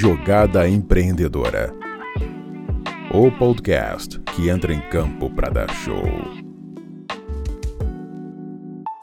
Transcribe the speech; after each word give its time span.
Jogada 0.00 0.66
Empreendedora. 0.66 1.74
O 3.12 3.30
podcast 3.30 4.18
que 4.34 4.48
entra 4.48 4.72
em 4.72 4.80
campo 4.88 5.28
para 5.28 5.50
dar 5.50 5.70
show. 5.74 6.02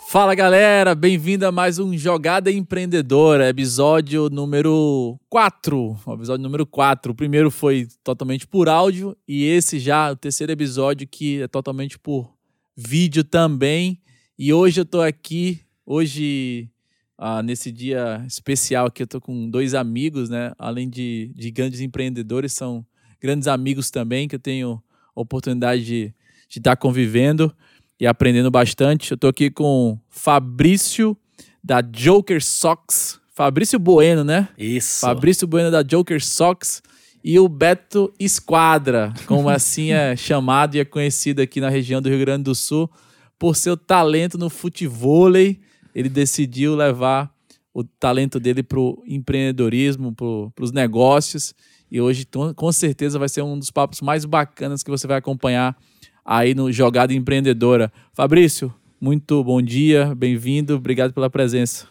Fala 0.10 0.34
galera, 0.34 0.96
bem-vindo 0.96 1.46
a 1.46 1.52
mais 1.52 1.78
um 1.78 1.96
Jogada 1.96 2.52
Empreendedora, 2.52 3.48
episódio 3.48 4.28
número 4.32 5.20
4. 5.30 6.00
Episódio 6.16 6.42
número 6.42 6.66
4. 6.66 7.12
O 7.12 7.16
primeiro 7.16 7.52
foi 7.52 7.88
totalmente 8.04 8.48
por 8.48 8.68
áudio 8.68 9.16
e 9.28 9.46
esse 9.46 9.78
já, 9.78 10.12
o 10.12 10.16
terceiro 10.16 10.52
episódio, 10.52 11.08
que 11.08 11.44
é 11.44 11.48
totalmente 11.48 12.00
por 12.00 12.34
vídeo 12.76 13.24
também. 13.24 14.02
E 14.36 14.52
hoje 14.52 14.82
eu 14.82 14.86
tô 14.86 15.00
aqui, 15.00 15.62
hoje, 15.86 16.72
ah, 17.18 17.42
nesse 17.42 17.72
dia 17.72 18.24
especial 18.28 18.88
aqui, 18.88 19.04
eu 19.04 19.08
tô 19.08 19.20
com 19.20 19.50
dois 19.50 19.74
amigos, 19.74 20.30
né? 20.30 20.54
Além 20.58 20.88
de, 20.90 21.32
de 21.36 21.50
grandes 21.50 21.82
empreendedores, 21.82 22.54
são 22.54 22.86
grandes 23.20 23.48
amigos 23.48 23.90
também, 23.90 24.28
que 24.28 24.36
eu 24.36 24.40
tenho 24.40 24.82
oportunidade 25.16 25.84
de 25.84 26.14
estar 26.50 26.76
convivendo 26.76 27.54
e 28.00 28.06
aprendendo 28.06 28.52
bastante. 28.52 29.12
Eu 29.12 29.16
estou 29.16 29.30
aqui 29.30 29.50
com 29.50 30.00
Fabrício 30.10 31.18
da 31.64 31.82
Joker 31.82 32.44
Socks. 32.44 33.20
Fabrício 33.34 33.80
Bueno, 33.80 34.24
né? 34.24 34.50
Isso. 34.58 35.02
Fabrício 35.02 35.48
Bueno 35.48 35.72
da 35.72 35.82
Joker 35.82 36.24
Socks 36.24 36.82
e 37.24 37.40
o 37.40 37.50
Beto 37.50 38.14
Esquadra, 38.20 39.14
como 39.26 39.50
assim 39.50 39.92
é 39.92 40.16
chamado 40.18 40.76
e 40.76 40.80
é 40.80 40.86
conhecido 40.86 41.42
aqui 41.42 41.60
na 41.60 41.70
região 41.70 42.02
do 42.02 42.10
Rio 42.10 42.20
Grande 42.20 42.44
do 42.44 42.56
Sul, 42.56 42.90
por 43.38 43.56
seu 43.56 43.76
talento 43.76 44.38
no 44.38 44.50
futevôlei. 44.50 45.60
Ele 45.98 46.10
decidiu 46.10 46.76
levar 46.76 47.34
o 47.74 47.84
talento 47.84 48.40
dele 48.40 48.62
para 48.62 48.80
o 48.80 49.02
empreendedorismo, 49.08 50.14
para 50.14 50.64
os 50.64 50.72
negócios. 50.72 51.56
E 51.90 52.00
hoje, 52.00 52.24
com 52.56 52.72
certeza, 52.72 53.18
vai 53.18 53.28
ser 53.28 53.42
um 53.42 53.58
dos 53.58 53.72
papos 53.72 54.02
mais 54.02 54.24
bacanas 54.24 54.84
que 54.84 54.92
você 54.92 55.08
vai 55.08 55.18
acompanhar 55.18 55.76
aí 56.24 56.54
no 56.54 56.72
Jogada 56.72 57.16
Empreendedora. 57.16 57.92
Fabrício, 58.14 58.72
muito 59.02 59.44
bom 59.44 59.60
dia, 59.60 60.14
bem-vindo, 60.14 60.76
obrigado 60.76 61.14
pela 61.14 61.32
presença. 61.32 61.88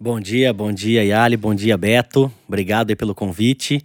Bom 0.00 0.18
dia, 0.18 0.52
bom 0.52 0.72
dia, 0.72 1.04
Yali, 1.04 1.36
bom 1.36 1.54
dia, 1.54 1.78
Beto. 1.78 2.32
Obrigado 2.48 2.90
aí 2.90 2.96
pelo 2.96 3.14
convite. 3.14 3.80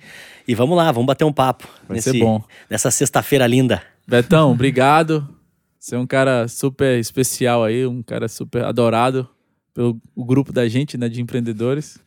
E 0.48 0.56
vamos 0.56 0.76
lá, 0.76 0.92
vamos 0.92 1.06
bater 1.06 1.26
um 1.26 1.34
papo. 1.34 1.68
Vai 1.88 1.98
nesse, 1.98 2.10
ser 2.10 2.18
bom. 2.18 2.44
Nessa 2.68 2.90
sexta-feira 2.90 3.46
linda. 3.46 3.84
Betão, 4.08 4.52
obrigado. 4.52 5.30
Você 5.78 5.94
é 5.94 6.00
um 6.00 6.08
cara 6.08 6.48
super 6.48 6.98
especial 6.98 7.64
aí, 7.64 7.86
um 7.86 8.02
cara 8.02 8.28
super 8.28 8.64
adorado 8.66 9.30
pelo 9.74 10.00
grupo 10.18 10.52
da 10.52 10.68
gente, 10.68 10.98
né, 10.98 11.10
de 11.10 11.22
empreendedores. 11.22 12.00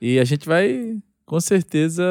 E 0.00 0.18
a 0.18 0.24
gente 0.24 0.46
vai, 0.46 0.96
com 1.24 1.40
certeza, 1.40 2.04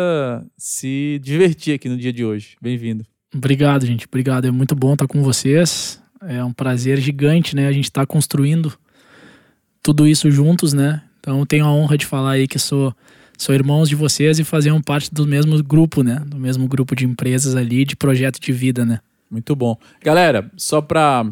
se 0.58 1.20
divertir 1.24 1.76
aqui 1.76 1.88
no 1.88 1.98
dia 1.98 2.12
de 2.12 2.26
hoje. 2.26 2.58
Bem-vindo. 2.62 3.06
Obrigado, 3.34 3.86
gente. 3.86 4.06
Obrigado. 4.08 4.46
É 4.46 4.52
muito 4.52 4.76
bom 4.76 4.94
estar 4.94 5.08
com 5.08 5.22
vocês. 5.22 6.02
É 6.22 6.44
um 6.44 6.54
prazer 6.54 7.00
gigante, 7.00 7.56
né? 7.56 7.68
A 7.68 7.72
gente 7.72 7.86
está 7.86 8.06
construindo 8.06 8.74
tudo 9.84 10.08
isso 10.08 10.32
juntos, 10.32 10.74
né? 10.74 11.04
Então 11.20 11.46
tenho 11.46 11.66
a 11.66 11.72
honra 11.72 11.98
de 11.98 12.06
falar 12.06 12.32
aí 12.32 12.48
que 12.48 12.58
sou 12.58 12.96
sou 13.38 13.54
irmãos 13.54 13.90
de 13.90 13.96
vocês 13.96 14.40
e 14.40 14.44
fazer 14.44 14.72
parte 14.84 15.14
do 15.14 15.28
mesmo 15.28 15.62
grupo, 15.62 16.02
né? 16.02 16.24
Do 16.26 16.38
mesmo 16.38 16.68
grupo 16.68 16.96
de 16.96 17.06
empresas 17.06 17.56
ali, 17.56 17.84
de 17.84 17.96
projeto 17.96 18.40
de 18.40 18.52
vida, 18.52 18.86
né? 18.86 19.00
Muito 19.30 19.56
bom. 19.56 19.78
Galera, 20.02 20.50
só 20.56 20.82
para 20.82 21.26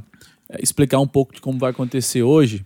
é, 0.50 0.62
explicar 0.62 1.00
um 1.00 1.08
pouco 1.08 1.34
de 1.34 1.42
como 1.42 1.58
vai 1.58 1.72
acontecer 1.72 2.24
hoje, 2.24 2.66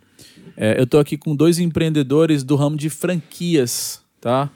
é, 0.56 0.80
eu 0.80 0.84
estou 0.84 1.00
aqui 1.00 1.18
com 1.18 1.36
dois 1.36 1.60
empreendedores 1.60 2.44
do 2.44 2.56
ramo 2.56 2.78
de 2.78 2.90
franquias, 2.90 4.02
tá? 4.22 4.50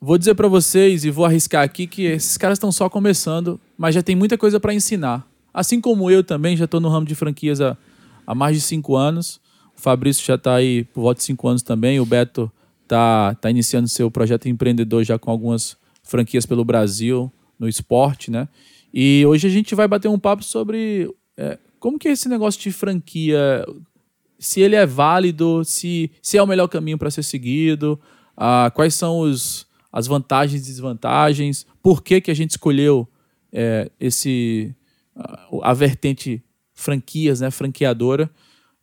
Vou 0.00 0.16
dizer 0.16 0.34
para 0.34 0.48
vocês 0.48 1.04
e 1.04 1.10
vou 1.10 1.24
arriscar 1.24 1.62
aqui 1.62 1.86
que 1.86 2.02
esses 2.02 2.36
caras 2.38 2.56
estão 2.56 2.72
só 2.72 2.88
começando, 2.88 3.60
mas 3.76 3.94
já 3.94 4.02
tem 4.02 4.16
muita 4.16 4.38
coisa 4.38 4.58
para 4.58 4.72
ensinar. 4.72 5.26
Assim 5.52 5.80
como 5.80 6.10
eu 6.10 6.24
também, 6.24 6.56
já 6.56 6.64
estou 6.64 6.80
no 6.80 6.88
ramo 6.88 7.06
de 7.06 7.14
franquias 7.14 7.60
há, 7.60 7.76
há 8.26 8.34
mais 8.34 8.56
de 8.56 8.62
cinco 8.62 8.96
anos. 8.96 9.40
O 9.76 9.80
Fabrício 9.80 10.24
já 10.24 10.36
está 10.36 10.54
aí 10.54 10.84
por 10.84 11.02
volta 11.02 11.18
de 11.18 11.24
cinco 11.24 11.48
anos 11.48 11.62
também. 11.62 12.00
O 12.00 12.06
Beto 12.06 12.50
está 12.82 13.34
tá 13.34 13.50
iniciando 13.50 13.88
seu 13.88 14.10
projeto 14.10 14.48
empreendedor 14.48 15.04
já 15.04 15.18
com 15.18 15.30
algumas 15.30 15.76
franquias 16.02 16.46
pelo 16.46 16.64
Brasil, 16.64 17.30
no 17.58 17.68
esporte, 17.68 18.30
né? 18.30 18.48
E 18.92 19.24
hoje 19.26 19.46
a 19.46 19.50
gente 19.50 19.74
vai 19.74 19.86
bater 19.86 20.08
um 20.08 20.18
papo 20.18 20.42
sobre 20.42 21.08
é, 21.36 21.58
como 21.78 21.98
que 21.98 22.08
é 22.08 22.12
esse 22.12 22.28
negócio 22.28 22.60
de 22.60 22.72
franquia, 22.72 23.64
se 24.40 24.60
ele 24.60 24.74
é 24.74 24.86
válido, 24.86 25.62
se, 25.64 26.10
se 26.22 26.38
é 26.38 26.42
o 26.42 26.46
melhor 26.46 26.66
caminho 26.66 26.98
para 26.98 27.10
ser 27.10 27.22
seguido, 27.22 28.00
ah, 28.36 28.72
quais 28.74 28.94
são 28.94 29.20
os 29.20 29.68
as 29.92 30.06
vantagens 30.06 30.62
e 30.62 30.66
desvantagens, 30.66 31.66
por 31.82 32.02
que, 32.02 32.20
que 32.20 32.30
a 32.30 32.34
gente 32.34 32.50
escolheu 32.50 33.08
é, 33.52 33.90
esse 33.98 34.74
a, 35.16 35.70
a 35.70 35.74
vertente 35.74 36.42
franquias, 36.72 37.40
né, 37.40 37.50
franqueadora, 37.50 38.30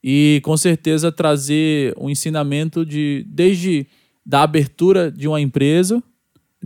e 0.04 0.42
com 0.44 0.56
certeza 0.56 1.12
trazer 1.12 1.96
um 1.98 2.10
ensinamento 2.10 2.86
de 2.86 3.26
desde 3.28 3.88
da 4.26 4.44
abertura 4.44 5.10
de 5.10 5.28
uma 5.28 5.40
empresa, 5.40 6.04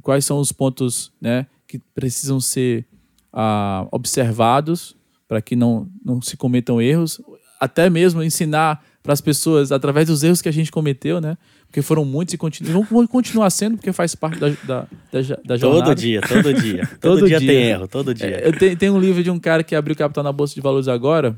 quais 0.02 0.26
são 0.26 0.40
os 0.40 0.52
pontos 0.52 1.14
né, 1.22 1.46
que 1.68 1.78
precisam 1.94 2.42
ser 2.42 2.86
ah, 3.32 3.88
observados 3.92 4.96
para 5.28 5.42
que 5.42 5.56
não, 5.56 5.88
não 6.04 6.22
se 6.22 6.36
cometam 6.36 6.82
erros, 6.82 7.22
até 7.62 7.90
mesmo 7.90 8.22
ensinar 8.22 8.84
para 9.02 9.14
as 9.14 9.22
pessoas 9.22 9.72
através 9.72 10.08
dos 10.08 10.24
erros 10.24 10.42
que 10.42 10.50
a 10.50 10.54
gente 10.54 10.72
cometeu, 10.72 11.22
né? 11.22 11.38
porque 11.72 11.82
foram 11.82 12.04
muitos 12.04 12.34
e 12.34 12.38
continuam, 12.38 12.86
vão 12.92 13.08
continuar 13.08 13.50
sendo, 13.50 13.78
porque 13.78 13.94
faz 13.94 14.14
parte 14.14 14.38
da, 14.38 14.50
da, 14.50 14.88
da, 15.10 15.40
da 15.46 15.58
jornada. 15.58 15.86
Todo 15.86 15.96
dia, 15.96 16.22
todo 16.22 16.54
dia. 16.54 16.88
todo, 17.00 17.20
todo 17.20 17.28
dia, 17.28 17.40
dia, 17.40 17.48
tem 17.48 17.64
erro, 17.70 17.88
todo 17.88 18.14
dia. 18.14 18.28
É, 18.28 18.48
eu 18.48 18.52
tenho, 18.52 18.76
tenho 18.76 18.94
um 18.94 19.00
livro 19.00 19.24
de 19.24 19.32
um 19.32 19.40
cara 19.40 19.64
que 19.64 19.74
abriu 19.74 19.96
capital 19.96 20.22
na 20.22 20.34
Bolsa 20.34 20.54
de 20.54 20.60
Valores 20.60 20.90
agora, 20.90 21.34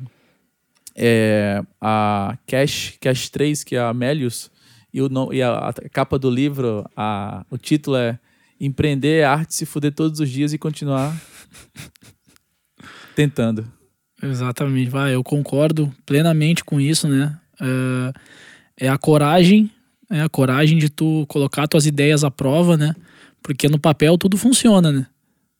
é, 0.96 1.62
a 1.80 2.36
Cash, 2.48 2.98
Cash 3.00 3.30
3, 3.30 3.64
que 3.64 3.76
é 3.76 3.80
a 3.80 3.94
Melius, 3.94 4.50
e, 4.92 5.04
o, 5.04 5.10
e 5.32 5.40
a, 5.44 5.70
a, 5.70 5.74
capa 5.92 6.18
do 6.18 6.32
livro, 6.32 6.84
a, 6.98 7.46
o 7.52 7.58
título 7.58 7.96
é 7.96 8.18
Empreender 8.60 9.20
é 9.20 9.24
a 9.26 9.34
arte 9.34 9.54
se 9.54 9.68
fuder 9.68 9.94
todos 9.94 10.20
os 10.20 10.30
dias 10.30 10.52
e 10.52 10.58
continuar 10.58 11.16
tentando. 13.16 13.68
Exatamente, 14.24 14.90
vai, 14.90 15.14
eu 15.14 15.24
concordo 15.24 15.94
plenamente 16.06 16.64
com 16.64 16.80
isso, 16.80 17.08
né? 17.08 17.38
É, 17.62 18.86
é 18.86 18.90
a 18.90 18.98
coragem 18.98 19.70
é 20.10 20.22
a 20.22 20.30
coragem 20.30 20.78
de 20.78 20.90
tu 20.90 21.26
colocar 21.28 21.68
tuas 21.68 21.86
ideias 21.86 22.24
à 22.24 22.30
prova, 22.30 22.78
né? 22.78 22.96
Porque 23.42 23.68
no 23.68 23.80
papel 23.80 24.18
tudo 24.18 24.38
funciona, 24.38 24.92
né? 24.92 25.08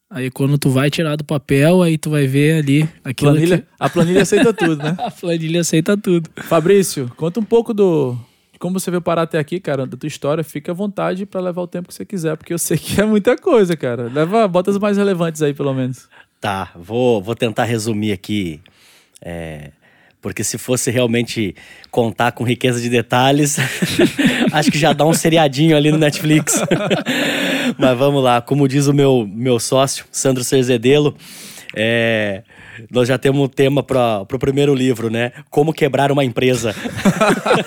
Aí 0.08 0.30
quando 0.30 0.56
tu 0.56 0.70
vai 0.70 0.90
tirar 0.90 1.16
do 1.16 1.24
papel, 1.24 1.82
aí 1.82 1.98
tu 1.98 2.10
vai 2.10 2.26
ver 2.26 2.58
ali 2.58 2.88
aquilo 3.02 3.32
planilha, 3.32 3.58
que... 3.58 3.64
A 3.80 3.90
planilha 3.90 4.22
aceita 4.22 4.52
tudo, 4.52 4.76
né? 4.76 4.96
a 5.00 5.10
planilha 5.10 5.60
aceita 5.60 5.96
tudo. 5.96 6.30
Fabrício, 6.36 7.10
conta 7.16 7.40
um 7.40 7.44
pouco 7.44 7.74
do 7.74 8.16
de 8.52 8.58
como 8.60 8.78
você 8.78 8.88
veio 8.88 9.02
parar 9.02 9.22
até 9.22 9.40
aqui, 9.40 9.58
cara, 9.58 9.84
da 9.84 9.96
tua 9.96 10.06
história. 10.06 10.44
Fica 10.44 10.70
à 10.70 10.74
vontade 10.74 11.26
para 11.26 11.40
levar 11.40 11.62
o 11.62 11.66
tempo 11.66 11.88
que 11.88 11.94
você 11.94 12.04
quiser, 12.04 12.36
porque 12.36 12.54
eu 12.54 12.58
sei 12.58 12.78
que 12.78 13.00
é 13.00 13.04
muita 13.04 13.36
coisa, 13.36 13.76
cara. 13.76 14.04
Leva, 14.04 14.46
bota 14.46 14.70
as 14.70 14.78
mais 14.78 14.96
relevantes 14.96 15.42
aí, 15.42 15.52
pelo 15.52 15.74
menos. 15.74 16.08
Tá, 16.44 16.72
vou, 16.76 17.22
vou 17.22 17.34
tentar 17.34 17.64
resumir 17.64 18.12
aqui 18.12 18.60
é, 19.24 19.70
porque 20.20 20.44
se 20.44 20.58
fosse 20.58 20.90
realmente 20.90 21.56
contar 21.90 22.32
com 22.32 22.44
riqueza 22.44 22.82
de 22.82 22.90
detalhes, 22.90 23.56
acho 24.52 24.70
que 24.70 24.76
já 24.76 24.92
dá 24.92 25.06
um 25.06 25.14
seriadinho 25.14 25.74
ali 25.74 25.90
no 25.90 25.96
Netflix. 25.96 26.60
Mas 27.78 27.96
vamos 27.96 28.22
lá, 28.22 28.42
como 28.42 28.68
diz 28.68 28.88
o 28.88 28.92
meu, 28.92 29.26
meu 29.26 29.58
sócio, 29.58 30.04
Sandro 30.12 30.44
Cerzedelo, 30.44 31.16
é, 31.74 32.42
nós 32.90 33.08
já 33.08 33.18
temos 33.18 33.40
um 33.40 33.48
tema 33.48 33.82
para 33.82 34.22
o 34.22 34.38
primeiro 34.38 34.74
livro, 34.74 35.10
né? 35.10 35.32
Como 35.50 35.72
quebrar 35.72 36.10
uma 36.10 36.24
empresa. 36.24 36.74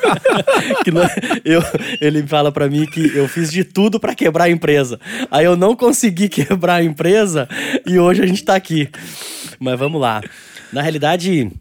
eu, 1.44 1.62
ele 2.02 2.26
fala 2.26 2.52
para 2.52 2.70
mim 2.70 2.86
que 2.86 3.16
eu 3.16 3.28
fiz 3.28 3.52
de 3.52 3.64
tudo 3.64 4.00
para 4.00 4.16
quebrar 4.16 4.46
a 4.46 4.50
empresa. 4.50 5.00
Aí 5.32 5.46
eu 5.46 5.56
não 5.56 5.76
consegui 5.76 6.28
quebrar 6.30 6.76
a 6.76 6.84
empresa 6.84 7.48
e 7.86 8.00
hoje 8.00 8.22
a 8.22 8.26
gente 8.26 8.40
está 8.40 8.56
aqui. 8.56 8.90
Mas 9.60 9.78
vamos 9.78 10.00
lá. 10.00 10.22
Na 10.72 10.82
realidade, 10.82 11.52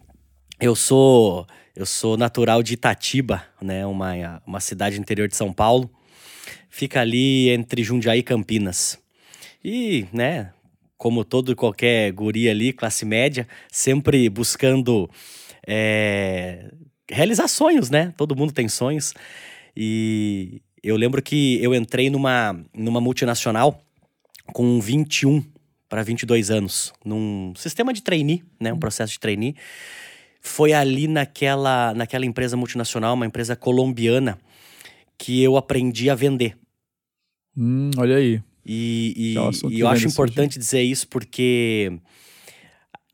eu 0.59 0.75
sou 0.75 1.47
eu 1.77 1.85
sou 1.85 2.17
natural 2.17 2.63
de 2.63 2.73
Itatiba, 2.73 3.43
né, 3.61 3.85
uma, 3.85 4.41
uma 4.47 4.59
cidade 4.59 4.99
interior 4.99 5.27
de 5.27 5.35
São 5.35 5.53
Paulo. 5.53 5.87
Fica 6.71 7.01
ali 7.01 7.49
entre 7.49 7.83
Jundiaí 7.83 8.19
e 8.19 8.23
Campinas. 8.23 8.97
E, 9.63 10.07
né, 10.11 10.49
como 10.97 11.23
todo 11.23 11.51
e 11.51 11.55
qualquer 11.55 12.11
guri 12.11 12.49
ali, 12.49 12.73
classe 12.73 13.05
média, 13.05 13.47
sempre 13.71 14.29
buscando 14.29 15.09
é, 15.65 16.71
realizar 17.09 17.47
sonhos, 17.47 17.89
né? 17.89 18.13
Todo 18.17 18.35
mundo 18.35 18.51
tem 18.51 18.67
sonhos. 18.67 19.13
E 19.75 20.61
eu 20.81 20.95
lembro 20.95 21.21
que 21.21 21.61
eu 21.61 21.75
entrei 21.75 22.09
numa, 22.09 22.59
numa 22.73 22.99
multinacional 22.99 23.79
com 24.53 24.79
21 24.79 25.43
para 25.87 26.03
22 26.03 26.51
anos, 26.51 26.93
num 27.05 27.53
sistema 27.55 27.93
de 27.93 28.01
trainee, 28.01 28.43
né? 28.59 28.73
Um 28.73 28.79
processo 28.79 29.13
de 29.13 29.19
trainee 29.19 29.55
foi 30.41 30.73
ali 30.73 31.07
naquela, 31.07 31.93
naquela 31.93 32.25
empresa 32.25 32.55
multinacional, 32.55 33.13
uma 33.13 33.25
empresa 33.25 33.55
colombiana, 33.55 34.39
que 35.17 35.41
eu 35.43 35.57
aprendi 35.57 36.09
a 36.09 36.15
vender. 36.15 36.57
Hum, 37.55 37.91
olha 37.97 38.17
aí. 38.17 38.41
E, 38.67 39.13
e- 39.15 39.37
é 39.37 39.41
um 39.41 39.69
e 39.71 39.79
eu 39.79 39.87
acho 39.87 40.07
importante 40.07 40.59
dizer 40.59 40.81
isso 40.81 41.07
porque, 41.07 41.97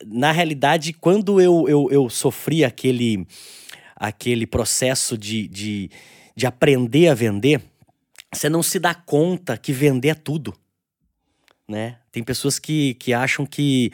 na 0.05 0.31
realidade, 0.31 0.93
quando 0.93 1.39
eu, 1.39 1.65
eu, 1.69 1.87
eu 1.91 2.09
sofri 2.09 2.65
aquele, 2.65 3.25
aquele 3.95 4.47
processo 4.47 5.15
de, 5.17 5.47
de, 5.47 5.89
de 6.35 6.47
aprender 6.47 7.07
a 7.07 7.13
vender, 7.13 7.61
você 8.33 8.49
não 8.49 8.63
se 8.63 8.79
dá 8.79 8.95
conta 8.95 9.55
que 9.55 9.71
vender 9.71 10.09
é 10.09 10.15
tudo. 10.15 10.53
Né? 11.67 11.97
Tem 12.11 12.23
pessoas 12.23 12.57
que, 12.59 12.95
que 12.95 13.13
acham 13.13 13.45
que, 13.45 13.91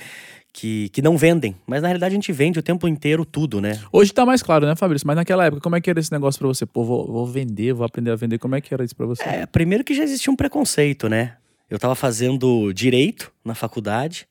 que, 0.52 0.90
que 0.90 1.02
não 1.02 1.18
vendem, 1.18 1.56
mas 1.68 1.82
na 1.82 1.88
realidade 1.90 2.14
a 2.14 2.16
gente 2.16 2.32
vende 2.32 2.58
o 2.58 2.64
tempo 2.64 2.88
inteiro 2.88 3.24
tudo, 3.24 3.62
né? 3.62 3.80
Hoje 3.92 4.12
tá 4.12 4.26
mais 4.26 4.42
claro, 4.42 4.66
né, 4.66 4.76
Fabrício? 4.76 5.06
Mas 5.06 5.16
naquela 5.18 5.46
época, 5.46 5.62
como 5.62 5.76
é 5.76 5.82
que 5.82 5.90
era 5.90 6.00
esse 6.00 6.12
negócio 6.12 6.40
pra 6.40 6.48
você? 6.48 6.66
Pô, 6.66 6.84
vou, 6.84 7.06
vou 7.06 7.28
vender, 7.28 7.74
vou 7.74 7.86
aprender 7.86 8.12
a 8.12 8.16
vender. 8.16 8.40
Como 8.40 8.56
é 8.56 8.62
que 8.62 8.74
era 8.74 8.84
isso 8.84 8.96
pra 8.96 9.06
você? 9.06 9.22
É, 9.24 9.46
primeiro 9.46 9.84
que 9.84 9.94
já 9.94 10.04
existia 10.04 10.34
um 10.34 10.36
preconceito, 10.36 11.08
né? 11.08 11.38
Eu 11.70 11.78
tava 11.78 11.94
fazendo 11.94 12.74
direito 12.74 13.32
na 13.46 13.54
faculdade, 13.54 14.28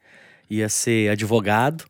ia 0.51 0.69
ser 0.69 1.11
advogado 1.11 1.85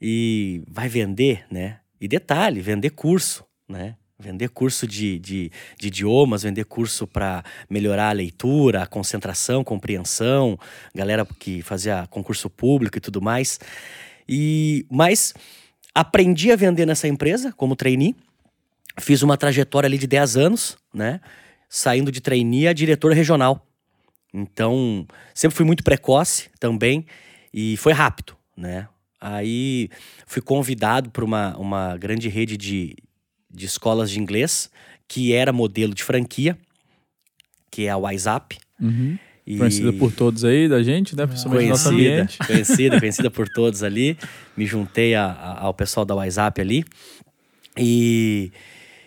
e 0.00 0.62
vai 0.68 0.88
vender, 0.88 1.46
né? 1.50 1.78
E 1.98 2.06
detalhe, 2.06 2.60
vender 2.60 2.90
curso, 2.90 3.44
né? 3.66 3.96
Vender 4.18 4.48
curso 4.48 4.86
de, 4.86 5.18
de, 5.18 5.50
de 5.78 5.88
idiomas, 5.88 6.42
vender 6.42 6.64
curso 6.64 7.06
para 7.06 7.42
melhorar 7.68 8.10
a 8.10 8.12
leitura, 8.12 8.82
a 8.82 8.86
concentração, 8.86 9.64
compreensão, 9.64 10.58
galera 10.94 11.26
que 11.38 11.62
fazia 11.62 12.06
concurso 12.10 12.50
público 12.50 12.98
e 12.98 13.00
tudo 13.00 13.22
mais. 13.22 13.58
E 14.28 14.86
mas 14.90 15.34
aprendi 15.94 16.52
a 16.52 16.56
vender 16.56 16.84
nessa 16.84 17.08
empresa 17.08 17.52
como 17.52 17.74
trainee. 17.74 18.14
Fiz 19.00 19.22
uma 19.22 19.36
trajetória 19.36 19.86
ali 19.86 19.98
de 19.98 20.06
10 20.06 20.36
anos, 20.36 20.76
né? 20.92 21.20
Saindo 21.68 22.12
de 22.12 22.20
trainee 22.20 22.68
a 22.68 22.72
diretor 22.72 23.12
regional. 23.12 23.66
Então, 24.36 25.06
sempre 25.32 25.56
fui 25.56 25.64
muito 25.64 25.84
precoce 25.84 26.50
também 26.58 27.06
e 27.52 27.76
foi 27.76 27.92
rápido, 27.92 28.34
né? 28.56 28.88
Aí 29.20 29.88
fui 30.26 30.42
convidado 30.42 31.08
para 31.10 31.24
uma, 31.24 31.56
uma 31.56 31.96
grande 31.96 32.28
rede 32.28 32.56
de, 32.56 32.96
de 33.48 33.64
escolas 33.64 34.10
de 34.10 34.18
inglês, 34.20 34.68
que 35.06 35.32
era 35.32 35.52
modelo 35.52 35.94
de 35.94 36.02
franquia, 36.02 36.58
que 37.70 37.86
é 37.86 37.90
a 37.90 37.96
WhatsApp. 37.96 38.58
Uhum. 38.80 39.16
E... 39.46 39.56
Conhecida 39.58 39.92
por 39.92 40.10
todos 40.10 40.44
aí, 40.44 40.68
da 40.68 40.82
gente, 40.82 41.14
né? 41.14 41.26
Principalmente 41.26 41.62
no 41.64 41.68
nosso 41.70 41.84
Conhecida, 41.90 42.12
ambiente. 42.14 42.38
conhecida, 42.44 42.98
conhecida 43.00 43.30
por 43.30 43.48
todos 43.48 43.82
ali. 43.84 44.18
Me 44.56 44.66
juntei 44.66 45.14
a- 45.14 45.26
a- 45.26 45.60
ao 45.60 45.72
pessoal 45.74 46.04
da 46.04 46.14
WhatsApp 46.14 46.60
ali. 46.60 46.84
E, 47.78 48.50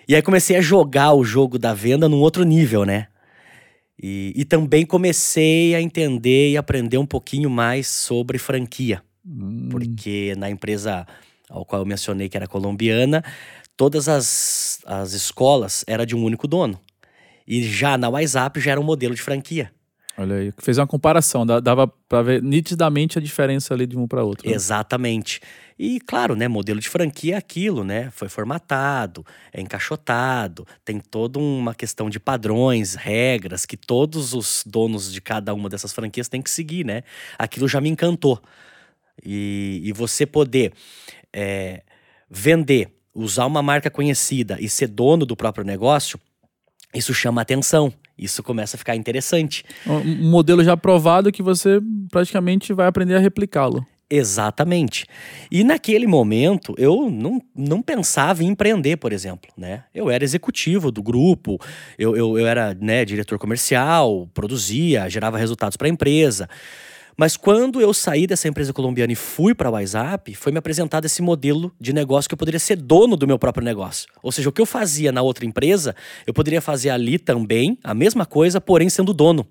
e 0.07 0.15
aí 0.15 0.21
comecei 0.21 0.55
a 0.55 0.61
jogar 0.61 1.13
o 1.13 1.23
jogo 1.23 1.59
da 1.59 1.73
venda 1.73 2.07
num 2.07 2.17
outro 2.19 2.43
nível, 2.43 2.85
né? 2.85 3.07
E, 4.01 4.31
e 4.35 4.45
também 4.45 4.85
comecei 4.85 5.73
a 5.73 5.81
entender 5.81 6.51
e 6.51 6.57
aprender 6.57 6.97
um 6.97 7.05
pouquinho 7.05 7.49
mais 7.49 7.87
sobre 7.87 8.37
franquia. 8.37 9.01
Hum, 9.25 9.69
Porque 9.69 10.33
na 10.37 10.49
empresa 10.49 11.05
ao 11.49 11.65
qual 11.65 11.81
eu 11.81 11.85
mencionei 11.85 12.29
que 12.29 12.37
era 12.37 12.47
colombiana, 12.47 13.23
todas 13.75 14.09
as, 14.09 14.79
as 14.85 15.13
escolas 15.13 15.83
eram 15.87 16.05
de 16.05 16.15
um 16.15 16.23
único 16.23 16.47
dono. 16.47 16.79
E 17.47 17.63
já 17.63 17.97
na 17.97 18.09
WhatsApp 18.09 18.59
já 18.59 18.71
era 18.71 18.81
um 18.81 18.83
modelo 18.83 19.15
de 19.15 19.21
franquia. 19.21 19.71
Olha 20.17 20.35
aí. 20.35 20.53
Fez 20.57 20.77
uma 20.77 20.87
comparação, 20.87 21.45
dava 21.45 21.87
pra 21.87 22.21
ver 22.21 22.41
nitidamente 22.41 23.17
a 23.17 23.21
diferença 23.21 23.73
ali 23.73 23.85
de 23.85 23.97
um 23.97 24.07
pra 24.07 24.23
outro. 24.23 24.47
né? 24.47 24.55
Exatamente. 24.55 25.39
E 25.79 25.99
claro, 25.99 26.35
né, 26.35 26.47
modelo 26.47 26.79
de 26.79 26.89
franquia 26.89 27.35
é 27.35 27.37
aquilo, 27.37 27.83
né? 27.83 28.09
Foi 28.11 28.27
formatado, 28.27 29.25
é 29.53 29.61
encaixotado, 29.61 30.65
tem 30.83 30.99
toda 30.99 31.37
uma 31.37 31.75
questão 31.75 32.09
de 32.09 32.19
padrões, 32.19 32.95
regras 32.95 33.65
que 33.65 33.77
todos 33.77 34.33
os 34.33 34.63
donos 34.65 35.13
de 35.13 35.21
cada 35.21 35.53
uma 35.53 35.69
dessas 35.69 35.93
franquias 35.93 36.27
têm 36.27 36.41
que 36.41 36.49
seguir, 36.49 36.83
né? 36.83 37.03
Aquilo 37.37 37.67
já 37.67 37.79
me 37.79 37.89
encantou. 37.89 38.41
E, 39.23 39.81
e 39.83 39.91
você 39.93 40.25
poder 40.25 40.73
é, 41.31 41.83
vender, 42.29 42.89
usar 43.13 43.45
uma 43.45 43.61
marca 43.61 43.89
conhecida 43.89 44.57
e 44.59 44.69
ser 44.69 44.87
dono 44.87 45.25
do 45.25 45.35
próprio 45.35 45.63
negócio, 45.65 46.19
isso 46.93 47.13
chama 47.13 47.41
atenção. 47.41 47.93
Isso 48.17 48.41
começa 48.41 48.75
a 48.75 48.79
ficar 48.79 48.95
interessante. 48.95 49.63
Um 49.85 49.97
um 49.97 50.29
modelo 50.29 50.63
já 50.63 50.75
provado 50.75 51.31
que 51.31 51.43
você 51.43 51.79
praticamente 52.09 52.73
vai 52.73 52.87
aprender 52.87 53.15
a 53.15 53.19
replicá-lo. 53.19 53.85
Exatamente. 54.09 55.05
E 55.51 55.65
naquele 55.65 56.07
momento 56.07 56.73
eu 56.77 57.09
não, 57.09 57.41
não 57.53 57.81
pensava 57.81 58.41
em 58.41 58.47
empreender, 58.47 58.95
por 58.97 59.11
exemplo, 59.11 59.51
né? 59.57 59.83
Eu 59.93 60.09
era 60.09 60.23
executivo 60.23 60.91
do 60.91 61.03
grupo, 61.03 61.59
eu, 61.99 62.15
eu, 62.15 62.37
eu 62.39 62.47
era 62.47 62.73
né, 62.73 63.03
diretor 63.03 63.37
comercial, 63.37 64.29
produzia, 64.33 65.09
gerava 65.09 65.37
resultados 65.37 65.75
para 65.75 65.87
a 65.87 65.89
empresa. 65.89 66.47
Mas 67.19 67.35
quando 67.35 67.81
eu 67.81 67.95
saí 67.95 68.27
dessa 68.27 68.47
empresa 68.47 68.71
colombiana 68.71 69.11
e 69.11 69.15
fui 69.15 69.55
para 69.55 69.69
a 69.69 69.71
WhatsApp, 69.71 70.35
foi 70.35 70.51
me 70.51 70.59
apresentado 70.59 71.05
esse 71.05 71.19
modelo 71.19 71.73
de 71.81 71.91
negócio 71.91 72.29
que 72.29 72.35
eu 72.35 72.37
poderia 72.37 72.59
ser 72.59 72.75
dono 72.75 73.17
do 73.17 73.25
meu 73.25 73.39
próprio 73.39 73.65
negócio. 73.65 74.07
Ou 74.21 74.31
seja, 74.31 74.47
o 74.47 74.51
que 74.51 74.61
eu 74.61 74.67
fazia 74.67 75.11
na 75.11 75.23
outra 75.23 75.43
empresa, 75.43 75.95
eu 76.27 76.33
poderia 76.33 76.61
fazer 76.61 76.91
ali 76.91 77.17
também, 77.17 77.75
a 77.83 77.95
mesma 77.95 78.23
coisa, 78.23 78.61
porém 78.61 78.87
sendo 78.87 79.15
dono. 79.15 79.47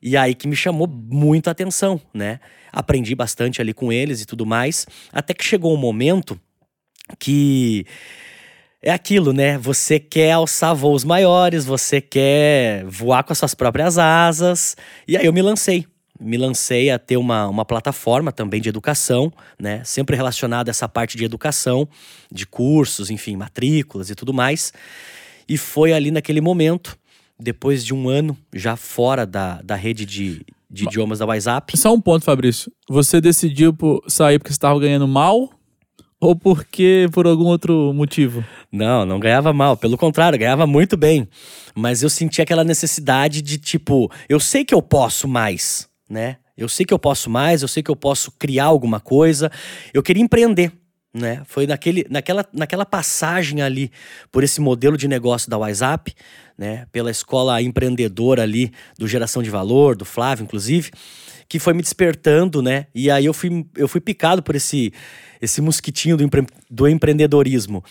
E 0.00 0.16
aí 0.16 0.34
que 0.34 0.48
me 0.48 0.56
chamou 0.56 0.88
muito 0.88 1.48
a 1.48 1.50
atenção, 1.50 2.00
né? 2.14 2.40
Aprendi 2.72 3.14
bastante 3.14 3.60
ali 3.60 3.74
com 3.74 3.92
eles 3.92 4.22
e 4.22 4.26
tudo 4.26 4.46
mais, 4.46 4.86
até 5.12 5.34
que 5.34 5.44
chegou 5.44 5.74
um 5.74 5.76
momento 5.76 6.40
que 7.18 7.84
é 8.82 8.90
aquilo, 8.90 9.32
né? 9.32 9.56
Você 9.58 10.00
quer 10.00 10.32
alçar 10.32 10.74
voos 10.74 11.04
maiores, 11.04 11.64
você 11.64 12.00
quer 12.00 12.84
voar 12.84 13.22
com 13.22 13.32
as 13.32 13.38
suas 13.38 13.54
próprias 13.54 13.96
asas. 13.96 14.76
E 15.06 15.16
aí 15.16 15.24
eu 15.24 15.32
me 15.32 15.40
lancei. 15.40 15.86
Me 16.20 16.36
lancei 16.36 16.90
a 16.90 16.98
ter 16.98 17.16
uma, 17.16 17.48
uma 17.48 17.64
plataforma 17.64 18.32
também 18.32 18.60
de 18.60 18.68
educação, 18.68 19.32
né? 19.58 19.82
Sempre 19.84 20.16
relacionada 20.16 20.68
a 20.68 20.72
essa 20.72 20.88
parte 20.88 21.16
de 21.16 21.24
educação, 21.24 21.88
de 22.30 22.44
cursos, 22.44 23.08
enfim, 23.08 23.36
matrículas 23.36 24.10
e 24.10 24.14
tudo 24.16 24.34
mais. 24.34 24.72
E 25.48 25.56
foi 25.56 25.92
ali 25.92 26.10
naquele 26.10 26.40
momento, 26.40 26.96
depois 27.38 27.84
de 27.84 27.94
um 27.94 28.08
ano 28.08 28.36
já 28.52 28.76
fora 28.76 29.24
da, 29.24 29.62
da 29.62 29.76
rede 29.76 30.04
de, 30.04 30.44
de 30.68 30.84
idiomas 30.84 31.20
da 31.20 31.26
WhatsApp. 31.26 31.76
Só 31.76 31.92
um 31.94 32.00
ponto, 32.00 32.24
Fabrício. 32.24 32.72
Você 32.88 33.20
decidiu 33.20 33.72
por 33.72 34.02
sair 34.08 34.38
porque 34.38 34.50
você 34.50 34.56
estava 34.56 34.78
ganhando 34.78 35.06
mal 35.06 35.50
ou 36.22 36.36
porque 36.36 37.08
por 37.10 37.26
algum 37.26 37.46
outro 37.46 37.92
motivo? 37.92 38.44
Não, 38.70 39.04
não 39.04 39.18
ganhava 39.18 39.52
mal, 39.52 39.76
pelo 39.76 39.98
contrário, 39.98 40.38
ganhava 40.38 40.68
muito 40.68 40.96
bem. 40.96 41.28
Mas 41.74 42.00
eu 42.00 42.08
sentia 42.08 42.44
aquela 42.44 42.62
necessidade 42.62 43.42
de 43.42 43.58
tipo, 43.58 44.08
eu 44.28 44.38
sei 44.38 44.64
que 44.64 44.72
eu 44.72 44.80
posso 44.80 45.26
mais, 45.26 45.88
né? 46.08 46.36
Eu 46.56 46.68
sei 46.68 46.86
que 46.86 46.94
eu 46.94 46.98
posso 46.98 47.28
mais, 47.28 47.62
eu 47.62 47.66
sei 47.66 47.82
que 47.82 47.90
eu 47.90 47.96
posso 47.96 48.30
criar 48.38 48.66
alguma 48.66 49.00
coisa. 49.00 49.50
Eu 49.92 50.00
queria 50.00 50.22
empreender, 50.22 50.70
né? 51.12 51.42
Foi 51.44 51.66
naquele, 51.66 52.06
naquela, 52.08 52.46
naquela 52.52 52.86
passagem 52.86 53.60
ali 53.60 53.90
por 54.30 54.44
esse 54.44 54.60
modelo 54.60 54.96
de 54.96 55.08
negócio 55.08 55.50
da 55.50 55.58
WhatsApp, 55.58 56.14
né? 56.56 56.86
Pela 56.92 57.10
escola 57.10 57.60
empreendedora 57.60 58.44
ali 58.44 58.70
do 58.96 59.08
Geração 59.08 59.42
de 59.42 59.50
Valor, 59.50 59.96
do 59.96 60.04
Flávio, 60.04 60.44
inclusive, 60.44 60.92
que 61.52 61.58
foi 61.58 61.74
me 61.74 61.82
despertando, 61.82 62.62
né? 62.62 62.86
E 62.94 63.10
aí 63.10 63.26
eu 63.26 63.34
fui, 63.34 63.66
eu 63.76 63.86
fui 63.86 64.00
picado 64.00 64.42
por 64.42 64.56
esse, 64.56 64.90
esse 65.38 65.60
mosquitinho 65.60 66.16
do, 66.16 66.24
empre, 66.24 66.46
do 66.70 66.88
empreendedorismo. 66.88 67.84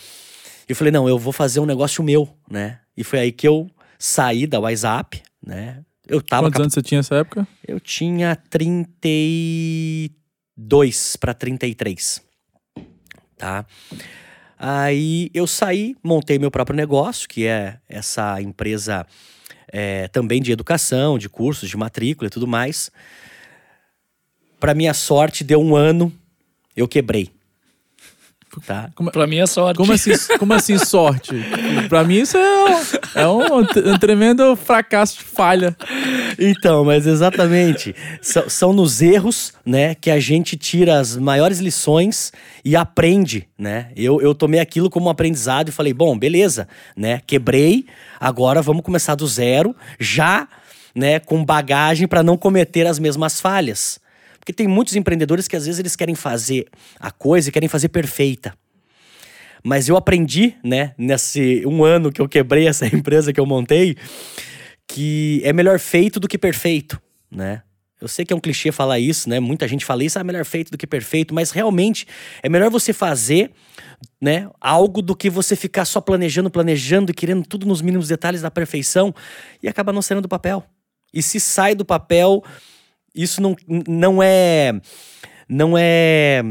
Eu 0.68 0.74
falei, 0.74 0.90
não, 0.90 1.08
eu 1.08 1.16
vou 1.16 1.32
fazer 1.32 1.60
um 1.60 1.64
negócio 1.64 2.02
meu, 2.02 2.28
né? 2.50 2.80
E 2.96 3.04
foi 3.04 3.20
aí 3.20 3.30
que 3.30 3.46
eu 3.46 3.70
saí 3.96 4.48
da 4.48 4.58
WhatsApp, 4.58 5.22
né? 5.46 5.84
Eu 6.08 6.20
tava 6.20 6.48
Quantos 6.48 6.60
anos 6.60 6.74
você 6.74 6.82
tinha 6.82 6.98
nessa 6.98 7.14
época? 7.14 7.46
eu 7.64 7.78
tinha 7.78 8.34
32 8.34 11.14
para 11.14 11.32
33. 11.32 12.20
Tá? 13.38 13.64
Aí 14.58 15.30
eu 15.32 15.46
saí, 15.46 15.94
montei 16.02 16.36
meu 16.36 16.50
próprio 16.50 16.76
negócio, 16.76 17.28
que 17.28 17.46
é 17.46 17.78
essa 17.88 18.42
empresa 18.42 19.06
é, 19.72 20.08
também 20.08 20.42
de 20.42 20.50
educação, 20.50 21.16
de 21.16 21.28
cursos, 21.28 21.68
de 21.68 21.76
matrícula 21.76 22.26
e 22.26 22.30
tudo 22.30 22.48
mais. 22.48 22.90
Para 24.62 24.74
minha 24.74 24.94
sorte, 24.94 25.42
deu 25.42 25.60
um 25.60 25.74
ano, 25.74 26.12
eu 26.76 26.86
quebrei. 26.86 27.30
Tá? 28.64 28.90
Pra 29.12 29.26
mim 29.26 29.38
é 29.38 29.46
sorte. 29.46 29.76
Como 29.76 29.92
assim, 29.92 30.12
como 30.38 30.52
assim 30.54 30.78
sorte? 30.78 31.34
Pra 31.88 32.04
mim 32.04 32.20
isso 32.20 32.36
é, 32.36 32.64
um- 32.64 33.20
é 33.22 33.28
um, 33.28 33.92
um 33.94 33.98
tremendo 33.98 34.54
fracasso 34.54 35.18
de 35.18 35.24
falha. 35.24 35.76
Então, 36.38 36.84
mas 36.84 37.08
exatamente. 37.08 37.92
São, 38.20 38.48
são 38.48 38.72
nos 38.72 39.02
erros, 39.02 39.52
né, 39.66 39.96
que 39.96 40.12
a 40.12 40.20
gente 40.20 40.56
tira 40.56 41.00
as 41.00 41.16
maiores 41.16 41.58
lições 41.58 42.30
e 42.64 42.76
aprende, 42.76 43.48
né? 43.58 43.90
Eu, 43.96 44.20
eu 44.20 44.32
tomei 44.32 44.60
aquilo 44.60 44.88
como 44.88 45.06
um 45.06 45.10
aprendizado 45.10 45.70
e 45.70 45.72
falei, 45.72 45.92
bom, 45.92 46.16
beleza, 46.16 46.68
né? 46.96 47.20
Quebrei, 47.26 47.84
agora 48.20 48.62
vamos 48.62 48.82
começar 48.84 49.16
do 49.16 49.26
zero, 49.26 49.74
já, 49.98 50.46
né, 50.94 51.18
com 51.18 51.44
bagagem 51.44 52.06
para 52.06 52.22
não 52.22 52.36
cometer 52.36 52.86
as 52.86 53.00
mesmas 53.00 53.40
falhas. 53.40 53.98
Porque 54.42 54.52
tem 54.52 54.66
muitos 54.66 54.96
empreendedores 54.96 55.46
que 55.46 55.54
às 55.54 55.66
vezes 55.66 55.78
eles 55.78 55.94
querem 55.94 56.16
fazer 56.16 56.66
a 56.98 57.12
coisa 57.12 57.48
e 57.48 57.52
querem 57.52 57.68
fazer 57.68 57.88
perfeita. 57.90 58.52
Mas 59.62 59.88
eu 59.88 59.96
aprendi, 59.96 60.56
né, 60.64 60.94
nesse 60.98 61.62
um 61.64 61.84
ano 61.84 62.10
que 62.10 62.20
eu 62.20 62.28
quebrei 62.28 62.66
essa 62.66 62.84
empresa 62.92 63.32
que 63.32 63.38
eu 63.38 63.46
montei, 63.46 63.96
que 64.88 65.40
é 65.44 65.52
melhor 65.52 65.78
feito 65.78 66.18
do 66.18 66.26
que 66.26 66.36
perfeito, 66.36 67.00
né? 67.30 67.62
Eu 68.00 68.08
sei 68.08 68.24
que 68.24 68.32
é 68.32 68.36
um 68.36 68.40
clichê 68.40 68.72
falar 68.72 68.98
isso, 68.98 69.30
né? 69.30 69.38
Muita 69.38 69.68
gente 69.68 69.84
fala 69.84 70.02
isso, 70.02 70.18
ah, 70.18 70.22
é 70.22 70.24
melhor 70.24 70.44
feito 70.44 70.72
do 70.72 70.76
que 70.76 70.88
perfeito, 70.88 71.32
mas 71.32 71.52
realmente 71.52 72.04
é 72.42 72.48
melhor 72.48 72.68
você 72.68 72.92
fazer, 72.92 73.52
né, 74.20 74.50
algo 74.60 75.00
do 75.00 75.14
que 75.14 75.30
você 75.30 75.54
ficar 75.54 75.84
só 75.84 76.00
planejando, 76.00 76.50
planejando 76.50 77.12
e 77.12 77.14
querendo 77.14 77.46
tudo 77.46 77.64
nos 77.64 77.80
mínimos 77.80 78.08
detalhes 78.08 78.42
da 78.42 78.50
perfeição 78.50 79.14
e 79.62 79.68
acaba 79.68 79.92
não 79.92 80.02
saindo 80.02 80.22
do 80.22 80.28
papel. 80.28 80.64
E 81.14 81.22
se 81.22 81.38
sai 81.38 81.76
do 81.76 81.84
papel, 81.84 82.42
isso 83.14 83.40
não, 83.40 83.56
não 83.86 84.22
é 84.22 84.72
não 85.48 85.76
é, 85.76 86.42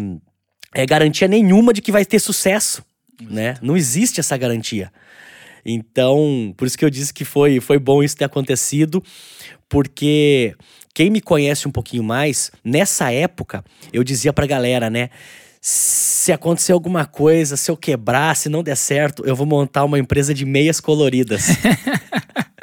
é 0.76 0.86
garantia 0.86 1.28
nenhuma 1.28 1.74
de 1.74 1.82
que 1.82 1.92
vai 1.92 2.06
ter 2.06 2.20
sucesso, 2.20 2.84
né? 3.30 3.56
Não 3.62 3.76
existe 3.76 4.20
essa 4.20 4.38
garantia. 4.38 4.92
Então, 5.66 6.54
por 6.56 6.68
isso 6.68 6.78
que 6.78 6.86
eu 6.86 6.90
disse 6.90 7.14
que 7.14 7.26
foi, 7.26 7.60
foi 7.60 7.80
bom 7.80 8.04
isso 8.04 8.18
ter 8.18 8.26
acontecido, 8.26 9.04
porque 9.68 10.56
quem 10.94 11.10
me 11.10 11.22
conhece 11.22 11.68
um 11.68 11.72
pouquinho 11.72 12.04
mais, 12.04 12.52
nessa 12.64 13.12
época, 13.12 13.64
eu 13.94 14.04
dizia 14.04 14.34
pra 14.34 14.46
galera, 14.46 14.90
né? 14.90 15.10
Se 15.60 16.32
acontecer 16.32 16.72
alguma 16.72 17.06
coisa, 17.06 17.56
se 17.56 17.70
eu 17.70 17.78
quebrar, 17.78 18.36
se 18.36 18.50
não 18.50 18.64
der 18.64 18.76
certo, 18.76 19.24
eu 19.26 19.36
vou 19.36 19.46
montar 19.46 19.84
uma 19.84 20.00
empresa 20.00 20.34
de 20.34 20.44
meias 20.44 20.80
coloridas. 20.80 21.46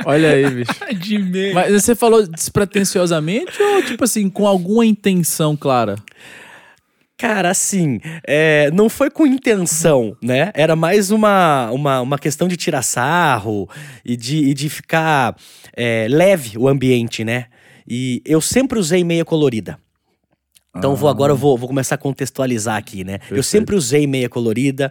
Olha 0.09 0.31
aí, 0.31 0.49
bicho. 0.49 0.73
De 0.99 1.19
meio. 1.19 1.55
Mas 1.55 1.71
você 1.71 1.95
falou 1.95 2.27
despretensiosamente 2.27 3.63
ou, 3.63 3.83
tipo 3.83 4.05
assim, 4.05 4.31
com 4.31 4.47
alguma 4.47 4.87
intenção 4.87 5.55
clara? 5.55 5.97
Cara, 7.19 7.51
assim, 7.51 8.01
é, 8.27 8.71
não 8.71 8.89
foi 8.89 9.11
com 9.11 9.27
intenção, 9.27 10.17
né? 10.23 10.51
Era 10.55 10.75
mais 10.75 11.11
uma, 11.11 11.71
uma, 11.73 12.01
uma 12.01 12.19
questão 12.19 12.49
de 12.49 12.57
tirar 12.57 12.81
sarro 12.83 13.69
e 14.03 14.17
de, 14.17 14.37
e 14.39 14.55
de 14.55 14.71
ficar 14.71 15.37
é, 15.77 16.07
leve 16.09 16.57
o 16.57 16.69
ambiente, 16.69 17.23
né? 17.23 17.47
E 17.87 18.23
eu 18.25 18.41
sempre 18.41 18.79
usei 18.79 19.05
meia 19.05 19.27
colorida. 19.27 19.79
Então 20.75 20.95
vou 20.97 21.11
agora 21.11 21.33
eu 21.33 21.37
vou, 21.37 21.59
vou 21.59 21.69
começar 21.69 21.97
a 21.97 21.99
contextualizar 21.99 22.77
aqui, 22.77 23.05
né? 23.05 23.19
Eu 23.31 23.43
sempre 23.43 23.77
usei 23.77 24.07
meia 24.07 24.29
colorida. 24.29 24.91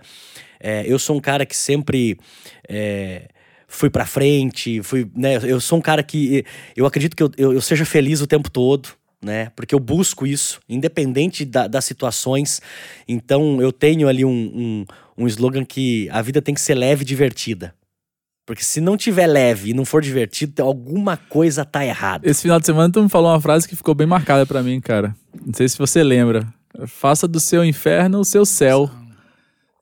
É, 0.59 0.83
eu 0.85 0.99
sou 0.99 1.17
um 1.17 1.21
cara 1.21 1.43
que 1.45 1.55
sempre 1.55 2.19
é, 2.69 3.29
fui 3.67 3.89
pra 3.89 4.05
frente, 4.05 4.81
fui, 4.81 5.09
né? 5.15 5.35
Eu 5.43 5.59
sou 5.59 5.77
um 5.77 5.81
cara 5.81 6.01
que 6.01 6.45
eu 6.75 6.85
acredito 6.85 7.15
que 7.15 7.23
eu, 7.23 7.31
eu, 7.37 7.61
seja 7.61 7.85
feliz 7.85 8.21
o 8.21 8.27
tempo 8.27 8.49
todo, 8.49 8.89
né? 9.21 9.51
Porque 9.55 9.75
eu 9.75 9.79
busco 9.79 10.25
isso, 10.25 10.59
independente 10.69 11.43
da- 11.43 11.67
das 11.67 11.83
situações. 11.85 12.61
Então 13.07 13.61
eu 13.61 13.71
tenho 13.71 14.07
ali 14.07 14.23
um, 14.23 14.29
um, 14.31 14.85
um 15.23 15.27
slogan 15.27 15.65
que 15.65 16.07
a 16.11 16.21
vida 16.21 16.41
tem 16.41 16.53
que 16.55 16.61
ser 16.61 16.75
leve 16.75 17.01
e 17.03 17.05
divertida. 17.05 17.73
Porque 18.45 18.63
se 18.63 18.79
não 18.79 18.95
tiver 18.95 19.27
leve 19.27 19.71
e 19.71 19.73
não 19.73 19.83
for 19.83 20.01
divertido, 20.01 20.63
alguma 20.63 21.17
coisa 21.17 21.65
tá 21.65 21.85
errada. 21.85 22.25
Esse 22.29 22.43
final 22.43 22.61
de 22.61 22.65
semana 22.65 22.89
tu 22.89 23.03
me 23.03 23.09
falou 23.09 23.29
uma 23.31 23.41
frase 23.41 23.67
que 23.67 23.75
ficou 23.75 23.93
bem 23.93 24.07
marcada 24.07 24.45
pra 24.45 24.63
mim, 24.63 24.79
cara. 24.79 25.13
Não 25.45 25.53
sei 25.53 25.67
se 25.67 25.77
você 25.77 26.01
lembra. 26.01 26.47
Faça 26.85 27.27
do 27.27 27.41
seu 27.41 27.65
inferno 27.65 28.19
o 28.19 28.23
seu 28.25 28.45
céu. 28.45 28.89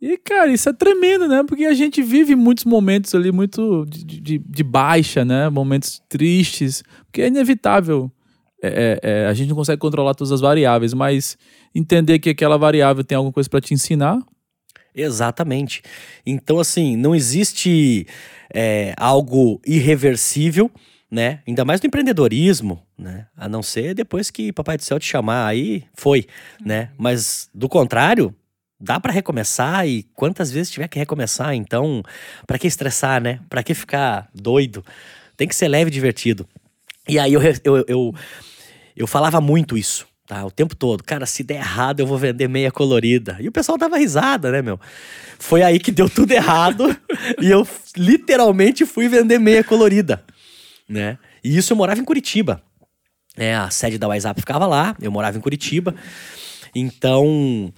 E, 0.02 0.18
cara, 0.18 0.52
isso 0.52 0.70
é 0.70 0.74
tremendo, 0.74 1.28
né? 1.28 1.44
Porque 1.48 1.66
a 1.66 1.74
gente 1.74 2.02
vive 2.04 2.36
muitos 2.36 2.66
momentos 2.66 3.16
ali 3.16 3.32
muito 3.32 3.86
de, 3.86 4.04
de, 4.04 4.38
de 4.38 4.64
baixa, 4.64 5.24
né? 5.24 5.50
Momentos 5.50 6.02
tristes. 6.10 6.84
Porque 7.06 7.22
é 7.22 7.28
inevitável. 7.28 8.12
É, 8.62 8.68
é, 8.68 9.10
é, 9.10 9.26
a 9.28 9.34
gente 9.34 9.50
não 9.50 9.56
consegue 9.56 9.80
controlar 9.80 10.14
todas 10.14 10.32
as 10.32 10.42
variáveis, 10.42 10.94
mas 10.94 11.38
entender 11.74 12.20
que 12.20 12.30
aquela 12.30 12.58
variável 12.58 13.04
tem 13.04 13.16
alguma 13.16 13.34
coisa 13.34 13.50
pra 13.50 13.62
te 13.62 13.74
ensinar. 13.74 14.20
Exatamente. 14.94 15.82
Então, 16.26 16.60
assim, 16.60 16.96
não 16.96 17.14
existe 17.14 18.08
é, 18.54 18.94
algo 18.98 19.60
irreversível, 19.66 20.72
né? 21.12 21.42
Ainda 21.48 21.66
mais 21.66 21.82
no 21.82 21.88
empreendedorismo, 21.88 22.82
né? 22.98 23.28
A 23.36 23.50
não 23.50 23.62
ser 23.62 23.94
depois 23.94 24.32
que 24.32 24.54
Papai 24.54 24.78
do 24.78 24.84
Céu 24.84 25.00
te 25.00 25.06
chamar, 25.06 25.46
aí 25.46 25.84
foi, 25.94 26.26
né? 26.64 26.92
Mas 26.98 27.50
do 27.54 27.68
contrário, 27.68 28.34
dá 28.80 29.00
pra 29.00 29.12
recomeçar 29.12 29.88
e 29.88 30.04
quantas 30.14 30.52
vezes 30.52 30.72
tiver 30.72 30.88
que 30.88 31.00
recomeçar, 31.00 31.54
então, 31.54 32.04
pra 32.46 32.58
que 32.58 32.68
estressar, 32.68 33.22
né? 33.22 33.40
Pra 33.50 33.64
que 33.64 33.74
ficar 33.74 34.30
doido? 34.34 34.86
Tem 35.38 35.48
que 35.48 35.56
ser 35.56 35.68
leve 35.68 35.90
e 35.90 35.94
divertido. 35.94 36.48
E 37.08 37.20
aí 37.20 37.34
eu, 37.34 37.42
eu, 37.64 37.86
eu, 37.88 38.16
eu 38.96 39.08
falava 39.08 39.40
muito 39.40 39.78
isso, 39.78 40.08
tá? 40.26 40.46
O 40.46 40.52
tempo 40.52 40.76
todo. 40.76 41.04
Cara, 41.04 41.26
se 41.26 41.44
der 41.44 41.56
errado, 41.56 42.00
eu 42.00 42.08
vou 42.08 42.18
vender 42.18 42.48
meia 42.48 42.72
colorida. 42.72 43.38
E 43.40 43.48
o 43.48 43.52
pessoal 43.52 43.78
dava 43.78 43.98
risada, 43.98 44.52
né, 44.52 44.62
meu? 44.62 44.80
Foi 45.40 45.62
aí 45.62 45.80
que 45.80 45.92
deu 45.92 46.10
tudo 46.10 46.32
errado 46.32 46.96
e 47.42 47.50
eu 47.50 47.68
literalmente 47.96 48.86
fui 48.86 49.08
vender 49.08 49.40
meia 49.40 49.64
colorida, 49.64 50.24
né? 50.88 51.18
E 51.44 51.56
isso 51.56 51.74
eu 51.74 51.78
morava 51.78 52.00
em 52.00 52.06
Curitiba. 52.06 52.62
É, 53.38 53.54
a 53.54 53.70
sede 53.70 53.98
da 53.98 54.08
WhatsApp 54.08 54.40
ficava 54.40 54.66
lá, 54.66 54.96
eu 55.02 55.12
morava 55.12 55.38
em 55.38 55.42
Curitiba. 55.42 55.94
Então, 56.74 57.72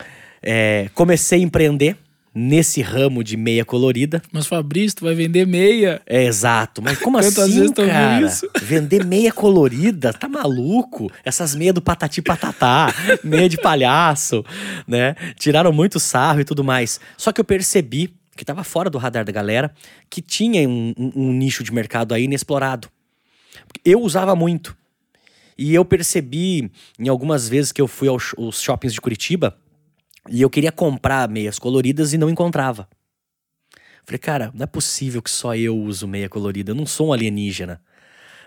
é, 0.49 0.89
comecei 0.93 1.39
a 1.39 1.43
empreender 1.43 1.97
nesse 2.33 2.81
ramo 2.83 3.23
de 3.23 3.35
meia 3.35 3.65
colorida. 3.65 4.21
Mas 4.31 4.45
Fabrício, 4.47 4.97
tu 4.97 5.05
vai 5.05 5.15
vender 5.15 5.45
meia? 5.47 5.99
É 6.05 6.23
exato, 6.23 6.81
mas 6.83 6.97
como 6.99 7.17
Quantas 7.17 7.37
assim, 7.39 7.59
vezes 7.61 7.71
cara? 7.75 8.21
isso? 8.25 8.47
Vender 8.61 9.03
meia 9.03 9.31
colorida, 9.33 10.13
tá 10.13 10.29
maluco? 10.29 11.11
Essas 11.25 11.55
meias 11.55 11.73
do 11.73 11.81
patati 11.81 12.21
patatá, 12.21 12.93
meia 13.23 13.49
de 13.49 13.57
palhaço, 13.57 14.45
né? 14.87 15.15
Tiraram 15.35 15.73
muito 15.73 15.99
sarro 15.99 16.39
e 16.39 16.45
tudo 16.45 16.63
mais. 16.63 16.99
Só 17.17 17.31
que 17.31 17.41
eu 17.41 17.45
percebi 17.45 18.13
que 18.35 18.45
tava 18.45 18.63
fora 18.63 18.87
do 18.87 18.99
radar 18.99 19.25
da 19.25 19.31
galera, 19.31 19.73
que 20.09 20.21
tinha 20.21 20.69
um, 20.69 20.93
um- 20.95 21.11
um 21.15 21.33
nicho 21.33 21.63
de 21.63 21.73
mercado 21.73 22.13
aí 22.13 22.25
inexplorado. 22.25 22.87
Eu 23.83 23.99
usava 24.01 24.35
muito. 24.35 24.77
E 25.57 25.73
eu 25.73 25.83
percebi 25.83 26.71
em 26.99 27.07
algumas 27.09 27.49
vezes 27.49 27.71
que 27.71 27.81
eu 27.81 27.87
fui 27.87 28.07
aos 28.07 28.35
aos 28.37 28.61
shoppings 28.61 28.93
de 28.93 29.01
Curitiba 29.01 29.57
e 30.29 30.41
eu 30.41 30.50
queria 30.50 30.72
comprar 30.72 31.29
meias 31.29 31.57
coloridas 31.60 32.13
e 32.13 32.17
não 32.17 32.29
encontrava. 32.29 32.88
Falei, 34.05 34.19
cara, 34.19 34.51
não 34.53 34.63
é 34.63 34.67
possível 34.67 35.22
que 35.22 35.29
só 35.29 35.55
eu 35.55 35.77
uso 35.77 36.07
meia 36.07 36.29
colorida, 36.29 36.72
eu 36.72 36.75
não 36.75 36.86
sou 36.86 37.10
um 37.10 37.13
alienígena, 37.13 37.81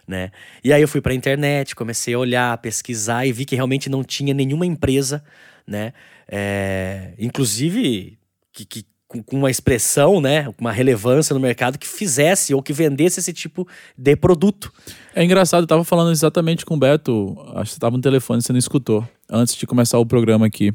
né? 0.09 0.31
E 0.65 0.73
aí 0.73 0.81
eu 0.81 0.89
fui 0.89 1.03
pra 1.03 1.13
internet, 1.13 1.75
comecei 1.77 2.15
a 2.15 2.19
olhar, 2.19 2.57
pesquisar 2.59 3.27
e 3.27 3.33
vi 3.33 3.45
que 3.45 3.55
realmente 3.55 3.91
não 3.91 4.03
tinha 4.03 4.33
nenhuma 4.33 4.65
empresa, 4.65 5.23
né? 5.67 5.93
É, 6.27 7.13
inclusive, 7.19 8.19
que, 8.53 8.65
que- 8.65 8.87
com, 9.07 9.37
uma 9.37 9.51
expressão, 9.51 10.21
né? 10.21 10.49
Uma 10.59 10.71
relevância 10.71 11.35
no 11.35 11.41
mercado 11.41 11.79
que 11.79 11.87
fizesse 11.87 12.55
ou 12.55 12.63
que 12.63 12.73
vendesse 12.73 13.19
esse 13.19 13.33
tipo 13.33 13.67
de 13.99 14.17
produto. 14.17 14.73
É 15.15 15.25
engraçado, 15.25 15.65
eu 15.65 15.67
tava 15.67 15.85
falando 15.85 16.13
exatamente 16.13 16.65
com 16.65 16.75
o 16.75 16.79
Beto, 16.79 17.37
acho 17.57 17.71
que 17.71 17.75
você 17.75 17.81
tava 17.81 17.97
no 17.97 18.03
telefone, 18.03 18.41
você 18.41 18.53
não 18.53 18.59
escutou, 18.59 19.07
antes 19.29 19.57
de 19.57 19.67
começar 19.67 19.99
o 19.99 20.07
programa 20.07 20.47
aqui. 20.47 20.73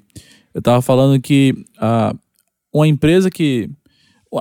Eu 0.56 0.62
tava 0.62 0.82
falando 0.82 1.22
que 1.22 1.54
ah, 1.78 2.16
uma 2.74 2.88
empresa 2.88 3.30
que. 3.30 3.70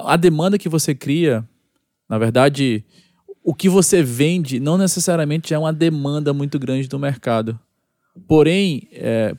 A 0.07 0.17
demanda 0.17 0.59
que 0.59 0.69
você 0.69 0.95
cria, 0.95 1.47
na 2.09 2.19
verdade, 2.19 2.85
o 3.43 3.55
que 3.55 3.69
você 3.69 4.03
vende 4.03 4.59
não 4.59 4.79
necessariamente 4.79 5.53
é 5.53 5.59
uma 5.59 5.73
demanda 5.73 6.33
muito 6.33 6.59
grande 6.59 6.89
do 6.89 6.99
mercado. 6.99 7.59
Porém, 8.27 8.89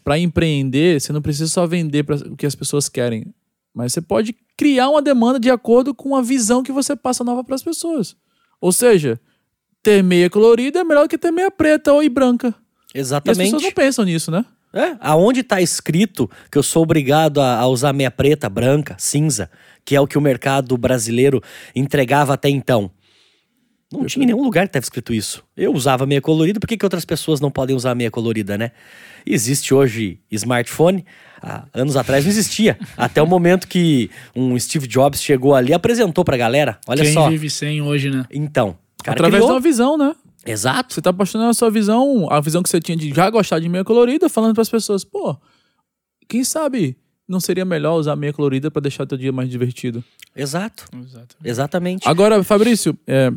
para 0.03 0.19
empreender, 0.19 1.01
você 1.01 1.11
não 1.11 1.21
precisa 1.21 1.49
só 1.49 1.65
vender 1.65 2.03
pra, 2.03 2.15
o 2.15 2.37
que 2.37 2.45
as 2.45 2.55
pessoas 2.55 2.87
querem, 2.87 3.33
mas 3.73 3.91
você 3.91 4.01
pode 4.01 4.35
criar 4.57 4.89
uma 4.89 5.01
demanda 5.01 5.39
de 5.39 5.49
acordo 5.49 5.93
com 5.93 6.15
a 6.15 6.21
visão 6.21 6.63
que 6.63 6.71
você 6.71 6.95
passa 6.95 7.23
nova 7.23 7.43
para 7.43 7.55
as 7.55 7.63
pessoas. 7.63 8.15
Ou 8.61 8.71
seja, 8.71 9.19
ter 9.83 10.03
meia 10.03 10.29
colorida 10.29 10.79
é 10.79 10.83
melhor 10.83 11.07
que 11.07 11.17
ter 11.17 11.31
meia 11.31 11.51
preta 11.51 11.91
ou 11.91 12.03
e 12.03 12.07
branca. 12.07 12.53
E 12.93 12.99
as 12.99 13.07
Exatamente. 13.07 13.43
pessoas 13.43 13.63
não 13.63 13.71
pensam 13.71 14.05
nisso, 14.05 14.31
né? 14.31 14.45
É, 14.75 14.97
aonde 14.99 15.41
tá 15.41 15.61
escrito 15.61 16.29
que 16.51 16.57
eu 16.57 16.63
sou 16.63 16.83
obrigado 16.83 17.39
a, 17.39 17.59
a 17.59 17.67
usar 17.67 17.93
meia 17.93 18.11
preta, 18.11 18.49
branca, 18.49 18.95
cinza, 18.99 19.49
que 19.85 19.95
é 19.95 20.01
o 20.01 20.05
que 20.05 20.17
o 20.17 20.21
mercado 20.21 20.77
brasileiro 20.77 21.41
entregava 21.73 22.33
até 22.33 22.49
então? 22.49 22.91
Não 23.89 24.05
tinha 24.05 24.23
em 24.23 24.25
nenhum 24.25 24.43
lugar 24.43 24.63
que 24.63 24.69
estava 24.69 24.83
escrito 24.83 25.13
isso. 25.13 25.43
Eu 25.55 25.73
usava 25.73 26.05
meia 26.05 26.19
colorida, 26.19 26.59
por 26.59 26.67
que, 26.67 26.75
que 26.75 26.85
outras 26.85 27.05
pessoas 27.05 27.39
não 27.39 27.49
podem 27.49 27.73
usar 27.73 27.95
meia 27.95 28.11
colorida, 28.11 28.57
né? 28.57 28.71
Existe 29.25 29.73
hoje 29.73 30.19
smartphone, 30.29 31.05
há 31.41 31.63
anos 31.73 31.95
atrás 31.95 32.25
não 32.25 32.31
existia. 32.31 32.77
até 32.97 33.21
o 33.21 33.27
momento 33.27 33.67
que 33.69 34.09
um 34.35 34.59
Steve 34.59 34.87
Jobs 34.87 35.21
chegou 35.21 35.55
ali 35.55 35.69
e 35.71 35.73
apresentou 35.73 36.25
pra 36.25 36.35
galera. 36.35 36.77
Olha 36.85 37.03
Quem 37.03 37.13
só. 37.13 37.29
vive 37.29 37.49
sem 37.49 37.81
hoje, 37.81 38.09
né? 38.09 38.25
Então, 38.29 38.77
Através 39.07 39.43
criou. 39.43 39.51
uma 39.55 39.61
visão, 39.61 39.97
né? 39.97 40.13
Exato. 40.45 40.93
Você 40.93 41.01
tá 41.01 41.09
apaixonando 41.09 41.49
a 41.49 41.53
sua 41.53 41.71
visão, 41.71 42.27
a 42.31 42.39
visão 42.39 42.61
que 42.61 42.69
você 42.69 42.79
tinha 42.79 42.95
de 42.97 43.09
já 43.13 43.29
gostar 43.29 43.59
de 43.59 43.67
meia 43.67 43.83
colorida, 43.83 44.29
falando 44.29 44.53
para 44.53 44.61
as 44.61 44.69
pessoas, 44.69 45.03
pô, 45.03 45.35
quem 46.27 46.43
sabe 46.43 46.97
não 47.27 47.39
seria 47.39 47.65
melhor 47.65 47.95
usar 47.95 48.15
meia 48.15 48.31
colorida 48.31 48.69
para 48.69 48.81
deixar 48.83 49.05
teu 49.07 49.17
dia 49.17 49.31
mais 49.31 49.49
divertido? 49.49 50.03
Exato. 50.35 50.85
Exato. 50.95 51.35
Exatamente. 51.43 52.07
Agora, 52.07 52.43
Fabrício, 52.43 52.95
é, 53.07 53.31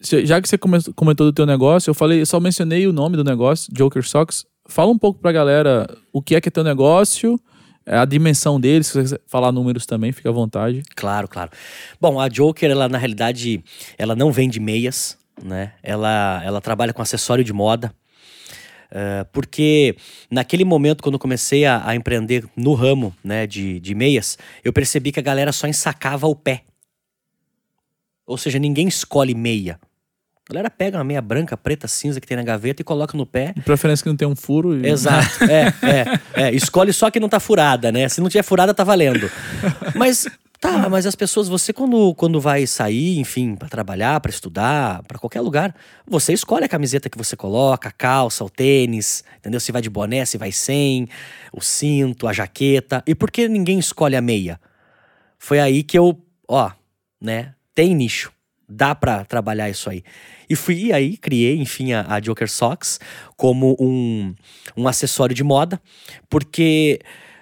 já 0.00 0.40
que 0.40 0.48
você 0.48 0.56
come- 0.56 0.82
comentou 0.94 1.26
do 1.26 1.32
teu 1.32 1.44
negócio, 1.44 1.90
eu 1.90 1.94
falei, 1.94 2.22
eu 2.22 2.26
só 2.26 2.40
mencionei 2.40 2.86
o 2.86 2.92
nome 2.92 3.16
do 3.16 3.24
negócio, 3.24 3.72
Joker 3.72 4.02
Socks. 4.02 4.46
Fala 4.66 4.90
um 4.90 4.96
pouco 4.98 5.20
pra 5.20 5.30
galera 5.30 5.86
o 6.10 6.22
que 6.22 6.34
é 6.34 6.40
que 6.40 6.48
é 6.48 6.50
teu 6.50 6.64
negócio, 6.64 7.38
é, 7.84 7.98
a 7.98 8.06
dimensão 8.06 8.58
dele, 8.58 8.82
se 8.82 8.92
você 8.92 9.02
quiser 9.02 9.20
falar 9.26 9.52
números 9.52 9.84
também, 9.84 10.10
fica 10.10 10.30
à 10.30 10.32
vontade. 10.32 10.82
Claro, 10.96 11.28
claro. 11.28 11.50
Bom, 12.00 12.18
a 12.18 12.28
Joker, 12.28 12.70
ela 12.70 12.88
na 12.88 12.96
realidade, 12.96 13.62
ela 13.98 14.16
não 14.16 14.32
vende 14.32 14.58
meias, 14.58 15.18
né? 15.42 15.72
Ela, 15.82 16.42
ela 16.44 16.60
trabalha 16.60 16.92
com 16.92 17.02
acessório 17.02 17.44
de 17.44 17.52
moda. 17.52 17.94
Uh, 18.90 19.24
porque 19.32 19.96
naquele 20.30 20.64
momento, 20.64 21.02
quando 21.02 21.14
eu 21.14 21.18
comecei 21.18 21.64
a, 21.64 21.82
a, 21.84 21.96
empreender 21.96 22.44
no 22.56 22.74
ramo 22.74 23.14
né, 23.24 23.44
de, 23.44 23.80
de 23.80 23.94
meias, 23.94 24.38
eu 24.62 24.72
percebi 24.72 25.10
que 25.10 25.18
a 25.18 25.22
galera 25.22 25.50
só 25.50 25.66
ensacava 25.66 26.28
o 26.28 26.36
pé. 26.36 26.62
Ou 28.24 28.38
seja, 28.38 28.58
ninguém 28.58 28.86
escolhe 28.86 29.34
meia. 29.34 29.80
A 30.48 30.52
galera 30.52 30.70
pega 30.70 30.98
uma 30.98 31.04
meia 31.04 31.22
branca, 31.22 31.56
preta, 31.56 31.88
cinza 31.88 32.20
que 32.20 32.26
tem 32.26 32.36
na 32.36 32.42
gaveta 32.42 32.82
e 32.82 32.84
coloca 32.84 33.16
no 33.16 33.24
pé. 33.24 33.52
De 33.54 33.62
preferência 33.62 34.02
que 34.02 34.10
não 34.10 34.16
tem 34.16 34.28
um 34.28 34.36
furo. 34.36 34.78
E... 34.78 34.86
Exato. 34.86 35.44
é, 35.44 35.72
é, 35.82 36.42
é. 36.42 36.54
Escolhe 36.54 36.92
só 36.92 37.10
que 37.10 37.18
não 37.18 37.30
tá 37.30 37.40
furada, 37.40 37.90
né? 37.90 38.08
Se 38.08 38.20
não 38.20 38.28
tiver 38.28 38.42
furada, 38.42 38.74
tá 38.74 38.84
valendo. 38.84 39.30
Mas 39.96 40.26
Tá, 40.64 40.88
mas 40.88 41.04
as 41.04 41.14
pessoas, 41.14 41.46
você 41.46 41.74
quando, 41.74 42.14
quando 42.14 42.40
vai 42.40 42.66
sair, 42.66 43.18
enfim, 43.18 43.54
para 43.54 43.68
trabalhar, 43.68 44.18
para 44.18 44.30
estudar, 44.30 45.02
para 45.02 45.18
qualquer 45.18 45.42
lugar, 45.42 45.76
você 46.06 46.32
escolhe 46.32 46.64
a 46.64 46.68
camiseta 46.68 47.10
que 47.10 47.18
você 47.18 47.36
coloca, 47.36 47.90
a 47.90 47.92
calça, 47.92 48.42
o 48.42 48.48
tênis, 48.48 49.22
entendeu? 49.36 49.60
Se 49.60 49.70
vai 49.70 49.82
de 49.82 49.90
boné, 49.90 50.24
se 50.24 50.38
vai 50.38 50.50
sem, 50.50 51.06
o 51.52 51.60
cinto, 51.60 52.26
a 52.26 52.32
jaqueta. 52.32 53.02
E 53.06 53.14
por 53.14 53.30
que 53.30 53.46
ninguém 53.46 53.78
escolhe 53.78 54.16
a 54.16 54.22
meia? 54.22 54.58
Foi 55.38 55.60
aí 55.60 55.82
que 55.82 55.98
eu, 55.98 56.18
ó, 56.48 56.70
né, 57.20 57.52
tem 57.74 57.94
nicho. 57.94 58.32
Dá 58.66 58.94
para 58.94 59.22
trabalhar 59.26 59.68
isso 59.68 59.90
aí. 59.90 60.02
E 60.48 60.56
fui 60.56 60.94
aí, 60.94 61.18
criei, 61.18 61.58
enfim, 61.58 61.92
a, 61.92 62.06
a 62.08 62.20
Joker 62.20 62.50
Socks 62.50 62.98
como 63.36 63.76
um, 63.78 64.34
um 64.74 64.88
acessório 64.88 65.36
de 65.36 65.44
moda, 65.44 65.78
porque 66.30 67.00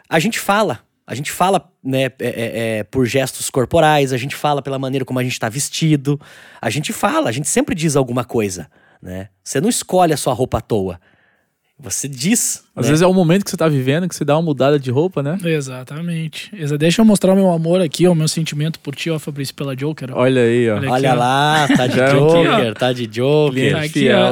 a 0.09 0.19
gente 0.19 0.41
fala 0.41 0.81
a 1.07 1.15
gente 1.15 1.31
fala 1.31 1.71
né, 1.83 2.05
é, 2.05 2.13
é, 2.21 2.79
é, 2.79 2.85
por 2.85 3.07
gestos 3.07 3.51
corporais, 3.51 4.13
a 4.13 4.17
gente 4.17 4.37
fala 4.37 4.63
pela 4.63 4.79
maneira 4.79 5.05
como 5.05 5.19
a 5.19 5.23
gente 5.23 5.33
está 5.33 5.49
vestido, 5.49 6.21
a 6.61 6.71
gente 6.71 6.93
fala, 6.93 7.29
a 7.29 7.33
gente 7.33 7.49
sempre 7.49 7.75
diz 7.75 7.97
alguma 7.97 8.25
coisa, 8.25 8.71
né? 9.01 9.29
Você 9.43 9.61
não 9.61 9.69
escolhe 9.69 10.13
a 10.13 10.17
sua 10.17 10.33
roupa 10.33 10.59
à 10.59 10.61
toa. 10.61 11.01
Você 11.83 12.07
diz. 12.07 12.63
Às 12.77 12.85
né? 12.85 12.91
vezes 12.91 13.03
é 13.03 13.07
o 13.07 13.13
momento 13.13 13.43
que 13.45 13.51
você 13.51 13.57
está 13.57 13.67
vivendo 13.67 14.09
que 14.09 14.15
você 14.15 14.25
dá 14.25 14.37
uma 14.37 14.43
mudada 14.43 14.79
de 14.79 14.89
roupa, 14.89 15.21
né? 15.21 15.37
Exatamente. 15.45 16.51
Deixa 16.79 17.01
eu 17.01 17.05
mostrar 17.05 17.33
o 17.33 17.35
meu 17.35 17.51
amor 17.51 17.81
aqui, 17.81 18.07
o 18.07 18.15
meu 18.15 18.29
sentimento 18.29 18.79
por 18.79 18.95
ti, 18.95 19.11
ó, 19.11 19.19
Fabrício, 19.19 19.53
pela 19.53 19.75
Joker. 19.75 20.11
Ó. 20.13 20.21
Olha 20.21 20.43
aí, 20.43 20.71
ó. 20.71 20.75
Olha, 20.75 20.81
aqui, 20.85 20.93
Olha 20.93 21.15
lá, 21.15 21.69
tá 21.77 21.87
de 21.89 21.97
Joker, 21.97 22.53
aqui, 22.53 22.79
tá 22.79 22.93
de 22.93 23.07
Joker. 23.09 23.77
Aqui, 23.77 23.89
fiel. 23.89 24.31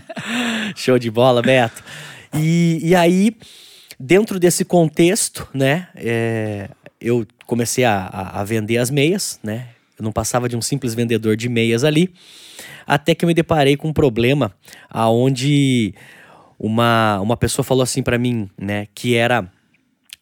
Show 0.74 0.98
de 0.98 1.10
bola, 1.10 1.42
Beto. 1.42 1.82
E, 2.34 2.80
e 2.82 2.94
aí, 2.94 3.36
Dentro 4.02 4.40
desse 4.40 4.64
contexto, 4.64 5.46
né, 5.52 5.88
é, 5.94 6.70
eu 6.98 7.26
comecei 7.44 7.84
a, 7.84 8.06
a, 8.06 8.42
vender 8.44 8.78
as 8.78 8.90
meias, 8.90 9.38
né? 9.42 9.68
Eu 9.98 10.02
não 10.02 10.10
passava 10.10 10.48
de 10.48 10.56
um 10.56 10.62
simples 10.62 10.94
vendedor 10.94 11.36
de 11.36 11.50
meias 11.50 11.84
ali, 11.84 12.10
até 12.86 13.14
que 13.14 13.26
eu 13.26 13.26
me 13.26 13.34
deparei 13.34 13.76
com 13.76 13.88
um 13.88 13.92
problema 13.92 14.54
aonde 14.88 15.94
uma, 16.58 17.20
uma 17.20 17.36
pessoa 17.36 17.62
falou 17.62 17.82
assim 17.82 18.02
para 18.02 18.16
mim, 18.16 18.48
né, 18.58 18.86
que 18.94 19.14
era 19.14 19.52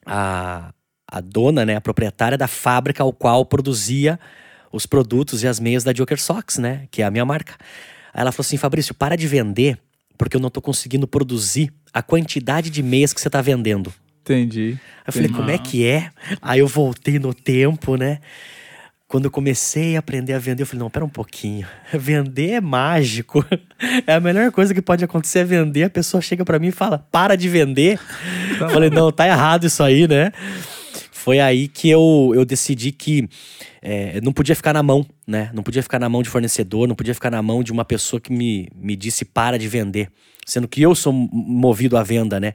a, 0.05 0.73
a 1.07 1.21
dona, 1.21 1.65
né, 1.65 1.77
a 1.77 1.81
proprietária 1.81 2.37
da 2.37 2.49
fábrica 2.49 3.05
ao 3.05 3.13
qual 3.13 3.47
produzia 3.47 4.19
os 4.73 4.87
produtos 4.87 5.45
e 5.45 5.47
as 5.47 5.61
meias 5.61 5.85
da 5.85 5.93
Joker 5.93 6.21
Socks, 6.21 6.59
né, 6.59 6.89
que 6.91 7.01
é 7.01 7.05
a 7.05 7.13
minha 7.13 7.25
marca. 7.25 7.55
Aí 8.13 8.23
ela 8.23 8.33
falou 8.33 8.45
assim, 8.45 8.57
Fabrício, 8.57 8.93
para 8.93 9.17
de 9.17 9.29
vender 9.29 9.79
porque 10.19 10.37
eu 10.37 10.41
não 10.41 10.51
tô 10.51 10.61
conseguindo 10.61 11.07
produzir 11.07 11.73
a 11.95 12.03
quantidade 12.03 12.69
de 12.69 12.83
meias 12.83 13.15
que 13.15 13.21
você 13.21 13.31
tá 13.31 13.41
vendendo. 13.41 13.93
Entendi. 14.23 14.77
Eu 15.07 15.13
falei, 15.13 15.29
como 15.31 15.51
é 15.51 15.57
que 15.57 15.87
é? 15.87 16.11
Aí 16.43 16.59
eu 16.59 16.67
voltei 16.67 17.19
no 17.19 17.33
tempo, 17.33 17.97
né? 17.97 18.19
Quando 19.07 19.25
eu 19.25 19.31
comecei 19.31 19.97
a 19.97 20.01
aprender 20.01 20.35
a 20.35 20.39
vender, 20.39 20.65
eu 20.65 20.67
falei, 20.67 20.81
não, 20.81 20.91
pera 20.91 21.03
um 21.03 21.09
pouquinho. 21.09 21.67
Vender 21.95 22.51
é 22.51 22.61
mágico. 22.61 23.45
É 24.09 24.15
a 24.15 24.21
melhor 24.21 24.51
coisa 24.51 24.75
que 24.75 24.83
pode 24.83 25.05
acontecer 25.05 25.39
é 25.39 25.45
vender. 25.45 25.85
A 25.85 25.91
pessoa 25.91 26.21
chega 26.21 26.45
para 26.45 26.59
mim 26.59 26.67
e 26.67 26.73
fala, 26.73 26.99
para 26.99 27.37
de 27.37 27.49
vender. 27.49 28.01
Eu 28.61 28.69
falei, 28.69 28.91
não, 28.91 29.13
tá 29.13 29.25
errado 29.25 29.67
isso 29.67 29.85
aí, 29.85 30.09
né? 30.09 30.33
Foi 31.29 31.41
aí 31.41 31.69
que 31.69 31.91
eu, 31.91 32.33
eu 32.35 32.43
decidi 32.43 32.91
que 32.91 33.29
é, 33.83 34.19
não 34.23 34.33
podia 34.33 34.57
ficar 34.57 34.73
na 34.73 34.83
mão, 34.83 35.05
né? 35.27 35.51
Não 35.53 35.63
podia 35.63 35.83
ficar 35.83 35.99
na 35.99 36.09
mão 36.09 36.23
de 36.23 36.31
fornecedor, 36.31 36.89
não 36.89 36.95
podia 36.95 37.13
ficar 37.13 37.31
na 37.31 37.43
mão 37.43 37.63
de 37.63 37.71
uma 37.71 37.85
pessoa 37.85 38.19
que 38.19 38.33
me, 38.33 38.67
me 38.75 38.97
disse 38.97 39.27
para 39.27 39.59
de 39.59 39.69
vender. 39.69 40.11
Sendo 40.47 40.67
que 40.67 40.81
eu 40.81 40.95
sou 40.95 41.13
movido 41.13 41.99
à 41.99 42.03
venda, 42.03 42.41
né? 42.41 42.55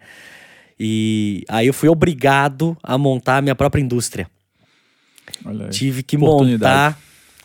E 0.79 1.43
aí 1.47 1.67
eu 1.67 1.73
fui 1.73 1.88
obrigado 1.88 2.75
a 2.81 2.97
montar 2.97 3.38
a 3.38 3.41
minha 3.43 3.53
própria 3.53 3.79
indústria. 3.79 4.27
Tive 5.69 6.01
que 6.01 6.17
montar 6.17 6.99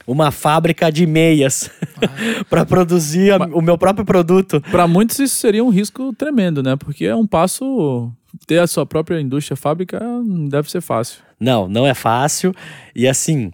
uma 0.09 0.31
fábrica 0.31 0.90
de 0.90 1.07
meias 1.07 1.71
ah. 1.97 2.44
para 2.49 2.64
produzir 2.64 3.31
a, 3.31 3.37
o 3.37 3.61
meu 3.61 3.77
próprio 3.77 4.07
produto. 4.07 4.59
Para 4.71 4.88
muitos 4.88 5.18
isso 5.18 5.37
seria 5.37 5.62
um 5.62 5.68
risco 5.68 6.14
tremendo, 6.14 6.62
né? 6.62 6.77
Porque 6.77 7.05
é 7.05 7.14
um 7.14 7.27
passo 7.27 8.11
ter 8.47 8.59
a 8.59 8.66
sua 8.66 8.87
própria 8.87 9.21
indústria, 9.21 9.57
fábrica, 9.57 10.01
não 10.01 10.49
deve 10.49 10.71
ser 10.71 10.81
fácil. 10.81 11.21
Não, 11.38 11.68
não 11.68 11.87
é 11.87 11.92
fácil. 11.92 12.55
E 12.97 13.07
assim, 13.07 13.53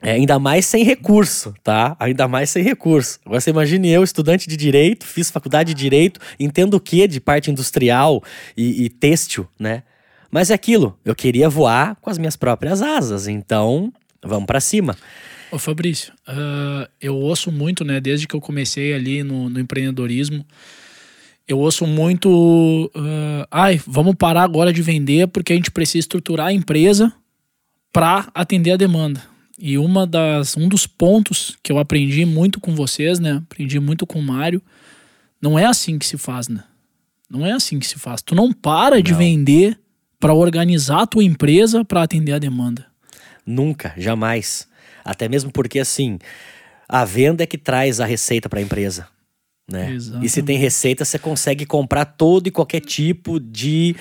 é, 0.00 0.12
ainda 0.12 0.38
mais 0.38 0.64
sem 0.64 0.84
recurso, 0.84 1.52
tá? 1.64 1.96
Ainda 1.98 2.28
mais 2.28 2.50
sem 2.50 2.62
recurso. 2.62 3.18
Agora 3.26 3.40
você 3.40 3.50
imagine 3.50 3.90
eu, 3.90 4.04
estudante 4.04 4.48
de 4.48 4.56
direito, 4.56 5.04
fiz 5.04 5.28
faculdade 5.28 5.74
de 5.74 5.80
direito, 5.80 6.20
entendo 6.38 6.74
o 6.74 6.80
que 6.80 7.08
de 7.08 7.20
parte 7.20 7.50
industrial 7.50 8.22
e, 8.56 8.84
e 8.84 8.88
têxtil, 8.88 9.48
né? 9.58 9.82
Mas 10.30 10.52
é 10.52 10.54
aquilo, 10.54 10.96
eu 11.04 11.16
queria 11.16 11.48
voar 11.48 11.96
com 12.00 12.08
as 12.08 12.16
minhas 12.16 12.36
próprias 12.36 12.80
asas, 12.80 13.26
então 13.26 13.92
vamos 14.22 14.46
para 14.46 14.60
cima. 14.60 14.96
Ô 15.50 15.58
Fabrício, 15.58 16.12
uh, 16.28 16.88
eu 17.00 17.16
ouço 17.16 17.50
muito, 17.50 17.84
né, 17.84 18.00
desde 18.00 18.26
que 18.28 18.34
eu 18.34 18.40
comecei 18.40 18.94
ali 18.94 19.22
no, 19.22 19.50
no 19.50 19.58
empreendedorismo, 19.58 20.46
eu 21.50 21.58
ouço 21.58 21.84
muito. 21.84 22.90
Uh, 22.94 23.44
ai, 23.50 23.80
vamos 23.84 24.14
parar 24.14 24.44
agora 24.44 24.72
de 24.72 24.82
vender 24.82 25.26
porque 25.26 25.52
a 25.52 25.56
gente 25.56 25.72
precisa 25.72 25.98
estruturar 25.98 26.46
a 26.46 26.52
empresa 26.52 27.12
para 27.92 28.28
atender 28.32 28.70
a 28.70 28.76
demanda. 28.76 29.20
E 29.58 29.76
uma 29.76 30.06
das, 30.06 30.56
um 30.56 30.68
dos 30.68 30.86
pontos 30.86 31.58
que 31.62 31.72
eu 31.72 31.78
aprendi 31.78 32.24
muito 32.24 32.60
com 32.60 32.74
vocês, 32.74 33.18
né? 33.18 33.42
Aprendi 33.44 33.80
muito 33.80 34.06
com 34.06 34.20
o 34.20 34.22
Mário. 34.22 34.62
Não 35.42 35.58
é 35.58 35.66
assim 35.66 35.98
que 35.98 36.06
se 36.06 36.16
faz, 36.16 36.46
né? 36.48 36.62
Não 37.28 37.44
é 37.44 37.50
assim 37.50 37.80
que 37.80 37.86
se 37.86 37.98
faz. 37.98 38.22
Tu 38.22 38.34
não 38.34 38.52
para 38.52 38.96
não. 38.96 39.02
de 39.02 39.12
vender 39.12 39.76
para 40.20 40.32
organizar 40.32 41.02
a 41.02 41.06
tua 41.06 41.24
empresa 41.24 41.84
para 41.84 42.02
atender 42.02 42.32
a 42.32 42.38
demanda. 42.38 42.86
Nunca, 43.44 43.92
jamais. 43.96 44.68
Até 45.04 45.28
mesmo 45.28 45.50
porque 45.50 45.78
assim, 45.78 46.18
a 46.88 47.04
venda 47.04 47.42
é 47.42 47.46
que 47.46 47.58
traz 47.58 48.00
a 48.00 48.04
receita 48.04 48.48
para 48.48 48.58
a 48.58 48.62
empresa. 48.62 49.06
Né? 49.70 49.96
E 50.20 50.28
se 50.28 50.42
tem 50.42 50.58
receita, 50.58 51.04
você 51.04 51.18
consegue 51.18 51.64
comprar 51.64 52.04
todo 52.04 52.48
e 52.48 52.50
qualquer 52.50 52.80
tipo 52.80 53.38
de 53.38 53.94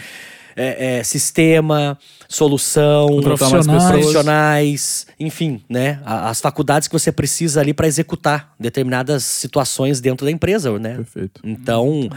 é, 0.55 0.97
é, 0.97 1.03
sistema, 1.03 1.97
solução, 2.27 3.21
profissionais. 3.21 3.87
profissionais, 3.87 5.07
enfim, 5.19 5.61
né? 5.69 5.99
As 6.03 6.41
faculdades 6.41 6.87
que 6.87 6.93
você 6.93 7.11
precisa 7.11 7.61
ali 7.61 7.73
para 7.73 7.87
executar 7.87 8.53
determinadas 8.59 9.23
situações 9.23 10.01
dentro 10.01 10.25
da 10.25 10.31
empresa, 10.31 10.77
né? 10.79 10.95
Perfeito. 10.95 11.39
Então, 11.43 12.09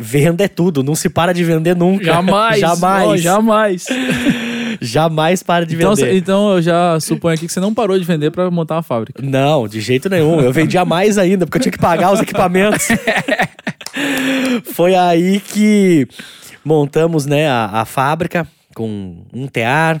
venda 0.00 0.44
é 0.44 0.48
tudo, 0.48 0.82
não 0.82 0.94
se 0.94 1.08
para 1.08 1.32
de 1.32 1.44
vender 1.44 1.76
nunca. 1.76 2.04
Jamais. 2.04 2.58
jamais. 2.60 3.08
Oh, 3.08 3.16
jamais. 3.16 3.86
Jamais 4.80 5.42
para 5.42 5.66
de 5.66 5.76
então, 5.76 5.94
vender. 5.94 6.16
Então 6.16 6.52
eu 6.54 6.62
já 6.62 6.98
suponho 7.00 7.34
aqui 7.34 7.46
que 7.46 7.52
você 7.52 7.60
não 7.60 7.74
parou 7.74 7.98
de 7.98 8.04
vender 8.04 8.30
para 8.30 8.50
montar 8.50 8.76
uma 8.76 8.82
fábrica. 8.82 9.22
Não, 9.22 9.68
de 9.68 9.78
jeito 9.80 10.08
nenhum. 10.08 10.40
Eu 10.40 10.52
vendia 10.52 10.84
mais 10.86 11.18
ainda, 11.18 11.44
porque 11.44 11.58
eu 11.58 11.62
tinha 11.62 11.72
que 11.72 11.78
pagar 11.78 12.12
os 12.12 12.20
equipamentos. 12.20 12.88
Foi 14.72 14.94
aí 14.94 15.38
que 15.40 16.08
montamos 16.64 17.26
né, 17.26 17.46
a, 17.46 17.82
a 17.82 17.84
fábrica 17.84 18.48
com 18.74 19.22
um 19.34 19.46
tear. 19.46 20.00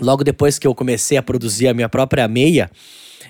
Logo 0.00 0.24
depois 0.24 0.58
que 0.58 0.66
eu 0.66 0.74
comecei 0.74 1.18
a 1.18 1.22
produzir 1.22 1.68
a 1.68 1.74
minha 1.74 1.88
própria 1.88 2.26
meia, 2.26 2.70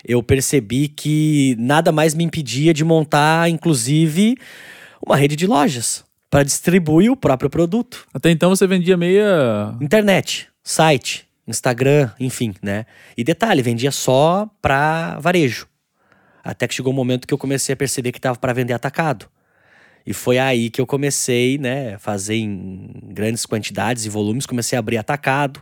eu 0.06 0.22
percebi 0.22 0.86
que 0.86 1.56
nada 1.58 1.90
mais 1.90 2.14
me 2.14 2.22
impedia 2.22 2.72
de 2.72 2.84
montar, 2.84 3.50
inclusive, 3.50 4.36
uma 5.04 5.16
rede 5.16 5.34
de 5.34 5.48
lojas 5.48 6.04
para 6.30 6.44
distribuir 6.44 7.10
o 7.10 7.16
próprio 7.16 7.50
produto. 7.50 8.06
Até 8.14 8.30
então 8.30 8.50
você 8.50 8.68
vendia 8.68 8.96
meia. 8.96 9.74
Internet 9.80 10.49
site, 10.70 11.28
Instagram, 11.46 12.10
enfim, 12.20 12.54
né? 12.62 12.86
E 13.16 13.24
detalhe, 13.24 13.60
vendia 13.60 13.90
só 13.90 14.48
pra 14.62 15.18
varejo. 15.18 15.66
Até 16.44 16.68
que 16.68 16.74
chegou 16.74 16.92
um 16.92 16.96
momento 16.96 17.26
que 17.26 17.34
eu 17.34 17.38
comecei 17.38 17.72
a 17.72 17.76
perceber 17.76 18.12
que 18.12 18.20
tava 18.20 18.38
para 18.38 18.52
vender 18.52 18.72
atacado. 18.72 19.26
E 20.06 20.14
foi 20.14 20.38
aí 20.38 20.70
que 20.70 20.80
eu 20.80 20.86
comecei, 20.86 21.58
né, 21.58 21.98
fazer 21.98 22.36
em 22.36 22.90
grandes 23.08 23.44
quantidades 23.44 24.06
e 24.06 24.08
volumes, 24.08 24.46
comecei 24.46 24.76
a 24.76 24.78
abrir 24.78 24.96
atacado, 24.96 25.60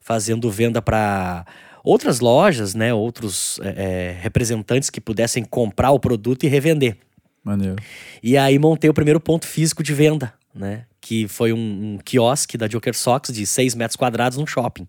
fazendo 0.00 0.50
venda 0.50 0.80
para 0.80 1.44
outras 1.84 2.20
lojas, 2.20 2.74
né, 2.74 2.94
outros 2.94 3.60
é, 3.62 3.68
é, 3.68 4.16
representantes 4.20 4.88
que 4.88 5.00
pudessem 5.00 5.44
comprar 5.44 5.90
o 5.90 6.00
produto 6.00 6.44
e 6.44 6.48
revender. 6.48 6.96
Maneiro. 7.44 7.76
E 8.22 8.38
aí 8.38 8.58
montei 8.58 8.88
o 8.88 8.94
primeiro 8.94 9.20
ponto 9.20 9.46
físico 9.46 9.82
de 9.82 9.92
venda, 9.92 10.32
né? 10.56 10.86
Que 11.00 11.28
foi 11.28 11.52
um, 11.52 11.94
um 11.94 11.98
quiosque 11.98 12.56
da 12.56 12.66
Joker 12.66 12.96
Socks 12.96 13.32
de 13.32 13.46
6 13.46 13.74
metros 13.74 13.96
quadrados 13.96 14.38
num 14.38 14.46
shopping. 14.46 14.86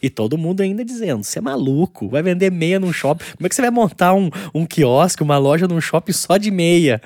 E 0.00 0.08
todo 0.08 0.38
mundo 0.38 0.60
ainda 0.60 0.84
dizendo: 0.84 1.22
você 1.22 1.38
é 1.38 1.42
maluco, 1.42 2.08
vai 2.08 2.22
vender 2.22 2.50
meia 2.50 2.78
num 2.78 2.92
shopping. 2.92 3.24
Como 3.36 3.46
é 3.46 3.48
que 3.48 3.54
você 3.54 3.62
vai 3.62 3.70
montar 3.70 4.14
um, 4.14 4.30
um 4.54 4.64
quiosque, 4.64 5.22
uma 5.22 5.38
loja 5.38 5.66
num 5.68 5.80
shopping 5.80 6.12
só 6.12 6.36
de 6.36 6.50
meia? 6.50 7.00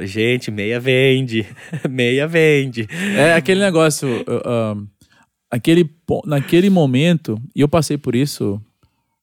Gente, 0.00 0.50
meia 0.50 0.80
vende, 0.80 1.46
meia 1.88 2.26
vende. 2.26 2.88
É 3.16 3.34
aquele 3.34 3.60
negócio. 3.60 4.08
uh, 4.22 4.86
aquele, 5.50 5.88
naquele 6.24 6.70
momento, 6.70 7.40
e 7.54 7.60
eu 7.60 7.68
passei 7.68 7.96
por 7.96 8.14
isso, 8.14 8.60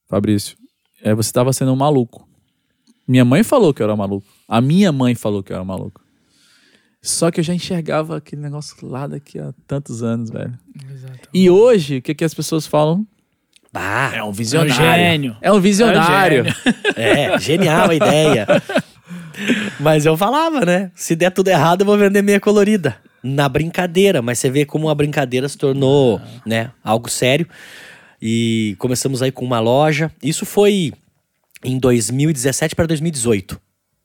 Fabrício, 0.08 0.56
é, 1.02 1.14
você 1.14 1.28
estava 1.28 1.52
sendo 1.52 1.72
um 1.72 1.76
maluco. 1.76 2.28
Minha 3.06 3.24
mãe 3.24 3.42
falou 3.44 3.72
que 3.72 3.82
eu 3.82 3.84
era 3.84 3.96
maluco. 3.96 4.26
A 4.48 4.60
minha 4.60 4.90
mãe 4.90 5.14
falou 5.14 5.42
que 5.42 5.52
eu 5.52 5.56
era 5.56 5.64
maluco. 5.64 6.00
Só 7.06 7.30
que 7.30 7.38
eu 7.38 7.44
já 7.44 7.54
enxergava 7.54 8.16
aquele 8.16 8.42
negócio 8.42 8.76
lá 8.86 9.06
daqui 9.06 9.38
a 9.38 9.54
tantos 9.66 10.02
anos, 10.02 10.28
velho. 10.28 10.52
Exato. 10.92 11.28
E 11.32 11.48
hoje, 11.48 11.98
o 11.98 12.02
que, 12.02 12.14
que 12.16 12.24
as 12.24 12.34
pessoas 12.34 12.66
falam? 12.66 13.06
Bah, 13.72 14.10
É 14.12 14.16
um 14.16 14.18
É 14.18 14.24
um 14.24 14.32
visionário. 14.32 14.74
gênio. 15.04 15.36
É 15.40 15.52
um 15.52 15.60
visionário. 15.60 16.44
É 16.96 17.30
um 17.30 17.34
É, 17.34 17.38
genial 17.38 17.90
a 17.90 17.94
ideia. 17.94 18.46
Mas 19.78 20.04
eu 20.04 20.16
falava, 20.16 20.64
né? 20.64 20.90
Se 20.94 21.14
der 21.14 21.30
tudo 21.30 21.46
errado, 21.48 21.82
eu 21.82 21.86
vou 21.86 21.96
vender 21.96 22.22
meia 22.22 22.40
colorida. 22.40 22.96
Na 23.22 23.48
brincadeira, 23.48 24.20
mas 24.22 24.38
você 24.38 24.48
vê 24.50 24.64
como 24.64 24.88
a 24.88 24.94
brincadeira 24.94 25.48
se 25.48 25.56
tornou, 25.58 26.20
né, 26.44 26.70
algo 26.82 27.08
sério. 27.10 27.46
E 28.22 28.74
começamos 28.78 29.20
aí 29.22 29.30
com 29.30 29.44
uma 29.44 29.60
loja. 29.60 30.10
Isso 30.22 30.46
foi 30.46 30.92
em 31.64 31.78
2017 31.78 32.74
para 32.74 32.86
2018, 32.86 33.60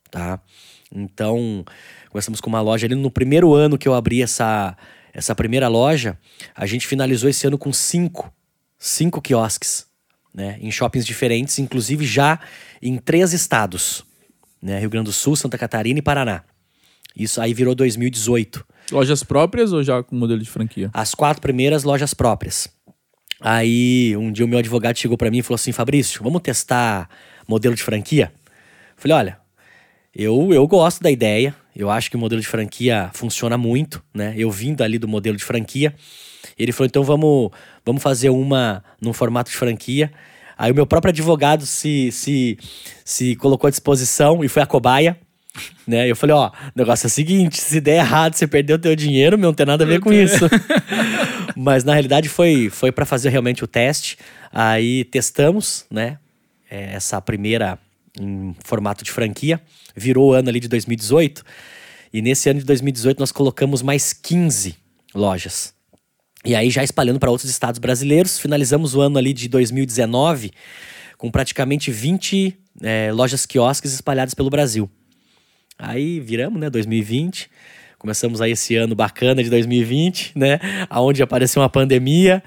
tá? 0.10 0.40
Então, 0.94 1.64
começamos 2.12 2.42
com 2.42 2.50
uma 2.50 2.62
loja 2.62 2.86
ali 2.86 2.96
no 2.96 3.10
primeiro 3.10 3.54
ano 3.54 3.78
que 3.78 3.88
eu 3.88 3.94
abri 3.94 4.22
essa 4.22 4.78
essa 5.14 5.36
primeira 5.36 5.68
loja, 5.68 6.18
a 6.56 6.66
gente 6.66 6.88
finalizou 6.88 7.30
esse 7.30 7.46
ano 7.46 7.58
com 7.58 7.74
cinco, 7.74 8.34
cinco 8.80 9.22
quiosques, 9.22 9.86
né, 10.34 10.58
em 10.62 10.72
shoppings 10.72 11.06
diferentes, 11.06 11.60
inclusive 11.60 12.06
já 12.06 12.40
em 12.82 12.98
três 12.98 13.34
estados, 13.34 14.06
né, 14.62 14.80
Rio 14.80 14.90
Grande 14.90 15.06
do 15.06 15.12
Sul, 15.12 15.36
Santa 15.36 15.58
Catarina 15.58 16.00
e 16.00 16.02
Paraná. 16.02 16.44
Isso 17.14 17.42
aí 17.42 17.54
virou 17.54 17.76
2018. 17.76 18.66
Lojas 18.90 19.22
próprias 19.22 19.74
ou 19.74 19.84
já 19.84 20.02
com 20.02 20.16
modelo 20.16 20.40
de 20.40 20.50
franquia? 20.50 20.90
As 20.94 21.14
quatro 21.14 21.42
primeiras 21.42 21.84
lojas 21.84 22.14
próprias. 22.14 22.70
Aí 23.42 24.16
um 24.16 24.32
dia 24.32 24.46
o 24.46 24.48
meu 24.48 24.60
advogado 24.60 24.98
chegou 24.98 25.18
pra 25.18 25.30
mim 25.30 25.40
e 25.40 25.42
falou 25.42 25.56
assim: 25.56 25.74
Fabrício, 25.74 26.24
vamos 26.24 26.42
testar 26.42 27.10
modelo 27.48 27.76
de 27.76 27.84
franquia? 27.84 28.32
Falei: 28.96 29.18
olha, 29.18 29.40
eu, 30.16 30.54
eu 30.54 30.66
gosto 30.68 31.02
da 31.02 31.12
ideia, 31.12 31.54
eu 31.76 31.90
acho 31.90 32.10
que 32.10 32.16
o 32.16 32.20
modelo 32.20 32.42
de 32.42 32.48
franquia 32.48 33.10
funciona 33.14 33.58
muito, 33.58 34.04
né? 34.14 34.34
Eu 34.38 34.52
vindo 34.52 34.84
ali 34.84 34.98
do 34.98 35.08
modelo 35.08 35.38
de 35.38 35.44
franquia. 35.44 35.94
Ele 36.58 36.72
falou: 36.72 36.88
então 36.88 37.04
vamos, 37.04 37.52
vamos 37.86 38.02
fazer 38.02 38.30
uma 38.30 38.84
num 39.02 39.14
formato 39.14 39.50
de 39.50 39.58
franquia. 39.58 40.12
Aí 40.58 40.72
o 40.72 40.76
meu 40.76 40.86
próprio 40.86 41.10
advogado 41.10 41.66
se, 41.66 42.12
se, 42.12 42.58
se 43.04 43.36
colocou 43.38 43.68
à 43.68 43.72
disposição 43.72 44.44
e 44.44 44.48
foi 44.48 44.62
a 44.62 44.66
cobaia. 44.66 45.18
Né? 45.88 46.10
Eu 46.10 46.16
falei, 46.16 46.36
ó, 46.36 46.50
o 46.50 46.52
negócio 46.76 47.08
é 47.08 47.10
o 47.10 47.10
seguinte, 47.10 47.60
se 47.60 47.82
der 47.82 47.98
errado, 47.98 48.36
você 48.36 48.48
perdeu 48.48 48.76
o 48.76 48.80
teu 48.80 48.96
dinheiro, 48.96 49.38
meu, 49.38 49.50
não 49.50 49.54
tem 49.54 49.66
nada 49.66 49.84
a 49.84 49.88
ver 49.88 50.00
com 50.00 50.14
isso. 50.14 50.46
Mas 51.58 51.84
na 51.84 51.94
realidade 51.94 52.30
foi, 52.30 52.70
foi 52.70 52.92
para 52.92 53.06
fazer 53.06 53.30
realmente 53.30 53.64
o 53.64 53.68
teste. 53.68 54.18
Aí 54.54 55.04
testamos, 55.06 55.86
né? 55.90 56.18
é, 56.72 56.94
Essa 56.94 57.22
primeira 57.22 57.78
em 58.20 58.56
formato 58.64 59.04
de 59.04 59.12
franquia. 59.12 59.62
Virou 59.96 60.30
o 60.30 60.34
ano 60.34 60.50
ali 60.50 60.60
de 60.60 60.68
2018. 60.68 61.44
E 62.14 62.22
nesse 62.22 62.50
ano 62.50 62.60
de 62.60 62.66
2018 62.66 63.20
nós 63.20 63.32
colocamos 63.32 63.82
mais 63.82 64.14
15 64.14 64.76
lojas. 65.14 65.74
E 66.44 66.56
aí 66.56 66.70
já 66.70 66.84
espalhando 66.84 67.20
para 67.20 67.30
outros 67.30 67.50
estados 67.50 67.80
brasileiros. 67.80 68.40
Finalizamos 68.40 68.96
o 68.96 69.02
ano 69.02 69.18
ali 69.18 69.34
de 69.34 69.48
2019 69.48 70.52
com 71.18 71.30
praticamente 71.30 71.92
20 71.92 72.58
é, 72.82 73.12
lojas 73.12 73.46
quiosques 73.46 73.94
espalhadas 73.94 74.34
pelo 74.34 74.50
Brasil. 74.50 74.90
Aí 75.78 76.20
viramos, 76.20 76.60
né, 76.60 76.70
2020. 76.70 77.50
Começamos 78.02 78.42
aí 78.42 78.54
esse 78.54 78.76
ano 78.76 78.96
bacana 78.96 79.44
de 79.44 79.50
2020, 79.52 80.32
né? 80.36 80.60
Aonde 80.90 81.22
apareceu 81.22 81.62
uma 81.62 81.70
pandemia 81.70 82.42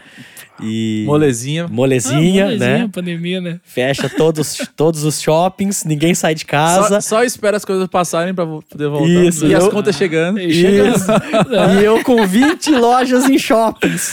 e 0.60 1.04
Molezinha. 1.06 1.68
molezinha, 1.68 2.42
Ah, 2.42 2.46
molezinha, 2.46 2.78
né? 2.78 2.90
pandemia, 2.92 3.40
né? 3.40 3.60
Fecha 3.62 4.08
todos, 4.08 4.58
todos 4.76 5.04
os 5.04 5.20
shoppings, 5.22 5.84
ninguém 5.84 6.12
sai 6.12 6.34
de 6.34 6.44
casa. 6.44 7.00
Só, 7.00 7.18
só 7.18 7.22
espera 7.24 7.56
as 7.56 7.64
coisas 7.64 7.86
passarem 7.86 8.34
pra 8.34 8.44
vo- 8.44 8.64
poder 8.68 8.88
voltar. 8.88 9.06
Isso, 9.08 9.46
e 9.46 9.54
as 9.54 9.62
eu- 9.62 9.70
contas 9.70 9.94
chegando. 9.94 10.40
E 10.40 10.52
chegando. 10.52 10.96
Isso. 10.96 11.06
e 11.80 11.84
eu 11.84 12.02
com 12.02 12.26
20 12.26 12.72
lojas 12.72 13.30
em 13.30 13.38
shoppings. 13.38 14.12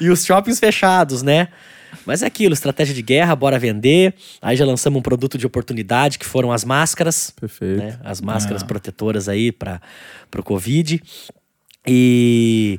E 0.00 0.10
os 0.10 0.24
shoppings 0.24 0.58
fechados, 0.58 1.22
né? 1.22 1.46
Mas 2.06 2.22
é 2.22 2.26
aquilo, 2.26 2.52
estratégia 2.54 2.94
de 2.94 3.02
guerra, 3.02 3.34
bora 3.36 3.58
vender. 3.58 4.14
Aí 4.40 4.56
já 4.56 4.64
lançamos 4.64 4.98
um 4.98 5.02
produto 5.02 5.36
de 5.38 5.46
oportunidade, 5.46 6.18
que 6.18 6.26
foram 6.26 6.50
as 6.52 6.64
máscaras. 6.64 7.30
Perfeito. 7.38 7.78
né? 7.82 7.98
As 8.02 8.20
máscaras 8.20 8.62
Ah. 8.62 8.66
protetoras 8.66 9.28
aí 9.28 9.52
para 9.52 9.80
o 10.36 10.42
Covid. 10.42 11.00
E, 11.86 12.78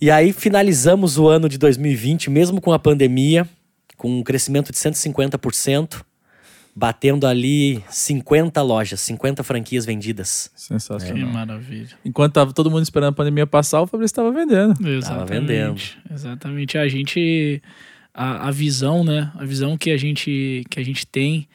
e 0.00 0.10
aí 0.10 0.32
finalizamos 0.32 1.18
o 1.18 1.28
ano 1.28 1.48
de 1.48 1.58
2020, 1.58 2.30
mesmo 2.30 2.60
com 2.60 2.72
a 2.72 2.78
pandemia, 2.78 3.48
com 3.96 4.18
um 4.18 4.22
crescimento 4.22 4.70
de 4.70 4.78
150%, 4.78 6.02
batendo 6.74 7.26
ali 7.26 7.82
50 7.88 8.60
lojas, 8.60 9.00
50 9.00 9.42
franquias 9.42 9.86
vendidas. 9.86 10.50
Que 10.54 10.60
Sensacional. 10.60 11.28
maravilha. 11.30 11.88
Enquanto 12.04 12.34
tava 12.34 12.52
todo 12.52 12.70
mundo 12.70 12.82
esperando 12.82 13.08
a 13.08 13.16
pandemia 13.16 13.46
passar, 13.46 13.80
o 13.80 13.86
Fabrício 13.86 14.14
tava 14.14 14.30
vendendo. 14.30 14.74
Exatamente. 14.86 15.30
vendendo. 15.30 15.80
Exatamente. 16.12 16.76
A 16.76 16.86
gente 16.86 17.62
a, 18.16 18.48
a 18.48 18.50
visão, 18.50 19.04
né? 19.04 19.30
A 19.34 19.44
visão 19.44 19.76
que 19.76 19.90
a 19.90 19.96
gente 19.98 20.64
que 20.70 20.80
a 20.80 20.84
gente 20.84 21.06
tem 21.06 21.46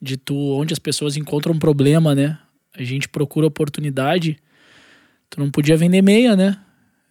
de 0.00 0.16
tu 0.16 0.34
onde 0.34 0.72
as 0.72 0.78
pessoas 0.78 1.16
encontram 1.16 1.54
um 1.54 1.58
problema, 1.58 2.14
né? 2.14 2.38
A 2.74 2.82
gente 2.82 3.06
procura 3.06 3.46
oportunidade. 3.46 4.38
Tu 5.28 5.38
não 5.38 5.50
podia 5.50 5.76
vender 5.76 6.00
meia, 6.00 6.34
né? 6.34 6.56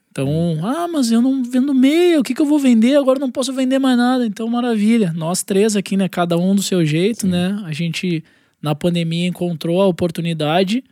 Então, 0.10 0.58
ah, 0.64 0.88
mas 0.88 1.12
eu 1.12 1.22
não 1.22 1.44
vendo 1.44 1.74
meia, 1.74 2.20
o 2.20 2.24
que, 2.24 2.34
que 2.34 2.42
eu 2.42 2.46
vou 2.46 2.58
vender? 2.58 2.96
Agora 2.96 3.18
eu 3.18 3.22
não 3.22 3.30
posso 3.30 3.52
vender 3.52 3.80
mais 3.80 3.98
nada. 3.98 4.26
Então, 4.26 4.48
maravilha. 4.48 5.12
Nós 5.14 5.44
três 5.44 5.76
aqui, 5.76 5.98
né? 5.98 6.08
Cada 6.08 6.38
um 6.38 6.56
do 6.56 6.64
seu 6.64 6.86
jeito, 6.86 7.28
né? 7.28 7.62
A 7.66 7.74
gente, 7.74 8.24
na 8.62 8.74
pandemia, 8.74 9.28
encontrou 9.28 9.82
a 9.82 9.88
oportunidade 9.88 10.84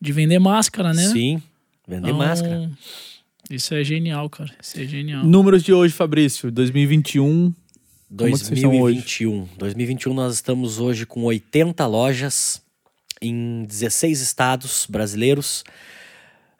de 0.00 0.12
vender 0.12 0.40
máscara, 0.40 0.92
né? 0.92 1.04
Sim, 1.04 1.40
vender 1.86 2.08
Então, 2.08 2.18
máscara. 2.18 2.70
Isso 3.48 3.72
é 3.72 3.84
genial, 3.84 4.28
cara. 4.28 4.50
Isso 4.60 4.80
é 4.80 4.84
genial. 4.84 5.24
Números 5.24 5.62
de 5.62 5.72
hoje, 5.72 5.94
Fabrício. 5.94 6.50
2021. 6.50 7.54
2021. 8.12 9.48
2021 9.56 10.12
nós 10.12 10.34
estamos 10.34 10.78
hoje 10.78 11.06
com 11.06 11.24
80 11.24 11.86
lojas 11.86 12.60
em 13.22 13.64
16 13.64 14.20
estados 14.20 14.86
brasileiros. 14.86 15.64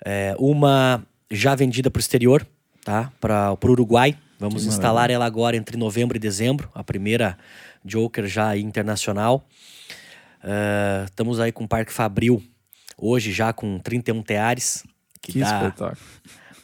É, 0.02 0.34
uma 0.38 1.04
já 1.30 1.54
vendida 1.54 1.90
para 1.90 1.98
o 1.98 2.00
exterior, 2.00 2.46
tá? 2.82 3.12
Para 3.20 3.52
o 3.52 3.70
Uruguai. 3.70 4.16
Vamos 4.40 4.62
Que 4.62 4.68
instalar 4.70 5.10
ela 5.10 5.26
agora 5.26 5.54
entre 5.54 5.76
novembro 5.76 6.16
e 6.16 6.20
dezembro. 6.20 6.70
A 6.74 6.82
primeira 6.82 7.36
Joker 7.84 8.26
já 8.26 8.56
internacional. 8.56 9.46
É, 10.42 11.04
estamos 11.04 11.38
aí 11.38 11.52
com 11.52 11.64
o 11.64 11.68
Parque 11.68 11.92
Fabril 11.92 12.42
hoje 12.96 13.30
já 13.30 13.52
com 13.52 13.78
31 13.78 14.22
teares. 14.22 14.84
Que, 15.20 15.32
Que 15.32 15.40
dá 15.40 15.46
espetáculo. 15.46 15.98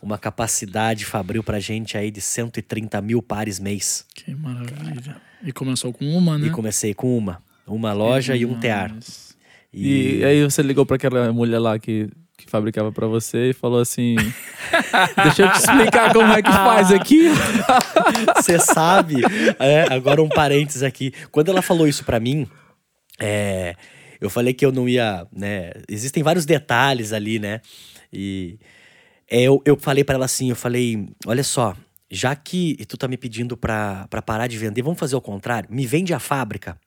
Uma 0.02 0.16
capacidade 0.18 1.04
Fabril 1.04 1.42
pra 1.42 1.58
gente 1.60 1.96
aí 1.96 2.10
de 2.10 2.20
130 2.20 3.00
mil 3.02 3.20
pares 3.22 3.58
mês. 3.58 4.04
Que 4.14 4.34
maravilha. 4.34 5.16
E 5.42 5.52
começou 5.52 5.92
com 5.92 6.04
uma, 6.16 6.36
né? 6.38 6.46
E 6.46 6.50
comecei 6.50 6.94
com 6.94 7.16
uma. 7.16 7.42
Uma 7.66 7.92
loja 7.92 8.34
e 8.36 8.44
um 8.46 8.58
tear. 8.58 8.92
Mas- 8.94 9.36
E, 9.72 10.24
aí 10.24 10.42
você 10.42 10.62
ligou 10.62 10.86
pra 10.86 10.96
aquela 10.96 11.30
mulher 11.32 11.58
lá 11.58 11.78
que, 11.78 12.08
que 12.36 12.50
fabricava 12.50 12.90
pra 12.90 13.06
você 13.06 13.50
e 13.50 13.52
falou 13.52 13.80
assim: 13.80 14.16
Deixa 15.22 15.42
eu 15.42 15.52
te 15.52 15.58
explicar 15.58 16.12
como 16.12 16.32
é 16.32 16.42
que 16.42 16.50
faz 16.50 16.90
aqui. 16.90 17.28
Você 18.36 18.58
sabe, 18.58 19.16
é, 19.58 19.92
agora 19.92 20.22
um 20.22 20.28
parênteses 20.28 20.82
aqui. 20.82 21.12
Quando 21.30 21.50
ela 21.50 21.60
falou 21.60 21.86
isso 21.86 22.04
pra 22.04 22.18
mim, 22.18 22.46
é, 23.20 23.74
eu 24.20 24.30
falei 24.30 24.54
que 24.54 24.64
eu 24.64 24.72
não 24.72 24.88
ia, 24.88 25.26
né? 25.32 25.72
Existem 25.88 26.22
vários 26.22 26.46
detalhes 26.46 27.12
ali, 27.12 27.38
né? 27.38 27.60
E 28.12 28.58
é, 29.30 29.42
eu, 29.42 29.62
eu 29.64 29.76
falei 29.76 30.04
pra 30.04 30.14
ela 30.14 30.24
assim, 30.24 30.50
eu 30.50 30.56
falei, 30.56 31.08
olha 31.26 31.44
só, 31.44 31.76
já 32.10 32.34
que 32.34 32.76
tu 32.86 32.96
tá 32.96 33.06
me 33.06 33.16
pedindo 33.16 33.56
pra, 33.56 34.06
pra 34.08 34.22
parar 34.22 34.46
de 34.46 34.56
vender, 34.56 34.82
vamos 34.82 34.98
fazer 34.98 35.16
o 35.16 35.20
contrário? 35.20 35.68
Me 35.70 35.86
vende 35.86 36.14
a 36.14 36.18
fábrica. 36.18 36.78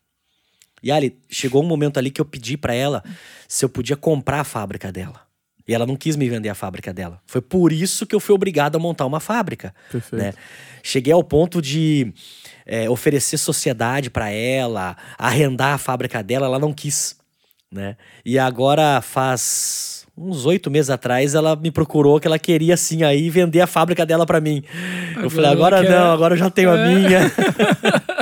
E 0.84 0.92
ali, 0.92 1.16
chegou 1.30 1.64
um 1.64 1.68
momento 1.68 1.98
ali 1.98 2.10
que 2.10 2.20
eu 2.20 2.26
pedi 2.26 2.58
pra 2.58 2.74
ela 2.74 3.04
se 3.48 3.64
eu 3.64 3.70
podia 3.70 3.96
comprar 3.96 4.40
a 4.40 4.44
fábrica 4.44 4.92
dela. 4.92 5.22
E 5.68 5.74
ela 5.76 5.86
não 5.86 5.96
quis 5.96 6.16
me 6.16 6.28
vender 6.28 6.50
a 6.50 6.56
fábrica 6.56 6.92
dela. 6.92 7.22
Foi 7.28 7.40
por 7.40 7.72
isso 7.72 8.06
que 8.08 8.16
eu 8.16 8.20
fui 8.20 8.34
obrigado 8.34 8.78
a 8.78 8.80
montar 8.80 9.06
uma 9.06 9.20
fábrica. 9.20 9.76
Perfeito. 9.92 10.22
né? 10.22 10.34
Cheguei 10.82 11.14
ao 11.14 11.24
ponto 11.24 11.62
de 11.62 12.12
é, 12.66 12.90
oferecer 12.90 13.38
sociedade 13.38 14.10
pra 14.10 14.32
ela, 14.32 14.98
arrendar 15.20 15.76
a 15.76 15.78
fábrica 15.78 16.24
dela, 16.24 16.48
ela 16.48 16.58
não 16.58 16.74
quis. 16.74 17.16
Né? 17.72 17.96
E 18.26 18.40
agora 18.40 19.02
faz 19.02 20.01
uns 20.22 20.46
oito 20.46 20.70
meses 20.70 20.90
atrás, 20.90 21.34
ela 21.36 21.56
me 21.56 21.72
procurou 21.72 22.20
que 22.20 22.28
ela 22.28 22.38
queria 22.40 22.74
assim 22.76 23.04
aí 23.04 23.30
vender 23.30 23.62
a 23.62 23.68
fábrica 23.68 24.06
dela 24.06 24.26
para 24.26 24.40
mim. 24.42 24.64
eu 25.22 25.30
falei, 25.30 25.50
agora 25.52 25.82
quer- 25.82 25.90
não, 25.90 26.12
agora 26.12 26.34
eu 26.36 26.38
já 26.38 26.50
tenho 26.50 26.72
a 26.72 26.78
É. 26.78 26.96
minha. 26.96 27.20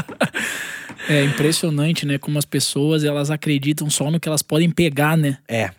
É 1.09 1.23
impressionante, 1.23 2.05
né? 2.05 2.19
Como 2.19 2.38
as 2.38 2.45
pessoas 2.45 3.03
elas 3.03 3.31
acreditam 3.31 3.89
só 3.89 4.12
no 4.12 4.19
que 4.19 4.29
elas 4.29 4.43
podem 4.43 4.69
pegar, 4.69 5.17
né? 5.17 5.39
É. 5.47 5.71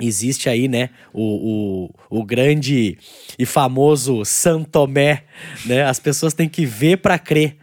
Existe 0.00 0.48
aí, 0.48 0.68
né, 0.68 0.90
o, 1.12 1.90
o, 2.10 2.18
o 2.20 2.24
grande 2.24 2.98
e 3.38 3.46
famoso 3.46 4.24
Santomé, 4.24 5.24
né? 5.64 5.84
As 5.84 5.98
pessoas 5.98 6.32
têm 6.34 6.48
que 6.48 6.64
ver 6.66 6.98
para 6.98 7.18
crer. 7.18 7.56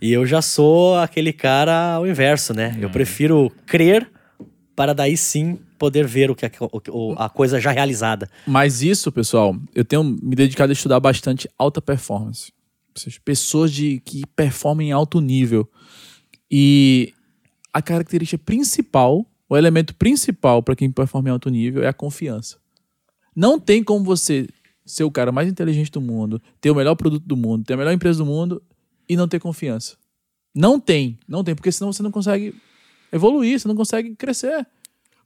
E 0.00 0.12
eu 0.12 0.24
já 0.26 0.40
sou 0.42 0.96
aquele 0.98 1.32
cara 1.32 1.94
ao 1.94 2.06
inverso, 2.06 2.52
né? 2.54 2.76
Eu 2.80 2.90
prefiro 2.90 3.50
crer 3.66 4.08
para 4.76 4.92
daí 4.92 5.16
sim 5.16 5.58
poder 5.84 6.06
ver 6.06 6.30
o 6.30 6.34
que 6.34 6.46
a, 6.46 6.50
o- 6.90 7.14
a 7.18 7.28
coisa 7.28 7.60
já 7.60 7.70
realizada. 7.70 8.30
Mas 8.46 8.80
isso, 8.82 9.12
pessoal, 9.12 9.54
eu 9.74 9.84
tenho 9.84 10.02
me 10.02 10.34
dedicado 10.34 10.70
a 10.70 10.72
estudar 10.72 10.98
bastante 11.00 11.48
alta 11.58 11.80
performance. 11.82 12.52
Seja, 12.94 13.18
pessoas 13.24 13.72
de, 13.72 14.00
que 14.04 14.24
performam 14.34 14.82
em 14.86 14.92
alto 14.92 15.20
nível. 15.20 15.68
E 16.50 17.12
a 17.72 17.82
característica 17.82 18.42
principal, 18.44 19.26
o 19.48 19.56
elemento 19.56 19.94
principal 19.94 20.62
para 20.62 20.76
quem 20.76 20.90
performa 20.90 21.28
em 21.28 21.32
alto 21.32 21.50
nível 21.50 21.82
é 21.82 21.88
a 21.88 21.92
confiança. 21.92 22.56
Não 23.34 23.58
tem 23.58 23.82
como 23.82 24.04
você 24.04 24.48
ser 24.86 25.04
o 25.04 25.10
cara 25.10 25.32
mais 25.32 25.48
inteligente 25.48 25.90
do 25.90 26.00
mundo, 26.00 26.40
ter 26.60 26.70
o 26.70 26.74
melhor 26.74 26.94
produto 26.94 27.24
do 27.26 27.36
mundo, 27.36 27.64
ter 27.64 27.74
a 27.74 27.76
melhor 27.76 27.92
empresa 27.92 28.18
do 28.18 28.26
mundo 28.26 28.62
e 29.08 29.16
não 29.16 29.26
ter 29.26 29.40
confiança. 29.40 29.96
Não 30.54 30.78
tem, 30.78 31.18
não 31.26 31.42
tem, 31.42 31.54
porque 31.54 31.72
senão 31.72 31.92
você 31.92 32.02
não 32.02 32.10
consegue 32.12 32.54
evoluir, 33.12 33.58
você 33.58 33.66
não 33.66 33.74
consegue 33.74 34.14
crescer. 34.14 34.64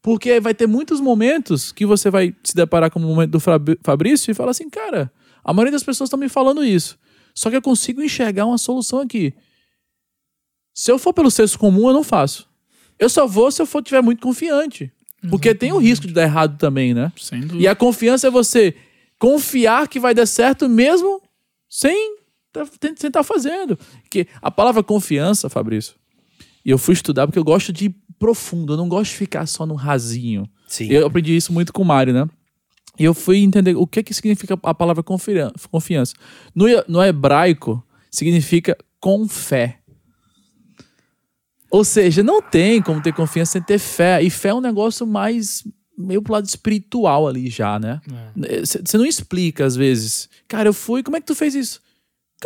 Porque 0.03 0.41
vai 0.41 0.55
ter 0.55 0.67
muitos 0.67 1.01
momentos 1.01 1.73
que 1.73 1.85
você 1.85 2.11
vai 2.11 2.35
se 2.45 2.55
deparar 2.55 2.91
com 2.91 2.99
o 2.99 3.03
momento 3.03 3.33
do 3.33 3.41
Fabrício 3.41 4.31
e 4.31 4.35
falar 4.35 4.53
assim, 4.53 4.71
cara, 4.71 5.13
a 5.43 5.53
maioria 5.53 5.73
das 5.73 5.83
pessoas 5.83 6.09
estão 6.09 6.19
me 6.19 6.29
falando 6.29 6.65
isso. 6.65 6.99
Só 7.35 7.51
que 7.51 7.57
eu 7.57 7.63
consigo 7.63 8.03
enxergar 8.03 8.47
uma 8.47 8.59
solução 8.59 9.01
aqui. 9.01 9.35
Se 10.75 10.91
eu 10.91 10.99
for 10.99 11.13
pelo 11.13 11.31
senso 11.31 11.59
comum, 11.59 11.89
eu 11.89 11.95
não 11.95 12.05
faço. 12.05 12.49
Eu 12.99 13.09
só 13.09 13.27
vou 13.27 13.51
se 13.51 13.61
eu 13.61 13.67
for 13.67 13.83
tiver 13.83 14.03
muito 14.03 14.23
confiante. 14.23 14.93
Porque 15.29 15.55
tem 15.55 15.73
o 15.73 15.79
risco 15.79 16.07
de 16.07 16.13
dar 16.13 16.23
errado 16.23 16.57
também, 16.59 16.95
né? 16.95 17.13
Sem 17.17 17.41
dúvida. 17.41 17.59
E 17.61 17.67
a 17.67 17.75
confiança 17.75 18.29
é 18.29 18.31
você 18.31 18.75
confiar 19.19 19.89
que 19.89 19.99
vai 19.99 20.15
dar 20.15 20.27
certo 20.27 20.69
mesmo 20.69 21.21
sem 21.69 22.17
sem 22.97 23.09
estar 23.09 23.23
fazendo. 23.23 23.79
Que 24.11 24.27
a 24.41 24.51
palavra 24.51 24.83
confiança, 24.83 25.49
Fabrício, 25.49 25.95
e 26.69 26.71
eu 26.71 26.77
fui 26.77 26.93
estudar 26.93 27.27
porque 27.27 27.39
eu 27.39 27.45
gosto 27.45 27.73
de 27.73 27.87
ir 27.87 27.95
profundo, 28.19 28.75
eu 28.75 28.77
não 28.77 28.91
gosto 28.91 29.11
de 29.13 29.17
ficar 29.17 29.47
só 29.47 29.65
no 29.65 29.75
rasinho. 29.75 30.47
Sim. 30.67 30.89
Eu 30.91 31.07
aprendi 31.07 31.35
isso 31.35 31.51
muito 31.51 31.73
com 31.73 31.81
o 31.81 31.85
Mário, 31.87 32.13
né? 32.13 32.29
E 32.99 33.05
eu 33.05 33.15
fui 33.15 33.39
entender 33.39 33.75
o 33.75 33.87
que 33.87 34.03
que 34.03 34.13
significa 34.13 34.59
a 34.63 34.75
palavra 34.75 35.03
confia- 35.03 35.51
confiança. 35.71 36.15
No, 36.55 36.67
no 36.87 37.03
hebraico, 37.03 37.83
significa 38.11 38.77
com 39.01 39.27
fé. 39.27 39.79
Ou 41.71 41.85
seja, 41.85 42.23
não 42.23 42.43
tem 42.43 42.83
como 42.83 43.01
ter 43.01 43.15
confiança 43.15 43.53
sem 43.53 43.63
ter 43.63 43.79
fé. 43.79 44.23
E 44.23 44.29
fé 44.29 44.49
é 44.51 44.55
um 44.55 44.61
negócio 44.61 45.07
mais 45.07 45.65
meio 45.97 46.21
pro 46.21 46.33
lado 46.35 46.45
espiritual 46.47 47.27
ali 47.27 47.49
já, 47.49 47.79
né? 47.79 48.01
Você 48.63 48.99
não 48.99 49.07
explica 49.07 49.65
às 49.65 49.75
vezes. 49.75 50.29
Cara, 50.47 50.69
eu 50.69 50.75
fui, 50.75 51.03
como 51.03 51.17
é 51.17 51.21
que 51.21 51.27
tu 51.27 51.35
fez 51.35 51.55
isso? 51.55 51.81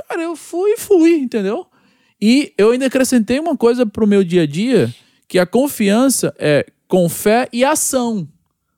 Cara, 0.08 0.22
eu 0.22 0.36
fui 0.36 0.70
e 0.72 0.78
fui, 0.78 1.14
entendeu? 1.16 1.66
E 2.22 2.54
eu 2.56 2.70
ainda 2.70 2.86
acrescentei 2.86 3.40
uma 3.40 3.56
coisa 3.56 3.84
pro 3.84 4.06
meu 4.06 4.22
dia 4.22 4.42
a 4.42 4.46
dia, 4.46 4.94
que 5.26 5.40
a 5.40 5.44
confiança 5.44 6.32
é 6.38 6.64
com 6.86 7.08
fé 7.08 7.48
e 7.52 7.64
ação. 7.64 8.28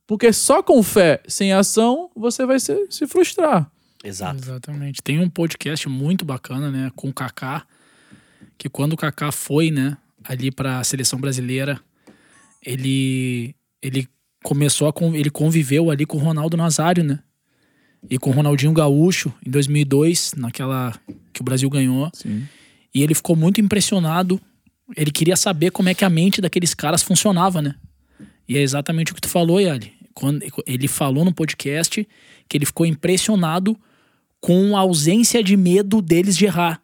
Porque 0.06 0.32
só 0.32 0.62
com 0.62 0.82
fé, 0.82 1.20
sem 1.28 1.52
ação, 1.52 2.10
você 2.16 2.46
vai 2.46 2.58
se, 2.58 2.86
se 2.88 3.06
frustrar. 3.06 3.70
Exato. 4.02 4.42
Exatamente. 4.42 5.02
Tem 5.02 5.20
um 5.20 5.28
podcast 5.28 5.86
muito 5.90 6.24
bacana, 6.24 6.70
né, 6.70 6.90
com 6.96 7.10
o 7.10 7.12
Kaká, 7.12 7.66
que 8.56 8.70
quando 8.70 8.94
o 8.94 8.96
Kaká 8.96 9.30
foi, 9.30 9.70
né, 9.70 9.98
ali 10.24 10.50
para 10.50 10.78
a 10.78 10.84
seleção 10.84 11.20
brasileira, 11.20 11.78
ele 12.64 13.54
ele 13.82 14.08
começou 14.42 14.88
a 14.88 14.94
ele 15.14 15.28
conviveu 15.28 15.90
ali 15.90 16.06
com 16.06 16.16
o 16.16 16.20
Ronaldo 16.20 16.56
Nazário, 16.56 17.04
né? 17.04 17.18
E 18.08 18.18
com 18.18 18.30
o 18.30 18.32
Ronaldinho 18.32 18.72
Gaúcho 18.72 19.30
em 19.46 19.50
2002, 19.50 20.32
naquela 20.34 20.98
que 21.30 21.42
o 21.42 21.44
Brasil 21.44 21.68
ganhou. 21.68 22.10
Sim. 22.14 22.46
E 22.94 23.02
ele 23.02 23.14
ficou 23.14 23.34
muito 23.34 23.60
impressionado. 23.60 24.40
Ele 24.96 25.10
queria 25.10 25.36
saber 25.36 25.70
como 25.70 25.88
é 25.88 25.94
que 25.94 26.04
a 26.04 26.10
mente 26.10 26.40
daqueles 26.40 26.74
caras 26.74 27.02
funcionava, 27.02 27.60
né? 27.60 27.74
E 28.48 28.56
é 28.56 28.62
exatamente 28.62 29.12
o 29.12 29.14
que 29.14 29.20
tu 29.20 29.28
falou, 29.28 29.60
Yali. 29.60 29.92
Quando 30.14 30.44
ele 30.66 30.86
falou 30.86 31.24
no 31.24 31.34
podcast 31.34 32.06
que 32.48 32.56
ele 32.56 32.66
ficou 32.66 32.86
impressionado 32.86 33.76
com 34.40 34.76
a 34.76 34.80
ausência 34.80 35.42
de 35.42 35.56
medo 35.56 36.00
deles 36.00 36.36
de 36.36 36.44
errar. 36.44 36.80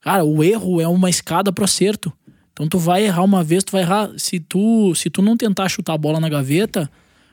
Cara, 0.00 0.24
o 0.24 0.42
erro 0.42 0.80
é 0.80 0.86
uma 0.86 1.10
escada 1.10 1.52
pro 1.52 1.64
acerto. 1.64 2.12
Então 2.52 2.68
tu 2.68 2.78
vai 2.78 3.04
errar 3.04 3.24
uma 3.24 3.42
vez, 3.42 3.64
tu 3.64 3.72
vai 3.72 3.82
errar. 3.82 4.10
Se 4.16 4.38
tu, 4.38 4.94
se 4.94 5.10
tu 5.10 5.20
não 5.20 5.36
tentar 5.36 5.68
chutar 5.68 5.94
a 5.94 5.98
bola 5.98 6.20
na 6.20 6.28
gaveta, 6.28 6.90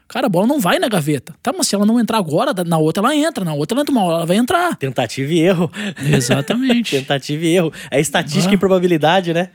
cara, 0.08 0.28
a 0.28 0.30
bola 0.30 0.46
não 0.48 0.60
vai 0.60 0.80
na 0.80 0.88
gaveta. 0.88 1.34
Tá, 1.42 1.54
mas 1.58 1.68
se 1.68 1.76
ela 1.76 1.86
não 1.86 2.00
entrar 2.00 2.18
agora, 2.18 2.54
na 2.64 2.78
outra 2.78 3.02
ela 3.04 3.16
entra, 3.16 3.44
na 3.44 3.54
outra 3.54 3.76
ela 3.76 3.82
entra 3.82 3.92
uma 3.92 4.04
hora, 4.04 4.16
ela 4.18 4.26
vai 4.26 4.38
entrar. 4.38 4.76
Tentativa 4.78 5.32
e 5.34 5.40
erro. 5.40 5.72
Exatamente. 6.14 6.92
Tentativa 7.00 7.44
e 7.46 7.56
erro. 7.56 7.74
É 7.90 8.00
estatística 8.00 8.52
Ah. 8.52 8.56
e 8.56 8.58
probabilidade, 8.58 9.34
né? 9.34 9.50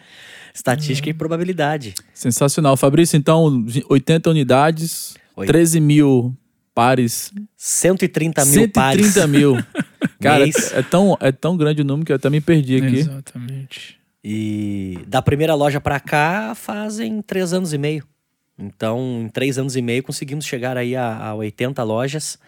Estatística 0.55 1.09
e 1.09 1.15
probabilidade. 1.15 1.95
Sensacional. 2.13 2.77
Fabrício, 2.77 3.17
então, 3.17 3.65
80 3.89 4.31
unidades, 4.31 5.15
Oi. 5.37 5.47
13 5.47 5.79
mil 5.81 6.35
pares 6.75 7.33
130 7.57 8.45
mil 8.45 8.55
130 8.55 8.73
pares. 8.81 9.27
mil. 9.27 9.57
Cara, 10.21 10.45
Mês. 10.45 10.73
é 10.73 10.83
tão, 10.83 11.17
é 11.21 11.31
tão 11.31 11.57
grande 11.57 11.83
o 11.83 11.85
número 11.85 12.05
que 12.07 12.13
eu 12.13 12.17
até 12.17 12.29
me 12.31 12.41
perdi 12.41 12.77
aqui. 12.77 12.99
Exatamente. 12.99 13.99
E 14.25 14.99
da 15.07 15.23
primeira 15.23 15.55
loja 15.55 15.81
pra 15.81 16.01
cá 16.01 16.55
fazem 16.57 17.23
três 17.23 17.53
anos 17.53 17.73
e 17.73 17.79
meio. 17.79 18.05
Então, 18.59 19.23
em 19.23 19.29
três 19.29 19.57
anos 19.59 19.77
e 19.77 19.83
meio, 19.83 20.03
conseguimos 20.03 20.45
chegar 20.45 20.77
aí 20.77 20.97
a, 20.97 21.29
a 21.29 21.35
80 21.35 21.83
lojas 21.85 22.39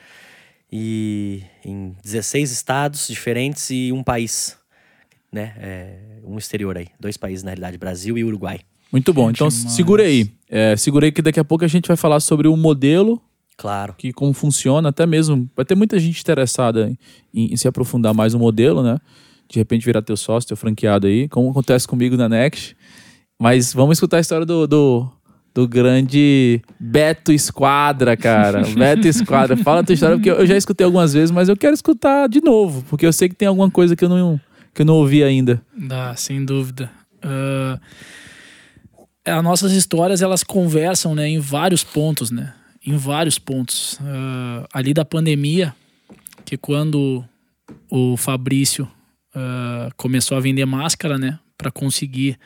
e 0.72 1.42
em 1.64 1.94
16 2.02 2.50
estados 2.50 3.08
diferentes 3.08 3.70
e 3.70 3.92
um 3.92 4.02
país, 4.02 4.56
né? 5.32 5.54
É, 5.58 5.98
um 6.24 6.36
exterior 6.38 6.76
aí. 6.76 6.88
Dois 6.98 7.16
países, 7.16 7.42
na 7.42 7.50
realidade, 7.50 7.78
Brasil 7.78 8.16
e 8.18 8.24
Uruguai. 8.24 8.60
Muito 8.90 9.12
bom. 9.12 9.30
Então, 9.30 9.48
Demais. 9.48 9.72
segura 9.72 10.02
aí. 10.02 10.28
É, 10.48 10.76
segura 10.76 11.06
aí 11.06 11.12
que 11.12 11.22
daqui 11.22 11.38
a 11.38 11.44
pouco 11.44 11.64
a 11.64 11.68
gente 11.68 11.86
vai 11.86 11.96
falar 11.96 12.18
sobre 12.20 12.48
o 12.48 12.56
modelo, 12.56 13.20
Claro. 13.56 13.94
que 13.96 14.12
como 14.12 14.32
funciona, 14.32 14.88
até 14.88 15.06
mesmo. 15.06 15.48
Vai 15.54 15.64
ter 15.64 15.74
muita 15.76 15.98
gente 15.98 16.20
interessada 16.20 16.92
em, 17.32 17.52
em 17.52 17.56
se 17.56 17.68
aprofundar 17.68 18.12
mais 18.12 18.32
no 18.34 18.40
modelo, 18.40 18.82
né? 18.82 18.98
De 19.48 19.58
repente 19.58 19.84
virar 19.84 20.02
teu 20.02 20.16
sócio, 20.16 20.48
teu 20.48 20.56
franqueado 20.56 21.06
aí, 21.06 21.28
como 21.28 21.50
acontece 21.50 21.86
comigo 21.86 22.16
na 22.16 22.28
Next. 22.28 22.76
Mas 23.38 23.72
vamos 23.72 23.96
escutar 23.96 24.18
a 24.18 24.20
história 24.20 24.44
do, 24.46 24.66
do, 24.66 25.10
do 25.54 25.66
grande 25.66 26.62
Beto 26.78 27.32
Esquadra, 27.32 28.16
cara. 28.16 28.62
Beto 28.74 29.08
Esquadra. 29.08 29.56
Fala 29.56 29.80
a 29.80 29.84
tua 29.84 29.94
história, 29.94 30.16
porque 30.16 30.30
eu 30.30 30.46
já 30.46 30.56
escutei 30.56 30.84
algumas 30.84 31.12
vezes, 31.12 31.30
mas 31.30 31.48
eu 31.48 31.56
quero 31.56 31.74
escutar 31.74 32.28
de 32.28 32.40
novo, 32.40 32.84
porque 32.88 33.06
eu 33.06 33.12
sei 33.12 33.28
que 33.28 33.34
tem 33.34 33.48
alguma 33.48 33.70
coisa 33.70 33.96
que 33.96 34.04
eu 34.04 34.08
não, 34.08 34.40
que 34.74 34.82
eu 34.82 34.86
não 34.86 34.94
ouvi 34.94 35.22
ainda. 35.22 35.60
Dá, 35.76 36.14
sem 36.16 36.44
dúvida. 36.44 36.90
Ah, 37.22 37.80
as 39.24 39.44
nossas 39.44 39.72
histórias, 39.72 40.22
elas 40.22 40.42
conversam, 40.42 41.14
né, 41.14 41.28
em 41.28 41.38
vários 41.38 41.84
pontos, 41.84 42.30
né? 42.30 42.54
Em 42.84 42.96
vários 42.96 43.38
pontos. 43.38 43.98
Ah, 44.02 44.66
ali 44.72 44.94
da 44.94 45.04
pandemia, 45.04 45.74
que 46.44 46.56
quando 46.56 47.24
o 47.90 48.16
Fabrício 48.16 48.88
ah, 49.34 49.90
começou 49.96 50.36
a 50.36 50.40
vender 50.40 50.64
máscara, 50.64 51.18
né? 51.18 51.38
Para 51.58 51.70
conseguir 51.70 52.38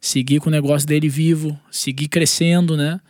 seguir 0.00 0.40
com 0.40 0.48
o 0.48 0.52
negócio 0.52 0.86
dele 0.86 1.08
vivo, 1.08 1.58
seguir 1.70 2.08
crescendo, 2.08 2.76
né? 2.76 3.00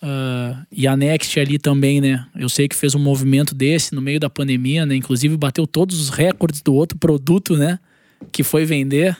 Ah, 0.00 0.64
e 0.70 0.86
a 0.86 0.96
Next 0.96 1.38
ali 1.38 1.58
também, 1.58 2.00
né? 2.00 2.24
Eu 2.36 2.48
sei 2.48 2.68
que 2.68 2.76
fez 2.76 2.94
um 2.94 2.98
movimento 2.98 3.54
desse 3.54 3.94
no 3.94 4.00
meio 4.00 4.20
da 4.20 4.30
pandemia, 4.30 4.86
né? 4.86 4.94
Inclusive 4.94 5.36
bateu 5.36 5.66
todos 5.66 6.00
os 6.00 6.08
recordes 6.08 6.62
do 6.62 6.74
outro 6.74 6.98
produto, 6.98 7.56
né? 7.56 7.78
Que 8.32 8.42
foi 8.42 8.64
vender. 8.64 9.16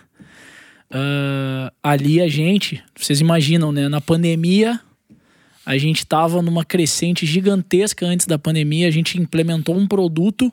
Ah, 0.90 1.72
ali 1.82 2.20
a 2.20 2.28
gente, 2.28 2.82
vocês 2.96 3.20
imaginam, 3.20 3.72
né? 3.72 3.88
Na 3.88 4.00
pandemia, 4.00 4.80
a 5.66 5.76
gente 5.76 6.06
tava 6.06 6.40
numa 6.40 6.64
crescente 6.64 7.26
gigantesca 7.26 8.06
antes 8.06 8.26
da 8.26 8.38
pandemia. 8.38 8.88
A 8.88 8.90
gente 8.90 9.20
implementou 9.20 9.76
um 9.76 9.86
produto, 9.86 10.52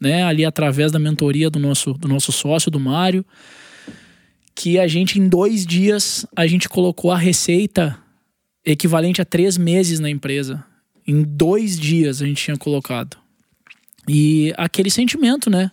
né? 0.00 0.24
Ali 0.24 0.44
através 0.44 0.90
da 0.90 0.98
mentoria 0.98 1.50
do 1.50 1.58
nosso, 1.58 1.92
do 1.92 2.08
nosso 2.08 2.32
sócio, 2.32 2.70
do 2.70 2.80
Mário, 2.80 3.24
que 4.54 4.78
a 4.78 4.86
gente, 4.86 5.18
em 5.18 5.28
dois 5.28 5.64
dias, 5.64 6.26
a 6.36 6.46
gente 6.46 6.68
colocou 6.68 7.10
a 7.10 7.16
receita 7.16 7.98
equivalente 8.64 9.20
a 9.20 9.24
três 9.24 9.56
meses 9.56 10.00
na 10.00 10.10
empresa. 10.10 10.64
Em 11.06 11.22
dois 11.22 11.78
dias 11.78 12.20
a 12.20 12.26
gente 12.26 12.42
tinha 12.42 12.56
colocado. 12.56 13.16
E 14.08 14.52
aquele 14.56 14.90
sentimento, 14.90 15.50
né? 15.50 15.70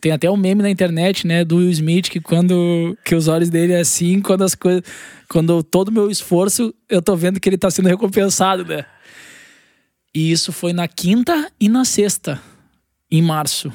Tem 0.00 0.12
até 0.12 0.30
um 0.30 0.36
meme 0.36 0.62
na 0.62 0.70
internet, 0.70 1.26
né, 1.26 1.44
do 1.44 1.56
Will 1.56 1.70
Smith, 1.70 2.08
que 2.08 2.20
quando 2.20 2.96
que 3.04 3.14
os 3.14 3.28
olhos 3.28 3.48
dele 3.48 3.72
é 3.72 3.80
assim, 3.80 4.20
quando 4.20 4.44
as 4.44 4.54
coisas. 4.54 4.82
Quando 5.28 5.62
todo 5.62 5.88
o 5.88 5.92
meu 5.92 6.10
esforço, 6.10 6.74
eu 6.88 7.02
tô 7.02 7.16
vendo 7.16 7.40
que 7.40 7.48
ele 7.48 7.58
tá 7.58 7.70
sendo 7.70 7.88
recompensado, 7.88 8.64
né? 8.64 8.84
E 10.14 10.30
isso 10.30 10.52
foi 10.52 10.72
na 10.72 10.86
quinta 10.86 11.50
e 11.58 11.68
na 11.68 11.84
sexta, 11.84 12.40
em 13.10 13.20
março. 13.20 13.72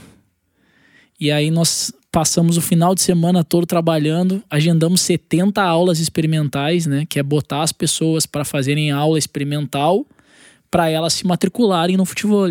E 1.19 1.29
aí 1.31 1.51
nós 1.51 1.93
passamos 2.11 2.57
o 2.57 2.61
final 2.61 2.93
de 2.93 3.01
semana 3.01 3.43
todo 3.43 3.65
trabalhando, 3.65 4.43
agendamos 4.49 5.01
70 5.01 5.61
aulas 5.61 5.99
experimentais, 5.99 6.85
né, 6.85 7.05
que 7.07 7.17
é 7.17 7.23
botar 7.23 7.61
as 7.61 7.71
pessoas 7.71 8.25
para 8.25 8.43
fazerem 8.43 8.91
aula 8.91 9.17
experimental 9.17 10.05
para 10.69 10.89
elas 10.89 11.13
se 11.13 11.25
matricularem 11.25 11.97
no 11.97 12.05
futebol. 12.05 12.49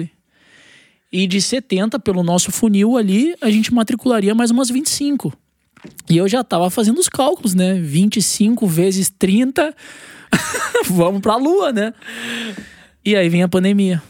E 1.12 1.26
de 1.26 1.40
70 1.40 1.98
pelo 1.98 2.22
nosso 2.22 2.52
funil 2.52 2.96
ali, 2.96 3.34
a 3.40 3.50
gente 3.50 3.72
matricularia 3.74 4.34
mais 4.34 4.50
umas 4.50 4.70
25. 4.70 5.32
E 6.08 6.16
eu 6.16 6.28
já 6.28 6.44
tava 6.44 6.70
fazendo 6.70 6.98
os 6.98 7.08
cálculos, 7.08 7.54
né? 7.54 7.74
25 7.74 8.66
vezes 8.66 9.10
30, 9.18 9.74
vamos 10.88 11.20
pra 11.20 11.36
lua, 11.36 11.72
né? 11.72 11.94
E 13.04 13.16
aí 13.16 13.28
vem 13.28 13.42
a 13.42 13.48
pandemia. 13.48 14.00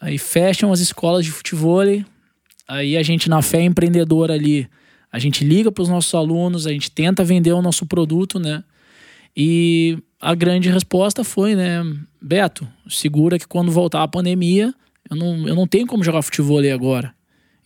Aí 0.00 0.18
fecham 0.18 0.72
as 0.72 0.80
escolas 0.80 1.24
de 1.24 1.30
futebol. 1.30 1.84
Aí 2.68 2.98
a 2.98 3.02
gente, 3.02 3.30
na 3.30 3.40
fé 3.40 3.62
empreendedora 3.62 4.34
ali, 4.34 4.68
a 5.10 5.18
gente 5.18 5.42
liga 5.42 5.72
para 5.72 5.82
os 5.82 5.88
nossos 5.88 6.14
alunos, 6.14 6.66
a 6.66 6.70
gente 6.70 6.90
tenta 6.90 7.24
vender 7.24 7.52
o 7.52 7.62
nosso 7.62 7.86
produto, 7.86 8.38
né? 8.38 8.62
E 9.34 9.96
a 10.20 10.34
grande 10.34 10.68
resposta 10.68 11.24
foi, 11.24 11.54
né? 11.54 11.82
Beto, 12.20 12.68
segura 12.88 13.38
que 13.38 13.48
quando 13.48 13.72
voltar 13.72 14.02
a 14.02 14.08
pandemia, 14.08 14.74
eu 15.10 15.16
não, 15.16 15.48
eu 15.48 15.54
não 15.54 15.66
tenho 15.66 15.86
como 15.86 16.04
jogar 16.04 16.20
futebol 16.20 16.60
agora. 16.72 17.14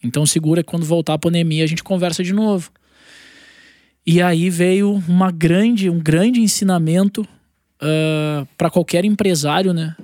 Então 0.02 0.24
segura 0.24 0.62
que 0.62 0.70
quando 0.70 0.84
voltar 0.84 1.14
a 1.14 1.18
pandemia 1.18 1.64
a 1.64 1.66
gente 1.66 1.82
conversa 1.82 2.22
de 2.22 2.32
novo. 2.32 2.70
E 4.06 4.20
aí 4.20 4.50
veio 4.50 5.02
uma 5.08 5.30
grande, 5.30 5.88
um 5.88 5.98
grande 5.98 6.40
ensinamento 6.40 7.22
uh, 7.22 8.46
para 8.56 8.70
qualquer 8.70 9.04
empresário, 9.04 9.72
né? 9.72 9.96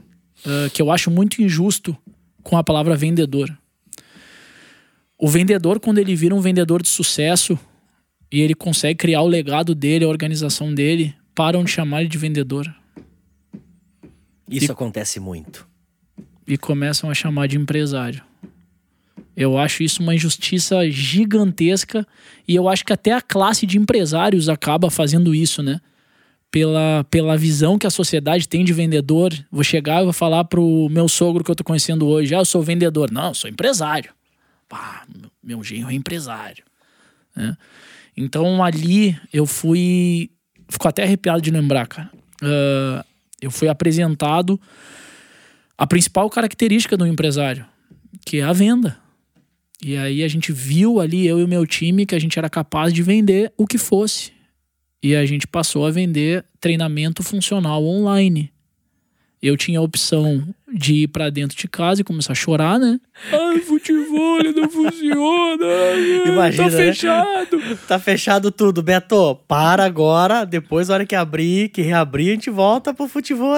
Uh, 0.44 0.70
que 0.72 0.80
eu 0.80 0.90
acho 0.90 1.10
muito 1.10 1.42
injusto 1.42 1.96
com 2.42 2.56
a 2.56 2.64
palavra 2.64 2.96
vendedor. 2.96 3.56
O 5.18 5.28
vendedor, 5.28 5.80
quando 5.80 5.98
ele 5.98 6.14
vira 6.14 6.34
um 6.34 6.40
vendedor 6.40 6.80
de 6.82 6.88
sucesso 6.88 7.58
e 8.30 8.40
ele 8.40 8.54
consegue 8.54 8.96
criar 8.98 9.22
o 9.22 9.26
legado 9.26 9.74
dele, 9.74 10.04
a 10.04 10.08
organização 10.08 10.72
dele, 10.72 11.14
param 11.34 11.64
de 11.64 11.70
chamar 11.70 12.00
ele 12.00 12.08
de 12.08 12.18
vendedor. 12.18 12.72
Isso 14.48 14.66
E- 14.66 14.70
acontece 14.72 15.18
muito. 15.20 15.66
e 16.46 16.56
começam 16.56 17.10
a 17.10 17.14
chamar 17.14 17.46
de 17.48 17.56
empresário. 17.58 18.22
Eu 19.36 19.58
acho 19.58 19.82
isso 19.82 20.02
uma 20.02 20.14
injustiça 20.14 20.90
gigantesca 20.90 22.06
e 22.46 22.54
eu 22.56 22.68
acho 22.68 22.84
que 22.84 22.92
até 22.92 23.12
a 23.12 23.20
classe 23.20 23.66
de 23.66 23.76
empresários 23.78 24.48
acaba 24.48 24.90
fazendo 24.90 25.34
isso, 25.34 25.62
né? 25.62 25.80
Pela, 26.50 27.04
pela 27.10 27.36
visão 27.36 27.78
que 27.78 27.86
a 27.86 27.90
sociedade 27.90 28.48
tem 28.48 28.64
de 28.64 28.72
vendedor. 28.72 29.32
Vou 29.52 29.62
chegar 29.62 30.00
e 30.00 30.04
vou 30.04 30.12
falar 30.14 30.44
pro 30.44 30.88
meu 30.90 31.06
sogro 31.06 31.44
que 31.44 31.50
eu 31.50 31.54
tô 31.54 31.62
conhecendo 31.62 32.06
hoje: 32.06 32.34
ah, 32.34 32.38
eu 32.38 32.44
sou 32.46 32.62
vendedor. 32.62 33.10
Não, 33.12 33.28
eu 33.28 33.34
sou 33.34 33.50
empresário. 33.50 34.10
Pá, 34.68 35.06
meu- 35.42 35.62
genro 35.62 35.90
é 35.90 35.94
empresário. 35.94 36.64
né? 37.34 37.56
Então 38.16 38.62
ali 38.62 39.18
eu 39.32 39.46
fui. 39.46 40.30
Fico 40.68 40.88
até 40.88 41.04
arrepiado 41.04 41.40
de 41.40 41.50
lembrar, 41.50 41.86
cara. 41.86 42.10
Ah, 42.42 43.04
eu 43.40 43.50
fui 43.50 43.68
apresentado 43.68 44.60
a 45.76 45.86
principal 45.86 46.28
característica 46.28 46.96
do 46.96 47.06
empresário, 47.06 47.64
que 48.26 48.38
é 48.38 48.42
a 48.42 48.52
venda. 48.52 48.98
E 49.80 49.96
aí 49.96 50.24
a 50.24 50.28
gente 50.28 50.52
viu 50.52 50.98
ali, 51.00 51.24
eu 51.26 51.38
e 51.38 51.44
o 51.44 51.48
meu 51.48 51.64
time, 51.64 52.04
que 52.04 52.14
a 52.14 52.18
gente 52.18 52.36
era 52.36 52.50
capaz 52.50 52.92
de 52.92 53.00
vender 53.02 53.52
o 53.56 53.64
que 53.66 53.78
fosse. 53.78 54.32
E 55.00 55.14
a 55.14 55.24
gente 55.24 55.46
passou 55.46 55.86
a 55.86 55.90
vender 55.90 56.44
treinamento 56.60 57.22
funcional 57.22 57.84
online. 57.84 58.52
Eu 59.40 59.56
tinha 59.56 59.78
a 59.78 59.82
opção 59.82 60.42
de 60.72 61.04
ir 61.04 61.08
pra 61.08 61.30
dentro 61.30 61.56
de 61.56 61.68
casa 61.68 62.00
e 62.00 62.04
começar 62.04 62.32
a 62.32 62.36
chorar, 62.36 62.78
né? 62.78 62.98
Ai, 63.32 63.58
futebol 63.60 64.42
não 64.54 64.68
funciona. 64.68 65.66
Imagina, 66.26 66.64
tá 66.64 66.70
né? 66.70 66.76
fechado. 66.76 67.76
Tá 67.86 67.98
fechado 67.98 68.50
tudo. 68.50 68.82
Beto, 68.82 69.36
para 69.46 69.84
agora. 69.84 70.44
Depois, 70.44 70.88
na 70.88 70.94
hora 70.94 71.06
que 71.06 71.14
abrir, 71.14 71.68
que 71.68 71.82
reabrir, 71.82 72.30
a 72.30 72.34
gente 72.34 72.50
volta 72.50 72.92
pro 72.92 73.06
futebol. 73.06 73.48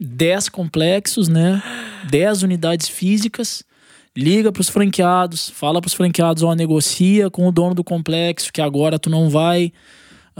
10 0.00 0.48
complexos, 0.48 1.28
né? 1.28 1.62
10 2.10 2.42
unidades 2.42 2.88
físicas. 2.88 3.64
Liga 4.16 4.50
pros 4.50 4.68
franqueados, 4.68 5.48
fala 5.48 5.80
pros 5.80 5.94
franqueados, 5.94 6.42
ó, 6.42 6.52
negocia 6.52 7.30
com 7.30 7.46
o 7.46 7.52
dono 7.52 7.72
do 7.72 7.84
complexo 7.84 8.52
que 8.52 8.60
agora 8.60 8.98
tu 8.98 9.08
não 9.08 9.30
vai 9.30 9.72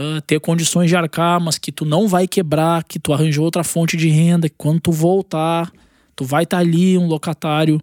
ah, 0.01 0.21
ter 0.25 0.39
condições 0.39 0.89
de 0.89 0.95
arcar, 0.95 1.41
mas 1.41 1.59
que 1.59 1.73
tu 1.73 1.85
não 1.85 2.07
vai 2.07 2.29
quebrar, 2.29 2.85
que 2.85 3.01
tu 3.01 3.13
arranjou 3.13 3.45
outra 3.45 3.65
fonte 3.65 3.97
de 3.97 4.09
renda, 4.09 4.49
que 4.49 4.55
quando 4.57 4.79
tu 4.79 4.93
voltar, 4.93 5.73
tu 6.15 6.25
vai 6.25 6.45
estar 6.45 6.59
ali, 6.59 6.97
um 6.97 7.09
locatário 7.09 7.81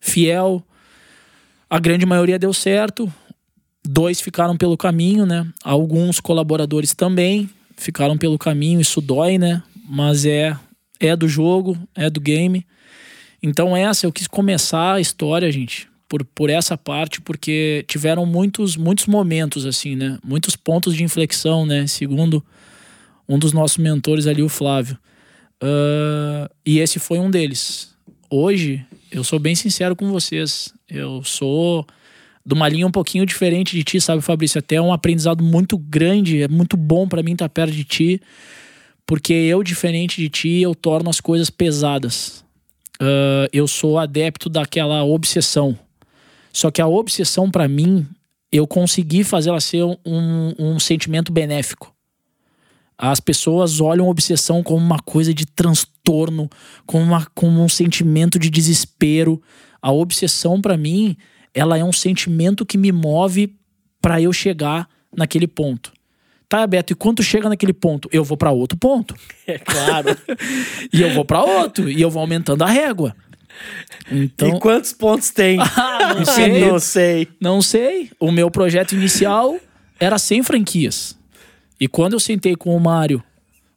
fiel. 0.00 0.60
A 1.70 1.78
grande 1.78 2.04
maioria 2.04 2.36
deu 2.36 2.52
certo. 2.52 3.10
Dois 3.84 4.20
ficaram 4.20 4.56
pelo 4.56 4.76
caminho, 4.76 5.24
né? 5.24 5.46
Alguns 5.62 6.18
colaboradores 6.18 6.94
também 6.94 7.48
ficaram 7.76 8.18
pelo 8.18 8.36
caminho. 8.36 8.80
Isso 8.80 9.00
dói, 9.00 9.38
né? 9.38 9.62
Mas 9.88 10.24
é 10.24 10.56
é 10.98 11.14
do 11.14 11.28
jogo, 11.28 11.78
é 11.94 12.10
do 12.10 12.20
game. 12.20 12.66
Então 13.40 13.76
essa 13.76 14.04
eu 14.04 14.12
quis 14.12 14.26
começar 14.26 14.94
a 14.94 15.00
história, 15.00 15.50
gente, 15.50 15.88
por, 16.12 16.26
por 16.26 16.50
essa 16.50 16.76
parte, 16.76 17.22
porque 17.22 17.86
tiveram 17.88 18.26
muitos 18.26 18.76
muitos 18.76 19.06
momentos 19.06 19.64
assim, 19.64 19.96
né? 19.96 20.18
Muitos 20.22 20.54
pontos 20.54 20.94
de 20.94 21.02
inflexão, 21.02 21.64
né? 21.64 21.86
Segundo 21.86 22.44
um 23.26 23.38
dos 23.38 23.54
nossos 23.54 23.78
mentores 23.78 24.26
ali, 24.26 24.42
o 24.42 24.48
Flávio. 24.50 24.98
Ah, 25.58 26.50
e 26.66 26.80
esse 26.80 26.98
foi 26.98 27.18
um 27.18 27.30
deles. 27.30 27.94
Hoje, 28.28 28.84
eu 29.10 29.24
sou 29.24 29.38
bem 29.38 29.54
sincero 29.54 29.96
com 29.96 30.12
vocês. 30.12 30.74
Eu 30.86 31.24
sou 31.24 31.86
de 32.44 32.52
uma 32.52 32.68
linha 32.68 32.86
um 32.86 32.92
pouquinho 32.92 33.24
diferente 33.24 33.74
de 33.74 33.82
ti, 33.82 33.98
sabe, 33.98 34.20
Fabrício? 34.20 34.58
Até 34.58 34.74
é 34.74 34.82
um 34.82 34.92
aprendizado 34.92 35.42
muito 35.42 35.78
grande, 35.78 36.42
é 36.42 36.48
muito 36.48 36.76
bom 36.76 37.08
pra 37.08 37.22
mim 37.22 37.32
estar 37.32 37.48
perto 37.48 37.72
de 37.72 37.84
ti, 37.84 38.20
porque 39.06 39.32
eu, 39.32 39.62
diferente 39.62 40.20
de 40.20 40.28
ti, 40.28 40.60
eu 40.60 40.74
torno 40.74 41.08
as 41.08 41.22
coisas 41.22 41.48
pesadas. 41.48 42.44
Ah, 43.00 43.48
eu 43.50 43.66
sou 43.66 43.98
adepto 43.98 44.50
daquela 44.50 45.02
obsessão. 45.04 45.78
Só 46.52 46.70
que 46.70 46.82
a 46.82 46.86
obsessão, 46.86 47.50
pra 47.50 47.66
mim, 47.66 48.06
eu 48.50 48.66
consegui 48.66 49.24
fazer 49.24 49.48
ela 49.48 49.60
ser 49.60 49.82
um, 49.84 49.98
um 50.58 50.78
sentimento 50.78 51.32
benéfico. 51.32 51.94
As 52.98 53.18
pessoas 53.18 53.80
olham 53.80 54.06
a 54.06 54.10
obsessão 54.10 54.62
como 54.62 54.78
uma 54.84 54.98
coisa 55.00 55.32
de 55.34 55.46
transtorno, 55.46 56.48
como, 56.86 57.02
uma, 57.04 57.26
como 57.34 57.62
um 57.62 57.68
sentimento 57.68 58.38
de 58.38 58.50
desespero. 58.50 59.42
A 59.80 59.90
obsessão, 59.90 60.60
pra 60.60 60.76
mim, 60.76 61.16
ela 61.54 61.76
é 61.78 61.82
um 61.82 61.92
sentimento 61.92 62.64
que 62.64 62.78
me 62.78 62.92
move 62.92 63.56
pra 64.00 64.20
eu 64.20 64.32
chegar 64.32 64.88
naquele 65.16 65.48
ponto. 65.48 65.92
Tá, 66.48 66.66
Beto, 66.66 66.92
e 66.92 66.96
quando 66.96 67.22
chega 67.22 67.48
naquele 67.48 67.72
ponto, 67.72 68.08
eu 68.12 68.22
vou 68.22 68.36
pra 68.36 68.50
outro 68.50 68.76
ponto. 68.76 69.14
É 69.46 69.58
claro. 69.58 70.16
E 70.92 71.00
eu 71.00 71.10
vou 71.14 71.24
pra 71.24 71.42
outro. 71.42 71.90
e 71.90 72.00
eu 72.00 72.10
vou 72.10 72.20
aumentando 72.20 72.62
a 72.62 72.68
régua. 72.68 73.16
Então, 74.10 74.48
E 74.48 74.60
quantos 74.60 74.92
pontos 74.92 75.30
tem? 75.30 75.58
Ah, 75.76 76.14
não 76.14 76.24
sei. 76.24 76.60
Não 76.60 76.78
sei. 76.78 77.28
Não 77.40 77.62
sei. 77.62 78.10
O 78.18 78.30
meu 78.30 78.50
projeto 78.50 78.92
inicial 78.94 79.58
era 79.98 80.18
100 80.18 80.42
franquias. 80.42 81.16
E 81.80 81.88
quando 81.88 82.12
eu 82.14 82.20
sentei 82.20 82.54
com 82.54 82.76
o 82.76 82.80
Mário, 82.80 83.22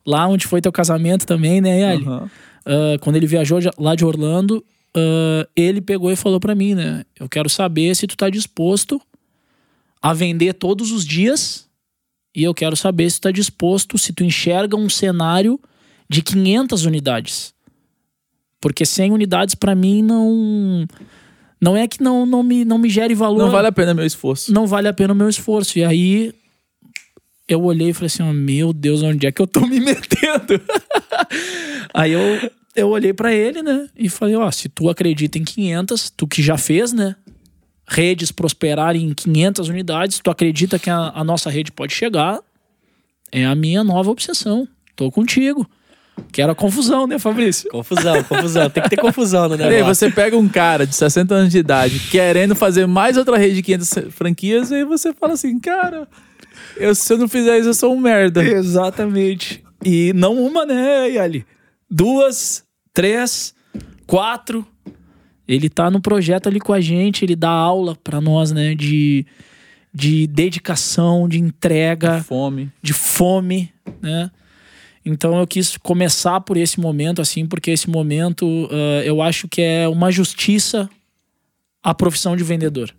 lá 0.06 0.28
onde 0.28 0.48
foi 0.48 0.62
teu 0.62 0.72
casamento 0.72 1.26
também, 1.26 1.62
né, 1.62 1.80
Yali? 1.82 2.06
Aham. 2.06 2.30
Ah, 2.66 2.98
quando 3.00 3.16
ele 3.16 3.28
viajou 3.28 3.60
lá 3.78 3.96
de 3.96 4.04
Orlando, 4.04 4.64
ah, 4.96 5.48
ele 5.56 5.82
pegou 5.82 6.12
e 6.12 6.16
falou 6.16 6.40
pra 6.40 6.56
mim, 6.56 6.74
né? 6.74 7.04
Eu 7.20 7.30
quero 7.30 7.50
saber 7.50 7.96
se 7.96 8.08
tu 8.08 8.18
tá 8.18 8.30
disposto 8.30 9.02
a 10.02 10.14
vender 10.14 10.54
todos 10.54 10.92
os 10.92 11.06
dias 11.06 11.68
e 12.36 12.44
eu 12.44 12.54
quero 12.54 12.76
saber 12.76 13.10
se 13.10 13.20
tu 13.20 13.24
tá 13.24 13.32
disposto, 13.32 13.98
se 13.98 14.14
tu 14.14 14.24
enxerga 14.24 14.76
um 14.76 14.90
cenário 14.90 15.60
de 16.10 16.22
500 16.22 16.86
unidades. 16.86 17.55
Porque 18.66 18.84
100 18.84 19.12
unidades 19.12 19.54
pra 19.54 19.76
mim 19.76 20.02
não 20.02 20.88
não 21.62 21.78
é 21.78 21.88
que 21.88 22.02
não, 22.02 22.26
não, 22.26 22.42
me, 22.42 22.66
não 22.66 22.80
me 22.80 22.90
gere 22.90 23.14
valor 23.14 23.38
Não 23.38 23.52
vale 23.52 23.68
a 23.68 23.72
pena 23.72 23.94
meu 23.94 24.08
esforço. 24.08 24.52
não 24.52 24.66
vale 24.66 24.88
a 24.88 24.94
pena 24.94 25.14
o 25.14 25.16
meu 25.16 25.30
esforço. 25.30 25.78
E 25.78 25.84
aí 25.86 26.34
eu 27.48 27.62
olhei 27.62 27.90
e 27.90 27.94
falei 27.94 28.08
assim: 28.08 28.24
ó, 28.24 28.34
meu 28.34 28.74
Deus, 28.74 29.04
onde 29.04 29.28
é 29.28 29.32
que 29.32 29.40
eu 29.40 29.46
tô 29.46 29.68
me 29.68 29.78
metendo? 29.86 30.60
aí 31.94 32.14
eu, 32.14 32.52
eu 32.76 32.90
olhei 32.90 33.14
pra 33.14 33.32
ele, 33.32 33.62
né? 33.62 33.88
E 33.96 34.10
falei: 34.10 34.36
ó, 34.36 34.50
se 34.50 34.68
tu 34.68 34.90
acredita 34.90 35.38
em 35.38 35.44
500, 35.44 36.10
tu 36.10 36.26
que 36.26 36.42
já 36.42 36.58
fez, 36.58 36.92
né? 36.92 37.16
Redes 37.88 38.32
prosperarem 38.32 39.10
em 39.10 39.14
500 39.14 39.70
unidades, 39.70 40.20
tu 40.24 40.32
acredita 40.32 40.80
que 40.80 40.90
a, 40.90 41.12
a 41.14 41.24
nossa 41.24 41.52
rede 41.52 41.72
pode 41.72 41.94
chegar, 41.94 42.40
é 43.32 43.46
a 43.46 43.54
minha 43.54 43.84
nova 43.84 44.10
obsessão. 44.10 44.68
Tô 44.96 45.12
contigo. 45.12 45.70
Quero 46.32 46.52
a 46.52 46.56
confusão, 46.56 47.08
né, 47.08 47.18
Fabrício? 47.20 47.70
Confusão, 47.70 48.24
confusão. 48.24 48.70
Tem 48.70 48.84
que 48.84 48.90
ter 48.90 48.98
confusão 48.98 49.48
no 49.50 49.56
E 49.60 49.64
aí, 49.64 49.70
negócio. 49.70 49.96
você 49.96 50.12
pega 50.12 50.38
um 50.38 50.48
cara 50.48 50.86
de 50.86 50.96
60 50.96 51.34
anos 51.34 51.52
de 51.52 51.58
idade 51.58 52.00
querendo 52.12 52.56
fazer 52.56 52.86
mais 52.86 53.16
outra 53.18 53.38
rede 53.38 53.56
de 53.56 53.64
500 53.64 53.90
franquias, 54.12 54.72
e 54.72 54.76
aí 54.76 54.84
você 54.84 55.14
fala 55.14 55.34
assim, 55.34 55.58
cara, 55.60 56.08
eu, 56.78 56.94
se 56.94 57.12
eu 57.14 57.18
não 57.18 57.28
fizer 57.28 57.58
isso, 57.60 57.70
eu 57.70 57.74
sou 57.74 57.94
um 57.94 58.00
merda. 58.00 58.44
Exatamente. 58.44 59.64
E 59.84 60.12
não 60.14 60.36
uma, 60.38 60.66
né, 60.66 61.10
Yali? 61.10 61.46
Duas, 61.90 62.64
três, 62.94 63.54
quatro. 64.08 64.66
Ele 65.48 65.70
tá 65.70 65.92
no 65.92 66.02
projeto 66.02 66.48
ali 66.48 66.60
com 66.60 66.74
a 66.74 66.82
gente, 66.82 67.24
ele 67.24 67.36
dá 67.36 67.50
aula 67.50 67.96
para 68.04 68.20
nós, 68.20 68.52
né? 68.52 68.74
De, 68.74 69.26
de 69.94 70.26
dedicação, 70.28 71.30
de 71.30 71.40
entrega, 71.40 72.24
Fome. 72.24 72.72
de 72.82 72.94
fome, 72.94 73.72
né? 74.02 74.32
Então 75.06 75.38
eu 75.38 75.46
quis 75.46 75.78
começar 75.78 76.42
por 76.42 76.58
esse 76.58 76.80
momento, 76.80 77.22
assim, 77.22 77.46
porque 77.46 77.70
esse 77.70 77.90
momento 77.90 78.46
uh, 78.46 79.02
eu 79.04 79.22
acho 79.22 79.48
que 79.48 79.62
é 79.62 79.88
uma 79.88 80.12
justiça 80.12 80.90
a 81.84 81.94
profissão 81.94 82.36
de 82.36 82.44
vendedor. 82.44 82.92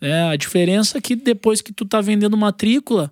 É, 0.00 0.22
a 0.24 0.36
diferença 0.36 0.98
é 0.98 1.00
que 1.00 1.16
depois 1.16 1.62
que 1.62 1.72
tu 1.72 1.86
tá 1.86 2.02
vendendo 2.02 2.36
matrícula, 2.36 3.10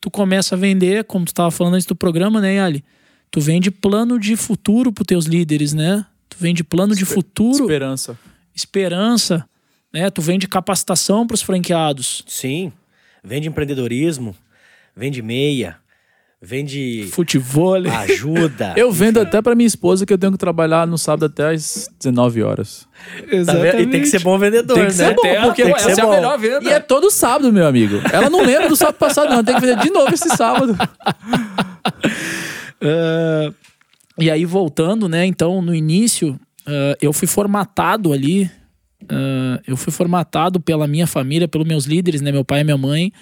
tu 0.00 0.08
começa 0.10 0.54
a 0.54 0.58
vender, 0.58 1.04
como 1.04 1.24
tu 1.24 1.34
tava 1.34 1.50
falando 1.50 1.74
antes 1.74 1.86
do 1.86 1.96
programa, 1.96 2.40
né, 2.40 2.60
Ali? 2.60 2.84
Tu 3.30 3.40
vende 3.40 3.70
plano 3.70 4.20
de 4.20 4.36
futuro 4.36 4.92
pros 4.92 5.06
teus 5.06 5.24
líderes, 5.24 5.72
né? 5.72 6.06
Tu 6.28 6.36
vende 6.38 6.62
plano 6.62 6.94
de 6.94 7.04
futuro, 7.04 7.64
Esperança. 7.64 8.18
esperança, 8.54 9.44
né? 9.92 10.08
Tu 10.10 10.22
vende 10.22 10.46
capacitação 10.46 11.26
pros 11.26 11.42
franqueados, 11.42 12.22
Sim. 12.26 12.72
Vende 13.24 13.48
empreendedorismo, 13.48 14.34
vende 14.96 15.22
meia, 15.22 15.76
vende 16.42 17.08
futebol. 17.12 17.76
ajuda. 17.86 18.74
Eu 18.76 18.90
vendo 18.90 19.20
até 19.20 19.40
pra 19.40 19.54
minha 19.54 19.66
esposa 19.66 20.04
que 20.04 20.12
eu 20.12 20.18
tenho 20.18 20.32
que 20.32 20.38
trabalhar 20.38 20.86
no 20.86 20.98
sábado 20.98 21.26
até 21.26 21.50
às 21.54 21.88
19 22.00 22.42
horas. 22.42 22.88
Tá 23.46 23.52
vendo? 23.54 23.80
E 23.80 23.86
tem 23.86 24.00
que 24.00 24.06
ser 24.06 24.20
bom 24.20 24.36
vendedor, 24.38 24.74
Tem 24.76 24.86
que 24.86 24.92
né? 24.92 25.08
ser 25.08 25.14
bom, 25.14 25.22
porque 25.46 25.62
Tem 25.62 25.72
que 25.72 25.78
essa 25.80 25.94
ser 25.94 26.00
é 26.00 26.02
a 26.02 26.06
bom. 26.06 26.12
melhor 26.14 26.38
venda. 26.38 26.64
E 26.64 26.68
é 26.72 26.80
todo 26.80 27.10
sábado, 27.10 27.52
meu 27.52 27.66
amigo. 27.66 27.96
Ela 28.12 28.28
não 28.28 28.42
lembra 28.44 28.68
do 28.68 28.76
sábado 28.76 28.96
passado, 28.96 29.30
não. 29.30 29.44
Tem 29.44 29.54
que 29.54 29.60
vender 29.60 29.78
de 29.82 29.90
novo 29.90 30.12
esse 30.12 30.28
sábado. 30.30 30.76
Ah, 32.84 33.52
e 34.18 34.30
aí, 34.30 34.44
voltando, 34.44 35.08
né? 35.08 35.24
Então, 35.24 35.62
no 35.62 35.74
início, 35.74 36.38
ah, 36.66 36.96
eu 37.00 37.12
fui 37.12 37.28
formatado 37.28 38.12
ali. 38.12 38.50
ah, 39.08 39.60
eu 39.66 39.76
fui 39.76 39.92
formatado 39.92 40.58
pela 40.60 40.86
minha 40.86 41.06
família, 41.06 41.46
pelos 41.48 41.66
meus 41.66 41.84
líderes, 41.84 42.20
né? 42.20 42.32
Meu 42.32 42.44
pai 42.44 42.60
e 42.60 42.64
minha 42.64 42.76
mãe, 42.76 43.12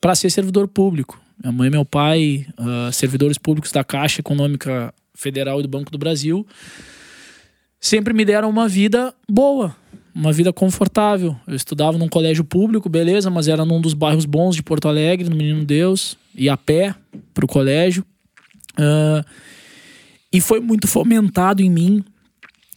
para 0.00 0.14
ser 0.14 0.30
servidor 0.30 0.66
público. 0.68 1.20
Minha 1.42 1.52
mãe 1.52 1.70
meu 1.70 1.86
pai, 1.86 2.46
ah, 2.58 2.90
servidores 2.92 3.38
públicos 3.38 3.72
da 3.72 3.82
Caixa 3.82 4.20
Econômica 4.20 4.92
Federal 5.14 5.60
e 5.60 5.62
do 5.62 5.68
Banco 5.68 5.90
do 5.90 5.96
Brasil, 5.96 6.46
sempre 7.80 8.12
me 8.12 8.26
deram 8.26 8.50
uma 8.50 8.68
vida 8.68 9.14
boa, 9.26 9.74
uma 10.14 10.34
vida 10.34 10.52
confortável. 10.52 11.34
Eu 11.46 11.56
estudava 11.56 11.96
num 11.96 12.08
colégio 12.08 12.44
público, 12.44 12.90
beleza, 12.90 13.30
mas 13.30 13.48
era 13.48 13.64
num 13.64 13.80
dos 13.80 13.94
bairros 13.94 14.26
bons 14.26 14.54
de 14.54 14.62
Porto 14.62 14.86
Alegre, 14.86 15.30
no 15.30 15.36
Menino 15.36 15.64
Deus, 15.64 16.18
ia 16.34 16.52
a 16.52 16.56
pé 16.58 16.94
pro 17.32 17.46
colégio. 17.46 18.04
Ah, 18.76 19.24
e 20.30 20.42
foi 20.42 20.60
muito 20.60 20.86
fomentado 20.86 21.62
em 21.62 21.70
mim 21.70 22.04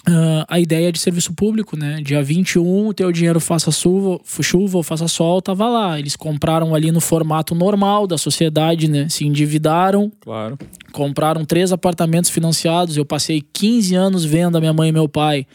ah, 0.07 0.45
a 0.49 0.59
ideia 0.59 0.91
de 0.91 0.99
serviço 0.99 1.33
público, 1.33 1.77
né? 1.77 2.01
Dia 2.03 2.21
21, 2.23 2.87
o 2.87 2.93
teu 2.93 3.11
dinheiro 3.11 3.39
faça 3.39 3.71
chuva, 3.71 4.19
chuva 4.41 4.77
ou 4.77 4.83
faça 4.83 5.07
sol, 5.07 5.41
tava 5.41 5.67
lá. 5.69 5.97
Eles 5.99 6.15
compraram 6.15 6.75
ali 6.75 6.91
no 6.91 6.99
formato 6.99 7.55
normal 7.55 8.05
da 8.07 8.17
sociedade, 8.17 8.89
né? 8.89 9.07
Se 9.09 9.25
endividaram, 9.25 10.11
Claro. 10.19 10.57
compraram 10.91 11.45
três 11.45 11.71
apartamentos 11.71 12.29
financiados. 12.29 12.97
Eu 12.97 13.05
passei 13.05 13.41
15 13.53 13.95
anos 13.95 14.25
vendo 14.25 14.57
a 14.57 14.59
minha 14.59 14.73
mãe 14.73 14.89
e 14.89 14.91
meu 14.91 15.07
pai 15.07 15.45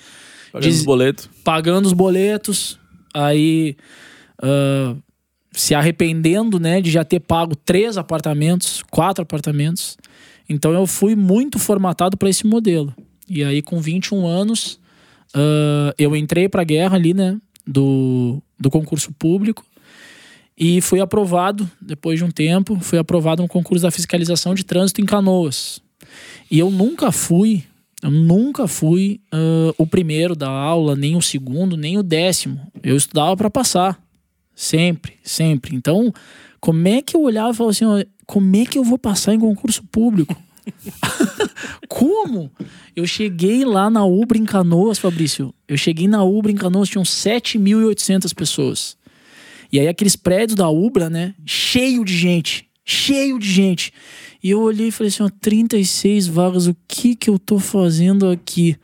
Pagando 0.53 0.63
Diz- 0.71 0.79
os 0.81 0.85
boletos. 0.87 1.29
pagando 1.45 1.87
os 1.87 1.93
boletos, 1.93 2.79
aí 3.13 3.77
ah, 4.43 4.95
se 5.53 5.75
arrependendo, 5.75 6.59
né, 6.59 6.81
de 6.81 6.91
já 6.91 7.05
ter 7.05 7.21
pago 7.21 7.55
três 7.55 7.99
apartamentos, 7.99 8.83
quatro 8.91 9.23
apartamentos. 9.23 9.99
Então 10.49 10.73
eu 10.73 10.87
fui 10.87 11.15
muito 11.15 11.59
formatado 11.59 12.17
para 12.17 12.31
esse 12.31 12.47
modelo. 12.47 12.95
E 13.29 13.45
aí 13.45 13.63
com 13.63 13.81
21 13.81 14.27
anos, 14.27 14.79
ah, 15.35 15.95
eu 15.99 16.15
entrei 16.17 16.49
para 16.49 16.63
a 16.63 16.65
guerra 16.65 16.97
ali, 16.97 17.15
né, 17.15 17.39
do, 17.67 18.43
do 18.59 18.71
concurso 18.71 19.13
público. 19.13 19.65
E 20.57 20.81
fui 20.81 21.01
aprovado, 21.01 21.71
depois 21.81 22.19
de 22.19 22.25
um 22.25 22.31
tempo, 22.31 22.79
fui 22.81 22.99
aprovado 22.99 23.43
no 23.43 23.49
concurso 23.49 23.83
da 23.83 23.93
fiscalização 23.93 24.55
de 24.55 24.65
trânsito 24.65 25.01
em 25.01 25.07
Canoas. 25.07 25.81
E 26.51 26.59
eu 26.59 26.69
nunca 26.69 27.13
fui, 27.13 27.63
eu 28.03 28.11
nunca 28.11 28.67
fui 28.67 29.21
ah, 29.31 29.73
o 29.79 29.87
primeiro 29.87 30.35
da 30.35 30.49
aula, 30.49 30.97
nem 30.97 31.15
o 31.15 31.23
segundo, 31.23 31.77
nem 31.77 31.97
o 31.97 32.03
décimo. 32.03 32.61
Eu 32.83 32.97
estudava 32.97 33.37
para 33.37 33.51
passar. 33.51 34.01
Sempre, 34.55 35.13
sempre. 35.23 35.77
Então, 35.77 36.13
como 36.61 36.89
é 36.89 37.01
que 37.01 37.15
eu 37.15 37.23
olhava 37.23 37.53
e 37.53 37.55
falava 37.55 37.71
assim, 37.71 37.85
ó, 37.85 38.03
como 38.27 38.57
é 38.57 38.67
que 38.67 38.77
eu 38.77 38.83
vou 38.83 38.99
passar 38.99 39.33
em 39.33 39.39
concurso 39.39 39.85
público? 39.85 40.35
Como? 41.89 42.51
Eu 42.95 43.07
cheguei 43.07 43.65
lá 43.65 43.89
na 43.91 44.05
Ubra 44.05 44.39
em 44.39 44.45
Canoas, 44.45 44.99
Fabrício. 44.99 45.55
Eu 45.67 45.77
cheguei 45.77 46.09
na 46.09 46.23
Ubra 46.23 46.51
em 46.51 46.57
Canoas, 46.57 46.89
tinham 46.89 47.05
7.800 47.05 48.35
pessoas. 48.35 48.97
E 49.73 49.79
aí 49.79 49.89
aqueles 49.89 50.17
prédios 50.17 50.57
da 50.57 50.69
Ubra, 50.69 51.11
né? 51.11 51.35
Cheio 51.45 52.05
de 52.05 52.17
gente. 52.17 52.69
Cheio 52.85 53.39
de 53.39 53.51
gente. 53.51 53.93
E 54.43 54.51
eu 54.51 54.61
olhei 54.61 54.89
e 54.89 54.93
falei 54.93 55.09
assim, 55.09 55.23
ó, 55.23 55.29
36 55.29 56.27
vagas, 56.27 56.67
o 56.67 56.77
que 56.87 57.15
que 57.15 57.29
eu 57.29 57.39
tô 57.39 57.59
fazendo 57.59 58.29
aqui? 58.29 58.77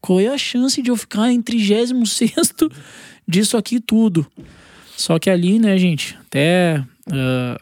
Qual 0.00 0.18
é 0.18 0.26
a 0.26 0.38
chance 0.38 0.82
de 0.82 0.90
eu 0.90 0.96
ficar 0.96 1.30
em 1.30 1.40
36º 1.42 2.70
disso 3.26 3.56
aqui 3.56 3.80
tudo? 3.80 4.26
Só 4.96 5.18
que 5.18 5.30
ali, 5.30 5.58
né, 5.58 5.76
gente, 5.78 6.16
até 6.26 6.84
ah, 7.10 7.60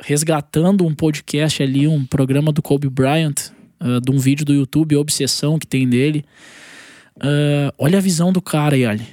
resgatando 0.00 0.86
um 0.86 0.94
podcast 0.94 1.62
ali, 1.62 1.86
um 1.86 2.04
programa 2.04 2.52
do 2.52 2.62
Kobe 2.62 2.88
Bryant, 2.88 3.50
ah, 3.78 4.00
de 4.00 4.10
um 4.10 4.18
vídeo 4.18 4.44
do 4.44 4.52
YouTube, 4.52 4.96
Obsessão, 4.96 5.58
que 5.58 5.66
tem 5.66 5.88
dele. 5.88 6.24
ah, 7.20 7.72
olha 7.78 7.98
a 7.98 8.00
visão 8.00 8.32
do 8.32 8.42
cara, 8.42 8.76
Yali. 8.76 9.06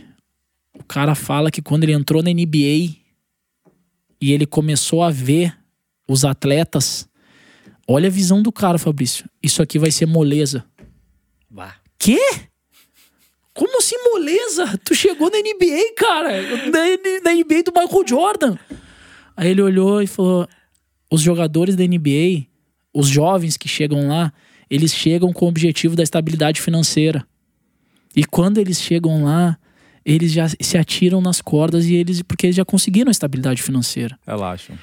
O 0.80 0.84
cara 0.84 1.16
fala 1.16 1.52
que 1.52 1.62
quando 1.62 1.84
ele 1.84 1.94
entrou 1.94 2.22
na 2.24 2.32
NBA 2.32 2.96
e 4.22 4.32
ele 4.32 4.46
começou 4.46 5.04
a 5.04 5.10
ver 5.10 5.56
os 6.08 6.24
atletas, 6.24 7.08
olha 7.88 8.08
a 8.08 8.12
visão 8.12 8.42
do 8.42 8.52
cara, 8.52 8.78
Fabrício. 8.78 9.30
Isso 9.42 9.62
aqui 9.62 9.78
vai 9.78 9.92
ser 9.92 10.06
moleza. 10.06 10.64
Bah. 11.50 11.76
Quê? 11.98 12.20
Como 13.54 13.80
assim 13.80 13.96
moleza? 14.12 14.78
Tu 14.86 14.94
chegou 14.94 15.32
na 15.32 15.38
NBA, 15.40 15.96
cara. 15.98 16.42
Na, 16.70 16.80
na 17.24 17.34
NBA 17.34 17.64
do 17.64 17.74
Michael 17.76 18.08
Jordan. 18.08 18.58
Aí 19.36 19.50
ele 19.50 19.62
olhou 19.62 20.02
e 20.02 20.08
falou: 20.08 20.48
os 21.10 21.22
jogadores 21.22 21.76
da 21.76 21.84
NBA, 21.84 22.48
os 22.94 23.08
jovens 23.08 23.58
que 23.58 23.68
chegam 23.68 24.08
lá, 24.08 24.34
eles 24.70 24.94
chegam 24.94 25.32
com 25.32 25.46
o 25.46 25.50
objetivo 25.50 25.96
da 25.96 26.04
estabilidade 26.04 26.62
financeira. 26.62 27.26
E 28.16 28.26
quando 28.26 28.58
eles 28.58 28.82
chegam 28.82 29.24
lá, 29.24 29.58
eles 30.06 30.32
já 30.32 30.48
se 30.50 30.78
atiram 30.78 31.22
nas 31.22 31.42
cordas 31.42 31.86
e 31.86 31.96
eles 31.96 32.22
porque 32.22 32.48
eles 32.48 32.56
já 32.56 32.66
conseguiram 32.66 33.10
a 33.10 33.12
estabilidade 33.12 33.62
financeira. 33.62 34.18
Relaxam. 34.26 34.78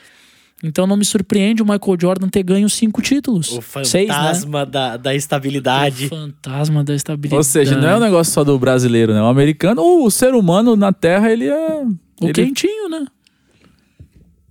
Então 0.63 0.87
não 0.87 0.97
me 0.97 1.05
surpreende 1.05 1.63
o 1.63 1.67
Michael 1.67 1.97
Jordan 2.01 2.29
ter 2.29 2.43
ganho 2.43 2.69
cinco 2.71 3.03
títulos. 3.03 3.53
O 3.53 3.85
Seis, 3.85 4.09
né? 4.09 4.15
fantasma 4.15 4.65
da, 4.65 4.97
da 4.97 5.15
estabilidade. 5.15 6.07
O 6.07 6.09
fantasma 6.09 6.83
da 6.83 6.95
estabilidade. 6.95 7.37
Ou 7.37 7.45
seja, 7.45 7.77
não 7.77 7.89
é 7.89 7.97
um 7.97 8.01
negócio 8.01 8.33
só 8.33 8.43
do 8.45 8.59
brasileiro, 8.59 9.13
né? 9.13 9.21
O 9.21 9.27
americano, 9.27 9.83
o 9.83 10.11
ser 10.11 10.35
humano 10.35 10.75
na 10.75 10.93
Terra, 10.93 11.31
ele 11.31 11.49
é. 11.49 11.83
O 12.21 12.27
ele 12.27 12.33
quentinho, 12.33 12.89
né? 12.89 13.05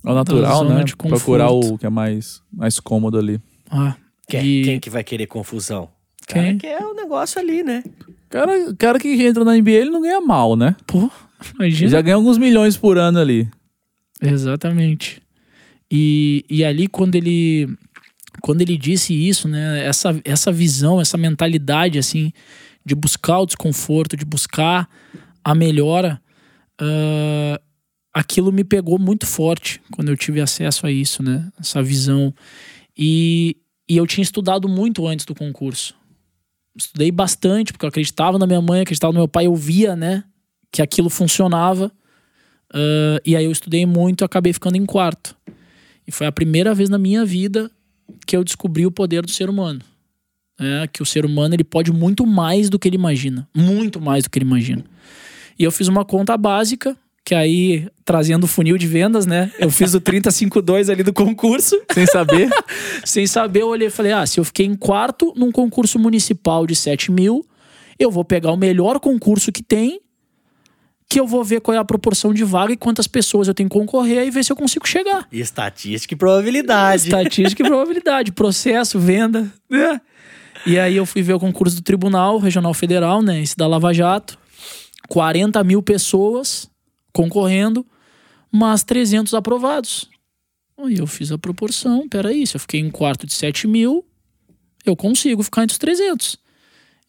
É 0.04 0.10
o 0.10 0.14
natural, 0.14 0.58
zona 0.58 0.74
né? 0.76 0.84
de 0.84 0.96
Procurar 0.96 1.48
conforto. 1.48 1.74
o 1.74 1.78
que 1.78 1.86
é 1.86 1.90
mais, 1.90 2.42
mais 2.52 2.78
cômodo 2.80 3.18
ali. 3.18 3.40
Ah, 3.70 3.94
Quem, 4.28 4.44
e- 4.44 4.64
quem 4.64 4.80
que 4.80 4.90
vai 4.90 5.02
querer 5.04 5.26
confusão? 5.26 5.88
Quem? 6.26 6.42
Cara, 6.42 6.54
que 6.56 6.66
é 6.66 6.86
o 6.86 6.94
negócio 6.94 7.40
ali, 7.40 7.62
né? 7.62 7.82
Cara, 8.30 8.74
cara 8.78 8.98
que 8.98 9.08
entra 9.22 9.44
na 9.44 9.52
NBA, 9.56 9.70
ele 9.72 9.90
não 9.90 10.00
ganha 10.02 10.20
mal, 10.20 10.56
né? 10.56 10.74
Pô, 10.86 10.98
Ele 11.00 11.10
imagina. 11.68 11.90
já 11.90 12.00
ganha 12.00 12.16
alguns 12.16 12.38
milhões 12.38 12.76
por 12.76 12.96
ano 12.98 13.18
ali. 13.18 13.48
Exatamente. 14.20 15.22
E, 15.90 16.44
e 16.48 16.64
ali, 16.64 16.88
quando 16.88 17.14
ele 17.14 17.68
quando 18.40 18.60
ele 18.60 18.76
disse 18.76 19.14
isso, 19.14 19.48
né, 19.48 19.86
essa, 19.86 20.20
essa 20.24 20.52
visão, 20.52 21.00
essa 21.00 21.16
mentalidade, 21.16 21.98
assim, 21.98 22.30
de 22.84 22.94
buscar 22.94 23.38
o 23.38 23.46
desconforto, 23.46 24.16
de 24.16 24.24
buscar 24.24 24.86
a 25.42 25.54
melhora, 25.54 26.20
ah, 26.78 27.60
aquilo 28.14 28.52
me 28.52 28.62
pegou 28.62 28.98
muito 28.98 29.26
forte 29.26 29.80
quando 29.90 30.08
eu 30.08 30.16
tive 30.16 30.40
acesso 30.40 30.86
a 30.86 30.92
isso, 30.92 31.22
né, 31.22 31.50
essa 31.60 31.82
visão. 31.82 32.32
E, 32.96 33.56
e 33.88 33.96
eu 33.96 34.06
tinha 34.06 34.22
estudado 34.22 34.68
muito 34.68 35.06
antes 35.06 35.26
do 35.26 35.34
concurso. 35.34 35.94
Estudei 36.76 37.10
bastante, 37.10 37.72
porque 37.72 37.84
eu 37.84 37.88
acreditava 37.88 38.38
na 38.38 38.46
minha 38.46 38.62
mãe, 38.62 38.80
acreditava 38.80 39.12
no 39.12 39.18
meu 39.18 39.28
pai, 39.28 39.46
eu 39.46 39.54
via, 39.54 39.96
né, 39.96 40.24
que 40.70 40.80
aquilo 40.80 41.10
funcionava. 41.10 41.92
Ah, 42.74 43.20
e 43.24 43.36
aí 43.36 43.44
eu 43.44 43.52
estudei 43.52 43.86
muito 43.86 44.22
e 44.22 44.24
acabei 44.24 44.52
ficando 44.52 44.76
em 44.76 44.84
quarto. 44.84 45.36
E 46.06 46.12
foi 46.12 46.26
a 46.26 46.32
primeira 46.32 46.74
vez 46.74 46.90
na 46.90 46.98
minha 46.98 47.24
vida 47.24 47.70
que 48.26 48.36
eu 48.36 48.44
descobri 48.44 48.84
o 48.84 48.90
poder 48.90 49.22
do 49.22 49.30
ser 49.30 49.48
humano. 49.48 49.80
É, 50.58 50.86
que 50.86 51.02
o 51.02 51.06
ser 51.06 51.24
humano 51.24 51.54
ele 51.54 51.64
pode 51.64 51.92
muito 51.92 52.24
mais 52.24 52.68
do 52.68 52.78
que 52.78 52.88
ele 52.88 52.96
imagina. 52.96 53.48
Muito 53.54 54.00
mais 54.00 54.24
do 54.24 54.30
que 54.30 54.38
ele 54.38 54.46
imagina. 54.46 54.84
E 55.58 55.64
eu 55.64 55.72
fiz 55.72 55.88
uma 55.88 56.04
conta 56.04 56.36
básica, 56.36 56.96
que 57.24 57.34
aí, 57.34 57.88
trazendo 58.04 58.44
o 58.44 58.46
funil 58.46 58.76
de 58.76 58.86
vendas, 58.86 59.24
né? 59.24 59.50
Eu 59.58 59.70
fiz 59.70 59.94
o 59.94 60.00
352 60.00 60.90
ali 60.90 61.02
do 61.02 61.12
concurso. 61.12 61.80
Sem 61.90 62.06
saber. 62.06 62.50
Sem 63.02 63.26
saber, 63.26 63.62
eu 63.62 63.68
olhei 63.68 63.88
e 63.88 63.90
falei: 63.90 64.12
ah, 64.12 64.26
se 64.26 64.38
eu 64.38 64.44
fiquei 64.44 64.66
em 64.66 64.74
quarto 64.74 65.32
num 65.34 65.50
concurso 65.50 65.98
municipal 65.98 66.66
de 66.66 66.76
7 66.76 67.10
mil, 67.10 67.44
eu 67.98 68.10
vou 68.10 68.24
pegar 68.24 68.52
o 68.52 68.56
melhor 68.56 69.00
concurso 69.00 69.50
que 69.50 69.62
tem, 69.62 70.00
que 71.08 71.18
eu 71.18 71.26
vou 71.26 71.42
ver 71.42 71.62
qual 71.62 71.74
é 71.74 71.78
a 71.78 71.84
proporção 71.84 72.34
de 72.34 72.44
vaga 72.44 72.74
e 72.74 72.76
quantas 72.76 73.06
pessoas 73.06 73.48
eu 73.48 73.54
tenho 73.54 73.70
que 73.70 73.78
concorrer 73.78 74.26
e 74.26 74.30
ver 74.30 74.44
se 74.44 74.52
eu 74.52 74.56
consigo 74.56 74.86
chegar. 74.86 75.26
E 75.32 75.40
estatística 75.40 76.12
e 76.12 76.16
probabilidade. 76.16 77.04
Estatística 77.04 77.62
e 77.62 77.66
probabilidade, 77.66 78.32
processo, 78.32 78.98
venda, 78.98 79.50
né? 79.70 79.98
E 80.66 80.78
aí 80.78 80.96
eu 80.96 81.06
fui 81.06 81.22
ver 81.22 81.32
o 81.32 81.40
concurso 81.40 81.76
do 81.76 81.82
Tribunal 81.82 82.38
Regional 82.38 82.74
Federal, 82.74 83.22
né? 83.22 83.40
Esse 83.40 83.56
da 83.56 83.66
Lava 83.66 83.94
Jato. 83.94 84.38
40 85.08 85.62
mil 85.64 85.82
pessoas 85.82 86.68
concorrendo, 87.14 87.86
mas 88.52 88.82
300 88.82 89.32
aprovados. 89.32 90.10
Aí 90.76 90.98
eu 90.98 91.06
fiz 91.06 91.30
a 91.30 91.38
proporção, 91.38 92.08
peraí, 92.08 92.46
se 92.46 92.56
eu 92.56 92.60
fiquei 92.60 92.80
em 92.80 92.90
quarto 92.90 93.26
de 93.26 93.32
7 93.32 93.66
mil, 93.68 94.04
eu 94.84 94.96
consigo 94.96 95.42
ficar 95.42 95.62
entre 95.62 95.74
os 95.74 95.78
300. 95.78 96.36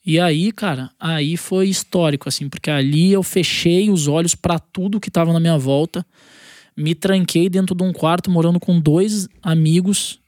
E 0.06 0.20
aí, 0.20 0.52
cara, 0.52 0.92
aí 1.00 1.36
foi 1.36 1.68
histórico, 1.68 2.30
assim, 2.30 2.48
porque 2.48 2.70
ali 2.70 3.12
eu 3.12 3.24
fechei 3.24 3.90
os 3.90 4.08
olhos 4.08 4.36
para 4.36 4.60
tudo 4.60 5.00
que 5.00 5.10
tava 5.10 5.34
na 5.34 5.40
minha 5.40 5.58
volta, 5.58 6.06
me 6.78 6.94
tranquei 6.94 7.50
dentro 7.50 7.74
de 7.74 7.84
um 7.84 7.92
quarto 7.92 8.30
morando 8.30 8.60
com 8.60 8.80
dois 8.80 9.28
amigos, 9.42 10.20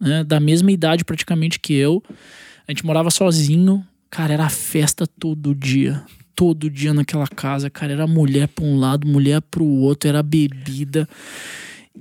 né, 0.00 0.24
da 0.24 0.40
mesma 0.40 0.72
idade 0.72 1.04
praticamente 1.04 1.60
que 1.60 1.74
eu. 1.74 2.02
A 2.66 2.72
gente 2.72 2.86
morava 2.86 3.10
sozinho, 3.10 3.86
cara, 4.08 4.32
era 4.32 4.48
festa 4.48 5.06
todo 5.06 5.54
dia. 5.54 6.02
Todo 6.36 6.70
dia 6.70 6.92
naquela 6.94 7.26
casa, 7.26 7.68
cara, 7.68 7.92
era 7.92 8.06
mulher 8.06 8.46
pra 8.46 8.64
um 8.64 8.78
lado, 8.78 9.08
mulher 9.08 9.40
pro 9.40 9.64
outro, 9.64 10.08
era 10.08 10.22
bebida. 10.22 11.08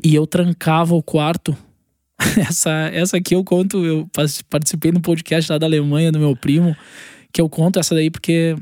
E 0.04 0.14
eu 0.14 0.28
trancava 0.28 0.94
o 0.94 1.02
quarto 1.02 1.58
essa, 2.38 2.72
essa 2.94 3.18
aqui 3.18 3.36
eu 3.36 3.44
conto, 3.44 3.84
eu 3.86 4.10
participei 4.50 4.92
no 4.92 5.02
podcast 5.02 5.52
lá 5.52 5.58
da 5.58 5.66
Alemanha, 5.66 6.12
do 6.12 6.20
meu 6.20 6.36
primo, 6.36 6.76
que 7.32 7.42
eu 7.42 7.50
conto 7.50 7.80
essa 7.80 7.94
daí 7.94 8.10
porque 8.10 8.56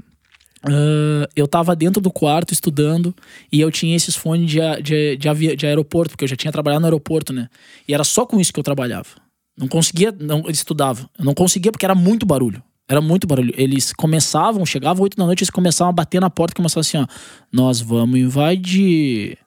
uh, 0.65 1.28
eu 1.36 1.47
tava 1.47 1.76
dentro 1.76 2.01
do 2.01 2.11
quarto 2.11 2.51
estudando 2.51 3.15
e 3.51 3.61
eu 3.61 3.71
tinha 3.71 3.95
esses 3.95 4.15
fones 4.15 4.49
de, 4.49 4.59
de, 4.82 5.17
de, 5.17 5.55
de, 5.55 5.67
aeroporto, 5.67 6.11
porque 6.11 6.24
eu 6.24 6.28
já 6.28 6.36
tinha 6.36 6.51
trabalhado 6.51 6.82
no 6.82 6.88
aeroporto, 6.88 7.32
né? 7.32 7.47
E 7.88 7.93
era 7.93 8.03
só 8.03 8.26
com 8.26 8.39
isso 8.39 8.51
que 8.51 8.59
eu 8.59 8.63
trabalhava. 8.63 9.09
Não 9.57 9.67
conseguia, 9.67 10.11
não 10.19 10.49
estudava. 10.49 11.07
Eu 11.17 11.26
não 11.26 11.36
conseguia 11.36 11.71
porque 11.71 11.86
era 11.86 11.93
muito 11.93 12.26
barulho. 12.26 12.61
Era 12.88 13.02
muito 13.02 13.26
barulho. 13.26 13.54
Eles 13.58 13.94
começavam, 13.94 14.66
chegavam 14.66 15.04
oito 15.04 15.18
da 15.18 15.26
noite, 15.26 15.42
eles 15.42 15.50
começavam 15.50 15.90
a 15.90 15.94
bater 15.94 16.20
na 16.20 16.30
porta 16.30 16.54
e 16.54 16.56
começavam 16.56 16.82
assim, 16.82 16.98
ó. 16.98 17.06
Nós 17.52 17.80
vamos 17.80 18.20
invadir. 18.20 19.38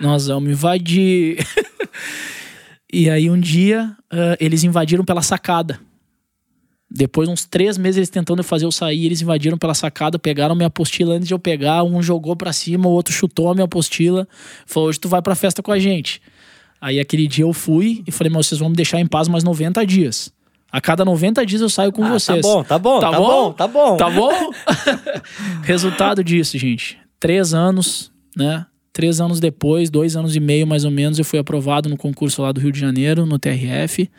Nós 0.00 0.26
vamos 0.26 0.50
invadir. 0.50 1.46
e 2.92 3.10
aí 3.10 3.30
um 3.30 3.38
dia 3.38 3.94
uh, 4.12 4.36
eles 4.40 4.64
invadiram 4.64 5.04
pela 5.04 5.22
sacada. 5.22 5.78
Depois, 6.94 7.26
uns 7.26 7.46
três 7.46 7.78
meses 7.78 7.96
eles 7.96 8.10
tentando 8.10 8.44
fazer 8.44 8.66
eu 8.66 8.72
sair, 8.72 9.06
eles 9.06 9.22
invadiram 9.22 9.56
pela 9.56 9.72
sacada, 9.72 10.18
pegaram 10.18 10.54
minha 10.54 10.66
apostila 10.66 11.14
antes 11.14 11.26
de 11.26 11.32
eu 11.32 11.38
pegar. 11.38 11.82
Um 11.84 12.02
jogou 12.02 12.36
pra 12.36 12.52
cima, 12.52 12.86
o 12.86 12.90
outro 12.90 13.14
chutou 13.14 13.50
a 13.50 13.54
minha 13.54 13.64
apostila. 13.64 14.28
Falou: 14.66 14.90
hoje 14.90 15.00
tu 15.00 15.08
vai 15.08 15.22
pra 15.22 15.34
festa 15.34 15.62
com 15.62 15.72
a 15.72 15.78
gente. 15.78 16.20
Aí 16.78 17.00
aquele 17.00 17.26
dia 17.26 17.44
eu 17.44 17.52
fui 17.54 18.02
e 18.06 18.12
falei: 18.12 18.30
mas 18.30 18.46
vocês 18.46 18.58
vão 18.58 18.68
me 18.68 18.76
deixar 18.76 19.00
em 19.00 19.06
paz 19.06 19.26
mais 19.26 19.42
90 19.42 19.86
dias. 19.86 20.30
A 20.72 20.80
cada 20.80 21.04
90 21.04 21.44
dias 21.44 21.60
eu 21.60 21.68
saio 21.68 21.92
com 21.92 22.02
ah, 22.02 22.06
tá 22.06 22.12
vocês. 22.14 22.40
Tá 22.40 22.48
bom, 22.48 22.64
tá 22.64 22.78
bom, 22.78 23.00
tá, 23.00 23.10
tá 23.10 23.18
bom, 23.18 23.26
bom, 23.26 23.52
tá 23.52 23.68
bom. 23.68 23.96
Tá 23.98 24.10
bom? 24.10 24.32
Resultado 25.62 26.24
disso, 26.24 26.56
gente. 26.56 26.98
Três 27.20 27.52
anos, 27.52 28.10
né? 28.34 28.64
Três 28.90 29.20
anos 29.20 29.38
depois, 29.38 29.90
dois 29.90 30.16
anos 30.16 30.34
e 30.34 30.40
meio 30.40 30.66
mais 30.66 30.86
ou 30.86 30.90
menos, 30.90 31.18
eu 31.18 31.26
fui 31.26 31.38
aprovado 31.38 31.90
no 31.90 31.96
concurso 31.98 32.40
lá 32.40 32.52
do 32.52 32.60
Rio 32.60 32.72
de 32.72 32.80
Janeiro, 32.80 33.26
no 33.26 33.38
TRF. 33.38 34.10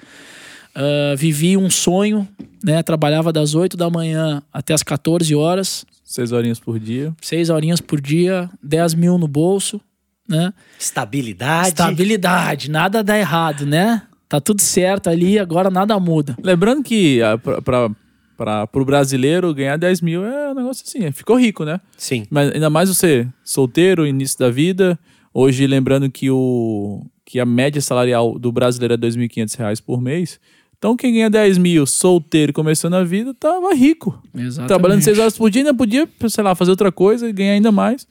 Uh, 0.75 1.17
vivi 1.17 1.57
um 1.57 1.71
sonho, 1.71 2.27
né? 2.63 2.83
Trabalhava 2.83 3.33
das 3.33 3.55
8 3.55 3.75
da 3.75 3.89
manhã 3.89 4.41
até 4.53 4.75
as 4.75 4.83
14 4.83 5.33
horas. 5.33 5.85
Seis 6.03 6.31
horinhas 6.31 6.59
por 6.59 6.79
dia. 6.79 7.15
Seis 7.19 7.49
horinhas 7.49 7.81
por 7.81 7.99
dia, 7.99 8.47
10 8.61 8.93
mil 8.93 9.17
no 9.17 9.27
bolso, 9.27 9.81
né? 10.29 10.53
Estabilidade. 10.79 11.69
Estabilidade, 11.69 12.69
nada 12.69 13.03
dá 13.03 13.17
errado, 13.17 13.65
né? 13.65 14.03
Tá 14.33 14.41
tudo 14.41 14.63
certo 14.63 15.11
ali, 15.11 15.37
agora 15.37 15.69
nada 15.69 15.99
muda. 15.99 16.35
Lembrando 16.41 16.81
que 16.81 17.19
pra, 17.63 17.91
pra, 18.35 18.65
pro 18.65 18.83
brasileiro 18.83 19.53
ganhar 19.53 19.77
10 19.77 20.01
mil 20.01 20.25
é 20.25 20.49
um 20.49 20.55
negócio 20.55 20.83
assim, 20.87 21.11
ficou 21.11 21.35
rico, 21.35 21.63
né? 21.63 21.79
Sim. 21.95 22.25
Mas 22.31 22.51
ainda 22.51 22.67
mais 22.67 22.89
você, 22.89 23.27
solteiro, 23.43 24.07
início 24.07 24.39
da 24.39 24.49
vida. 24.49 24.97
Hoje, 25.31 25.67
lembrando 25.67 26.09
que, 26.09 26.31
o, 26.31 27.05
que 27.23 27.39
a 27.39 27.45
média 27.45 27.79
salarial 27.79 28.39
do 28.39 28.51
brasileiro 28.51 28.95
é 28.95 28.97
R$ 28.97 29.03
2.500 29.03 29.83
por 29.85 30.01
mês. 30.01 30.39
Então, 30.79 30.97
quem 30.97 31.13
ganha 31.13 31.29
10 31.29 31.59
mil, 31.59 31.85
solteiro, 31.85 32.51
começando 32.53 32.95
a 32.95 33.03
vida, 33.03 33.35
tava 33.35 33.71
rico. 33.75 34.19
Exatamente. 34.33 34.67
Trabalhando 34.67 35.01
6 35.03 35.19
horas 35.19 35.37
por 35.37 35.51
dia, 35.51 35.61
ainda 35.61 35.75
podia, 35.75 36.09
sei 36.27 36.43
lá, 36.43 36.55
fazer 36.55 36.71
outra 36.71 36.91
coisa 36.91 37.29
e 37.29 37.31
ganhar 37.31 37.53
ainda 37.53 37.71
mais. 37.71 38.07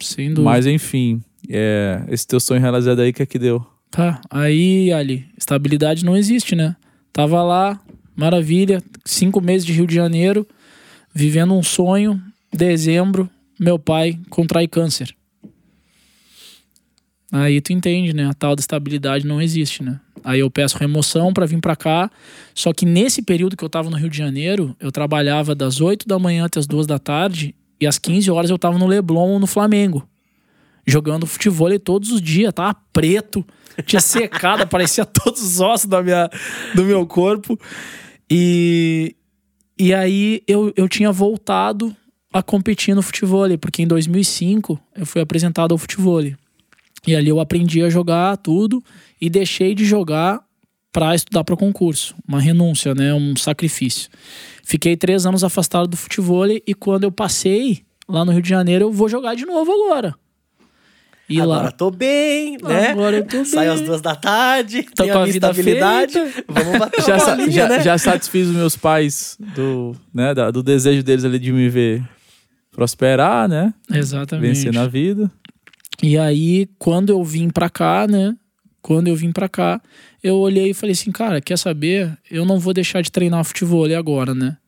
Sem 0.00 0.30
dúvida. 0.30 0.42
Mas, 0.42 0.66
enfim, 0.66 1.22
é, 1.48 2.02
esse 2.08 2.26
teu 2.26 2.40
sonho 2.40 2.60
realizado 2.60 2.98
aí, 2.98 3.12
que 3.12 3.22
é 3.22 3.26
que 3.26 3.38
deu? 3.38 3.64
Tá, 3.96 4.20
aí, 4.28 4.92
Ali, 4.92 5.24
estabilidade 5.38 6.04
não 6.04 6.14
existe, 6.14 6.54
né? 6.54 6.76
Tava 7.14 7.42
lá, 7.42 7.80
maravilha, 8.14 8.82
cinco 9.06 9.40
meses 9.40 9.64
de 9.64 9.72
Rio 9.72 9.86
de 9.86 9.94
Janeiro, 9.94 10.46
vivendo 11.14 11.54
um 11.54 11.62
sonho. 11.62 12.20
Dezembro, 12.52 13.26
meu 13.58 13.78
pai 13.78 14.18
contrai 14.28 14.68
câncer. 14.68 15.16
Aí 17.32 17.58
tu 17.62 17.72
entende, 17.72 18.12
né? 18.12 18.26
A 18.26 18.34
tal 18.34 18.54
da 18.54 18.60
estabilidade 18.60 19.26
não 19.26 19.40
existe, 19.40 19.82
né? 19.82 19.98
Aí 20.22 20.40
eu 20.40 20.50
peço 20.50 20.76
remoção 20.76 21.32
para 21.32 21.46
vir 21.46 21.60
para 21.62 21.74
cá. 21.74 22.10
Só 22.54 22.74
que 22.74 22.84
nesse 22.84 23.22
período 23.22 23.56
que 23.56 23.64
eu 23.64 23.70
tava 23.70 23.88
no 23.88 23.96
Rio 23.96 24.10
de 24.10 24.18
Janeiro, 24.18 24.76
eu 24.78 24.92
trabalhava 24.92 25.54
das 25.54 25.80
8 25.80 26.06
da 26.06 26.18
manhã 26.18 26.44
até 26.44 26.60
as 26.60 26.66
2 26.66 26.86
da 26.86 26.98
tarde 26.98 27.54
e 27.80 27.86
às 27.86 27.98
15 27.98 28.30
horas 28.30 28.50
eu 28.50 28.58
tava 28.58 28.76
no 28.76 28.86
Leblon, 28.86 29.38
no 29.38 29.46
Flamengo. 29.46 30.06
Jogando 30.86 31.26
futebol 31.26 31.76
todos 31.78 32.12
os 32.12 32.22
dias, 32.22 32.52
tava 32.52 32.76
preto, 32.92 33.44
tinha 33.84 34.00
secado, 34.00 34.62
aparecia 34.64 35.04
todos 35.04 35.42
os 35.42 35.60
ossos 35.60 35.86
da 35.86 36.02
minha, 36.02 36.30
do 36.74 36.84
meu 36.84 37.06
corpo. 37.06 37.58
E, 38.30 39.16
e 39.78 39.92
aí 39.92 40.42
eu, 40.46 40.72
eu 40.76 40.88
tinha 40.88 41.10
voltado 41.10 41.94
a 42.32 42.42
competir 42.42 42.94
no 42.94 43.02
futebol, 43.02 43.46
porque 43.58 43.82
em 43.82 43.86
2005 43.86 44.78
eu 44.94 45.06
fui 45.06 45.20
apresentado 45.20 45.72
ao 45.72 45.78
futebol. 45.78 46.22
E 47.06 47.14
ali 47.14 47.28
eu 47.28 47.40
aprendi 47.40 47.82
a 47.82 47.88
jogar 47.88 48.36
tudo 48.36 48.82
e 49.20 49.30
deixei 49.30 49.74
de 49.74 49.84
jogar 49.84 50.44
para 50.92 51.14
estudar 51.14 51.44
para 51.44 51.56
concurso. 51.56 52.14
Uma 52.26 52.40
renúncia, 52.40 52.94
né? 52.94 53.12
Um 53.14 53.36
sacrifício. 53.36 54.08
Fiquei 54.64 54.96
três 54.96 55.26
anos 55.26 55.44
afastado 55.44 55.86
do 55.86 55.96
futebol 55.96 56.46
e 56.46 56.74
quando 56.74 57.04
eu 57.04 57.12
passei 57.12 57.82
lá 58.08 58.24
no 58.24 58.32
Rio 58.32 58.42
de 58.42 58.48
Janeiro, 58.48 58.86
eu 58.86 58.92
vou 58.92 59.08
jogar 59.08 59.34
de 59.34 59.44
novo 59.44 59.70
agora. 59.70 60.14
E 61.28 61.40
agora 61.40 61.64
lá, 61.64 61.72
tô 61.72 61.90
bem, 61.90 62.56
né? 62.62 62.90
Agora 62.90 63.16
eu 63.16 63.24
tô 63.24 63.36
bem. 63.38 63.44
Saio 63.44 63.72
às 63.72 63.80
duas 63.80 64.00
da 64.00 64.14
tarde, 64.14 64.84
tô 64.94 65.04
com 65.04 65.18
a, 65.18 65.22
a 65.22 65.26
vida 65.26 65.50
estabilidade. 65.50 66.12
Feita. 66.12 66.44
Vamos 66.48 66.78
bater 66.78 67.02
já, 67.04 67.18
bolinha, 67.18 67.50
já, 67.50 67.68
né? 67.68 67.82
já 67.82 67.98
satisfiz 67.98 68.48
os 68.48 68.54
meus 68.54 68.76
pais 68.76 69.36
do, 69.54 69.96
né, 70.14 70.32
do 70.52 70.62
desejo 70.62 71.02
deles 71.02 71.24
ali 71.24 71.38
de 71.38 71.52
me 71.52 71.68
ver 71.68 72.02
prosperar, 72.70 73.48
né? 73.48 73.72
Exatamente. 73.90 74.46
Vencer 74.46 74.72
na 74.72 74.86
vida. 74.86 75.30
E 76.02 76.18
aí, 76.18 76.68
quando 76.78 77.10
eu 77.10 77.24
vim 77.24 77.48
pra 77.48 77.70
cá, 77.70 78.06
né? 78.06 78.36
Quando 78.82 79.08
eu 79.08 79.16
vim 79.16 79.32
pra 79.32 79.48
cá, 79.48 79.80
eu 80.22 80.36
olhei 80.36 80.70
e 80.70 80.74
falei 80.74 80.92
assim, 80.92 81.10
cara, 81.10 81.40
quer 81.40 81.56
saber? 81.56 82.16
Eu 82.30 82.44
não 82.44 82.60
vou 82.60 82.72
deixar 82.72 83.00
de 83.00 83.10
treinar 83.10 83.42
futebol 83.44 83.86
agora, 83.96 84.34
né? 84.34 84.58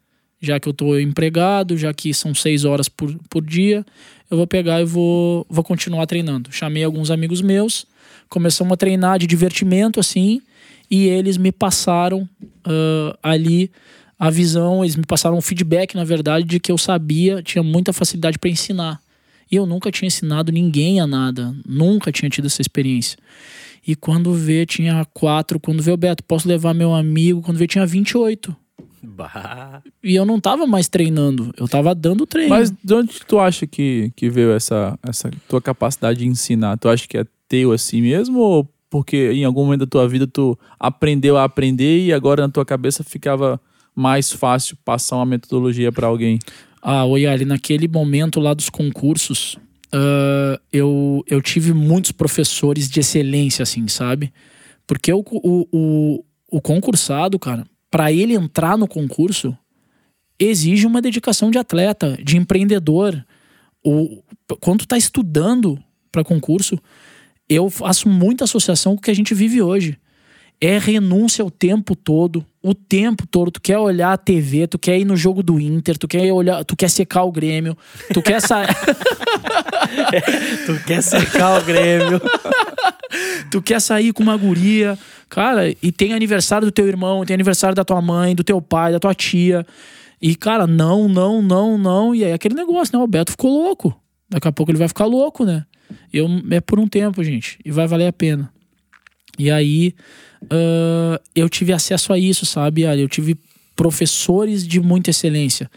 Já 0.40 0.58
que 0.58 0.68
eu 0.68 0.72
tô 0.72 0.98
empregado, 0.98 1.76
já 1.76 1.92
que 1.92 2.14
são 2.14 2.34
seis 2.34 2.64
horas 2.64 2.88
por, 2.88 3.14
por 3.28 3.44
dia, 3.44 3.84
eu 4.30 4.36
vou 4.36 4.46
pegar 4.46 4.80
e 4.80 4.84
vou, 4.84 5.46
vou 5.48 5.64
continuar 5.64 6.06
treinando. 6.06 6.52
Chamei 6.52 6.84
alguns 6.84 7.10
amigos 7.10 7.40
meus, 7.40 7.86
começamos 8.28 8.72
a 8.72 8.76
treinar 8.76 9.18
de 9.18 9.26
divertimento, 9.26 9.98
assim, 9.98 10.42
e 10.90 11.06
eles 11.06 11.36
me 11.36 11.52
passaram 11.52 12.28
uh, 12.66 13.18
ali 13.22 13.70
a 14.18 14.30
visão, 14.30 14.84
eles 14.84 14.96
me 14.96 15.04
passaram 15.06 15.36
um 15.36 15.40
feedback, 15.40 15.94
na 15.94 16.04
verdade, 16.04 16.44
de 16.44 16.58
que 16.58 16.72
eu 16.72 16.78
sabia, 16.78 17.42
tinha 17.42 17.62
muita 17.62 17.92
facilidade 17.92 18.38
para 18.38 18.50
ensinar. 18.50 19.00
E 19.50 19.56
eu 19.56 19.64
nunca 19.64 19.90
tinha 19.90 20.06
ensinado 20.06 20.52
ninguém 20.52 21.00
a 21.00 21.06
nada, 21.06 21.54
nunca 21.66 22.12
tinha 22.12 22.28
tido 22.28 22.46
essa 22.46 22.60
experiência. 22.60 23.18
E 23.86 23.96
quando 23.96 24.34
vê, 24.34 24.66
tinha 24.66 25.06
quatro. 25.14 25.58
Quando 25.58 25.82
vê 25.82 25.90
o 25.90 25.96
Beto, 25.96 26.22
posso 26.22 26.46
levar 26.46 26.74
meu 26.74 26.92
amigo. 26.94 27.40
Quando 27.40 27.56
vê, 27.56 27.66
tinha 27.66 27.86
28. 27.86 28.54
Bah. 29.02 29.82
E 30.02 30.14
eu 30.14 30.24
não 30.24 30.40
tava 30.40 30.66
mais 30.66 30.88
treinando, 30.88 31.52
eu 31.56 31.68
tava 31.68 31.94
dando 31.94 32.26
treino. 32.26 32.50
Mas 32.50 32.70
de 32.70 32.94
onde 32.94 33.20
tu 33.26 33.38
acha 33.38 33.66
que, 33.66 34.12
que 34.16 34.28
veio 34.28 34.52
essa, 34.52 34.98
essa 35.02 35.30
tua 35.48 35.60
capacidade 35.60 36.20
de 36.20 36.26
ensinar? 36.26 36.76
Tu 36.76 36.88
acha 36.88 37.06
que 37.06 37.18
é 37.18 37.24
teu 37.48 37.72
assim 37.72 38.02
mesmo? 38.02 38.38
Ou 38.38 38.68
porque 38.90 39.32
em 39.32 39.44
algum 39.44 39.64
momento 39.64 39.80
da 39.80 39.86
tua 39.86 40.08
vida 40.08 40.26
tu 40.26 40.58
aprendeu 40.78 41.36
a 41.36 41.44
aprender 41.44 42.04
e 42.04 42.12
agora 42.12 42.42
na 42.42 42.52
tua 42.52 42.64
cabeça 42.64 43.04
ficava 43.04 43.60
mais 43.94 44.32
fácil 44.32 44.76
passar 44.84 45.16
uma 45.16 45.26
metodologia 45.26 45.90
para 45.90 46.06
alguém? 46.06 46.38
Ah, 46.80 47.04
oi, 47.04 47.26
Ali, 47.26 47.44
naquele 47.44 47.88
momento 47.88 48.40
lá 48.40 48.54
dos 48.54 48.70
concursos, 48.70 49.58
uh, 49.92 50.60
eu, 50.72 51.24
eu 51.26 51.42
tive 51.42 51.72
muitos 51.72 52.12
professores 52.12 52.88
de 52.88 53.00
excelência, 53.00 53.62
assim, 53.62 53.86
sabe? 53.88 54.32
Porque 54.86 55.12
o, 55.12 55.24
o, 55.30 55.68
o, 55.72 56.24
o 56.50 56.60
concursado, 56.60 57.38
cara, 57.38 57.66
para 57.90 58.12
ele 58.12 58.34
entrar 58.34 58.76
no 58.76 58.86
concurso, 58.86 59.56
exige 60.38 60.86
uma 60.86 61.02
dedicação 61.02 61.50
de 61.50 61.58
atleta, 61.58 62.18
de 62.22 62.36
empreendedor. 62.36 63.24
O, 63.84 64.22
quando 64.60 64.80
tu 64.80 64.88
tá 64.88 64.96
estudando 64.96 65.82
para 66.12 66.24
concurso, 66.24 66.78
eu 67.48 67.70
faço 67.70 68.08
muita 68.08 68.44
associação 68.44 68.94
com 68.94 69.00
o 69.00 69.02
que 69.02 69.10
a 69.10 69.14
gente 69.14 69.34
vive 69.34 69.62
hoje. 69.62 69.98
É 70.60 70.76
renúncia 70.76 71.44
o 71.44 71.50
tempo 71.50 71.94
todo, 71.94 72.44
o 72.60 72.74
tempo 72.74 73.26
todo. 73.26 73.52
Tu 73.52 73.60
quer 73.60 73.78
olhar 73.78 74.12
a 74.12 74.18
TV, 74.18 74.66
tu 74.66 74.78
quer 74.78 74.98
ir 74.98 75.04
no 75.04 75.16
jogo 75.16 75.40
do 75.40 75.60
Inter, 75.60 75.96
tu 75.96 76.08
quer 76.08 76.32
olhar, 76.32 76.64
tu 76.64 76.76
quer 76.76 76.90
secar 76.90 77.22
o 77.22 77.30
Grêmio, 77.30 77.78
tu 78.12 78.20
quer 78.20 78.40
sair. 78.40 78.68
Tu 80.66 80.84
quer 80.84 81.02
secar 81.02 81.60
o 81.60 81.64
Grêmio. 81.64 82.20
tu 83.50 83.62
quer 83.62 83.80
sair 83.80 84.12
com 84.12 84.22
uma 84.22 84.36
guria, 84.36 84.98
cara, 85.28 85.70
e 85.82 85.92
tem 85.92 86.12
aniversário 86.12 86.66
do 86.66 86.72
teu 86.72 86.86
irmão, 86.86 87.24
tem 87.24 87.34
aniversário 87.34 87.74
da 87.74 87.84
tua 87.84 88.00
mãe, 88.00 88.34
do 88.34 88.44
teu 88.44 88.60
pai, 88.60 88.92
da 88.92 89.00
tua 89.00 89.14
tia. 89.14 89.66
E, 90.20 90.34
cara, 90.34 90.66
não, 90.66 91.08
não, 91.08 91.40
não, 91.40 91.78
não. 91.78 92.14
E 92.14 92.24
aí 92.24 92.32
aquele 92.32 92.54
negócio, 92.54 92.96
né? 92.96 93.02
O 93.02 93.06
Beto 93.06 93.32
ficou 93.32 93.50
louco. 93.50 93.98
Daqui 94.28 94.48
a 94.48 94.52
pouco 94.52 94.70
ele 94.70 94.78
vai 94.78 94.88
ficar 94.88 95.06
louco, 95.06 95.44
né? 95.44 95.64
Eu, 96.12 96.28
é 96.50 96.60
por 96.60 96.78
um 96.78 96.86
tempo, 96.86 97.22
gente. 97.22 97.58
E 97.64 97.70
vai 97.70 97.86
valer 97.86 98.08
a 98.08 98.12
pena. 98.12 98.52
E 99.38 99.50
aí 99.50 99.94
uh, 100.44 101.20
eu 101.34 101.48
tive 101.48 101.72
acesso 101.72 102.12
a 102.12 102.18
isso, 102.18 102.44
sabe? 102.44 102.82
Eu 102.82 103.08
tive 103.08 103.38
professores 103.76 104.66
de 104.66 104.80
muita 104.80 105.10
excelência. 105.10 105.70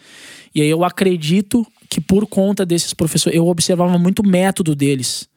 E 0.53 0.61
aí 0.61 0.69
eu 0.69 0.83
acredito 0.83 1.65
que 1.87 2.01
por 2.01 2.25
conta 2.25 2.65
desses 2.65 2.93
professores, 2.93 3.37
eu 3.37 3.47
observava 3.47 3.97
muito 3.97 4.21
o 4.21 4.27
método 4.27 4.75
deles. 4.75 5.29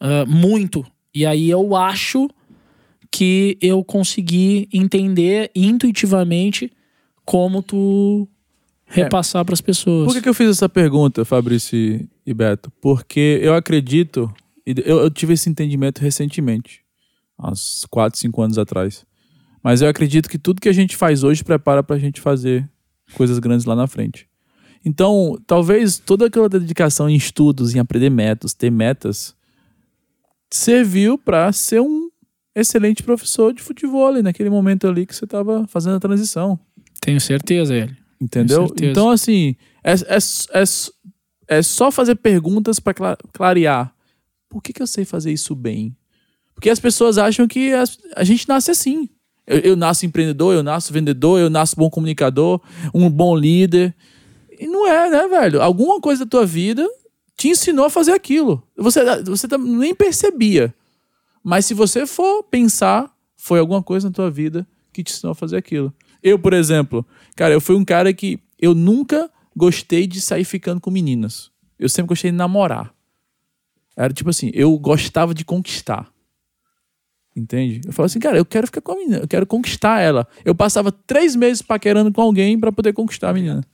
Uh, 0.00 0.26
muito. 0.26 0.84
E 1.14 1.26
aí 1.26 1.50
eu 1.50 1.76
acho 1.76 2.28
que 3.10 3.58
eu 3.60 3.82
consegui 3.84 4.68
entender 4.72 5.50
intuitivamente 5.54 6.72
como 7.24 7.62
tu 7.62 8.28
repassar 8.86 9.44
para 9.44 9.52
as 9.52 9.60
pessoas. 9.60 10.06
Por 10.06 10.14
que, 10.14 10.22
que 10.22 10.28
eu 10.28 10.34
fiz 10.34 10.50
essa 10.50 10.68
pergunta, 10.68 11.24
Fabrício 11.24 12.08
e 12.26 12.34
Beto? 12.34 12.72
Porque 12.80 13.38
eu 13.42 13.54
acredito, 13.54 14.32
eu, 14.66 15.00
eu 15.00 15.10
tive 15.10 15.34
esse 15.34 15.48
entendimento 15.48 16.00
recentemente, 16.00 16.82
uns 17.38 17.86
4, 17.90 18.18
5 18.18 18.42
anos 18.42 18.58
atrás. 18.58 19.04
Mas 19.62 19.82
eu 19.82 19.88
acredito 19.88 20.28
que 20.28 20.38
tudo 20.38 20.60
que 20.60 20.68
a 20.68 20.72
gente 20.72 20.96
faz 20.96 21.22
hoje 21.22 21.44
prepara 21.44 21.82
para 21.82 21.96
a 21.96 21.98
gente 21.98 22.20
fazer 22.20 22.68
coisas 23.14 23.38
grandes 23.38 23.66
lá 23.66 23.76
na 23.76 23.86
frente. 23.86 24.26
Então, 24.84 25.38
talvez 25.46 25.98
toda 25.98 26.26
aquela 26.26 26.48
dedicação 26.48 27.08
em 27.08 27.14
estudos, 27.14 27.74
em 27.74 27.78
aprender 27.78 28.08
métodos, 28.08 28.54
ter 28.54 28.70
metas, 28.70 29.36
serviu 30.50 31.16
para 31.16 31.52
ser 31.52 31.80
um 31.80 32.10
excelente 32.54 33.02
professor 33.02 33.52
de 33.52 33.62
futebol 33.62 34.06
ali, 34.08 34.22
naquele 34.22 34.50
momento 34.50 34.86
ali 34.88 35.06
que 35.06 35.14
você 35.14 35.24
estava 35.24 35.66
fazendo 35.68 35.96
a 35.96 36.00
transição. 36.00 36.58
Tenho 37.00 37.20
certeza, 37.20 37.74
ele. 37.74 37.96
Entendeu? 38.20 38.66
certeza. 38.66 38.90
Então, 38.90 39.10
assim, 39.10 39.56
é, 39.82 39.92
é, 39.92 40.18
é, 40.60 40.64
é 41.48 41.62
só 41.62 41.90
fazer 41.90 42.16
perguntas 42.16 42.78
para 42.78 43.16
clarear. 43.32 43.94
Por 44.48 44.62
que, 44.62 44.72
que 44.72 44.82
eu 44.82 44.86
sei 44.86 45.04
fazer 45.04 45.32
isso 45.32 45.54
bem? 45.54 45.96
Porque 46.54 46.68
as 46.68 46.80
pessoas 46.80 47.16
acham 47.16 47.48
que 47.48 47.72
a, 47.72 47.84
a 48.16 48.24
gente 48.24 48.48
nasce 48.48 48.70
assim. 48.70 49.08
Eu, 49.46 49.58
eu 49.60 49.76
nasço 49.76 50.04
empreendedor, 50.04 50.54
eu 50.54 50.62
nasço 50.62 50.92
vendedor, 50.92 51.40
eu 51.40 51.48
nasço 51.48 51.76
bom 51.76 51.88
comunicador, 51.88 52.60
um 52.92 53.08
bom 53.08 53.34
líder. 53.34 53.94
E 54.58 54.66
não 54.66 54.86
é, 54.86 55.08
né, 55.08 55.26
velho? 55.26 55.62
Alguma 55.62 56.00
coisa 56.00 56.24
da 56.24 56.30
tua 56.30 56.44
vida 56.44 56.86
te 57.40 57.48
ensinou 57.48 57.86
a 57.86 57.90
fazer 57.90 58.12
aquilo. 58.12 58.62
Você, 58.76 59.02
você 59.22 59.48
nem 59.56 59.94
percebia. 59.94 60.74
Mas 61.42 61.64
se 61.64 61.72
você 61.72 62.06
for 62.06 62.42
pensar, 62.42 63.10
foi 63.34 63.58
alguma 63.58 63.82
coisa 63.82 64.08
na 64.08 64.12
tua 64.12 64.30
vida 64.30 64.68
que 64.92 65.02
te 65.02 65.10
ensinou 65.10 65.32
a 65.32 65.34
fazer 65.34 65.56
aquilo. 65.56 65.90
Eu, 66.22 66.38
por 66.38 66.52
exemplo, 66.52 67.02
cara, 67.34 67.54
eu 67.54 67.60
fui 67.60 67.74
um 67.76 67.84
cara 67.84 68.12
que 68.12 68.38
eu 68.58 68.74
nunca 68.74 69.30
gostei 69.56 70.06
de 70.06 70.20
sair 70.20 70.44
ficando 70.44 70.82
com 70.82 70.90
meninas. 70.90 71.50
Eu 71.78 71.88
sempre 71.88 72.10
gostei 72.10 72.30
de 72.30 72.36
namorar. 72.36 72.92
Era 73.96 74.12
tipo 74.12 74.28
assim, 74.28 74.50
eu 74.52 74.78
gostava 74.78 75.32
de 75.32 75.42
conquistar. 75.42 76.12
Entende? 77.34 77.80
Eu 77.86 77.92
falo 77.94 78.04
assim, 78.04 78.18
cara, 78.18 78.36
eu 78.36 78.44
quero 78.44 78.66
ficar 78.66 78.82
com 78.82 78.92
a 78.92 78.96
menina, 78.96 79.16
eu 79.16 79.28
quero 79.28 79.46
conquistar 79.46 80.00
ela. 80.00 80.28
Eu 80.44 80.54
passava 80.54 80.92
três 80.92 81.34
meses 81.34 81.62
paquerando 81.62 82.12
com 82.12 82.20
alguém 82.20 82.60
para 82.60 82.70
poder 82.70 82.92
conquistar 82.92 83.30
a 83.30 83.32
menina. 83.32 83.64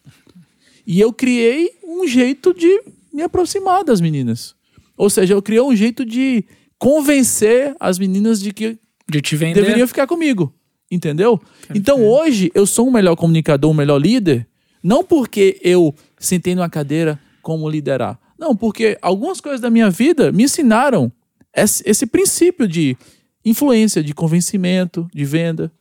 E 0.86 1.00
eu 1.00 1.12
criei 1.12 1.72
um 1.82 2.06
jeito 2.06 2.54
de 2.54 2.94
me 3.16 3.22
aproximar 3.22 3.82
das 3.82 3.98
meninas. 3.98 4.54
Ou 4.94 5.08
seja, 5.08 5.32
eu 5.32 5.40
criei 5.40 5.62
um 5.62 5.74
jeito 5.74 6.04
de 6.04 6.44
convencer 6.78 7.74
as 7.80 7.98
meninas 7.98 8.38
de 8.38 8.52
que 8.52 8.78
de 9.08 9.22
te 9.22 9.34
vender. 9.34 9.62
deveriam 9.62 9.88
ficar 9.88 10.06
comigo. 10.06 10.52
Entendeu? 10.90 11.38
Perfeito. 11.38 11.78
Então 11.78 12.04
hoje 12.04 12.52
eu 12.54 12.66
sou 12.66 12.86
um 12.86 12.90
melhor 12.90 13.16
comunicador, 13.16 13.70
um 13.70 13.74
melhor 13.74 13.96
líder, 13.96 14.46
não 14.82 15.02
porque 15.02 15.58
eu 15.62 15.94
sentei 16.18 16.54
numa 16.54 16.68
cadeira 16.68 17.18
como 17.40 17.68
liderar. 17.70 18.20
Não, 18.38 18.54
porque 18.54 18.98
algumas 19.00 19.40
coisas 19.40 19.62
da 19.62 19.70
minha 19.70 19.88
vida 19.88 20.30
me 20.30 20.44
ensinaram 20.44 21.10
esse, 21.54 21.82
esse 21.86 22.06
princípio 22.06 22.68
de 22.68 22.98
influência, 23.42 24.02
de 24.02 24.12
convencimento, 24.12 25.08
de 25.14 25.24
venda. 25.24 25.72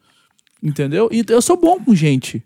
Entendeu? 0.64 1.10
E 1.12 1.24
eu 1.28 1.42
sou 1.42 1.58
bom 1.58 1.84
com 1.84 1.94
gente. 1.94 2.42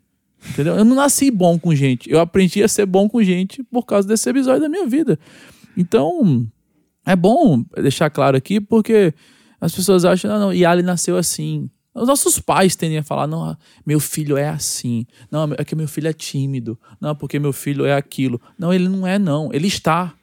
Entendeu? 0.47 0.75
Eu 0.75 0.85
não 0.85 0.95
nasci 0.95 1.29
bom 1.29 1.59
com 1.59 1.75
gente. 1.75 2.09
Eu 2.09 2.19
aprendi 2.19 2.63
a 2.63 2.67
ser 2.67 2.85
bom 2.85 3.09
com 3.09 3.21
gente 3.21 3.63
por 3.63 3.85
causa 3.85 4.07
desse 4.07 4.29
episódio 4.29 4.61
da 4.61 4.69
minha 4.69 4.87
vida. 4.87 5.19
Então, 5.75 6.47
é 7.05 7.15
bom 7.15 7.63
deixar 7.75 8.09
claro 8.09 8.37
aqui, 8.37 8.59
porque 8.61 9.13
as 9.59 9.73
pessoas 9.73 10.05
acham, 10.05 10.31
não, 10.31 10.39
não, 10.39 10.53
Yali 10.53 10.81
nasceu 10.81 11.17
assim. 11.17 11.69
Os 11.93 12.07
nossos 12.07 12.39
pais 12.39 12.75
tendem 12.75 12.99
a 12.99 13.03
falar, 13.03 13.27
não, 13.27 13.57
meu 13.85 13.99
filho 13.99 14.37
é 14.37 14.47
assim. 14.47 15.05
Não, 15.29 15.49
é 15.57 15.65
que 15.65 15.75
meu 15.75 15.87
filho 15.87 16.07
é 16.07 16.13
tímido. 16.13 16.79
Não, 17.01 17.15
porque 17.15 17.39
meu 17.39 17.51
filho 17.51 17.85
é 17.85 17.93
aquilo. 17.93 18.39
Não, 18.57 18.73
ele 18.73 18.87
não 18.87 19.05
é, 19.05 19.19
não. 19.19 19.49
Ele 19.51 19.67
está. 19.67 20.13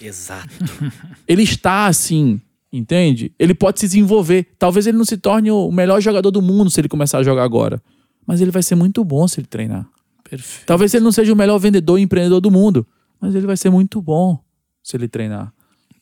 Exato. 0.00 0.48
ele 1.26 1.42
está 1.42 1.86
assim, 1.86 2.40
entende? 2.72 3.32
Ele 3.38 3.54
pode 3.54 3.80
se 3.80 3.86
desenvolver. 3.86 4.46
Talvez 4.58 4.86
ele 4.86 4.96
não 4.96 5.04
se 5.04 5.16
torne 5.16 5.50
o 5.50 5.72
melhor 5.72 6.00
jogador 6.00 6.30
do 6.30 6.40
mundo 6.40 6.70
se 6.70 6.80
ele 6.80 6.88
começar 6.88 7.18
a 7.18 7.22
jogar 7.22 7.42
agora. 7.42 7.82
Mas 8.28 8.42
ele 8.42 8.50
vai 8.50 8.62
ser 8.62 8.74
muito 8.74 9.02
bom 9.02 9.26
se 9.26 9.40
ele 9.40 9.46
treinar. 9.46 9.88
Perfeito. 10.22 10.66
Talvez 10.66 10.92
ele 10.92 11.02
não 11.02 11.10
seja 11.10 11.32
o 11.32 11.36
melhor 11.36 11.56
vendedor 11.58 11.98
e 11.98 12.02
empreendedor 12.02 12.42
do 12.42 12.50
mundo. 12.50 12.86
Mas 13.18 13.34
ele 13.34 13.46
vai 13.46 13.56
ser 13.56 13.70
muito 13.70 14.02
bom 14.02 14.38
se 14.82 14.94
ele 14.98 15.08
treinar. 15.08 15.50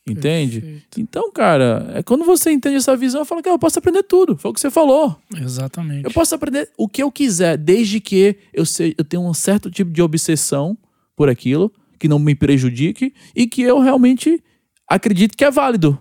Entende? 0.05 0.61
Perfeito. 0.61 1.01
Então, 1.01 1.31
cara, 1.33 1.93
é 1.95 2.03
quando 2.03 2.25
você 2.25 2.51
entende 2.51 2.77
essa 2.77 2.97
visão, 2.97 3.21
eu 3.21 3.25
falo 3.25 3.41
que 3.41 3.49
eu 3.49 3.59
posso 3.59 3.79
aprender 3.79 4.03
tudo. 4.03 4.37
Foi 4.37 4.51
o 4.51 4.55
que 4.55 4.61
você 4.61 4.73
falou. 4.73 5.17
Exatamente. 5.37 6.05
Eu 6.05 6.11
posso 6.11 6.35
aprender 6.35 6.69
o 6.77 6.89
que 6.89 7.01
eu 7.01 7.13
quiser, 7.13 7.57
desde 7.57 8.01
que 8.01 8.37
eu, 8.53 8.65
eu 8.99 9.05
tenha 9.05 9.21
um 9.21 9.33
certo 9.33 9.71
tipo 9.71 9.93
de 9.93 10.03
obsessão 10.03 10.77
por 11.15 11.29
aquilo, 11.29 11.73
que 11.97 12.09
não 12.09 12.19
me 12.19 12.35
prejudique 12.35 13.15
e 13.37 13.47
que 13.47 13.63
eu 13.63 13.79
realmente 13.79 14.43
acredito 14.89 15.37
que 15.37 15.45
é 15.45 15.51
válido. 15.51 15.97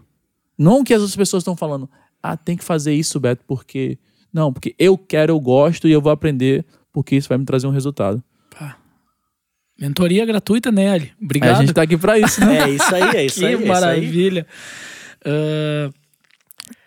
Não 0.58 0.84
que 0.84 0.94
as 0.94 1.02
outras 1.02 1.16
pessoas 1.16 1.42
estão 1.42 1.56
falando, 1.56 1.88
ah, 2.22 2.36
tem 2.36 2.58
que 2.58 2.64
fazer 2.64 2.96
isso, 2.96 3.20
Beto, 3.20 3.44
porque. 3.48 4.00
Não, 4.36 4.52
porque 4.52 4.76
eu 4.78 4.98
quero, 4.98 5.32
eu 5.32 5.40
gosto 5.40 5.88
e 5.88 5.94
eu 5.94 6.02
vou 6.02 6.12
aprender, 6.12 6.66
porque 6.92 7.16
isso 7.16 7.30
vai 7.30 7.38
me 7.38 7.46
trazer 7.46 7.68
um 7.68 7.70
resultado. 7.70 8.22
Pá. 8.50 8.76
Mentoria 9.80 10.26
gratuita, 10.26 10.74
né, 10.74 10.92
Ali? 10.92 11.14
Obrigado. 11.22 11.56
A 11.56 11.62
gente 11.62 11.74
tá 11.74 11.84
aqui 11.84 11.96
pra 11.96 12.20
isso, 12.20 12.42
né? 12.42 12.64
É 12.68 12.70
isso 12.70 12.96
aí, 12.96 13.16
é 13.16 13.26
isso 13.26 13.40
que 13.40 13.46
aí. 13.46 13.54
é 13.54 13.56
isso 13.56 13.64
aí. 13.64 13.66
maravilha. 13.66 14.46
Uh, 15.26 15.94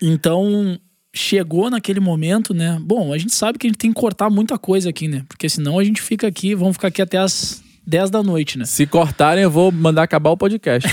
então, 0.02 0.78
chegou 1.14 1.70
naquele 1.70 2.00
momento, 2.00 2.52
né? 2.52 2.76
Bom, 2.82 3.14
a 3.14 3.16
gente 3.16 3.34
sabe 3.34 3.58
que 3.58 3.66
a 3.66 3.70
gente 3.70 3.78
tem 3.78 3.94
que 3.94 3.98
cortar 3.98 4.28
muita 4.28 4.58
coisa 4.58 4.90
aqui, 4.90 5.08
né? 5.08 5.24
Porque 5.26 5.48
senão 5.48 5.78
a 5.78 5.84
gente 5.84 6.02
fica 6.02 6.26
aqui, 6.26 6.54
vamos 6.54 6.76
ficar 6.76 6.88
aqui 6.88 7.00
até 7.00 7.16
as 7.16 7.62
10 7.86 8.10
da 8.10 8.22
noite, 8.22 8.58
né? 8.58 8.66
Se 8.66 8.86
cortarem, 8.86 9.42
eu 9.42 9.50
vou 9.50 9.72
mandar 9.72 10.02
acabar 10.02 10.28
o 10.28 10.36
podcast. 10.36 10.86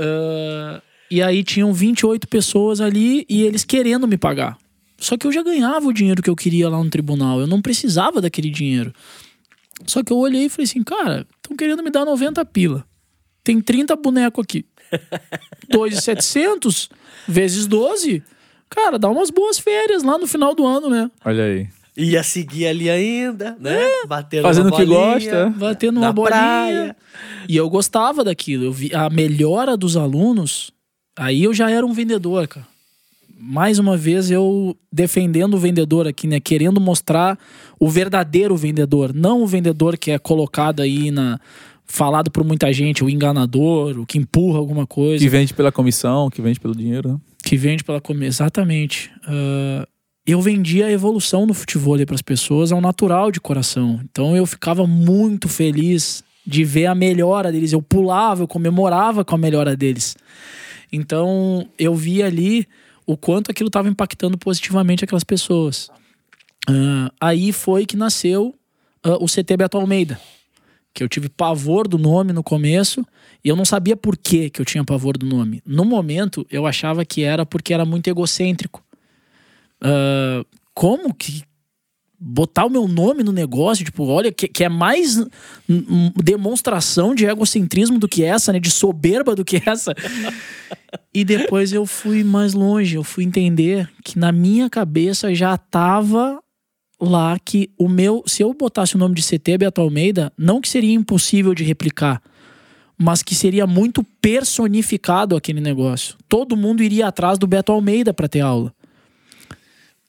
Uh, 0.00 0.80
e 1.10 1.22
aí 1.22 1.42
tinham 1.44 1.72
28 1.72 2.26
pessoas 2.28 2.80
ali 2.80 3.24
e 3.28 3.42
eles 3.42 3.64
querendo 3.64 4.06
me 4.08 4.16
pagar. 4.16 4.56
Só 4.98 5.16
que 5.16 5.26
eu 5.26 5.32
já 5.32 5.42
ganhava 5.42 5.86
o 5.86 5.92
dinheiro 5.92 6.22
que 6.22 6.30
eu 6.30 6.36
queria 6.36 6.68
lá 6.68 6.82
no 6.82 6.88
tribunal. 6.88 7.40
Eu 7.40 7.46
não 7.46 7.60
precisava 7.60 8.20
daquele 8.20 8.50
dinheiro. 8.50 8.92
Só 9.86 10.02
que 10.02 10.12
eu 10.12 10.16
olhei 10.16 10.46
e 10.46 10.48
falei 10.48 10.64
assim, 10.64 10.82
cara, 10.82 11.26
estão 11.36 11.56
querendo 11.56 11.82
me 11.82 11.90
dar 11.90 12.04
90 12.04 12.44
pila. 12.46 12.84
Tem 13.42 13.60
30 13.60 13.96
boneco 13.96 14.40
aqui. 14.40 14.64
2,700 15.68 16.88
vezes 17.28 17.66
12. 17.66 18.22
Cara, 18.70 18.98
dá 18.98 19.08
umas 19.10 19.30
boas 19.30 19.58
férias 19.58 20.02
lá 20.02 20.16
no 20.18 20.26
final 20.26 20.54
do 20.54 20.66
ano, 20.66 20.88
né? 20.88 21.10
Olha 21.24 21.44
aí. 21.44 21.68
Ia 21.96 22.22
seguir 22.24 22.66
ali 22.66 22.90
ainda, 22.90 23.56
né? 23.60 23.78
Batendo 24.08 24.42
Fazendo 24.42 24.66
uma 24.66 24.74
o 24.74 24.78
que 24.78 24.84
gosta. 24.84 25.50
Batendo 25.50 26.00
Na 26.00 26.06
uma 26.08 26.12
bolinha. 26.12 26.30
praia. 26.36 26.96
E 27.48 27.56
eu 27.56 27.70
gostava 27.70 28.24
daquilo. 28.24 28.64
Eu 28.64 28.72
vi 28.72 28.92
a 28.92 29.08
melhora 29.08 29.76
dos 29.76 29.96
alunos. 29.96 30.72
Aí 31.16 31.44
eu 31.44 31.54
já 31.54 31.70
era 31.70 31.84
um 31.86 31.92
vendedor, 31.92 32.48
cara. 32.48 32.66
Mais 33.38 33.78
uma 33.78 33.96
vez 33.96 34.30
eu 34.30 34.76
defendendo 34.92 35.54
o 35.54 35.58
vendedor 35.58 36.06
aqui, 36.06 36.26
né? 36.26 36.40
Querendo 36.40 36.80
mostrar 36.80 37.38
o 37.78 37.88
verdadeiro 37.88 38.56
vendedor, 38.56 39.12
não 39.12 39.42
o 39.42 39.46
vendedor 39.46 39.98
que 39.98 40.10
é 40.10 40.18
colocado 40.18 40.80
aí 40.80 41.10
na 41.10 41.38
falado 41.86 42.30
por 42.30 42.42
muita 42.42 42.72
gente, 42.72 43.04
o 43.04 43.10
enganador, 43.10 43.98
o 43.98 44.06
que 44.06 44.16
empurra 44.16 44.58
alguma 44.58 44.86
coisa 44.86 45.22
Que 45.22 45.28
vende 45.28 45.52
pela 45.52 45.70
comissão, 45.70 46.30
que 46.30 46.40
vende 46.40 46.58
pelo 46.58 46.74
dinheiro, 46.74 47.12
né? 47.12 47.18
que 47.44 47.56
vende 47.56 47.84
pela 47.84 48.00
comida. 48.00 48.26
Exatamente. 48.26 49.10
Ah, 49.26 49.86
eu 50.26 50.40
vendia 50.40 50.86
a 50.86 50.90
evolução 50.90 51.46
no 51.46 51.52
futebol 51.52 51.98
para 52.06 52.14
as 52.14 52.22
pessoas 52.22 52.72
ao 52.72 52.80
natural 52.80 53.30
de 53.30 53.40
coração. 53.40 54.00
Então 54.10 54.34
eu 54.34 54.46
ficava 54.46 54.86
muito 54.86 55.48
feliz 55.48 56.24
de 56.46 56.64
ver 56.64 56.86
a 56.86 56.94
melhora 56.94 57.52
deles. 57.52 57.72
Eu 57.72 57.82
pulava, 57.82 58.42
eu 58.42 58.48
comemorava 58.48 59.24
com 59.24 59.34
a 59.34 59.38
melhora 59.38 59.76
deles. 59.76 60.16
Então 60.94 61.68
eu 61.78 61.94
via 61.94 62.26
ali 62.26 62.66
o 63.06 63.16
quanto 63.16 63.50
aquilo 63.50 63.68
estava 63.68 63.88
impactando 63.88 64.38
positivamente 64.38 65.04
aquelas 65.04 65.24
pessoas. 65.24 65.90
Uh, 66.68 67.12
aí 67.20 67.52
foi 67.52 67.84
que 67.84 67.96
nasceu 67.96 68.54
uh, 69.04 69.22
o 69.22 69.26
CT 69.26 69.56
Beto 69.58 69.76
Almeida, 69.76 70.18
que 70.94 71.02
eu 71.02 71.08
tive 71.08 71.28
pavor 71.28 71.86
do 71.86 71.98
nome 71.98 72.32
no 72.32 72.42
começo 72.42 73.04
e 73.44 73.48
eu 73.48 73.56
não 73.56 73.64
sabia 73.64 73.96
por 73.96 74.16
que, 74.16 74.48
que 74.48 74.60
eu 74.60 74.64
tinha 74.64 74.82
pavor 74.84 75.18
do 75.18 75.26
nome. 75.26 75.62
No 75.66 75.84
momento, 75.84 76.46
eu 76.50 76.66
achava 76.66 77.04
que 77.04 77.22
era 77.22 77.44
porque 77.44 77.74
era 77.74 77.84
muito 77.84 78.08
egocêntrico. 78.08 78.82
Uh, 79.82 80.46
como 80.72 81.12
que 81.12 81.42
botar 82.26 82.64
o 82.64 82.70
meu 82.70 82.88
nome 82.88 83.22
no 83.22 83.32
negócio, 83.32 83.84
tipo, 83.84 84.04
olha, 84.06 84.32
que, 84.32 84.48
que 84.48 84.64
é 84.64 84.68
mais 84.68 85.22
demonstração 86.16 87.14
de 87.14 87.26
egocentrismo 87.26 87.98
do 87.98 88.08
que 88.08 88.24
essa, 88.24 88.50
né? 88.50 88.58
De 88.58 88.70
soberba 88.70 89.36
do 89.36 89.44
que 89.44 89.62
essa. 89.66 89.94
e 91.12 91.22
depois 91.22 91.72
eu 91.72 91.84
fui 91.84 92.24
mais 92.24 92.54
longe, 92.54 92.96
eu 92.96 93.04
fui 93.04 93.24
entender 93.24 93.90
que 94.02 94.18
na 94.18 94.32
minha 94.32 94.70
cabeça 94.70 95.34
já 95.34 95.58
tava 95.58 96.40
lá 96.98 97.38
que 97.44 97.70
o 97.78 97.88
meu, 97.88 98.22
se 98.26 98.42
eu 98.42 98.54
botasse 98.54 98.96
o 98.96 98.98
nome 98.98 99.14
de 99.14 99.22
CT 99.22 99.58
Beto 99.58 99.82
Almeida, 99.82 100.32
não 100.38 100.62
que 100.62 100.68
seria 100.68 100.94
impossível 100.94 101.54
de 101.54 101.62
replicar, 101.62 102.22
mas 102.96 103.22
que 103.22 103.34
seria 103.34 103.66
muito 103.66 104.02
personificado 104.22 105.36
aquele 105.36 105.60
negócio. 105.60 106.16
Todo 106.26 106.56
mundo 106.56 106.82
iria 106.82 107.08
atrás 107.08 107.38
do 107.38 107.46
Beto 107.46 107.70
Almeida 107.70 108.14
para 108.14 108.28
ter 108.28 108.40
aula. 108.40 108.72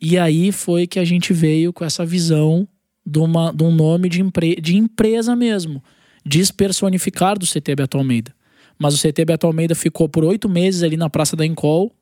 E 0.02 0.18
aí 0.18 0.52
foi 0.52 0.88
que 0.88 1.00
a 1.00 1.06
gente 1.06 1.34
veio 1.34 1.72
com 1.72 1.86
essa 1.86 2.06
visão 2.06 2.68
de, 3.06 3.20
uma, 3.20 3.52
de 3.52 3.64
um 3.64 3.74
nome 3.74 4.10
de, 4.10 4.22
empre, 4.22 4.56
de 4.56 4.76
empresa 4.76 5.36
mesmo, 5.36 5.84
despersonificar 6.26 7.38
do 7.38 7.46
CT 7.46 7.76
Beto 7.76 7.98
Almeida. 7.98 8.34
Mas 8.78 8.94
o 8.94 9.02
CT 9.02 9.26
Beto 9.26 9.48
Almeida 9.48 9.74
ficou 9.74 10.10
por 10.10 10.24
oito 10.24 10.50
meses 10.50 10.84
ali 10.84 10.98
na 10.98 11.10
Praça 11.10 11.36
da 11.36 11.46
Encol, 11.46 11.94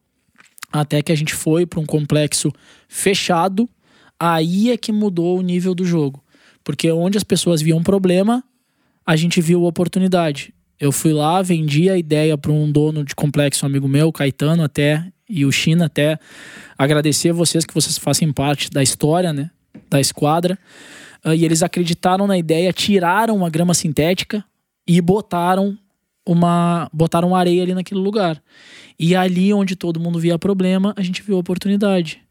até 0.71 1.01
que 1.01 1.11
a 1.11 1.15
gente 1.15 1.33
foi 1.33 1.65
para 1.65 1.79
um 1.79 1.85
complexo 1.85 2.51
fechado. 2.87 3.69
Aí 4.19 4.71
é 4.71 4.77
que 4.77 4.91
mudou 4.91 5.37
o 5.37 5.41
nível 5.41 5.75
do 5.75 5.85
jogo. 5.85 6.23
Porque 6.63 6.91
onde 6.91 7.17
as 7.17 7.23
pessoas 7.23 7.61
viam 7.61 7.83
problema, 7.83 8.43
a 9.05 9.15
gente 9.15 9.39
viu 9.41 9.63
oportunidade. 9.63 10.53
Eu 10.79 10.91
fui 10.91 11.13
lá, 11.13 11.41
vendi 11.41 11.89
a 11.89 11.97
ideia 11.97 12.37
para 12.37 12.51
um 12.51 12.71
dono 12.71 13.03
de 13.03 13.13
complexo, 13.13 13.65
um 13.65 13.69
amigo 13.69 13.87
meu, 13.87 14.11
Caetano, 14.11 14.63
até, 14.63 15.05
e 15.33 15.45
o 15.45 15.51
China, 15.51 15.85
até 15.85 16.19
agradecer 16.77 17.31
a 17.31 17.33
vocês 17.33 17.65
que 17.65 17.73
vocês 17.73 17.97
fazem 17.97 18.31
parte 18.31 18.69
da 18.69 18.83
história, 18.83 19.33
né? 19.33 19.49
Da 19.89 19.99
esquadra. 19.99 20.59
Uh, 21.25 21.33
e 21.33 21.43
eles 21.43 21.63
acreditaram 21.63 22.27
na 22.27 22.37
ideia, 22.37 22.71
tiraram 22.71 23.43
a 23.43 23.49
grama 23.49 23.73
sintética 23.73 24.45
e 24.87 25.01
botaram 25.01 25.75
uma 26.23 26.87
botaram 26.93 27.35
areia 27.35 27.63
ali 27.63 27.73
naquele 27.73 27.99
lugar. 27.99 28.41
E 28.99 29.15
ali 29.15 29.51
onde 29.51 29.75
todo 29.75 29.99
mundo 29.99 30.19
via 30.19 30.37
problema, 30.37 30.93
a 30.95 31.01
gente 31.01 31.23
viu 31.23 31.35
a 31.35 31.39
oportunidade. 31.39 32.21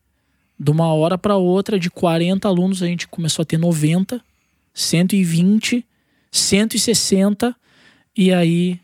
De 0.56 0.70
uma 0.70 0.94
hora 0.94 1.18
para 1.18 1.36
outra, 1.36 1.80
de 1.80 1.90
40 1.90 2.46
alunos, 2.46 2.84
a 2.84 2.86
gente 2.86 3.08
começou 3.08 3.42
a 3.42 3.46
ter 3.46 3.58
90, 3.58 4.22
120, 4.72 5.84
160 6.30 7.56
e 8.16 8.32
aí 8.32 8.78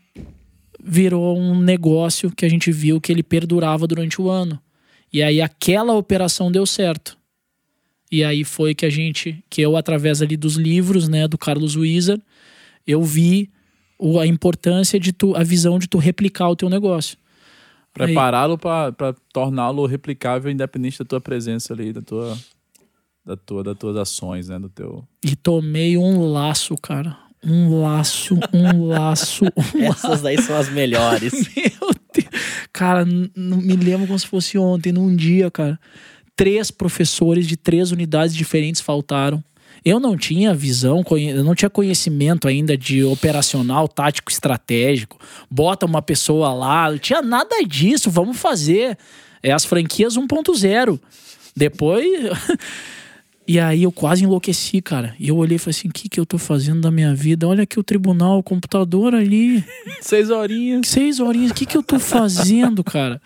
virou 0.83 1.37
um 1.37 1.59
negócio 1.59 2.31
que 2.31 2.45
a 2.45 2.49
gente 2.49 2.71
viu 2.71 3.01
que 3.01 3.11
ele 3.11 3.23
perdurava 3.23 3.85
durante 3.85 4.21
o 4.21 4.29
ano. 4.29 4.59
E 5.11 5.21
aí 5.21 5.41
aquela 5.41 5.93
operação 5.93 6.51
deu 6.51 6.65
certo. 6.65 7.17
E 8.11 8.23
aí 8.23 8.43
foi 8.43 8.73
que 8.73 8.85
a 8.85 8.89
gente, 8.89 9.43
que 9.49 9.61
eu 9.61 9.75
através 9.77 10.21
ali 10.21 10.35
dos 10.35 10.55
livros, 10.55 11.07
né, 11.07 11.27
do 11.27 11.37
Carlos 11.37 11.75
Wieser, 11.75 12.19
eu 12.87 13.03
vi 13.03 13.51
a 14.19 14.25
importância 14.25 14.99
de 14.99 15.11
tu, 15.11 15.35
a 15.35 15.43
visão 15.43 15.77
de 15.77 15.87
tu 15.87 15.97
replicar 15.97 16.49
o 16.49 16.55
teu 16.55 16.69
negócio. 16.69 17.17
Prepará-lo 17.93 18.57
para 18.57 19.13
torná-lo 19.33 19.85
replicável 19.85 20.51
independente 20.51 20.99
da 20.99 21.05
tua 21.05 21.19
presença 21.19 21.73
ali, 21.73 21.91
da 21.91 22.01
tua 22.01 22.37
da 23.25 23.35
tua 23.35 23.63
das 23.63 23.77
tuas 23.77 23.95
ações, 23.95 24.47
né, 24.47 24.57
do 24.57 24.69
teu. 24.69 25.05
E 25.23 25.35
tomei 25.35 25.97
um 25.97 26.31
laço, 26.31 26.75
cara 26.75 27.28
um 27.43 27.81
laço, 27.81 28.37
um 28.53 28.85
laço. 28.85 29.45
Um 29.75 29.85
Essas 29.85 30.21
daí 30.21 30.41
são 30.41 30.57
as 30.57 30.69
melhores. 30.69 31.33
Meu 31.55 31.91
Deus. 32.13 32.43
Cara, 32.73 33.05
me 33.05 33.75
lembro 33.75 34.07
como 34.07 34.19
se 34.19 34.27
fosse 34.27 34.57
ontem, 34.57 34.91
num 34.91 35.15
dia, 35.15 35.49
cara. 35.49 35.79
Três 36.35 36.71
professores 36.71 37.47
de 37.47 37.57
três 37.57 37.91
unidades 37.91 38.35
diferentes 38.35 38.81
faltaram. 38.81 39.43
Eu 39.83 39.99
não 39.99 40.17
tinha 40.17 40.53
visão, 40.53 41.03
eu 41.11 41.43
não 41.43 41.55
tinha 41.55 41.69
conhecimento 41.69 42.47
ainda 42.47 42.77
de 42.77 43.03
operacional, 43.03 43.87
tático, 43.87 44.29
estratégico. 44.29 45.17
Bota 45.49 45.85
uma 45.85 46.01
pessoa 46.01 46.53
lá, 46.53 46.91
não 46.91 46.97
tinha 46.97 47.21
nada 47.21 47.63
disso, 47.65 48.11
vamos 48.11 48.37
fazer. 48.37 48.97
É 49.41 49.51
as 49.51 49.63
franquias 49.63 50.17
1.0. 50.17 50.99
Depois. 51.55 52.05
E 53.49 53.59
aí 53.59 53.81
eu 53.81 53.91
quase 53.91 54.23
enlouqueci, 54.23 54.79
cara. 54.79 55.15
E 55.19 55.29
eu 55.29 55.35
olhei 55.35 55.55
e 55.55 55.57
falei 55.57 55.75
assim: 55.75 55.87
o 55.87 55.91
que, 55.91 56.07
que 56.07 56.19
eu 56.19 56.25
tô 56.25 56.37
fazendo 56.37 56.81
da 56.81 56.91
minha 56.91 57.15
vida? 57.15 57.47
Olha 57.47 57.63
aqui 57.63 57.79
o 57.79 57.83
tribunal, 57.83 58.37
o 58.37 58.43
computador 58.43 59.15
ali. 59.15 59.65
Seis 60.01 60.29
horinhas. 60.29 60.87
Seis 60.87 61.19
horinhas. 61.19 61.49
O 61.49 61.55
que, 61.55 61.65
que 61.65 61.75
eu 61.75 61.81
tô 61.81 61.97
fazendo, 61.97 62.83
cara? 62.83 63.19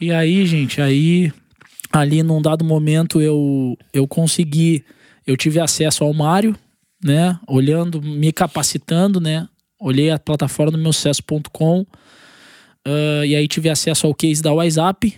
E 0.00 0.12
aí, 0.12 0.46
gente, 0.46 0.80
aí 0.80 1.32
ali 1.92 2.22
num 2.22 2.40
dado 2.40 2.64
momento 2.64 3.20
eu, 3.20 3.76
eu 3.92 4.06
consegui, 4.06 4.84
eu 5.26 5.36
tive 5.36 5.58
acesso 5.58 6.04
ao 6.04 6.14
Mário, 6.14 6.54
né? 7.02 7.36
Olhando, 7.48 8.00
me 8.00 8.32
capacitando, 8.32 9.20
né? 9.20 9.48
Olhei 9.80 10.10
a 10.10 10.18
plataforma 10.20 10.70
do 10.70 10.78
meu 10.78 10.92
sucesso.com 10.92 11.80
uh, 11.80 13.24
e 13.26 13.34
aí 13.34 13.48
tive 13.48 13.68
acesso 13.68 14.06
ao 14.06 14.14
case 14.14 14.40
da 14.40 14.52
WhatsApp, 14.52 15.12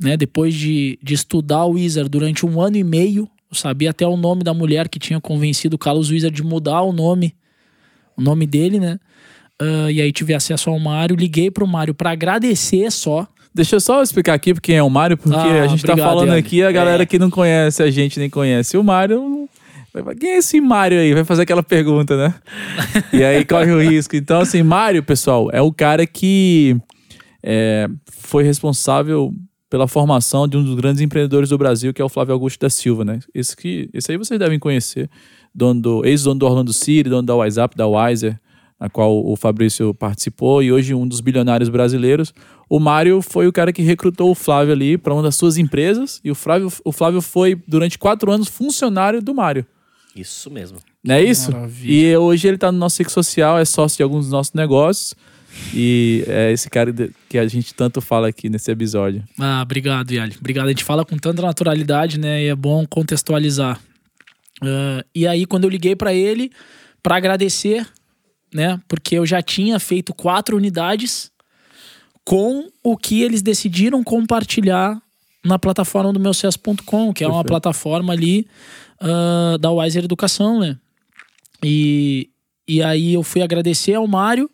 né? 0.00 0.16
Depois 0.16 0.54
de, 0.54 1.00
de 1.02 1.14
estudar 1.14 1.64
o 1.64 1.72
Wizard 1.72 2.08
durante 2.08 2.46
um 2.46 2.60
ano 2.60 2.76
e 2.76 2.84
meio, 2.84 3.28
eu 3.52 3.56
sabia 3.56 3.90
até 3.90 4.06
o 4.06 4.16
nome 4.16 4.42
da 4.42 4.54
mulher 4.54 4.88
que 4.88 4.98
tinha 4.98 5.20
convencido 5.20 5.76
o 5.76 5.78
Carlos 5.78 6.10
Wizard 6.10 6.34
de 6.34 6.42
mudar 6.42 6.80
o 6.80 6.92
nome, 6.92 7.34
o 8.16 8.22
nome 8.22 8.46
dele, 8.46 8.80
né? 8.80 8.98
Uh, 9.60 9.90
e 9.90 10.00
aí 10.00 10.10
tive 10.10 10.32
acesso 10.32 10.70
ao 10.70 10.78
Mário, 10.78 11.14
liguei 11.14 11.50
pro 11.50 11.66
Mário 11.66 11.94
para 11.94 12.10
agradecer 12.10 12.90
só. 12.90 13.28
Deixa 13.54 13.76
eu 13.76 13.80
só 13.80 14.02
explicar 14.02 14.32
aqui 14.32 14.54
quem 14.54 14.76
é 14.76 14.82
o 14.82 14.88
Mário, 14.88 15.18
porque 15.18 15.36
ah, 15.36 15.64
a 15.64 15.66
gente 15.66 15.84
tá 15.84 15.92
obrigado, 15.92 16.08
tá 16.08 16.14
falando 16.14 16.32
aqui, 16.32 16.62
a 16.62 16.72
galera 16.72 17.02
é. 17.02 17.06
que 17.06 17.18
não 17.18 17.28
conhece 17.28 17.82
a 17.82 17.90
gente 17.90 18.18
nem 18.18 18.30
conhece 18.30 18.78
o 18.78 18.82
Mário. 18.82 19.46
Quem 20.18 20.30
é 20.30 20.38
esse 20.38 20.58
Mário 20.58 20.98
aí? 20.98 21.12
Vai 21.12 21.22
fazer 21.22 21.42
aquela 21.42 21.62
pergunta, 21.62 22.16
né? 22.16 22.34
e 23.12 23.22
aí 23.22 23.44
corre 23.44 23.70
o 23.70 23.82
risco. 23.82 24.16
Então, 24.16 24.40
assim, 24.40 24.62
Mário, 24.62 25.02
pessoal, 25.02 25.50
é 25.52 25.60
o 25.60 25.70
cara 25.70 26.06
que 26.06 26.74
é, 27.42 27.86
foi 28.10 28.42
responsável 28.42 29.34
pela 29.72 29.88
formação 29.88 30.46
de 30.46 30.54
um 30.54 30.62
dos 30.62 30.74
grandes 30.74 31.00
empreendedores 31.00 31.48
do 31.48 31.56
Brasil, 31.56 31.94
que 31.94 32.02
é 32.02 32.04
o 32.04 32.08
Flávio 32.10 32.34
Augusto 32.34 32.60
da 32.60 32.68
Silva, 32.68 33.06
né? 33.06 33.20
Esse, 33.34 33.56
que, 33.56 33.88
esse 33.94 34.12
aí 34.12 34.18
vocês 34.18 34.38
devem 34.38 34.58
conhecer, 34.58 35.08
dono 35.54 35.80
do, 35.80 36.04
ex-dono 36.04 36.38
do 36.38 36.44
Orlando 36.44 36.74
City, 36.74 37.08
dono 37.08 37.22
da 37.22 37.34
WhatsApp, 37.34 37.74
da 37.74 37.86
Wiser, 37.86 38.38
na 38.78 38.90
qual 38.90 39.24
o 39.26 39.34
Fabrício 39.34 39.94
participou, 39.94 40.62
e 40.62 40.70
hoje 40.70 40.92
um 40.92 41.08
dos 41.08 41.22
bilionários 41.22 41.70
brasileiros. 41.70 42.34
O 42.68 42.78
Mário 42.78 43.22
foi 43.22 43.46
o 43.46 43.52
cara 43.52 43.72
que 43.72 43.80
recrutou 43.80 44.30
o 44.30 44.34
Flávio 44.34 44.74
ali 44.74 44.98
para 44.98 45.14
uma 45.14 45.22
das 45.22 45.36
suas 45.36 45.56
empresas, 45.56 46.20
e 46.22 46.30
o 46.30 46.34
Flávio, 46.34 46.70
o 46.84 46.92
Flávio 46.92 47.22
foi, 47.22 47.58
durante 47.66 47.98
quatro 47.98 48.30
anos, 48.30 48.48
funcionário 48.48 49.22
do 49.22 49.34
Mário. 49.34 49.64
Isso 50.14 50.50
mesmo. 50.50 50.76
Não 51.02 51.14
é 51.14 51.22
isso? 51.22 51.50
Maravilha. 51.50 52.10
E 52.10 52.16
hoje 52.18 52.46
ele 52.46 52.56
está 52.56 52.70
no 52.70 52.76
nosso 52.76 52.96
ciclo 52.96 53.10
social, 53.10 53.58
é 53.58 53.64
sócio 53.64 53.96
de 53.96 54.02
alguns 54.02 54.26
dos 54.26 54.32
nossos 54.32 54.52
negócios. 54.52 55.14
E 55.74 56.24
é 56.26 56.52
esse 56.52 56.68
cara 56.68 56.92
que 57.28 57.38
a 57.38 57.46
gente 57.46 57.74
tanto 57.74 58.00
fala 58.00 58.28
aqui 58.28 58.48
nesse 58.48 58.70
episódio. 58.70 59.22
Ah, 59.38 59.60
obrigado, 59.62 60.10
Yali. 60.10 60.36
Obrigado. 60.38 60.66
A 60.66 60.70
gente 60.70 60.84
fala 60.84 61.04
com 61.04 61.16
tanta 61.16 61.42
naturalidade, 61.42 62.18
né? 62.18 62.42
E 62.44 62.48
é 62.48 62.54
bom 62.54 62.86
contextualizar. 62.86 63.80
Uh, 64.62 65.04
e 65.14 65.26
aí, 65.26 65.46
quando 65.46 65.64
eu 65.64 65.70
liguei 65.70 65.96
para 65.96 66.14
ele 66.14 66.50
para 67.02 67.16
agradecer, 67.16 67.86
né? 68.52 68.80
Porque 68.86 69.16
eu 69.16 69.26
já 69.26 69.42
tinha 69.42 69.78
feito 69.80 70.14
quatro 70.14 70.56
unidades 70.56 71.30
com 72.24 72.68
o 72.82 72.96
que 72.96 73.22
eles 73.22 73.42
decidiram 73.42 74.04
compartilhar 74.04 75.00
na 75.44 75.58
plataforma 75.58 76.12
do 76.12 76.20
meu 76.20 76.32
que 77.14 77.24
é 77.24 77.28
uma 77.28 77.42
plataforma 77.42 78.12
ali 78.12 78.46
uh, 79.00 79.58
da 79.58 79.70
Wiser 79.70 80.04
Educação, 80.04 80.60
né? 80.60 80.78
E, 81.64 82.30
e 82.66 82.82
aí 82.82 83.14
eu 83.14 83.22
fui 83.22 83.42
agradecer 83.42 83.94
ao 83.94 84.06
Mário 84.06 84.48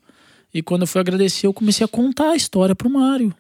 e 0.59 0.63
quando 0.63 0.83
eu 0.83 0.87
fui 0.87 1.01
agradecer, 1.01 1.47
eu 1.47 1.55
comecei 1.55 1.85
a 1.85 1.89
contar 1.89 2.31
a 2.31 2.37
história 2.37 2.75
pro 2.75 2.91
Mário. 2.91 3.35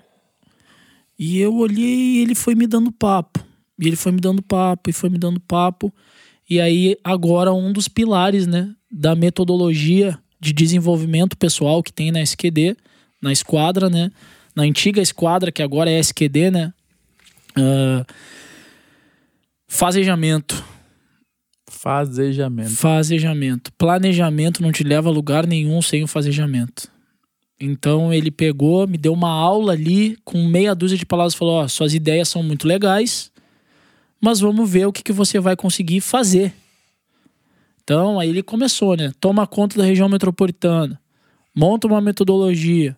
E 1.18 1.38
eu 1.38 1.54
olhei 1.56 1.84
e 1.84 2.18
ele 2.22 2.34
foi 2.34 2.54
me 2.54 2.66
dando 2.66 2.92
papo. 2.92 3.44
E 3.78 3.86
ele 3.86 3.96
foi 3.96 4.12
me 4.12 4.20
dando 4.20 4.42
papo, 4.42 4.90
e 4.90 4.92
foi 4.92 5.08
me 5.10 5.18
dando 5.18 5.40
papo. 5.40 5.92
E 6.48 6.60
aí, 6.60 6.96
agora, 7.04 7.52
um 7.52 7.72
dos 7.72 7.88
pilares, 7.88 8.46
né, 8.46 8.72
da 8.90 9.14
metodologia 9.14 10.18
de 10.40 10.52
desenvolvimento 10.52 11.36
pessoal 11.36 11.82
que 11.82 11.92
tem 11.92 12.10
na 12.10 12.20
SQD, 12.22 12.76
na 13.20 13.32
esquadra, 13.32 13.90
né, 13.90 14.10
na 14.54 14.62
antiga 14.62 15.00
esquadra, 15.00 15.52
que 15.52 15.62
agora 15.62 15.90
é 15.90 15.98
SQD, 15.98 16.50
né, 16.50 16.72
uh, 17.56 18.06
Fazejamento. 19.68 20.64
Fazejamento. 21.70 22.70
Fazejamento. 22.70 23.72
Planejamento 23.74 24.62
não 24.62 24.72
te 24.72 24.82
leva 24.82 25.10
a 25.10 25.12
lugar 25.12 25.46
nenhum 25.46 25.82
sem 25.82 26.02
o 26.02 26.08
fazejamento. 26.08 26.90
Então 27.60 28.12
ele 28.12 28.30
pegou, 28.30 28.86
me 28.86 28.96
deu 28.96 29.12
uma 29.12 29.30
aula 29.30 29.72
ali 29.72 30.16
com 30.24 30.46
meia 30.46 30.74
dúzia 30.74 30.96
de 30.96 31.04
palavras, 31.04 31.34
falou: 31.34 31.62
ó, 31.62 31.68
suas 31.68 31.92
ideias 31.92 32.28
são 32.28 32.42
muito 32.42 32.68
legais, 32.68 33.32
mas 34.20 34.40
vamos 34.40 34.70
ver 34.70 34.86
o 34.86 34.92
que, 34.92 35.02
que 35.02 35.12
você 35.12 35.40
vai 35.40 35.56
conseguir 35.56 36.00
fazer. 36.00 36.52
Então 37.82 38.20
aí 38.20 38.28
ele 38.28 38.42
começou, 38.42 38.96
né? 38.96 39.12
Toma 39.18 39.46
conta 39.46 39.78
da 39.78 39.84
região 39.84 40.08
metropolitana, 40.08 41.00
monta 41.54 41.86
uma 41.88 42.00
metodologia, 42.00 42.96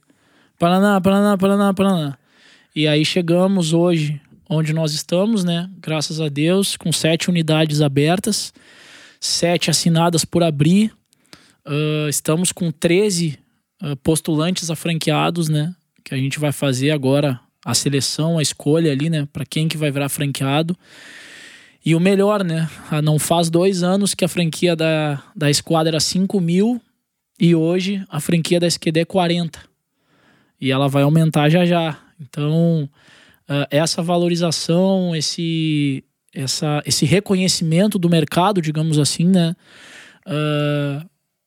Paraná, 0.58 1.00
Paraná, 1.00 1.38
Paraná, 1.38 1.72
Paraná. 1.72 2.18
E 2.76 2.86
aí 2.86 3.04
chegamos 3.04 3.72
hoje 3.72 4.20
onde 4.48 4.72
nós 4.72 4.92
estamos, 4.92 5.42
né? 5.42 5.70
Graças 5.80 6.20
a 6.20 6.28
Deus, 6.28 6.76
com 6.76 6.92
sete 6.92 7.30
unidades 7.30 7.80
abertas, 7.80 8.52
sete 9.18 9.70
assinadas 9.70 10.24
por 10.24 10.42
abrir. 10.42 10.92
Uh, 11.64 12.08
estamos 12.08 12.52
com 12.52 12.70
13 12.70 13.38
uh, 13.38 13.39
postulantes 14.02 14.70
a 14.70 14.76
franqueados, 14.76 15.48
né? 15.48 15.74
Que 16.04 16.14
a 16.14 16.18
gente 16.18 16.38
vai 16.38 16.52
fazer 16.52 16.90
agora 16.90 17.40
a 17.64 17.74
seleção, 17.74 18.38
a 18.38 18.42
escolha 18.42 18.92
ali, 18.92 19.10
né? 19.10 19.26
Para 19.32 19.44
quem 19.44 19.68
que 19.68 19.76
vai 19.76 19.90
virar 19.90 20.08
franqueado. 20.08 20.76
E 21.84 21.94
o 21.94 22.00
melhor, 22.00 22.44
né? 22.44 22.68
Ah, 22.90 23.00
não 23.00 23.18
faz 23.18 23.48
dois 23.48 23.82
anos 23.82 24.14
que 24.14 24.24
a 24.24 24.28
franquia 24.28 24.76
da, 24.76 25.22
da 25.34 25.50
Esquadra 25.50 25.90
era 25.90 26.00
5 26.00 26.40
mil 26.40 26.80
e 27.38 27.54
hoje 27.54 28.04
a 28.10 28.20
franquia 28.20 28.60
da 28.60 28.66
SQD 28.66 29.00
é 29.00 29.04
40. 29.04 29.60
E 30.60 30.70
ela 30.70 30.88
vai 30.88 31.02
aumentar 31.02 31.48
já 31.48 31.64
já. 31.64 31.98
Então, 32.20 32.88
uh, 33.48 33.66
essa 33.70 34.02
valorização, 34.02 35.16
esse, 35.16 36.04
essa, 36.34 36.82
esse 36.84 37.06
reconhecimento 37.06 37.98
do 37.98 38.10
mercado, 38.10 38.60
digamos 38.60 38.98
assim, 38.98 39.26
né? 39.26 39.56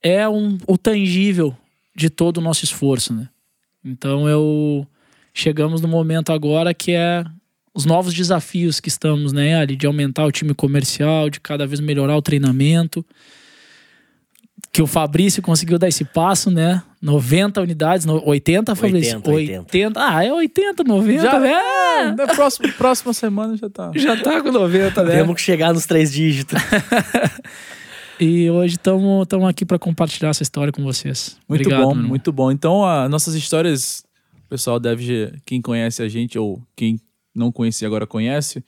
É 0.02 0.28
um, 0.28 0.58
o 0.68 0.78
tangível 0.78 1.56
de 1.96 2.10
todo 2.10 2.38
o 2.38 2.42
nosso 2.42 2.64
esforço, 2.64 3.14
né? 3.14 3.30
Então 3.84 4.28
eu 4.28 4.88
chegamos 5.34 5.82
no 5.82 5.88
momento 5.88 6.32
agora 6.32 6.74
que 6.74 6.92
é 6.92 7.24
os 7.74 7.86
novos 7.86 8.14
desafios 8.14 8.80
que 8.80 8.88
estamos, 8.88 9.34
né, 9.34 9.56
ali 9.56 9.76
de 9.76 9.88
aumentar 9.88 10.26
o 10.26 10.32
time 10.32 10.54
comercial, 10.54 11.30
de 11.30 11.40
cada 11.40 11.66
vez 11.66 11.80
melhorar 11.80 12.16
o 12.16 12.22
treinamento. 12.22 13.04
Que 14.72 14.82
o 14.82 14.88
Fabrício 14.88 15.42
conseguiu 15.42 15.78
dar 15.78 15.88
esse 15.88 16.04
passo, 16.04 16.50
né? 16.50 16.82
90 17.02 17.62
unidades, 17.62 18.08
80, 18.08 18.76
Fabrício? 18.76 19.18
80, 19.18 19.32
80. 19.32 19.60
80. 19.62 20.00
Ah, 20.00 20.26
é 20.26 20.34
80, 20.34 20.84
90, 20.84 21.22
Já, 21.22 21.40
né? 21.40 21.52
é, 21.52 22.12
na 22.12 22.28
próxima, 22.28 22.72
próxima 22.72 23.14
semana 23.14 23.56
já 23.56 23.70
tá. 23.70 23.92
Já 23.94 24.18
tá 24.18 24.42
com 24.42 24.52
90, 24.52 25.04
né? 25.04 25.18
Temos 25.18 25.36
que 25.36 25.42
chegar 25.42 25.74
nos 25.74 25.86
três 25.86 26.12
dígitos. 26.12 26.60
E 28.20 28.50
hoje 28.50 28.76
estamos 28.76 29.28
aqui 29.50 29.66
para 29.66 29.80
compartilhar 29.80 30.30
essa 30.30 30.44
história 30.44 30.72
com 30.72 30.84
vocês. 30.84 31.38
Muito 31.48 31.62
Obrigado, 31.62 31.84
bom, 31.84 31.96
muito 31.96 32.32
bom. 32.32 32.52
Então, 32.52 32.86
as 32.86 33.10
nossas 33.10 33.34
histórias, 33.34 34.04
o 34.46 34.50
pessoal 34.50 34.80
deve, 34.80 35.34
quem 35.46 35.62
conhece 35.62 36.04
a 36.04 36.08
gente 36.08 36.38
ou 36.38 36.62
quem 36.76 37.00
não 37.34 37.52
conhecia 37.52 37.88
agora 37.88 38.06
conhece, 38.06 38.64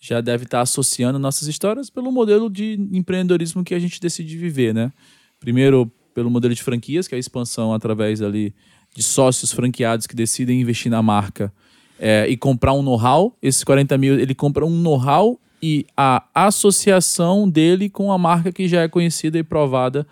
já 0.00 0.20
deve 0.20 0.44
estar 0.44 0.60
associando 0.60 1.18
nossas 1.18 1.48
histórias 1.48 1.88
pelo 1.88 2.12
modelo 2.12 2.50
de 2.50 2.74
empreendedorismo 2.92 3.64
que 3.64 3.74
a 3.74 3.78
gente 3.78 4.00
decide 4.00 4.36
viver, 4.36 4.74
né? 4.74 4.92
Primeiro, 5.40 5.90
pelo 6.14 6.30
modelo 6.30 6.54
de 6.54 6.62
franquias, 6.62 7.08
que 7.08 7.14
é 7.14 7.16
a 7.16 7.20
expansão 7.20 7.72
através 7.72 8.20
ali 8.20 8.54
de 8.94 9.02
sócios 9.02 9.52
franqueados 9.52 10.06
que 10.06 10.14
decidem 10.14 10.60
investir 10.60 10.90
na 10.90 11.02
marca 11.02 11.52
é, 11.98 12.26
e 12.28 12.36
comprar 12.36 12.74
um 12.74 12.82
know-how. 12.82 13.34
Esses 13.40 13.64
40 13.64 13.96
mil, 13.96 14.20
ele 14.20 14.34
compra 14.34 14.66
um 14.66 14.70
know-how 14.70 15.40
e 15.62 15.86
a 15.96 16.24
associação 16.34 17.48
dele 17.48 17.88
com 17.88 18.10
a 18.10 18.18
marca 18.18 18.50
que 18.50 18.66
já 18.66 18.82
é 18.82 18.88
conhecida 18.88 19.38
e 19.38 19.44
provada 19.44 20.06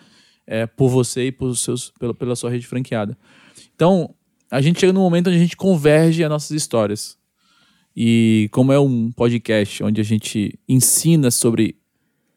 é, 0.47 0.67
por 0.67 0.89
você 0.89 1.27
e 1.27 1.33
por 1.33 1.55
seus, 1.57 1.93
pela, 1.99 2.15
pela 2.15 2.37
sua 2.37 2.51
rede 2.51 2.67
franqueada. 2.67 3.19
Então, 3.75 4.15
a 4.51 4.61
gente 4.61 4.79
chega 4.79 4.93
num 4.93 5.01
momento 5.01 5.29
onde 5.29 5.37
a 5.37 5.41
gente 5.41 5.57
converge 5.57 6.23
as 6.23 6.31
nossas 6.31 6.51
histórias. 6.53 7.19
E 7.97 8.49
como 8.53 8.73
é 8.73 8.79
um 8.79 9.11
podcast 9.11 9.83
onde 9.83 10.01
a 10.01 10.05
gente 10.05 10.59
ensina 10.69 11.31
sobre 11.31 11.77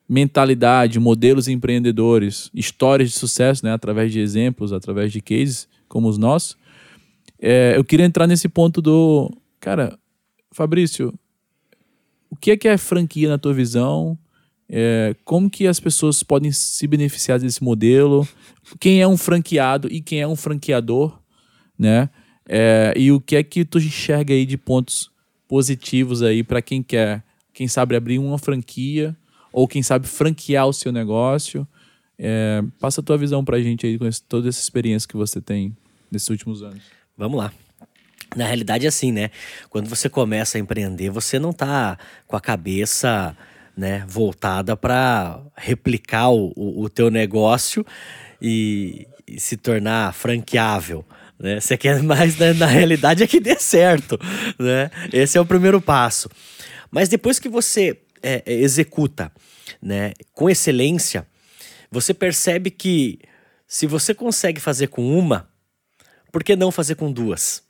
mentalidade, 0.09 0.99
modelos 0.99 1.47
empreendedores, 1.47 2.49
histórias 2.53 3.11
de 3.11 3.17
sucesso, 3.17 3.65
né, 3.65 3.71
através 3.71 4.11
de 4.11 4.19
exemplos, 4.19 4.73
através 4.73 5.11
de 5.11 5.21
cases 5.21 5.67
como 5.87 6.07
os 6.07 6.17
nossos, 6.17 6.57
é, 7.39 7.73
eu 7.75 7.83
queria 7.83 8.05
entrar 8.05 8.27
nesse 8.27 8.47
ponto 8.49 8.81
do, 8.81 9.31
cara, 9.59 9.97
Fabrício, 10.51 11.13
o 12.33 12.35
que 12.35 12.49
é 12.49 12.57
que 12.57 12.67
é 12.67 12.77
franquia 12.79 13.29
na 13.29 13.37
tua 13.37 13.53
visão? 13.53 14.17
É, 14.67 15.15
como 15.23 15.51
que 15.51 15.67
as 15.67 15.79
pessoas 15.79 16.23
podem 16.23 16.51
se 16.51 16.87
beneficiar 16.87 17.39
desse 17.39 17.63
modelo? 17.63 18.27
Quem 18.79 19.03
é 19.03 19.07
um 19.07 19.15
franqueado 19.15 19.87
e 19.91 20.01
quem 20.01 20.19
é 20.19 20.27
um 20.27 20.35
franqueador, 20.35 21.19
né? 21.77 22.09
É, 22.49 22.91
e 22.97 23.11
o 23.11 23.21
que 23.21 23.35
é 23.35 23.43
que 23.43 23.63
tu 23.63 23.77
enxerga 23.77 24.33
aí 24.33 24.47
de 24.47 24.57
pontos 24.57 25.11
positivos 25.47 26.23
aí 26.23 26.43
para 26.43 26.59
quem 26.59 26.81
quer, 26.81 27.23
quem 27.53 27.67
sabe 27.67 27.95
abrir 27.95 28.17
uma 28.17 28.39
franquia 28.39 29.15
ou 29.51 29.67
quem 29.67 29.83
sabe 29.83 30.07
franquear 30.07 30.65
o 30.67 30.73
seu 30.73 30.91
negócio? 30.91 31.67
É, 32.17 32.63
passa 32.79 32.99
a 32.99 33.03
tua 33.03 33.17
visão 33.17 33.45
para 33.45 33.57
a 33.57 33.61
gente 33.61 33.85
aí 33.85 33.99
com 33.99 34.07
esse, 34.07 34.23
toda 34.23 34.49
essa 34.49 34.59
experiência 34.59 35.07
que 35.07 35.15
você 35.15 35.39
tem 35.39 35.77
nesses 36.11 36.29
últimos 36.31 36.63
anos. 36.63 36.81
Vamos 37.15 37.37
lá. 37.37 37.53
Na 38.35 38.45
realidade 38.45 38.85
é 38.85 38.89
assim, 38.89 39.11
né? 39.11 39.29
Quando 39.69 39.87
você 39.87 40.09
começa 40.09 40.57
a 40.57 40.61
empreender, 40.61 41.09
você 41.09 41.39
não 41.39 41.53
tá 41.53 41.97
com 42.27 42.35
a 42.35 42.41
cabeça, 42.41 43.35
né, 43.75 44.05
voltada 44.07 44.77
para 44.77 45.41
replicar 45.55 46.29
o, 46.29 46.53
o, 46.55 46.89
teu 46.89 47.09
negócio 47.09 47.85
e, 48.41 49.07
e 49.27 49.39
se 49.39 49.57
tornar 49.57 50.13
franqueável. 50.13 51.05
Né? 51.39 51.59
Você 51.59 51.75
quer 51.75 52.01
mais, 52.03 52.37
né, 52.37 52.53
na 52.53 52.67
realidade, 52.67 53.23
é 53.23 53.27
que 53.27 53.39
dê 53.39 53.55
certo. 53.55 54.19
Né? 54.59 54.89
Esse 55.11 55.37
é 55.37 55.41
o 55.41 55.45
primeiro 55.45 55.81
passo. 55.81 56.29
Mas 56.91 57.09
depois 57.09 57.39
que 57.39 57.49
você 57.49 57.99
é, 58.21 58.43
é, 58.45 58.53
executa 58.53 59.31
né, 59.81 60.13
com 60.33 60.49
excelência, 60.49 61.27
você 61.91 62.13
percebe 62.13 62.69
que 62.69 63.19
se 63.67 63.87
você 63.87 64.13
consegue 64.13 64.61
fazer 64.61 64.87
com 64.87 65.17
uma, 65.17 65.49
por 66.31 66.43
que 66.43 66.55
não 66.55 66.71
fazer 66.71 66.95
com 66.95 67.11
duas? 67.11 67.62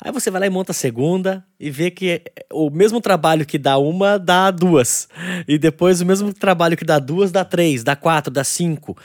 Aí 0.00 0.12
você 0.12 0.30
vai 0.30 0.40
lá 0.40 0.46
e 0.46 0.50
monta 0.50 0.72
a 0.72 0.74
segunda 0.74 1.44
e 1.58 1.70
vê 1.70 1.90
que 1.90 2.22
o 2.52 2.70
mesmo 2.70 3.00
trabalho 3.00 3.46
que 3.46 3.58
dá 3.58 3.78
uma 3.78 4.18
dá 4.18 4.50
duas. 4.50 5.08
E 5.46 5.58
depois 5.58 6.00
o 6.00 6.06
mesmo 6.06 6.32
trabalho 6.32 6.76
que 6.76 6.84
dá 6.84 6.98
duas 6.98 7.30
dá 7.30 7.44
três, 7.44 7.82
dá 7.82 7.96
quatro, 7.96 8.32
dá 8.32 8.44
cinco. 8.44 8.96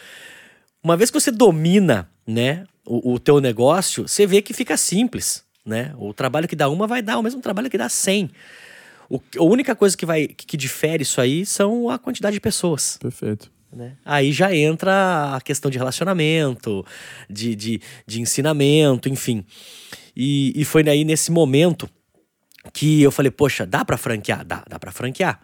Uma 0.83 0.97
vez 0.97 1.09
que 1.09 1.19
você 1.19 1.31
domina, 1.31 2.09
né, 2.25 2.65
o, 2.85 3.13
o 3.13 3.19
teu 3.19 3.39
negócio, 3.39 4.07
você 4.07 4.25
vê 4.25 4.41
que 4.41 4.53
fica 4.53 4.75
simples, 4.77 5.43
né? 5.65 5.93
O 5.97 6.13
trabalho 6.13 6.47
que 6.47 6.55
dá 6.55 6.69
uma 6.69 6.87
vai 6.87 7.01
dar 7.01 7.17
o 7.19 7.23
mesmo 7.23 7.41
trabalho 7.41 7.69
que 7.69 7.77
dá 7.77 7.89
cem. 7.89 8.29
O, 9.09 9.21
a 9.37 9.43
única 9.43 9.75
coisa 9.75 9.95
que 9.95 10.05
vai 10.05 10.27
que, 10.27 10.45
que 10.45 10.57
difere 10.57 11.03
isso 11.03 11.19
aí 11.19 11.45
são 11.45 11.89
a 11.89 11.97
quantidade 11.99 12.33
de 12.33 12.39
pessoas. 12.39 12.97
Perfeito. 12.97 13.51
Né? 13.71 13.93
Aí 14.03 14.31
já 14.31 14.55
entra 14.55 15.35
a 15.35 15.41
questão 15.41 15.69
de 15.69 15.77
relacionamento, 15.77 16.83
de, 17.29 17.55
de, 17.55 17.81
de 18.07 18.21
ensinamento, 18.21 19.07
enfim. 19.07 19.45
E, 20.21 20.51
e 20.53 20.65
foi 20.65 20.83
aí 20.89 21.05
nesse 21.05 21.31
momento 21.31 21.89
que 22.73 23.01
eu 23.01 23.09
falei, 23.09 23.31
poxa, 23.31 23.65
dá 23.65 23.85
para 23.85 23.95
franquear? 23.95 24.43
Dá, 24.43 24.65
dá 24.67 24.77
para 24.77 24.91
franquear. 24.91 25.39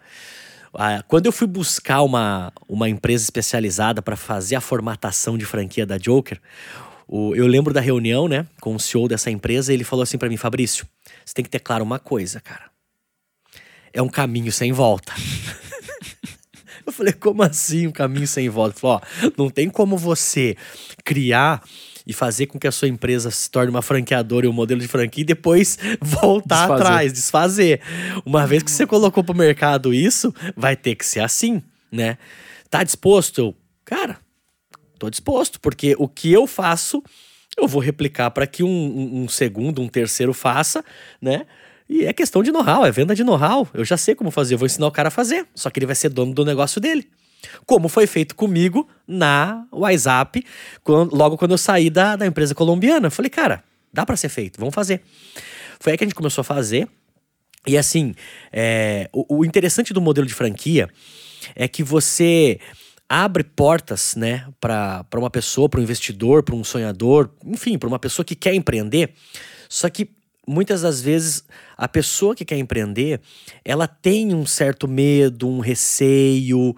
Ah, 0.74 1.02
quando 1.08 1.24
eu 1.24 1.32
fui 1.32 1.46
buscar 1.46 2.02
uma, 2.02 2.52
uma 2.68 2.86
empresa 2.86 3.24
especializada 3.24 4.02
para 4.02 4.16
fazer 4.16 4.54
a 4.54 4.60
formatação 4.60 5.38
de 5.38 5.46
franquia 5.46 5.86
da 5.86 5.96
Joker, 5.96 6.38
o, 7.08 7.34
eu 7.34 7.46
lembro 7.46 7.72
da 7.72 7.80
reunião, 7.80 8.28
né, 8.28 8.46
com 8.60 8.74
o 8.74 8.78
CEO 8.78 9.08
dessa 9.08 9.30
empresa, 9.30 9.72
e 9.72 9.76
ele 9.76 9.82
falou 9.82 10.02
assim 10.02 10.18
para 10.18 10.28
mim, 10.28 10.36
Fabrício, 10.36 10.86
você 11.24 11.32
tem 11.32 11.42
que 11.42 11.50
ter 11.50 11.60
claro 11.60 11.82
uma 11.82 11.98
coisa, 11.98 12.38
cara. 12.38 12.70
É 13.94 14.02
um 14.02 14.10
caminho 14.10 14.52
sem 14.52 14.72
volta. 14.72 15.14
eu 16.84 16.92
falei, 16.92 17.14
como 17.14 17.42
assim 17.42 17.86
um 17.86 17.92
caminho 17.92 18.28
sem 18.28 18.50
volta? 18.50 18.74
Ele 18.74 18.80
falou, 18.80 19.00
ó, 19.02 19.32
não 19.38 19.48
tem 19.48 19.70
como 19.70 19.96
você 19.96 20.54
criar 21.02 21.62
e 22.06 22.12
fazer 22.12 22.46
com 22.46 22.58
que 22.58 22.66
a 22.68 22.72
sua 22.72 22.86
empresa 22.88 23.30
se 23.30 23.50
torne 23.50 23.70
uma 23.70 23.82
franqueadora 23.82 24.46
e 24.46 24.48
um 24.48 24.52
modelo 24.52 24.80
de 24.80 24.86
franquia 24.88 25.22
e 25.22 25.24
depois 25.24 25.76
voltar 26.00 26.60
Desfazer. 26.68 26.82
atrás, 26.82 27.12
desfazer. 27.12 27.80
Uma 28.24 28.46
vez 28.46 28.62
que 28.62 28.70
você 28.70 28.86
colocou 28.86 29.24
pro 29.24 29.34
mercado 29.34 29.92
isso, 29.92 30.32
vai 30.56 30.76
ter 30.76 30.94
que 30.94 31.04
ser 31.04 31.20
assim, 31.20 31.62
né? 31.90 32.16
Tá 32.70 32.84
disposto? 32.84 33.38
Eu, 33.40 33.54
cara, 33.84 34.18
tô 34.98 35.10
disposto, 35.10 35.60
porque 35.60 35.94
o 35.98 36.06
que 36.08 36.32
eu 36.32 36.46
faço, 36.46 37.02
eu 37.58 37.66
vou 37.66 37.80
replicar 37.80 38.30
para 38.30 38.46
que 38.46 38.62
um, 38.62 38.68
um- 38.68 39.22
um 39.24 39.28
segundo, 39.28 39.82
um 39.82 39.88
terceiro 39.88 40.32
faça, 40.32 40.84
né? 41.20 41.46
E 41.88 42.04
é 42.04 42.12
questão 42.12 42.42
de 42.42 42.50
know-how, 42.50 42.84
é 42.84 42.90
venda 42.90 43.14
de 43.14 43.22
know-how. 43.22 43.68
Eu 43.72 43.84
já 43.84 43.96
sei 43.96 44.14
como 44.14 44.30
fazer, 44.30 44.54
eu 44.54 44.58
vou 44.58 44.66
ensinar 44.66 44.86
o 44.88 44.90
cara 44.92 45.08
a 45.08 45.10
fazer. 45.10 45.46
Só 45.54 45.70
que 45.70 45.78
ele 45.78 45.86
vai 45.86 45.94
ser 45.94 46.08
dono 46.08 46.34
do 46.34 46.44
negócio 46.44 46.80
dele. 46.80 47.08
Como 47.64 47.88
foi 47.88 48.06
feito 48.06 48.34
comigo 48.34 48.88
na 49.06 49.66
WhatsApp, 49.72 50.44
quando- 50.82 51.14
logo 51.14 51.36
quando 51.36 51.52
eu 51.52 51.58
saí 51.58 51.90
da, 51.90 52.16
da 52.16 52.26
empresa 52.26 52.54
colombiana. 52.54 53.10
Falei, 53.10 53.30
cara, 53.30 53.62
dá 53.92 54.04
para 54.04 54.16
ser 54.16 54.28
feito, 54.28 54.58
vamos 54.58 54.74
fazer. 54.74 55.02
Foi 55.78 55.92
aí 55.92 55.98
que 55.98 56.04
a 56.04 56.06
gente 56.06 56.14
começou 56.14 56.42
a 56.42 56.44
fazer. 56.44 56.88
E 57.66 57.76
assim, 57.76 58.14
é, 58.52 59.08
o, 59.12 59.38
o 59.38 59.44
interessante 59.44 59.92
do 59.92 60.00
modelo 60.00 60.26
de 60.26 60.34
franquia 60.34 60.88
é 61.54 61.66
que 61.66 61.82
você 61.82 62.58
abre 63.08 63.44
portas, 63.44 64.16
né, 64.16 64.46
para 64.60 65.04
uma 65.16 65.30
pessoa, 65.30 65.68
para 65.68 65.80
um 65.80 65.82
investidor, 65.82 66.42
para 66.42 66.54
um 66.54 66.64
sonhador, 66.64 67.30
enfim, 67.44 67.78
para 67.78 67.88
uma 67.88 67.98
pessoa 67.98 68.24
que 68.24 68.34
quer 68.34 68.54
empreender. 68.54 69.12
Só 69.68 69.88
que 69.88 70.10
muitas 70.46 70.82
das 70.82 71.00
vezes 71.00 71.44
a 71.76 71.88
pessoa 71.88 72.34
que 72.34 72.44
quer 72.44 72.58
empreender, 72.58 73.20
ela 73.64 73.86
tem 73.86 74.34
um 74.34 74.46
certo 74.46 74.88
medo, 74.88 75.48
um 75.48 75.60
receio, 75.60 76.74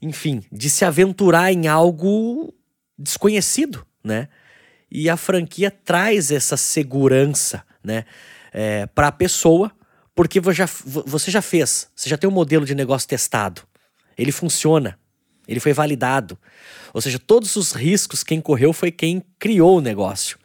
enfim, 0.00 0.42
de 0.50 0.70
se 0.70 0.84
aventurar 0.84 1.52
em 1.52 1.68
algo 1.68 2.54
desconhecido, 2.98 3.86
né? 4.02 4.28
E 4.90 5.08
a 5.08 5.16
franquia 5.16 5.70
traz 5.70 6.30
essa 6.30 6.56
segurança, 6.56 7.64
né, 7.82 8.04
é, 8.52 8.86
para 8.86 9.08
a 9.08 9.12
pessoa, 9.12 9.70
porque 10.14 10.40
você 10.40 11.30
já, 11.30 11.40
fez, 11.40 11.88
você 11.94 12.10
já 12.10 12.18
tem 12.18 12.28
um 12.28 12.32
modelo 12.32 12.66
de 12.66 12.74
negócio 12.74 13.08
testado, 13.08 13.62
ele 14.18 14.32
funciona, 14.32 14.98
ele 15.46 15.60
foi 15.60 15.72
validado. 15.72 16.36
Ou 16.92 17.00
seja, 17.00 17.18
todos 17.18 17.54
os 17.56 17.72
riscos 17.72 18.24
quem 18.24 18.40
correu 18.40 18.72
foi 18.72 18.90
quem 18.90 19.22
criou 19.38 19.78
o 19.78 19.80
negócio. 19.80 20.38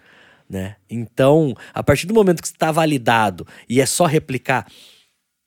Né? 0.48 0.76
Então, 0.88 1.56
a 1.74 1.84
partir 1.84 2.06
do 2.06 2.14
momento 2.14 2.42
que 2.42 2.48
está 2.48 2.72
validado 2.72 3.48
e 3.68 3.82
é 3.82 3.86
só 3.86 4.06
replicar, 4.06 4.68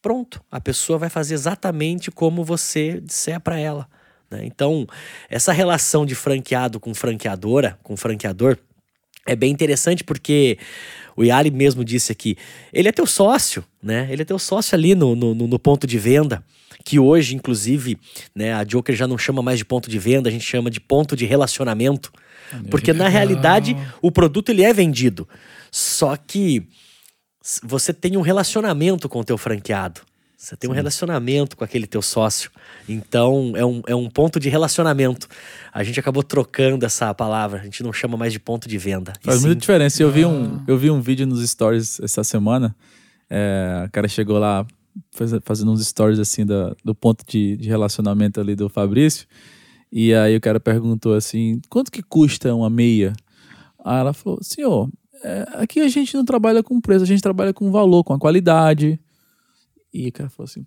pronto, 0.03 0.45
a 0.51 0.61
pessoa 0.61 0.99
vai 0.99 1.09
fazer 1.09 1.35
exatamente 1.35 2.11
como 2.11 2.45
você 2.45 3.01
disser 3.01 3.41
para 3.41 3.59
ela. 3.59 3.89
Né? 4.31 4.45
Então, 4.45 4.87
essa 5.29 5.53
relação 5.53 6.05
de 6.05 6.15
franqueado 6.15 6.79
com 6.79 6.95
franqueadora, 6.95 7.79
com 7.83 7.97
franqueador, 7.97 8.59
é 9.27 9.37
bem 9.37 9.53
interessante 9.53 10.03
porque 10.03 10.59
o 11.17 11.23
Yali 11.23 11.51
mesmo 11.51 11.85
disse 11.85 12.13
aqui, 12.13 12.37
ele 12.73 12.89
é 12.89 12.93
teu 12.93 13.07
sócio, 13.07 13.63
né? 13.83 14.09
Ele 14.11 14.23
é 14.23 14.25
teu 14.25 14.39
sócio 14.39 14.75
ali 14.75 14.95
no, 14.95 15.15
no, 15.15 15.35
no 15.35 15.59
ponto 15.59 15.87
de 15.87 15.99
venda 15.99 16.43
que 16.85 16.99
hoje, 16.99 17.35
inclusive, 17.35 17.99
né, 18.35 18.55
a 18.55 18.65
Joker 18.65 18.97
já 18.97 19.07
não 19.07 19.19
chama 19.19 19.43
mais 19.43 19.59
de 19.59 19.65
ponto 19.65 19.91
de 19.91 19.99
venda, 19.99 20.29
a 20.29 20.33
gente 20.33 20.45
chama 20.45 20.71
de 20.71 20.81
ponto 20.81 21.15
de 21.15 21.27
relacionamento. 21.27 22.11
Porque 22.71 22.95
na 22.95 23.09
realidade 23.09 23.77
o 24.01 24.11
produto 24.11 24.49
ele 24.49 24.63
é 24.63 24.73
vendido. 24.73 25.29
Só 25.71 26.17
que 26.17 26.67
você 27.63 27.93
tem 27.93 28.17
um 28.17 28.23
relacionamento 28.23 29.09
com 29.09 29.21
o 29.21 29.25
teu 29.25 29.37
franqueado. 29.37 30.01
Você 30.39 30.57
tem 30.57 30.69
Sim. 30.69 30.73
um 30.73 30.75
relacionamento 30.77 31.57
com 31.57 31.65
aquele 31.65 31.85
teu 31.85 32.01
sócio. 32.01 32.49
Então, 32.89 33.55
é 33.57 33.67
um, 33.67 33.83
é 33.89 33.95
um 33.95 34.09
ponto 34.09 34.39
de 34.39 34.49
relacionamento. 34.49 35.27
A 35.73 35.83
gente 35.83 35.99
acabou 35.99 36.23
trocando 36.23 36.87
essa 36.87 37.13
palavra. 37.13 37.59
A 37.61 37.65
gente 37.65 37.83
não 37.83 37.93
chama 37.93 38.17
mais 38.17 38.33
de 38.33 38.39
ponto 38.39 38.69
de 38.69 38.79
venda. 38.79 39.15
Faz 39.21 39.41
muita 39.41 39.61
diferença. 39.61 40.01
Eu 40.01 40.13
vi, 40.13 40.25
um, 40.25 40.63
eu 40.69 40.79
vi 40.79 40.93
um 40.93 41.01
vídeo 41.01 41.27
nos 41.27 41.47
stories 41.51 41.99
essa 41.99 42.23
semana. 42.23 42.73
É, 43.29 43.87
o 43.89 43.91
cara 43.91 44.07
chegou 44.07 44.39
lá 44.39 44.65
fazendo 45.45 45.73
uns 45.73 45.85
stories 45.85 46.21
assim 46.21 46.47
da, 46.47 46.73
do 46.85 46.95
ponto 46.95 47.25
de, 47.27 47.57
de 47.57 47.69
relacionamento 47.69 48.41
ali 48.41 48.55
do 48.55 48.69
Fabrício. 48.69 49.27
E 49.91 50.15
aí 50.15 50.37
o 50.37 50.41
cara 50.41 50.61
perguntou 50.61 51.15
assim: 51.15 51.61
quanto 51.69 51.91
que 51.91 52.01
custa 52.03 52.55
uma 52.55 52.71
meia? 52.71 53.13
Aí 53.85 53.99
ela 53.99 54.13
falou: 54.13 54.39
senhor, 54.41 54.89
é, 55.25 55.47
aqui 55.55 55.81
a 55.81 55.89
gente 55.89 56.15
não 56.15 56.25
trabalha 56.25 56.63
com 56.63 56.81
preço, 56.81 57.03
a 57.03 57.09
gente 57.09 57.21
trabalha 57.21 57.53
com 57.53 57.73
valor, 57.73 58.05
com 58.05 58.13
a 58.13 58.19
qualidade. 58.21 59.01
E 59.93 60.09
o 60.09 60.13
cara 60.13 60.29
falou 60.29 60.45
assim: 60.45 60.67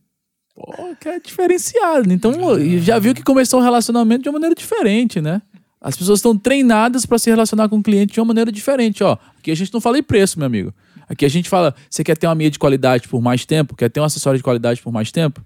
pô, 0.53 0.95
que 0.99 1.07
é 1.07 1.19
diferenciado. 1.19 2.11
Então 2.11 2.34
já 2.80 2.99
viu 2.99 3.13
que 3.13 3.24
começou 3.24 3.59
um 3.59 3.63
relacionamento 3.63 4.24
de 4.24 4.30
uma 4.30 4.34
maneira 4.34 4.55
diferente, 4.55 5.22
né? 5.22 5.41
As 5.80 5.97
pessoas 5.97 6.19
estão 6.19 6.38
treinadas 6.38 7.07
para 7.07 7.17
se 7.17 7.30
relacionar 7.30 7.67
com 7.67 7.78
o 7.78 7.84
cliente 7.84 8.13
de 8.13 8.19
uma 8.19 8.28
maneira 8.28 8.51
diferente. 8.51 9.03
Ó, 9.03 9.17
aqui 9.39 9.49
a 9.49 9.55
gente 9.55 9.74
não 9.74 9.82
fala 9.82 9.97
em 9.97 10.03
preço, 10.03 10.38
meu 10.38 10.45
amigo. 10.45 10.74
Aqui 11.09 11.26
a 11.26 11.30
gente 11.30 11.49
fala: 11.49 11.76
você 11.89 12.03
quer 12.03 12.15
ter 12.15 12.28
uma 12.28 12.36
meia 12.36 12.51
de 12.51 12.59
qualidade 12.59 13.07
por 13.07 13.22
mais 13.22 13.45
tempo? 13.45 13.76
Quer 13.76 13.89
ter 13.89 13.99
um 13.99 14.03
acessório 14.03 14.38
de 14.38 14.43
qualidade 14.43 14.82
por 14.82 14.91
mais 14.93 15.11
tempo? 15.11 15.43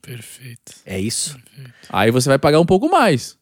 Perfeito. 0.00 0.72
É 0.84 0.98
isso. 0.98 1.38
Perfeito. 1.38 1.72
Aí 1.90 2.10
você 2.10 2.28
vai 2.28 2.38
pagar 2.38 2.60
um 2.60 2.66
pouco 2.66 2.88
mais. 2.90 3.38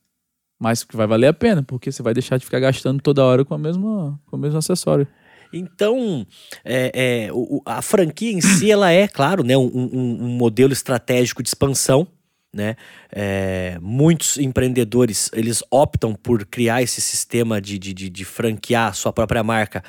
Mas 0.58 0.84
que 0.84 0.96
vai 0.96 1.08
valer 1.08 1.26
a 1.26 1.32
pena, 1.32 1.62
porque 1.62 1.90
você 1.90 2.02
vai 2.02 2.14
deixar 2.14 2.36
de 2.36 2.44
ficar 2.44 2.60
gastando 2.60 3.02
toda 3.02 3.24
hora 3.24 3.44
com, 3.44 3.52
a 3.52 3.58
mesma, 3.58 4.20
com 4.26 4.36
o 4.36 4.38
mesmo 4.38 4.58
acessório. 4.58 5.08
Então, 5.52 6.26
é, 6.64 7.26
é, 7.26 7.32
o, 7.32 7.62
a 7.66 7.82
franquia 7.82 8.32
em 8.32 8.40
si, 8.40 8.70
ela 8.70 8.90
é, 8.90 9.06
claro, 9.06 9.42
né, 9.42 9.56
um, 9.56 9.70
um, 9.72 10.24
um 10.24 10.28
modelo 10.28 10.72
estratégico 10.72 11.42
de 11.42 11.48
expansão. 11.48 12.06
Né? 12.54 12.76
É, 13.10 13.78
muitos 13.80 14.36
empreendedores 14.36 15.30
eles 15.32 15.62
optam 15.70 16.14
por 16.14 16.44
criar 16.44 16.82
esse 16.82 17.00
sistema 17.00 17.58
de, 17.62 17.78
de, 17.78 17.94
de, 17.94 18.10
de 18.10 18.24
franquear 18.26 18.94
sua 18.94 19.10
própria 19.10 19.42
marca, 19.42 19.82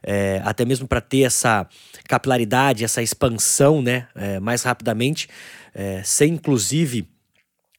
é, 0.00 0.40
até 0.44 0.64
mesmo 0.64 0.86
para 0.86 1.00
ter 1.00 1.22
essa 1.22 1.66
capilaridade, 2.08 2.84
essa 2.84 3.02
expansão 3.02 3.82
né, 3.82 4.06
é, 4.14 4.38
mais 4.38 4.62
rapidamente, 4.62 5.28
é, 5.74 6.02
sem 6.04 6.34
inclusive 6.34 7.08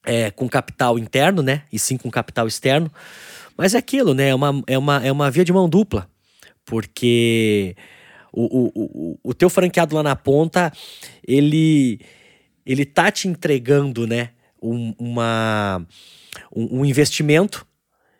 é, 0.05 0.29
com 0.31 0.47
capital 0.47 0.99
interno, 0.99 1.41
né? 1.41 1.63
E 1.71 1.79
sim 1.79 1.97
com 1.97 2.11
capital 2.11 2.47
externo. 2.47 2.91
Mas 3.57 3.73
é 3.73 3.77
aquilo, 3.77 4.13
né? 4.13 4.29
É 4.29 4.35
uma, 4.35 4.63
é 4.67 4.77
uma, 4.77 5.05
é 5.05 5.11
uma 5.11 5.31
via 5.31 5.43
de 5.43 5.51
mão 5.51 5.67
dupla. 5.67 6.07
Porque 6.65 7.75
o, 8.33 8.43
o, 8.43 8.71
o, 8.75 9.19
o 9.23 9.33
teu 9.33 9.49
franqueado 9.49 9.95
lá 9.95 10.03
na 10.03 10.15
ponta, 10.15 10.71
ele, 11.25 11.99
ele 12.65 12.85
tá 12.85 13.11
te 13.11 13.27
entregando, 13.27 14.05
né? 14.05 14.31
Um, 14.61 14.93
uma, 14.97 15.85
um, 16.55 16.79
um 16.79 16.85
investimento 16.85 17.65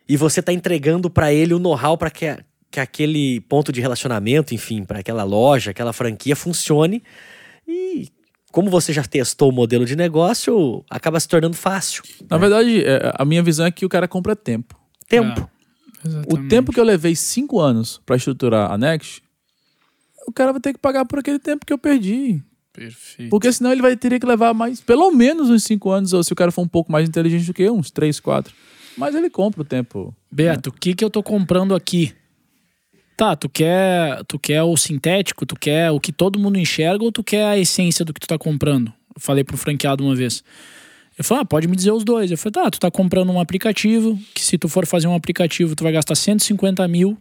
e 0.08 0.16
você 0.16 0.42
tá 0.42 0.54
entregando 0.54 1.10
para 1.10 1.34
ele 1.34 1.54
o 1.54 1.60
know-how 1.60 1.98
para 1.98 2.12
que, 2.12 2.38
que 2.70 2.80
aquele 2.80 3.42
ponto 3.42 3.72
de 3.72 3.82
relacionamento, 3.82 4.54
enfim, 4.54 4.84
para 4.84 5.00
aquela 5.00 5.24
loja, 5.24 5.72
aquela 5.72 5.92
franquia 5.92 6.36
funcione. 6.36 7.02
E 7.68 8.10
como 8.52 8.70
você 8.70 8.94
já 8.94 9.04
testou 9.04 9.50
o 9.50 9.52
modelo 9.52 9.86
de 9.86 9.96
negócio, 9.96 10.86
acaba 10.90 11.20
se 11.20 11.28
tornando 11.28 11.58
fácil. 11.58 12.04
Na 12.30 12.38
né? 12.38 12.42
verdade, 12.42 12.86
é, 12.86 13.12
a 13.16 13.26
minha 13.26 13.42
visão 13.42 13.66
é 13.66 13.72
que 13.72 13.86
o 13.86 13.90
cara 13.90 14.08
compra 14.08 14.36
tempo. 14.36 14.80
Tempo. 15.10 15.50
É, 16.06 16.34
o 16.34 16.48
tempo 16.48 16.72
que 16.72 16.80
eu 16.80 16.84
levei 16.84 17.16
cinco 17.16 17.60
anos 17.60 18.02
para 18.06 18.16
estruturar 18.16 18.72
a 18.72 18.78
Next, 18.78 19.24
o 20.28 20.32
cara 20.32 20.52
vai 20.52 20.62
ter 20.62 20.74
que 20.74 20.80
pagar 20.80 21.06
por 21.06 21.20
aquele 21.20 21.40
tempo 21.40 21.66
que 21.66 21.74
eu 21.74 21.78
perdi. 21.78 22.44
Perfeito. 22.72 23.30
Porque 23.30 23.52
senão 23.52 23.72
ele 23.72 23.82
vai 23.82 23.96
ter 23.96 24.20
que 24.20 24.26
levar 24.26 24.54
mais, 24.54 24.82
pelo 24.82 25.10
menos 25.12 25.50
uns 25.50 25.64
cinco 25.64 25.90
anos, 25.92 26.12
ou 26.14 26.24
se 26.24 26.34
o 26.34 26.36
cara 26.36 26.52
for 26.52 26.62
um 26.62 26.68
pouco 26.68 26.92
mais 26.92 27.08
inteligente 27.08 27.46
do 27.46 27.54
que 27.54 27.64
eu, 27.64 27.76
uns 27.76 27.90
três, 27.90 28.20
quatro. 28.20 28.54
Mas 28.98 29.16
ele 29.16 29.30
compra 29.30 29.62
o 29.62 29.66
tempo. 29.66 30.16
Beto, 30.32 30.70
o 30.70 30.74
né? 30.74 30.78
que, 30.80 30.94
que 30.94 31.04
eu 31.04 31.10
tô 31.10 31.24
comprando 31.24 31.74
aqui? 31.74 32.14
Tá, 33.16 33.34
tu 33.36 33.48
quer, 33.48 34.24
tu 34.26 34.38
quer 34.38 34.62
o 34.64 34.76
sintético, 34.76 35.46
tu 35.46 35.56
quer 35.56 35.90
o 35.90 36.00
que 36.02 36.12
todo 36.12 36.38
mundo 36.38 36.60
enxerga 36.60 37.04
ou 37.04 37.12
tu 37.12 37.24
quer 37.24 37.46
a 37.46 37.58
essência 37.58 38.04
do 38.04 38.14
que 38.14 38.20
tu 38.20 38.28
tá 38.28 38.38
comprando? 38.38 38.92
Eu 39.16 39.22
falei 39.22 39.44
pro 39.44 39.58
franqueado 39.58 40.04
uma 40.04 40.16
vez. 40.16 40.44
Ele 41.18 41.26
falou, 41.26 41.44
ah, 41.44 41.46
pode 41.46 41.68
me 41.68 41.76
dizer 41.76 41.92
os 41.92 42.04
dois. 42.04 42.30
Eu 42.30 42.38
falei, 42.38 42.52
tá, 42.52 42.70
tu 42.70 42.80
tá 42.80 42.92
comprando 42.92 43.32
um 43.32 43.40
aplicativo, 43.40 44.20
que 44.34 44.44
se 44.44 44.58
tu 44.58 44.68
for 44.68 44.86
fazer 44.86 45.08
um 45.08 45.16
aplicativo, 45.16 45.76
tu 45.76 45.84
vai 45.84 45.94
gastar 45.94 46.16
150 46.16 46.86
mil. 46.88 47.18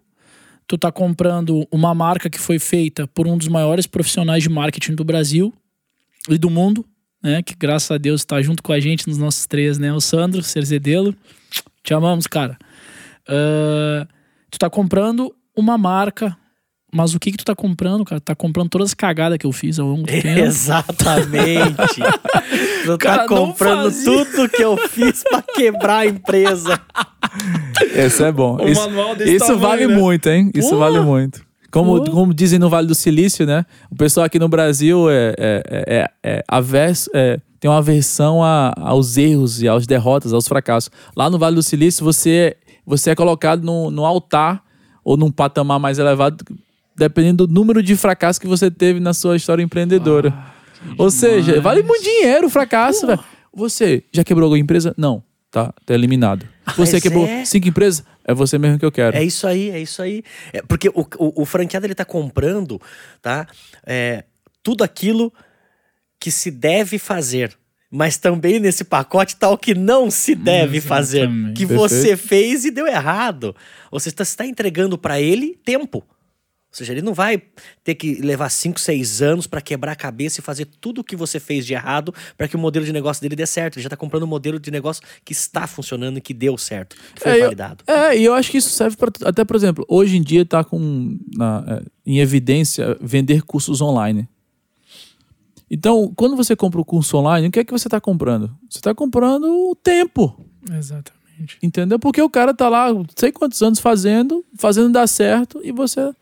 Tu 0.66 0.76
tá 0.76 0.90
comprando 0.90 1.66
uma 1.70 1.94
marca 1.94 2.28
que 2.28 2.38
foi 2.38 2.58
feita 2.58 3.06
por 3.06 3.28
um 3.28 3.36
dos 3.36 3.48
maiores 3.48 3.86
profissionais 3.86 4.42
de 4.42 4.48
marketing 4.48 4.94
do 4.94 5.04
Brasil 5.04 5.52
e 6.28 6.38
do 6.38 6.48
mundo, 6.48 6.84
né? 7.22 7.42
Que 7.42 7.54
graças 7.54 7.90
a 7.90 7.98
Deus 7.98 8.22
está 8.22 8.40
junto 8.40 8.62
com 8.62 8.72
a 8.72 8.80
gente 8.80 9.06
nos 9.06 9.18
nossos 9.18 9.46
três, 9.46 9.78
né? 9.78 9.92
O 9.92 10.00
Sandro 10.00 10.42
Cerzedelo. 10.42 11.14
Te 11.82 11.92
amamos, 11.92 12.26
cara. 12.26 12.58
Uh, 13.28 14.08
tu 14.50 14.58
tá 14.58 14.70
comprando 14.70 15.34
uma 15.54 15.76
marca. 15.76 16.36
Mas 16.94 17.12
o 17.12 17.18
que 17.18 17.32
que 17.32 17.36
tu 17.36 17.44
tá 17.44 17.56
comprando, 17.56 18.04
cara? 18.04 18.20
Tá 18.20 18.36
comprando 18.36 18.68
todas 18.68 18.90
as 18.90 18.94
cagadas 18.94 19.36
que 19.36 19.44
eu 19.44 19.50
fiz 19.50 19.80
ao 19.80 19.88
longo 19.88 20.02
do 20.02 20.06
tempo. 20.22 20.28
Exatamente. 20.28 22.00
tu 22.86 22.96
tá 22.98 23.26
comprando 23.26 23.92
tudo 24.04 24.48
que 24.48 24.62
eu 24.62 24.76
fiz 24.76 25.24
pra 25.24 25.42
quebrar 25.42 25.98
a 25.98 26.06
empresa. 26.06 26.80
Esse 27.92 28.22
é 28.22 28.30
bom. 28.30 28.58
O 28.58 28.68
isso, 28.68 28.88
isso 29.26 29.46
tamanho, 29.46 29.58
vale 29.58 29.86
né? 29.88 29.96
muito, 29.96 30.28
hein? 30.28 30.52
Isso 30.54 30.78
vale 30.78 31.00
muito. 31.00 31.44
Como, 31.72 32.08
como 32.08 32.32
dizem 32.32 32.60
no 32.60 32.70
Vale 32.70 32.86
do 32.86 32.94
Silício, 32.94 33.44
né? 33.44 33.66
O 33.90 33.96
pessoal 33.96 34.24
aqui 34.24 34.38
no 34.38 34.48
Brasil 34.48 35.10
é, 35.10 35.34
é, 35.36 35.62
é, 35.68 36.10
é 36.22 36.44
averso, 36.46 37.10
é, 37.12 37.40
tem 37.58 37.68
uma 37.68 37.78
aversão 37.78 38.40
a, 38.40 38.72
aos 38.76 39.16
erros 39.16 39.60
e 39.60 39.68
às 39.68 39.84
derrotas, 39.84 40.32
aos 40.32 40.46
fracassos. 40.46 40.92
Lá 41.16 41.28
no 41.28 41.36
Vale 41.36 41.56
do 41.56 41.62
Silício, 41.64 42.04
você, 42.04 42.56
você 42.86 43.10
é 43.10 43.14
colocado 43.16 43.64
no, 43.64 43.90
no 43.90 44.06
altar 44.06 44.62
ou 45.02 45.16
num 45.16 45.32
patamar 45.32 45.80
mais 45.80 45.98
elevado, 45.98 46.44
dependendo 46.96 47.46
do 47.46 47.52
número 47.52 47.82
de 47.82 47.96
fracassos 47.96 48.38
que 48.38 48.46
você 48.46 48.70
teve 48.70 49.00
na 49.00 49.14
sua 49.14 49.36
história 49.36 49.62
empreendedora. 49.62 50.32
Ah, 50.36 50.54
ou 50.98 51.10
seja, 51.10 51.60
vale 51.60 51.82
muito 51.82 52.02
dinheiro 52.02 52.46
o 52.46 52.50
fracasso, 52.50 53.06
velho. 53.06 53.22
Você 53.52 54.04
já 54.12 54.24
quebrou 54.24 54.46
alguma 54.46 54.58
empresa? 54.58 54.94
Não. 54.96 55.22
Tá, 55.50 55.72
tá 55.86 55.94
eliminado. 55.94 56.48
Você 56.76 56.94
Mas 56.94 57.02
quebrou 57.02 57.26
é... 57.26 57.44
cinco 57.44 57.68
empresas? 57.68 58.04
É 58.24 58.34
você 58.34 58.58
mesmo 58.58 58.76
que 58.76 58.84
eu 58.84 58.90
quero. 58.90 59.16
É 59.16 59.22
isso 59.22 59.46
aí, 59.46 59.70
é 59.70 59.80
isso 59.80 60.02
aí. 60.02 60.24
É 60.52 60.60
porque 60.62 60.88
o, 60.88 61.06
o, 61.18 61.42
o 61.42 61.46
franqueado 61.46 61.86
ele 61.86 61.94
tá 61.94 62.04
comprando, 62.04 62.80
tá? 63.22 63.46
É, 63.86 64.24
tudo 64.64 64.82
aquilo 64.82 65.32
que 66.18 66.32
se 66.32 66.50
deve 66.50 66.98
fazer 66.98 67.56
mas 67.96 68.16
também 68.18 68.58
nesse 68.58 68.82
pacote 68.82 69.34
está 69.34 69.48
o 69.48 69.56
que 69.56 69.72
não 69.72 70.10
se 70.10 70.34
deve 70.34 70.80
fazer, 70.80 71.28
que 71.54 71.64
Perfeito. 71.64 71.74
você 71.74 72.16
fez 72.16 72.64
e 72.64 72.72
deu 72.72 72.88
errado. 72.88 73.54
Você 73.88 74.08
está, 74.08 74.44
entregando 74.44 74.98
para 74.98 75.20
ele 75.20 75.56
tempo. 75.64 76.04
Ou 76.74 76.78
seja, 76.78 76.92
ele 76.92 77.02
não 77.02 77.14
vai 77.14 77.40
ter 77.84 77.94
que 77.94 78.14
levar 78.16 78.48
5, 78.50 78.80
6 78.80 79.22
anos 79.22 79.46
para 79.46 79.60
quebrar 79.60 79.92
a 79.92 79.96
cabeça 79.96 80.40
e 80.40 80.42
fazer 80.42 80.64
tudo 80.80 81.02
o 81.02 81.04
que 81.04 81.14
você 81.14 81.38
fez 81.38 81.64
de 81.64 81.72
errado 81.72 82.12
para 82.36 82.48
que 82.48 82.56
o 82.56 82.58
modelo 82.58 82.84
de 82.84 82.92
negócio 82.92 83.22
dele 83.22 83.36
dê 83.36 83.46
certo. 83.46 83.76
Ele 83.76 83.84
já 83.84 83.86
está 83.86 83.96
comprando 83.96 84.24
um 84.24 84.26
modelo 84.26 84.58
de 84.58 84.72
negócio 84.72 85.00
que 85.24 85.32
está 85.32 85.68
funcionando 85.68 86.18
e 86.18 86.20
que 86.20 86.34
deu 86.34 86.58
certo, 86.58 86.96
que 87.14 87.22
foi 87.22 87.30
É, 87.32 87.36
eu- 87.36 87.40
validado. 87.42 87.84
É, 87.86 88.18
e 88.18 88.24
eu 88.24 88.34
acho 88.34 88.50
que 88.50 88.58
isso 88.58 88.70
serve 88.70 88.96
para 88.96 89.12
até, 89.24 89.44
por 89.44 89.54
exemplo, 89.54 89.84
hoje 89.88 90.16
em 90.16 90.22
dia 90.22 90.44
tá 90.44 90.64
com 90.64 91.16
na- 91.36 91.64
é, 91.68 91.82
em 92.04 92.18
evidência 92.18 92.96
vender 93.00 93.42
cursos 93.42 93.80
online. 93.80 94.28
Então, 95.70 96.12
quando 96.16 96.36
você 96.36 96.54
compra 96.54 96.80
o 96.80 96.84
curso 96.84 97.16
online, 97.16 97.48
o 97.48 97.50
que 97.50 97.60
é 97.60 97.64
que 97.64 97.72
você 97.72 97.86
está 97.88 98.00
comprando? 98.00 98.48
Você 98.68 98.78
está 98.78 98.94
comprando 98.94 99.44
o 99.70 99.74
tempo, 99.74 100.38
Exatamente. 100.70 101.56
entendeu? 101.62 101.98
Porque 101.98 102.20
o 102.20 102.28
cara 102.28 102.52
tá 102.52 102.68
lá, 102.68 102.92
não 102.92 103.06
sei 103.16 103.32
quantos 103.32 103.62
anos 103.62 103.78
fazendo, 103.80 104.44
fazendo 104.56 104.90
dar 104.92 105.06
certo 105.06 105.60
e 105.64 105.72
você 105.72 106.12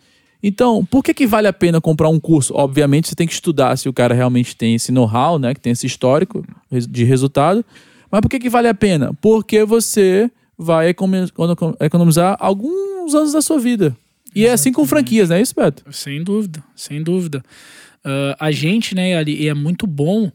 Então, 0.42 0.84
por 0.84 1.04
que 1.04 1.14
que 1.14 1.26
vale 1.26 1.46
a 1.46 1.52
pena 1.52 1.80
comprar 1.80 2.08
um 2.08 2.18
curso? 2.18 2.52
Obviamente, 2.56 3.08
você 3.08 3.14
tem 3.14 3.26
que 3.26 3.32
estudar 3.32 3.76
se 3.76 3.88
o 3.88 3.92
cara 3.92 4.14
realmente 4.14 4.56
tem 4.56 4.74
esse 4.74 4.90
know-how, 4.90 5.38
né, 5.38 5.54
que 5.54 5.60
tem 5.60 5.72
esse 5.72 5.86
histórico 5.86 6.44
de 6.70 7.04
resultado. 7.04 7.64
Mas 8.10 8.20
por 8.20 8.28
que 8.28 8.40
que 8.40 8.50
vale 8.50 8.66
a 8.68 8.74
pena? 8.74 9.14
Porque 9.20 9.64
você 9.64 10.30
vai 10.58 10.88
economi- 10.88 11.28
econo- 11.28 11.76
economizar 11.80 12.36
alguns 12.40 13.14
anos 13.14 13.32
da 13.32 13.40
sua 13.40 13.58
vida. 13.58 13.96
E 14.34 14.46
é 14.46 14.52
assim 14.52 14.72
com 14.72 14.84
franquias, 14.86 15.28
não 15.28 15.36
é 15.36 15.42
isso, 15.42 15.54
Beto? 15.54 15.84
Sem 15.92 16.22
dúvida, 16.24 16.62
sem 16.74 17.02
dúvida. 17.02 17.42
Ah, 18.04 18.36
a 18.40 18.50
gente, 18.50 18.94
né, 18.94 19.16
ali, 19.16 19.42
e 19.42 19.48
é 19.48 19.54
muito 19.54 19.86
bom. 19.86 20.30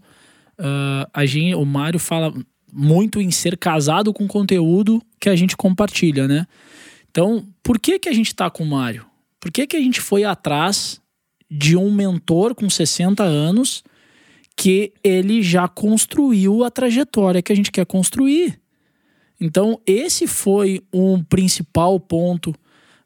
ah, 0.58 1.08
a 1.14 1.26
gente, 1.26 1.54
o 1.56 1.66
Mário 1.66 2.00
fala 2.00 2.34
muito 2.72 3.20
em 3.22 3.30
ser 3.32 3.58
casado 3.58 4.14
com 4.14 4.28
conteúdo 4.28 5.02
que 5.20 5.30
a 5.30 5.36
gente 5.36 5.56
compartilha, 5.58 6.28
né? 6.28 6.46
Então, 7.12 7.46
por 7.64 7.80
que 7.80 8.00
que 8.00 8.10
a 8.10 8.14
gente 8.14 8.34
tá 8.36 8.50
com 8.50 8.64
o 8.64 8.68
Mário? 8.68 9.06
Por 9.40 9.52
que 9.52 9.68
que 9.68 9.78
a 9.78 9.82
gente 9.82 10.02
foi 10.02 10.24
atrás 10.24 11.02
de 11.50 11.78
um 11.78 11.92
mentor 11.92 12.56
com 12.56 12.70
60 12.70 13.24
anos 13.24 13.84
que 14.56 14.94
ele 15.04 15.42
já 15.42 15.68
construiu 15.68 16.64
a 16.64 16.72
trajetória 16.72 17.42
que 17.42 17.54
a 17.54 17.56
gente 17.56 17.72
quer 17.72 17.86
construir? 17.86 18.60
Então, 19.40 19.80
esse 19.86 20.26
foi 20.26 20.82
um 20.92 21.24
principal 21.24 22.00
ponto 22.00 22.56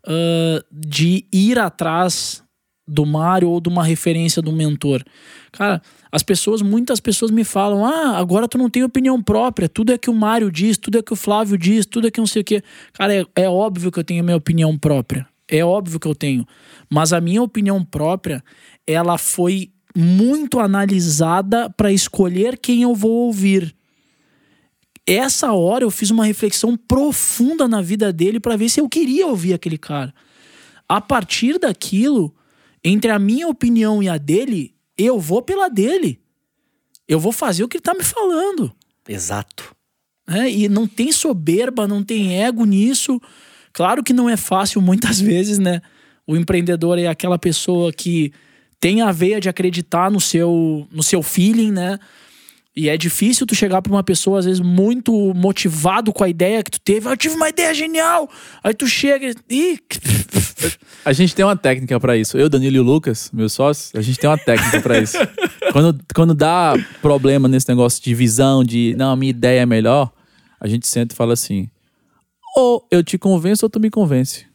ah, 0.06 0.64
de 0.72 1.26
ir 1.32 1.60
atrás 1.60 2.44
do 2.88 3.06
Mário 3.06 3.50
ou 3.50 3.62
de 3.62 3.70
uma 3.70 3.84
referência 3.84 4.42
do 4.42 4.52
mentor. 4.52 5.04
Cara, 5.52 5.82
as 6.12 6.24
pessoas, 6.24 6.62
muitas 6.62 7.00
pessoas 7.00 7.32
me 7.32 7.44
falam: 7.44 7.86
ah, 7.86 8.18
agora 8.18 8.48
tu 8.48 8.58
não 8.58 8.70
tem 8.70 8.84
opinião 8.84 9.22
própria, 9.22 9.70
tudo 9.70 9.94
é 9.94 9.98
que 9.98 10.10
o 10.10 10.14
Mário 10.14 10.52
diz, 10.52 10.78
tudo 10.78 10.98
é 10.98 11.02
que 11.02 11.14
o 11.14 11.16
Flávio 11.16 11.58
diz, 11.58 11.86
tudo 11.86 12.08
é 12.08 12.12
que 12.12 12.20
não 12.20 12.28
sei 12.28 12.42
o 12.42 12.46
quê. 12.46 12.64
Cara, 12.94 13.14
é, 13.14 13.26
é 13.36 13.50
óbvio 13.50 13.92
que 13.92 14.00
eu 14.00 14.04
tenho 14.04 14.24
minha 14.24 14.38
opinião 14.38 14.78
própria. 14.78 15.28
É 15.52 15.64
óbvio 15.64 15.99
que 15.99 16.08
eu 16.08 16.16
tenho. 16.16 16.47
Mas 16.89 17.14
a 17.14 17.22
minha 17.22 17.43
opinião 17.43 17.84
própria, 17.84 18.43
ela 18.88 19.20
foi 19.20 19.72
muito 19.95 20.60
analisada 20.60 21.70
para 21.70 21.91
escolher 21.91 22.58
quem 22.58 22.82
eu 22.82 22.95
vou 22.95 23.28
ouvir 23.28 23.76
essa 25.06 25.52
hora 25.52 25.84
eu 25.84 25.91
fiz 25.91 26.12
uma 26.12 26.26
reflexão 26.26 26.78
profunda 26.78 27.68
na 27.68 27.82
vida 27.82 28.14
dele 28.14 28.39
para 28.39 28.56
ver 28.56 28.70
se 28.70 28.80
eu 28.80 28.88
queria 28.88 29.28
ouvir 29.28 29.54
aquele 29.54 29.78
cara. 29.78 30.14
A 30.88 31.02
partir 31.02 31.58
daquilo, 31.58 32.34
entre 32.84 33.12
a 33.12 33.20
minha 33.20 33.47
opinião 33.47 34.02
e 34.04 34.10
a 34.10 34.18
dele, 34.18 34.76
eu 34.97 35.20
vou 35.20 35.41
pela 35.41 35.70
dele. 35.70 36.20
Eu 37.08 37.20
vou 37.20 37.32
fazer 37.32 37.64
o 37.64 37.68
que 37.68 37.78
ele 37.78 37.84
tá 37.84 37.93
me 37.93 38.04
falando. 38.04 38.72
Exato. 39.08 39.76
né? 40.28 40.49
E 40.49 40.70
não 40.70 40.88
tem 40.88 41.12
soberba, 41.12 41.88
não 41.88 42.04
tem 42.04 42.41
ego 42.41 42.64
nisso. 42.66 43.20
Claro 43.74 44.04
que 44.04 44.14
não 44.14 44.30
é 44.30 44.38
fácil 44.38 44.82
muitas 44.84 45.20
vezes, 45.20 45.58
né? 45.60 45.82
O 46.28 46.36
empreendedor 46.36 46.98
é 47.00 47.08
aquela 47.08 47.38
pessoa 47.40 47.92
que 47.92 48.32
tem 48.80 49.02
a 49.02 49.12
veia 49.12 49.40
de 49.40 49.50
acreditar 49.50 50.10
no 50.10 50.20
seu, 50.20 50.88
no 50.92 51.04
seu 51.04 51.22
feeling, 51.22 51.72
né? 51.72 52.00
E 52.74 52.88
é 52.88 52.96
difícil 52.96 53.46
tu 53.46 53.54
chegar 53.54 53.82
pra 53.82 53.92
uma 53.92 54.02
pessoa, 54.04 54.40
às 54.40 54.46
vezes, 54.46 54.62
muito 54.62 55.12
motivado 55.36 56.14
com 56.14 56.24
a 56.24 56.30
ideia 56.30 56.64
que 56.64 56.72
tu 56.72 56.80
teve. 56.80 57.06
"Ah, 57.08 57.12
Eu 57.12 57.18
tive 57.18 57.36
uma 57.36 57.50
ideia 57.50 57.74
genial! 57.74 58.30
Aí 58.64 58.74
tu 58.74 58.88
chega 58.88 59.34
e. 59.50 59.78
A 61.04 61.12
gente 61.14 61.36
tem 61.36 61.44
uma 61.44 61.56
técnica 61.58 62.00
pra 62.00 62.16
isso. 62.16 62.38
Eu, 62.38 62.48
Danilo 62.48 62.76
e 62.78 62.80
o 62.80 62.84
Lucas, 62.84 63.30
meus 63.34 63.54
sócios, 63.54 63.92
a 63.96 64.02
gente 64.02 64.20
tem 64.20 64.30
uma 64.30 64.38
técnica 64.38 64.80
pra 64.82 65.00
isso. 65.00 65.18
Quando, 65.74 66.00
quando 66.14 66.34
dá 66.36 66.74
problema 67.02 67.48
nesse 67.48 67.68
negócio 67.68 68.02
de 68.04 68.14
visão, 68.14 68.64
de 68.64 68.94
não, 68.98 69.12
a 69.12 69.16
minha 69.16 69.32
ideia 69.32 69.62
é 69.62 69.66
melhor, 69.66 70.12
a 70.60 70.68
gente 70.68 70.88
senta 70.88 71.14
e 71.16 71.18
fala 71.18 71.34
assim: 71.34 71.68
ou 72.56 72.88
eu 72.91 73.04
te 73.04 73.18
convenço 73.18 73.66
ou 73.66 73.70
tu 73.70 73.80
me 73.80 73.89
convence. 73.89 74.45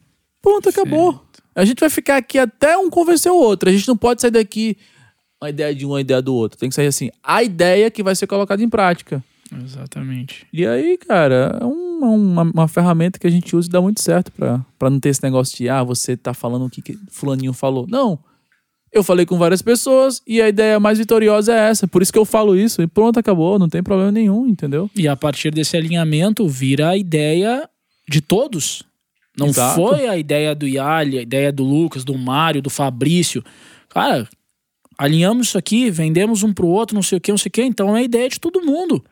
Pronto, 0.41 0.69
acabou. 0.69 1.23
A 1.55 1.65
gente 1.65 1.79
vai 1.79 1.89
ficar 1.89 2.17
aqui 2.17 2.37
até 2.37 2.77
um 2.77 2.89
convencer 2.89 3.31
o 3.31 3.37
outro. 3.37 3.69
A 3.69 3.71
gente 3.71 3.87
não 3.87 3.97
pode 3.97 4.21
sair 4.21 4.31
daqui 4.31 4.77
uma 5.41 5.49
ideia 5.49 5.73
de 5.73 5.85
um, 5.85 5.89
uma 5.89 6.01
ideia 6.01 6.21
do 6.21 6.33
outro. 6.33 6.57
Tem 6.57 6.69
que 6.69 6.75
sair 6.75 6.87
assim, 6.87 7.09
a 7.23 7.43
ideia 7.43 7.89
que 7.89 8.03
vai 8.03 8.15
ser 8.15 8.27
colocada 8.27 8.61
em 8.63 8.69
prática. 8.69 9.23
Exatamente. 9.63 10.45
E 10.51 10.65
aí, 10.65 10.97
cara, 10.97 11.57
é 11.61 11.65
uma, 11.65 12.07
uma, 12.07 12.41
uma 12.43 12.67
ferramenta 12.67 13.17
que 13.17 13.27
a 13.27 13.29
gente 13.29 13.55
usa 13.55 13.67
e 13.67 13.71
dá 13.71 13.81
muito 13.81 14.01
certo 14.01 14.31
pra, 14.31 14.63
pra 14.77 14.89
não 14.89 14.99
ter 14.99 15.09
esse 15.09 15.23
negócio 15.23 15.57
de, 15.57 15.69
ah, 15.69 15.83
você 15.83 16.17
tá 16.17 16.33
falando 16.33 16.65
o 16.65 16.69
que, 16.69 16.81
que 16.81 16.97
fulaninho 17.09 17.53
falou. 17.53 17.87
Não. 17.87 18.19
Eu 18.91 19.03
falei 19.03 19.25
com 19.25 19.37
várias 19.37 19.61
pessoas 19.61 20.21
e 20.25 20.41
a 20.41 20.49
ideia 20.49 20.79
mais 20.79 20.97
vitoriosa 20.97 21.53
é 21.53 21.69
essa. 21.69 21.87
Por 21.87 22.01
isso 22.01 22.11
que 22.11 22.19
eu 22.19 22.25
falo 22.25 22.55
isso 22.55 22.81
e 22.81 22.87
pronto, 22.87 23.19
acabou. 23.19 23.59
Não 23.59 23.69
tem 23.69 23.83
problema 23.83 24.11
nenhum, 24.11 24.47
entendeu? 24.47 24.89
E 24.95 25.07
a 25.07 25.15
partir 25.15 25.51
desse 25.51 25.75
alinhamento 25.75 26.47
vira 26.47 26.89
a 26.89 26.97
ideia 26.97 27.69
de 28.09 28.21
todos. 28.21 28.83
Não 29.37 29.47
Exato. 29.47 29.75
foi 29.75 30.07
a 30.07 30.17
ideia 30.17 30.55
do 30.55 30.67
Yali, 30.67 31.19
a 31.19 31.21
ideia 31.21 31.51
do 31.51 31.63
Lucas, 31.63 32.03
do 32.03 32.17
Mário, 32.17 32.61
do 32.61 32.69
Fabrício. 32.69 33.43
Cara, 33.89 34.27
alinhamos 34.97 35.47
isso 35.49 35.57
aqui, 35.57 35.91
vendemos 35.91 36.41
um 36.43 36.53
pro 36.53 36.67
outro, 36.67 36.95
não 36.95 37.03
sei 37.03 37.17
o 37.19 37.21
que, 37.21 37.31
não 37.31 37.37
sei 37.37 37.49
o 37.49 37.51
que. 37.51 37.61
Então 37.63 37.95
é 37.95 37.99
a 37.99 38.03
ideia 38.03 38.27
de 38.29 38.39
todo 38.39 38.61
mundo. 38.63 39.03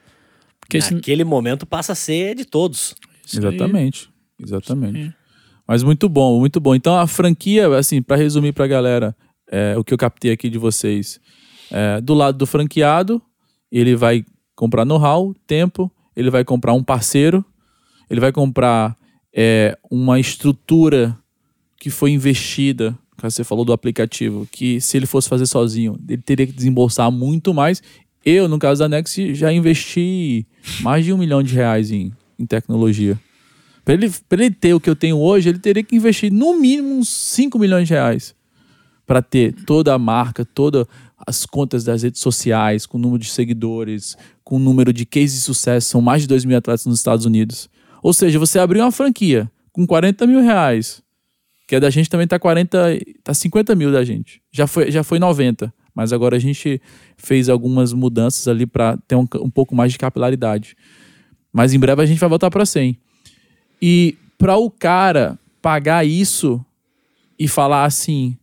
Porque 0.60 0.78
esse, 0.78 0.96
Naquele 0.96 1.24
momento 1.24 1.66
passa 1.66 1.92
a 1.92 1.96
ser 1.96 2.36
de 2.36 2.44
todos. 2.46 2.96
isso 3.26 3.40
aí- 3.40 3.46
Exatamente. 3.56 4.10
Exatamente. 4.42 4.98
aí. 4.98 5.14
Mas 5.68 5.84
muito 5.84 6.10
bom, 6.10 6.40
muito 6.40 6.60
bom. 6.60 6.74
Então 6.76 6.98
a 6.98 7.06
franquia, 7.08 7.68
assim, 7.78 8.02
pra 8.02 8.16
resumir 8.16 8.52
pra 8.52 8.66
galera, 8.68 9.16
é, 9.52 9.78
o 9.78 9.84
que 9.84 9.94
eu 9.94 9.98
captei 9.98 10.32
aqui 10.32 10.50
de 10.50 10.58
vocês, 10.58 11.20
é, 11.72 12.02
do 12.02 12.14
lado 12.16 12.38
do 12.38 12.46
franqueado, 12.48 13.22
ele 13.72 13.96
vai 13.96 14.24
comprar 14.56 14.86
know-how, 14.86 15.36
tempo, 15.46 15.92
ele 16.16 16.30
vai 16.32 16.44
comprar 16.44 16.74
um 16.74 16.84
parceiro, 16.84 17.44
ele 18.10 18.20
vai 18.20 18.32
comprar 18.32 18.96
é, 19.34 19.78
uma 19.90 20.20
estrutura 20.20 21.18
que 21.80 21.90
foi 21.90 22.12
investida, 22.12 22.98
caso 23.18 23.36
você 23.36 23.44
falou 23.44 23.66
do 23.66 23.74
aplicativo, 23.74 24.48
que 24.52 24.80
se 24.82 24.98
ele 24.98 25.06
fosse 25.06 25.30
fazer 25.30 25.46
sozinho, 25.46 26.00
ele 26.08 26.22
teria 26.22 26.48
que 26.48 26.54
desembolsar 26.54 27.12
muito 27.12 27.54
mais. 27.54 27.82
Eu, 28.26 28.48
no 28.48 28.58
caso 28.58 28.80
da 28.80 28.90
Nex, 28.90 29.16
já 29.34 29.52
investi 29.52 30.48
mais 30.82 31.06
de 31.06 31.14
um 31.14 31.18
milhão 31.18 31.44
de 31.44 31.54
reais 31.54 31.92
em, 31.92 32.12
em 32.40 32.46
tecnologia. 32.46 33.20
Para 33.84 33.94
ele, 33.94 34.12
ele 34.32 34.50
ter 34.50 34.74
o 34.74 34.80
que 34.80 34.90
eu 34.90 34.96
tenho 34.96 35.18
hoje, 35.18 35.50
ele 35.50 35.60
teria 35.60 35.84
que 35.84 35.96
investir 35.96 36.32
no 36.32 36.60
mínimo 36.60 36.98
uns 36.98 37.10
5 37.10 37.60
milhões 37.60 37.88
de 37.88 37.94
reais 37.94 38.34
para 39.06 39.22
ter 39.22 39.54
toda 39.66 39.94
a 39.94 40.00
marca, 40.00 40.44
todas 40.44 40.88
as 41.28 41.46
contas 41.46 41.84
das 41.84 42.02
redes 42.02 42.20
sociais, 42.20 42.86
com 42.86 42.98
o 42.98 43.02
número 43.02 43.22
de 43.22 43.30
seguidores, 43.30 44.18
com 44.44 44.56
o 44.56 44.60
número 44.60 44.92
de 44.92 45.06
cases 45.06 45.34
de 45.34 45.42
sucesso, 45.42 45.90
são 45.90 46.02
mais 46.02 46.24
de 46.24 46.28
2 46.28 46.46
mil 46.46 46.58
atletas 46.58 46.86
nos 46.86 46.98
Estados 46.98 47.26
Unidos. 47.26 47.70
Ou 48.06 48.14
seja, 48.14 48.38
você 48.38 48.60
abriu 48.60 48.84
uma 48.84 48.92
franquia 48.92 49.52
com 49.72 49.88
40 49.88 50.28
mil 50.28 50.40
reais, 50.40 51.02
que 51.68 51.76
é 51.76 51.80
da 51.80 51.90
gente 51.90 52.08
também 52.08 52.28
tá 52.28 52.38
40, 52.38 53.00
tá 53.24 53.34
50 53.34 53.74
mil 53.74 53.92
da 53.92 54.04
gente. 54.04 54.44
Já 54.52 54.68
foi, 54.68 54.92
já 54.92 55.04
foi 55.04 55.18
90, 55.18 55.74
mas 55.92 56.14
agora 56.14 56.36
a 56.36 56.40
gente 56.40 56.80
fez 57.18 57.50
algumas 57.50 57.94
mudanças 57.94 58.48
ali 58.48 58.68
para 58.68 58.96
ter 59.08 59.16
um, 59.16 59.26
um 59.42 59.50
pouco 59.50 59.76
mais 59.76 59.92
de 59.92 59.98
capilaridade. 59.98 60.78
Mas 61.52 61.74
em 61.74 61.80
breve 61.80 62.00
a 62.00 62.06
gente 62.06 62.20
vai 62.20 62.30
voltar 62.30 62.52
para 62.52 62.64
100. 62.64 62.96
E 63.82 64.16
para 64.38 64.56
o 64.56 64.70
cara 64.70 65.40
pagar 65.60 66.06
isso 66.06 66.64
e 67.40 67.48
falar 67.48 67.86
assim, 67.86 68.38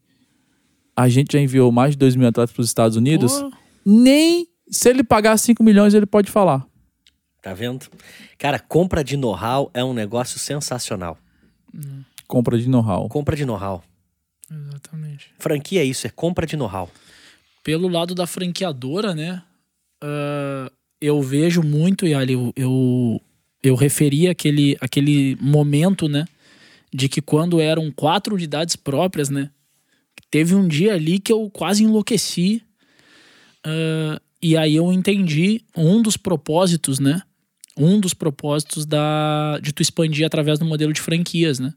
a 0.97 1.09
gente 1.09 1.34
já 1.34 1.40
enviou 1.40 1.70
mais 1.70 1.93
de 1.93 1.98
2 1.98 2.16
mil 2.16 2.26
atletas 2.26 2.52
para 2.52 2.62
os 2.62 2.66
Estados 2.66 2.97
Unidos, 2.97 3.40
Pô, 3.40 3.52
nem 3.86 4.44
se 4.68 4.90
ele 4.90 5.05
pagar 5.05 5.39
5 5.39 5.62
milhões 5.62 5.94
ele 5.94 6.05
pode 6.05 6.32
falar. 6.32 6.66
Tá 7.43 7.52
vendo? 7.52 7.86
Cara, 8.39 8.59
compra 8.59 9.02
de 9.02 9.16
know-how 9.16 9.69
é 9.74 9.82
um 9.82 9.93
negócio 9.93 10.39
sensacional. 10.39 11.19
Compra 12.28 12.56
de 12.56 12.69
know-how. 12.69 13.09
Compra 13.09 13.35
de 13.35 13.44
know-how. 13.44 13.82
Exatamente. 14.48 15.31
Franquia 15.39 15.82
é 15.82 15.85
isso, 15.85 16.06
é 16.06 16.10
compra 16.10 16.47
de 16.47 16.56
know-how. 16.56 16.89
Pelo 17.64 17.89
lado 17.89 18.14
da 18.14 18.27
franqueadora, 18.27 19.14
né? 19.14 19.43
ah, 20.02 20.70
eu 21.01 21.20
vejo 21.23 21.62
muito, 21.62 22.06
Yali, 22.06 22.32
eu, 22.35 22.52
eu, 22.56 23.23
eu 23.62 23.74
referi 23.74 24.28
aquele, 24.28 24.77
aquele 24.81 25.36
momento, 25.40 26.09
né? 26.09 26.27
De 26.93 27.09
que 27.09 27.23
quando 27.23 27.60
eram 27.60 27.90
quatro 27.90 28.35
unidades 28.35 28.77
próprias, 28.77 29.31
né? 29.31 29.51
Teve 30.31 30.55
um 30.55 30.66
dia 30.69 30.94
ali 30.94 31.19
que 31.19 31.32
eu 31.32 31.48
quase 31.51 31.85
enlouqueci. 31.85 32.62
ah, 33.64 34.20
e 34.44 34.56
aí 34.56 34.74
eu 34.74 34.93
entendi 34.93 35.62
um 35.77 36.02
dos 36.02 36.16
propósitos, 36.16 36.98
né? 36.98 37.23
Um 37.76 37.98
dos 37.98 38.12
propósitos 38.14 38.84
da, 38.84 39.58
de 39.62 39.72
tu 39.72 39.80
expandir 39.82 40.26
através 40.26 40.58
do 40.58 40.64
modelo 40.64 40.92
de 40.92 41.00
franquias, 41.00 41.58
né? 41.58 41.72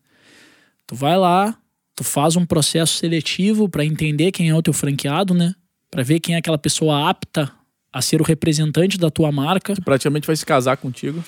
Tu 0.85 0.95
vai 0.95 1.17
lá, 1.17 1.57
tu 1.95 2.03
faz 2.03 2.35
um 2.35 2.45
processo 2.45 2.95
seletivo 2.97 3.69
para 3.69 3.85
entender 3.85 4.31
quem 4.31 4.49
é 4.49 4.55
o 4.55 4.61
teu 4.61 4.73
franqueado, 4.73 5.33
né? 5.33 5.55
Para 5.89 6.03
ver 6.03 6.19
quem 6.19 6.35
é 6.35 6.37
aquela 6.37 6.57
pessoa 6.57 7.09
apta 7.09 7.51
a 7.93 8.01
ser 8.01 8.19
o 8.19 8.25
representante 8.25 8.97
da 8.97 9.09
tua 9.09 9.31
marca, 9.31 9.73
Que 9.73 9.81
praticamente 9.81 10.27
vai 10.27 10.35
se 10.35 10.45
casar 10.45 10.75
contigo. 10.77 11.23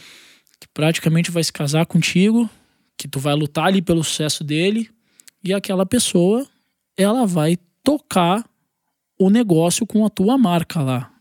que 0.60 0.68
praticamente 0.73 1.31
vai 1.31 1.44
se 1.44 1.53
casar 1.53 1.85
contigo, 1.85 2.49
que 2.98 3.07
tu 3.07 3.19
vai 3.19 3.34
lutar 3.35 3.68
ali 3.68 3.81
pelo 3.81 4.03
sucesso 4.03 4.44
dele, 4.44 4.89
e 5.44 5.53
aquela 5.53 5.85
pessoa, 5.85 6.45
ela 6.98 7.26
vai 7.26 7.57
tocar 7.84 8.44
o 9.18 9.30
negócio 9.30 9.85
com 9.88 10.06
a 10.06 10.10
tua 10.10 10.38
marca 10.38 10.81
lá. 10.81 11.11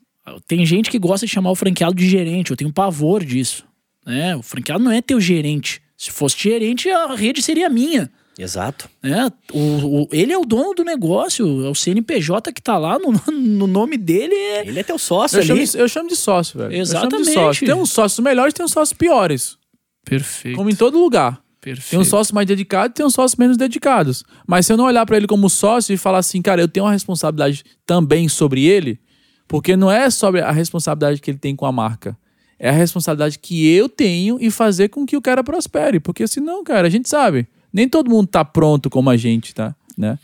Tem 0.47 0.65
gente 0.67 0.91
que 0.91 0.99
gosta 0.99 1.27
de 1.27 1.33
chamar 1.33 1.51
o 1.51 1.55
franqueado 1.55 1.95
de 1.95 2.09
gerente, 2.09 2.51
eu 2.51 2.57
tenho 2.57 2.73
pavor 2.73 3.25
disso. 3.25 3.65
Né? 4.05 4.35
O 4.37 4.43
franqueado 4.43 4.83
não 4.83 4.91
é 4.93 5.01
teu 5.03 5.21
gerente. 5.21 5.81
Se 5.97 6.11
fosse 6.11 6.37
gerente, 6.39 6.89
a 6.91 7.15
rede 7.15 7.41
seria 7.43 7.69
minha. 7.71 8.11
Exato. 8.39 8.89
né? 9.03 9.31
O, 9.53 10.03
o- 10.03 10.09
ele 10.13 10.31
é 10.33 10.37
o 10.39 10.45
dono 10.45 10.75
do 10.75 10.85
negócio, 10.85 11.65
é 11.65 11.71
o 11.71 11.75
CNPJ 11.75 12.53
que 12.53 12.61
tá 12.61 12.77
lá 12.77 12.99
no, 12.99 13.13
no 13.33 13.67
nome 13.67 13.97
dele. 13.97 14.35
É... 14.35 14.67
Ele 14.69 14.79
é 14.79 14.83
teu 14.83 14.99
sócio 14.99 15.39
Eu 15.39 15.43
chamo, 15.43 15.61
ali. 15.61 15.69
de, 15.69 15.79
eu 15.79 15.89
chamo 15.89 16.09
de 16.09 16.17
sócio, 16.17 16.59
velho. 16.59 16.73
Eu 16.75 16.85
chamo 16.85 17.09
de 17.09 17.17
Exatamente. 17.17 17.33
sócio. 17.33 17.67
Tem 17.67 17.75
uns 17.75 17.91
sócios 17.91 18.21
melhores 18.23 18.53
tem 18.53 18.65
uns 18.65 18.73
sócios 18.73 18.93
piores. 18.97 19.57
Perfeito. 20.05 20.57
Como 20.57 20.69
em 20.71 20.75
todo 20.75 20.99
lugar. 20.99 21.41
perfeito. 21.61 21.91
Tem 21.91 21.99
um 21.99 22.05
sócio 22.05 22.35
mais 22.35 22.47
dedicado 22.47 22.91
e 22.93 22.95
tem 22.95 23.07
uns 23.07 23.15
sócios 23.15 23.37
menos 23.39 23.57
dedicados. 23.57 24.23
Mas 24.47 24.67
se 24.67 24.73
eu 24.73 24.77
não 24.77 24.85
olhar 24.85 25.05
pra 25.07 25.17
ele 25.17 25.27
como 25.27 25.49
sócio 25.49 25.93
e 25.95 25.97
falar 25.97 26.19
assim, 26.19 26.43
cara, 26.43 26.61
eu 26.61 26.69
tenho 26.69 26.85
uma 26.85 26.93
responsabilidade 26.93 27.65
também 27.87 28.29
sobre 28.29 28.65
ele, 28.67 29.01
porque 29.49 29.77
não 29.77 29.91
é 29.91 30.11
sobre 30.11 30.41
a 30.41 30.51
responsabilidade 30.51 31.21
que 31.21 31.31
ele 31.31 31.39
tem 31.39 31.55
com 31.55 31.67
a 31.67 31.73
marca. 31.73 32.17
É 32.59 32.69
a 32.69 32.73
responsabilidade 32.73 33.39
que 33.39 33.69
eu 33.69 33.89
tenho 33.89 34.39
e 34.41 34.51
fazer 34.51 34.89
com 34.89 35.05
que 35.05 35.17
o 35.17 35.23
cara 35.23 35.45
prospere. 35.45 36.01
Porque 36.01 36.27
senão, 36.27 36.65
cara, 36.65 36.87
a 36.87 36.91
gente 36.91 37.09
sabe, 37.09 37.47
nem 37.73 37.89
todo 37.89 38.11
mundo 38.11 38.27
tá 38.27 38.45
pronto 38.45 38.89
como 38.89 39.11
a 39.11 39.17
gente, 39.17 39.55
tá? 39.55 39.75
Né? 39.97 40.19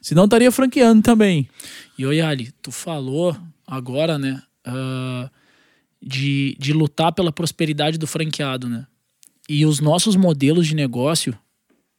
Senão 0.00 0.24
estaria 0.24 0.52
franqueando 0.52 1.02
também. 1.02 1.48
E 1.98 2.06
oi, 2.06 2.20
Ali, 2.20 2.52
tu 2.62 2.70
falou 2.70 3.36
agora, 3.66 4.18
né, 4.18 4.40
ah, 4.64 5.30
de, 6.00 6.56
de 6.58 6.72
lutar 6.72 7.12
pela 7.12 7.32
prosperidade 7.32 7.98
do 7.98 8.06
franqueado, 8.06 8.68
né? 8.68 8.86
E 9.48 9.64
os 9.66 9.80
nossos 9.80 10.16
modelos 10.16 10.66
de 10.66 10.74
negócio, 10.74 11.36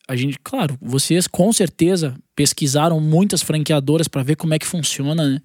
a 0.07 0.15
gente, 0.15 0.37
claro, 0.43 0.77
vocês 0.81 1.27
com 1.27 1.51
certeza 1.51 2.15
pesquisaram 2.35 2.99
muitas 2.99 3.41
franqueadoras 3.41 4.07
para 4.07 4.23
ver 4.23 4.35
como 4.35 4.53
é 4.53 4.59
que 4.59 4.65
funciona, 4.65 5.27
né? 5.27 5.41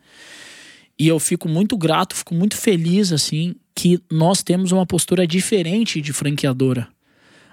E 1.00 1.08
eu 1.08 1.18
fico 1.18 1.48
muito 1.48 1.78
grato, 1.78 2.14
fico 2.14 2.34
muito 2.34 2.54
feliz, 2.54 3.10
assim, 3.10 3.54
que 3.74 3.98
nós 4.12 4.42
temos 4.42 4.70
uma 4.70 4.84
postura 4.84 5.26
diferente 5.26 5.98
de 5.98 6.12
franqueadora. 6.12 6.88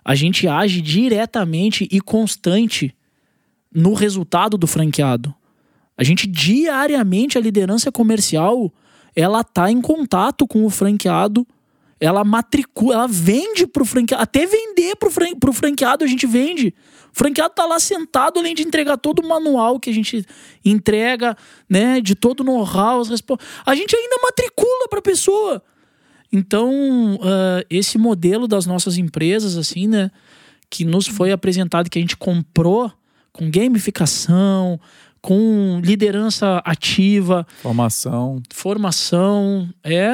A 0.03 0.15
gente 0.15 0.49
age 0.49 0.82
diretamente 0.82 1.88
e 1.90 2.02
constante 2.02 2.94
no 3.74 3.94
resultado 3.94 4.57
do 4.57 4.68
franqueado. 4.68 5.34
A 5.98 6.03
gente 6.03 6.28
diariamente, 6.28 7.38
a 7.38 7.41
liderança 7.41 7.90
comercial, 7.90 8.69
ela 9.15 9.45
tá 9.45 9.72
em 9.72 9.80
contato 9.80 10.45
com 10.45 10.65
o 10.65 10.69
franqueado, 10.69 11.48
ela 12.02 12.26
matricula, 12.26 12.95
ela 12.95 13.07
vende 13.07 13.65
pro 13.65 13.86
franqueado, 13.86 14.24
até 14.24 14.45
vender 14.45 14.98
pro, 14.98 15.10
fran, 15.10 15.34
pro 15.40 15.53
franqueado 15.53 16.03
a 16.03 16.07
gente 16.07 16.28
vende. 16.28 16.76
O 17.18 17.19
franqueado 17.19 17.56
tá 17.56 17.65
lá 17.65 17.80
sentado, 17.80 18.39
além 18.39 18.53
de 18.53 18.61
entregar 18.61 18.95
todo 18.95 19.23
o 19.23 19.27
manual 19.27 19.80
que 19.80 19.89
a 19.89 19.94
gente 19.94 20.23
entrega, 20.64 21.35
né, 21.68 21.99
de 21.99 22.14
todo 22.14 22.41
o 22.41 22.44
know-how, 22.44 23.02
as 23.02 23.10
respo- 23.10 23.39
a 23.65 23.73
gente 23.73 23.95
ainda 23.95 24.18
matricula 24.22 24.88
pra 24.88 25.02
pessoa. 25.02 25.64
Então, 26.31 27.18
ah, 27.23 27.64
esse 27.72 27.98
modelo 27.98 28.48
das 28.48 28.68
nossas 28.68 28.99
empresas, 28.99 29.57
assim, 29.57 29.88
né, 29.88 30.11
que 30.69 30.85
nos 30.85 31.07
foi 31.07 31.31
apresentado, 31.31 31.89
que 31.89 31.98
a 31.98 32.02
gente 32.02 32.15
comprou 32.15 32.91
com 33.34 33.49
gamificação, 33.49 34.80
com 35.19 35.81
liderança 35.84 36.61
ativa, 36.64 37.48
Formação. 37.64 38.41
formação, 38.53 39.68
é. 39.84 40.11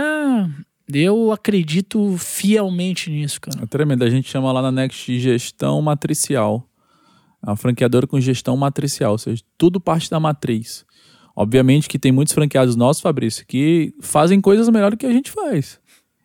Eu 0.94 1.32
acredito 1.34 2.16
fielmente 2.18 3.10
nisso, 3.10 3.42
cara. 3.42 3.60
É 3.62 3.66
tremendo. 3.66 4.04
A 4.04 4.10
gente 4.10 4.30
chama 4.30 4.52
lá 4.52 4.62
na 4.62 4.72
Next 4.72 5.12
de 5.12 5.20
gestão 5.20 5.82
matricial. 5.82 6.66
É 7.46 7.50
uma 7.50 7.58
franqueadora 7.58 8.08
com 8.08 8.20
gestão 8.22 8.56
matricial, 8.56 9.12
ou 9.12 9.18
seja, 9.18 9.44
tudo 9.58 9.80
parte 9.80 10.10
da 10.10 10.20
matriz. 10.20 10.86
Obviamente 11.36 11.90
que 11.90 12.00
tem 12.00 12.12
muitos 12.12 12.34
franqueados 12.34 12.76
nossos, 12.76 13.02
Fabrício, 13.02 13.46
que 13.46 13.94
fazem 14.00 14.40
coisas 14.40 14.70
melhores 14.70 14.98
do 14.98 15.00
que 15.00 15.06
a 15.06 15.12
gente 15.12 15.30
faz. 15.30 15.80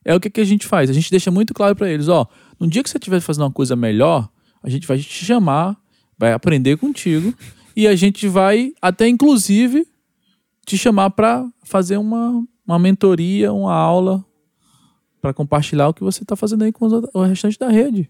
É 0.04 0.14
o 0.14 0.20
que, 0.20 0.30
que 0.30 0.40
a 0.40 0.44
gente 0.44 0.66
faz. 0.66 0.88
A 0.88 0.92
gente 0.92 1.10
deixa 1.10 1.30
muito 1.30 1.52
claro 1.52 1.74
para 1.74 1.90
eles, 1.90 2.08
ó, 2.08 2.26
no 2.60 2.68
dia 2.68 2.82
que 2.82 2.90
você 2.90 2.98
estiver 2.98 3.20
fazendo 3.20 3.44
uma 3.44 3.52
coisa 3.52 3.74
melhor, 3.74 4.28
a 4.62 4.70
gente 4.70 4.86
vai 4.86 4.98
te 4.98 5.24
chamar, 5.24 5.76
vai 6.16 6.32
aprender 6.32 6.76
contigo 6.76 7.34
e 7.74 7.86
a 7.86 7.96
gente 7.96 8.28
vai 8.28 8.72
até 8.80 9.08
inclusive 9.08 9.86
te 10.64 10.76
chamar 10.76 11.10
para 11.10 11.48
fazer 11.64 11.96
uma, 11.96 12.44
uma 12.66 12.78
mentoria, 12.78 13.52
uma 13.52 13.74
aula 13.74 14.24
para 15.20 15.34
compartilhar 15.34 15.88
o 15.88 15.94
que 15.94 16.02
você 16.02 16.24
tá 16.24 16.36
fazendo 16.36 16.62
aí 16.62 16.72
com 16.72 16.86
o 16.86 17.22
restante 17.22 17.58
da 17.58 17.68
rede. 17.68 18.08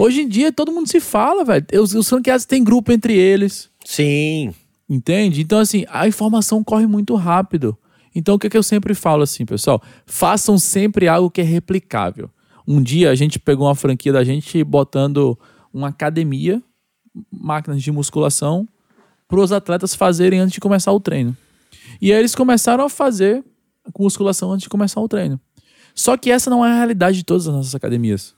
Hoje 0.00 0.20
em 0.20 0.28
dia 0.28 0.52
todo 0.52 0.70
mundo 0.70 0.88
se 0.88 1.00
fala, 1.00 1.44
velho. 1.44 1.66
Os, 1.82 1.92
os 1.92 2.08
franqueados 2.08 2.46
têm 2.46 2.62
grupo 2.62 2.92
entre 2.92 3.16
eles. 3.16 3.68
Sim. 3.84 4.54
Entende? 4.88 5.42
Então, 5.42 5.58
assim, 5.58 5.84
a 5.88 6.06
informação 6.06 6.62
corre 6.62 6.86
muito 6.86 7.16
rápido. 7.16 7.76
Então, 8.14 8.36
o 8.36 8.38
que, 8.38 8.48
que 8.48 8.56
eu 8.56 8.62
sempre 8.62 8.94
falo 8.94 9.24
assim, 9.24 9.44
pessoal? 9.44 9.82
Façam 10.06 10.56
sempre 10.56 11.08
algo 11.08 11.28
que 11.28 11.40
é 11.40 11.44
replicável. 11.44 12.30
Um 12.64 12.80
dia 12.80 13.10
a 13.10 13.16
gente 13.16 13.40
pegou 13.40 13.66
uma 13.66 13.74
franquia 13.74 14.12
da 14.12 14.22
gente 14.22 14.62
botando 14.62 15.36
uma 15.74 15.88
academia, 15.88 16.62
máquinas 17.32 17.82
de 17.82 17.90
musculação, 17.90 18.68
para 19.26 19.40
os 19.40 19.50
atletas 19.50 19.96
fazerem 19.96 20.38
antes 20.38 20.52
de 20.52 20.60
começar 20.60 20.92
o 20.92 21.00
treino. 21.00 21.36
E 22.00 22.12
aí 22.12 22.20
eles 22.20 22.36
começaram 22.36 22.84
a 22.84 22.88
fazer 22.88 23.44
com 23.92 24.04
musculação 24.04 24.52
antes 24.52 24.62
de 24.62 24.68
começar 24.68 25.00
o 25.00 25.08
treino. 25.08 25.40
Só 25.92 26.16
que 26.16 26.30
essa 26.30 26.48
não 26.48 26.64
é 26.64 26.70
a 26.70 26.76
realidade 26.76 27.16
de 27.16 27.24
todas 27.24 27.48
as 27.48 27.54
nossas 27.54 27.74
academias. 27.74 28.37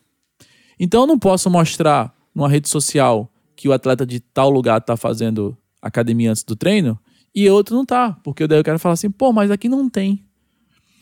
Então 0.81 1.03
eu 1.03 1.07
não 1.07 1.19
posso 1.19 1.51
mostrar 1.51 2.15
numa 2.35 2.49
rede 2.49 2.67
social 2.67 3.31
que 3.55 3.69
o 3.69 3.73
atleta 3.75 4.07
de 4.07 4.19
tal 4.19 4.49
lugar 4.49 4.79
está 4.79 4.97
fazendo 4.97 5.55
academia 5.83 6.31
antes 6.31 6.43
do 6.43 6.57
treino 6.57 6.99
e 7.35 7.49
outro 7.51 7.77
não 7.77 7.85
tá, 7.85 8.19
porque 8.25 8.47
daí 8.47 8.59
eu 8.59 8.65
quero 8.65 8.79
falar 8.79 8.95
assim, 8.95 9.11
pô, 9.11 9.31
mas 9.31 9.51
aqui 9.51 9.69
não 9.69 9.91
tem. 9.91 10.25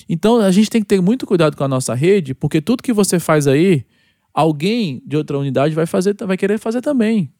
Então 0.08 0.40
a 0.40 0.50
gente 0.50 0.68
tem 0.68 0.82
que 0.82 0.88
ter 0.88 1.00
muito 1.00 1.24
cuidado 1.24 1.56
com 1.56 1.62
a 1.62 1.68
nossa 1.68 1.94
rede, 1.94 2.34
porque 2.34 2.60
tudo 2.60 2.82
que 2.82 2.92
você 2.92 3.20
faz 3.20 3.46
aí, 3.46 3.86
alguém 4.34 5.00
de 5.06 5.16
outra 5.16 5.38
unidade 5.38 5.76
vai 5.76 5.86
fazer, 5.86 6.16
vai 6.26 6.36
querer 6.36 6.58
fazer 6.58 6.80
também. 6.80 7.32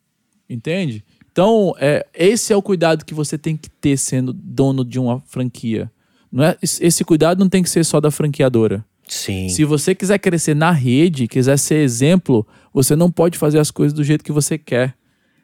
Entende? 0.48 1.04
Então, 1.30 1.74
é, 1.78 2.06
esse 2.14 2.52
é 2.52 2.56
o 2.56 2.62
cuidado 2.62 3.04
que 3.04 3.14
você 3.14 3.36
tem 3.36 3.56
que 3.56 3.68
ter 3.68 3.96
sendo 3.96 4.32
dono 4.32 4.84
de 4.84 4.98
uma 4.98 5.20
franquia. 5.26 5.90
Não 6.32 6.44
é, 6.44 6.56
esse 6.62 7.04
cuidado 7.04 7.38
não 7.38 7.48
tem 7.48 7.62
que 7.62 7.70
ser 7.70 7.84
só 7.84 8.00
da 8.00 8.10
franqueadora. 8.10 8.84
Sim. 9.08 9.48
Se 9.48 9.64
você 9.64 9.94
quiser 9.94 10.18
crescer 10.18 10.54
na 10.54 10.70
rede, 10.70 11.26
quiser 11.26 11.56
ser 11.56 11.76
exemplo, 11.76 12.46
você 12.72 12.94
não 12.94 13.10
pode 13.10 13.38
fazer 13.38 13.58
as 13.58 13.70
coisas 13.70 13.92
do 13.92 14.04
jeito 14.04 14.24
que 14.24 14.32
você 14.32 14.58
quer. 14.58 14.94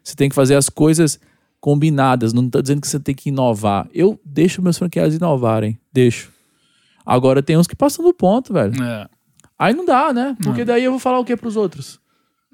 Você 0.02 0.14
tem 0.14 0.28
que 0.28 0.34
fazer 0.34 0.54
as 0.54 0.68
coisas 0.68 1.18
combinadas. 1.60 2.32
Não 2.32 2.44
estou 2.46 2.60
dizendo 2.60 2.80
que 2.80 2.88
você 2.88 3.00
tem 3.00 3.14
que 3.14 3.30
inovar. 3.30 3.88
Eu 3.92 4.20
deixo 4.24 4.60
meus 4.60 4.76
franqueados 4.76 5.14
inovarem. 5.14 5.78
Deixo. 5.92 6.30
Agora 7.06 7.42
tem 7.42 7.56
uns 7.56 7.66
que 7.66 7.74
passam 7.74 8.04
do 8.04 8.12
ponto, 8.12 8.52
velho. 8.52 8.74
É. 8.82 9.08
Aí 9.58 9.72
não 9.72 9.84
dá, 9.84 10.12
né? 10.12 10.36
Porque 10.42 10.64
daí 10.64 10.84
eu 10.84 10.90
vou 10.90 11.00
falar 11.00 11.18
o 11.18 11.24
que 11.24 11.36
pros 11.36 11.56
outros? 11.56 11.98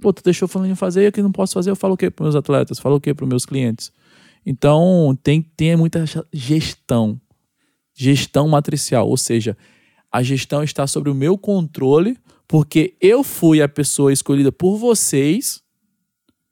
Pô, 0.00 0.12
tu 0.12 0.22
deixou 0.22 0.46
falando 0.46 0.74
fazer 0.76 1.04
e 1.04 1.06
aqui 1.08 1.22
não 1.22 1.32
posso 1.32 1.54
fazer, 1.54 1.70
eu 1.70 1.76
falo 1.76 1.94
o 1.94 1.96
que 1.96 2.10
pros 2.10 2.26
meus 2.26 2.36
atletas? 2.36 2.78
Falo 2.78 2.96
o 2.96 3.00
que 3.00 3.12
pros 3.12 3.28
meus 3.28 3.44
clientes? 3.44 3.92
Então, 4.44 5.16
tem, 5.22 5.42
tem 5.42 5.76
muita 5.76 6.04
gestão. 6.32 7.20
Gestão 7.94 8.48
matricial. 8.48 9.08
Ou 9.08 9.16
seja, 9.16 9.56
a 10.12 10.22
gestão 10.22 10.62
está 10.62 10.86
sobre 10.86 11.10
o 11.10 11.14
meu 11.14 11.38
controle, 11.38 12.16
porque 12.48 12.94
eu 13.00 13.22
fui 13.22 13.62
a 13.62 13.68
pessoa 13.68 14.12
escolhida 14.12 14.50
por 14.50 14.76
vocês 14.76 15.62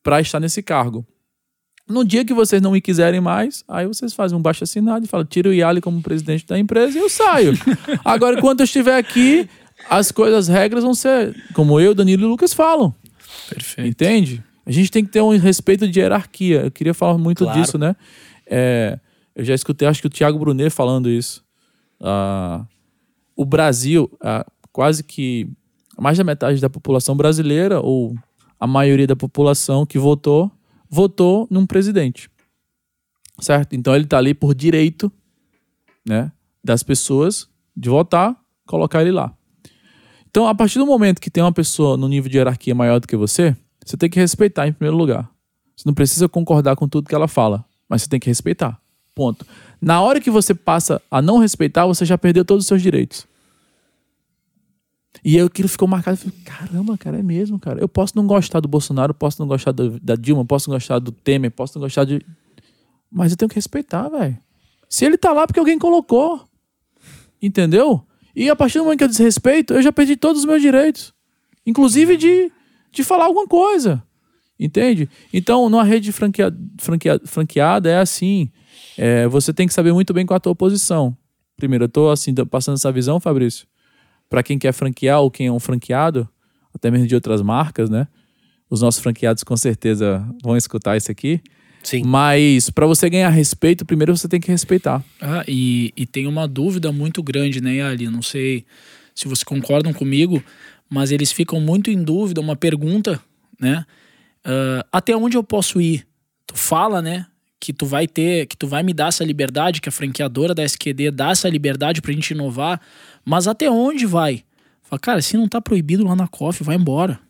para 0.02 0.20
estar 0.20 0.38
nesse 0.40 0.62
cargo. 0.62 1.06
No 1.88 2.04
dia 2.04 2.24
que 2.24 2.34
vocês 2.34 2.60
não 2.60 2.72
me 2.72 2.80
quiserem 2.80 3.20
mais, 3.20 3.64
aí 3.66 3.86
vocês 3.86 4.12
fazem 4.12 4.36
um 4.36 4.42
baixo 4.42 4.62
assinado 4.62 5.04
e 5.04 5.08
falam: 5.08 5.24
tira 5.24 5.48
o 5.48 5.52
Yali 5.54 5.80
como 5.80 6.02
presidente 6.02 6.46
da 6.46 6.58
empresa 6.58 6.98
e 6.98 7.00
eu 7.00 7.08
saio. 7.08 7.52
Agora, 8.04 8.36
enquanto 8.38 8.60
eu 8.60 8.64
estiver 8.64 8.96
aqui, 8.98 9.48
as 9.88 10.12
coisas, 10.12 10.48
as 10.48 10.54
regras 10.54 10.84
vão 10.84 10.94
ser 10.94 11.34
como 11.54 11.80
eu, 11.80 11.94
Danilo 11.94 12.24
e 12.24 12.26
Lucas 12.26 12.52
falam. 12.52 12.94
Perfeito. 13.48 13.88
Entende? 13.88 14.44
A 14.66 14.70
gente 14.70 14.90
tem 14.90 15.02
que 15.02 15.10
ter 15.10 15.22
um 15.22 15.36
respeito 15.38 15.88
de 15.88 15.98
hierarquia. 15.98 16.60
Eu 16.66 16.70
queria 16.70 16.92
falar 16.92 17.16
muito 17.16 17.44
Claro. 17.44 17.58
disso, 17.58 17.78
né? 17.78 17.96
É, 18.46 18.98
eu 19.34 19.42
já 19.42 19.54
escutei, 19.54 19.88
acho 19.88 20.02
que 20.02 20.06
o 20.08 20.10
Thiago 20.10 20.38
Brunet 20.38 20.68
falando 20.68 21.08
isso. 21.08 21.42
Ah, 22.00 22.66
o 23.38 23.44
Brasil, 23.44 24.10
quase 24.72 25.04
que 25.04 25.48
mais 25.96 26.18
da 26.18 26.24
metade 26.24 26.60
da 26.60 26.68
população 26.68 27.16
brasileira, 27.16 27.80
ou 27.80 28.14
a 28.58 28.66
maioria 28.66 29.06
da 29.06 29.14
população 29.14 29.86
que 29.86 29.98
votou, 29.98 30.50
votou 30.90 31.46
num 31.48 31.64
presidente. 31.64 32.28
Certo? 33.40 33.74
Então 33.74 33.94
ele 33.94 34.04
está 34.04 34.18
ali 34.18 34.34
por 34.34 34.54
direito 34.54 35.10
né, 36.04 36.32
das 36.62 36.82
pessoas 36.82 37.48
de 37.76 37.88
votar, 37.88 38.36
colocar 38.66 39.02
ele 39.02 39.12
lá. 39.12 39.32
Então, 40.28 40.48
a 40.48 40.54
partir 40.54 40.78
do 40.78 40.86
momento 40.86 41.20
que 41.20 41.30
tem 41.30 41.42
uma 41.42 41.52
pessoa 41.52 41.96
no 41.96 42.08
nível 42.08 42.28
de 42.30 42.36
hierarquia 42.36 42.74
maior 42.74 42.98
do 42.98 43.06
que 43.06 43.16
você, 43.16 43.56
você 43.84 43.96
tem 43.96 44.10
que 44.10 44.18
respeitar 44.18 44.66
em 44.66 44.72
primeiro 44.72 44.96
lugar. 44.96 45.30
Você 45.76 45.84
não 45.86 45.94
precisa 45.94 46.28
concordar 46.28 46.74
com 46.74 46.88
tudo 46.88 47.08
que 47.08 47.14
ela 47.14 47.28
fala, 47.28 47.64
mas 47.88 48.02
você 48.02 48.08
tem 48.08 48.18
que 48.18 48.28
respeitar. 48.28 48.80
Ponto. 49.14 49.46
Na 49.80 50.00
hora 50.00 50.20
que 50.20 50.30
você 50.30 50.54
passa 50.54 51.00
a 51.10 51.22
não 51.22 51.38
respeitar, 51.38 51.86
você 51.86 52.04
já 52.04 52.18
perdeu 52.18 52.44
todos 52.44 52.64
os 52.64 52.68
seus 52.68 52.82
direitos. 52.82 53.26
E 55.24 55.38
aquilo 55.40 55.68
ficou 55.68 55.88
marcado. 55.88 56.16
Eu 56.16 56.30
falei, 56.30 56.38
caramba, 56.44 56.98
cara, 56.98 57.18
é 57.18 57.22
mesmo, 57.22 57.58
cara. 57.58 57.80
Eu 57.80 57.88
posso 57.88 58.14
não 58.16 58.26
gostar 58.26 58.60
do 58.60 58.68
Bolsonaro, 58.68 59.14
posso 59.14 59.40
não 59.40 59.48
gostar 59.48 59.72
do, 59.72 59.98
da 60.00 60.14
Dilma, 60.14 60.44
posso 60.44 60.68
não 60.70 60.76
gostar 60.76 60.98
do 60.98 61.12
Temer, 61.12 61.50
posso 61.50 61.78
não 61.78 61.82
gostar 61.84 62.04
de. 62.04 62.24
Mas 63.10 63.32
eu 63.32 63.36
tenho 63.36 63.48
que 63.48 63.54
respeitar, 63.54 64.08
velho. 64.08 64.38
Se 64.88 65.04
ele 65.04 65.16
tá 65.16 65.32
lá 65.32 65.46
porque 65.46 65.60
alguém 65.60 65.78
colocou. 65.78 66.44
Entendeu? 67.40 68.04
E 68.34 68.48
a 68.48 68.56
partir 68.56 68.78
do 68.78 68.84
momento 68.84 68.98
que 68.98 69.04
eu 69.04 69.08
desrespeito, 69.08 69.74
eu 69.74 69.82
já 69.82 69.92
perdi 69.92 70.16
todos 70.16 70.42
os 70.42 70.46
meus 70.46 70.60
direitos. 70.60 71.12
Inclusive 71.66 72.16
de, 72.16 72.50
de 72.92 73.04
falar 73.04 73.26
alguma 73.26 73.46
coisa. 73.46 74.02
Entende? 74.58 75.08
Então, 75.32 75.68
numa 75.68 75.84
rede 75.84 76.10
franqueada, 76.10 76.56
franqueada, 76.78 77.26
franqueada 77.26 77.90
é 77.90 77.98
assim. 77.98 78.50
É, 78.98 79.26
você 79.28 79.52
tem 79.54 79.66
que 79.66 79.72
saber 79.72 79.92
muito 79.92 80.12
bem 80.12 80.26
qual 80.26 80.36
é 80.36 80.38
a 80.38 80.40
tua 80.40 80.54
posição. 80.54 81.16
Primeiro, 81.56 81.84
eu 81.84 81.88
tô 81.88 82.10
assim, 82.10 82.34
passando 82.34 82.74
essa 82.74 82.92
visão, 82.92 83.18
Fabrício 83.18 83.66
para 84.28 84.42
quem 84.42 84.58
quer 84.58 84.72
franquear 84.72 85.20
ou 85.20 85.30
quem 85.30 85.46
é 85.46 85.52
um 85.52 85.58
franqueado, 85.58 86.28
até 86.74 86.90
mesmo 86.90 87.06
de 87.06 87.14
outras 87.14 87.40
marcas, 87.40 87.88
né? 87.88 88.06
Os 88.68 88.82
nossos 88.82 89.00
franqueados 89.00 89.42
com 89.42 89.56
certeza 89.56 90.24
vão 90.42 90.56
escutar 90.56 90.96
isso 90.96 91.10
aqui. 91.10 91.40
Sim. 91.82 92.02
Mas 92.04 92.68
para 92.68 92.86
você 92.86 93.08
ganhar 93.08 93.30
respeito, 93.30 93.86
primeiro 93.86 94.14
você 94.14 94.28
tem 94.28 94.40
que 94.40 94.50
respeitar. 94.50 95.02
Ah, 95.20 95.44
e, 95.48 95.92
e 95.96 96.04
tem 96.04 96.26
uma 96.26 96.46
dúvida 96.46 96.92
muito 96.92 97.22
grande, 97.22 97.62
né, 97.62 97.80
Ali? 97.82 98.08
Não 98.10 98.20
sei 98.20 98.66
se 99.14 99.24
vocês 99.26 99.42
concordam 99.42 99.92
comigo, 99.92 100.42
mas 100.90 101.10
eles 101.10 101.32
ficam 101.32 101.60
muito 101.60 101.90
em 101.90 102.02
dúvida, 102.02 102.40
uma 102.40 102.56
pergunta, 102.56 103.20
né? 103.58 103.86
Uh, 104.46 104.84
até 104.92 105.16
onde 105.16 105.36
eu 105.36 105.42
posso 105.42 105.80
ir? 105.80 106.06
Tu 106.46 106.56
fala, 106.56 107.00
né? 107.00 107.26
Que 107.60 107.72
tu 107.72 107.86
vai 107.86 108.06
ter, 108.06 108.46
que 108.46 108.56
tu 108.56 108.66
vai 108.66 108.82
me 108.82 108.92
dar 108.92 109.08
essa 109.08 109.24
liberdade, 109.24 109.80
que 109.80 109.88
a 109.88 109.92
franqueadora 109.92 110.54
da 110.54 110.62
SQD 110.62 111.10
dá 111.10 111.30
essa 111.30 111.48
liberdade 111.48 112.00
pra 112.00 112.12
gente 112.12 112.30
inovar, 112.30 112.80
mas 113.24 113.48
até 113.48 113.70
onde 113.70 114.06
vai? 114.06 114.44
Fala, 114.82 115.00
cara, 115.00 115.22
se 115.22 115.36
não 115.36 115.48
tá 115.48 115.60
proibido 115.60 116.04
lá 116.04 116.14
na 116.14 116.28
COF, 116.28 116.62
vai 116.62 116.76
embora. 116.76 117.20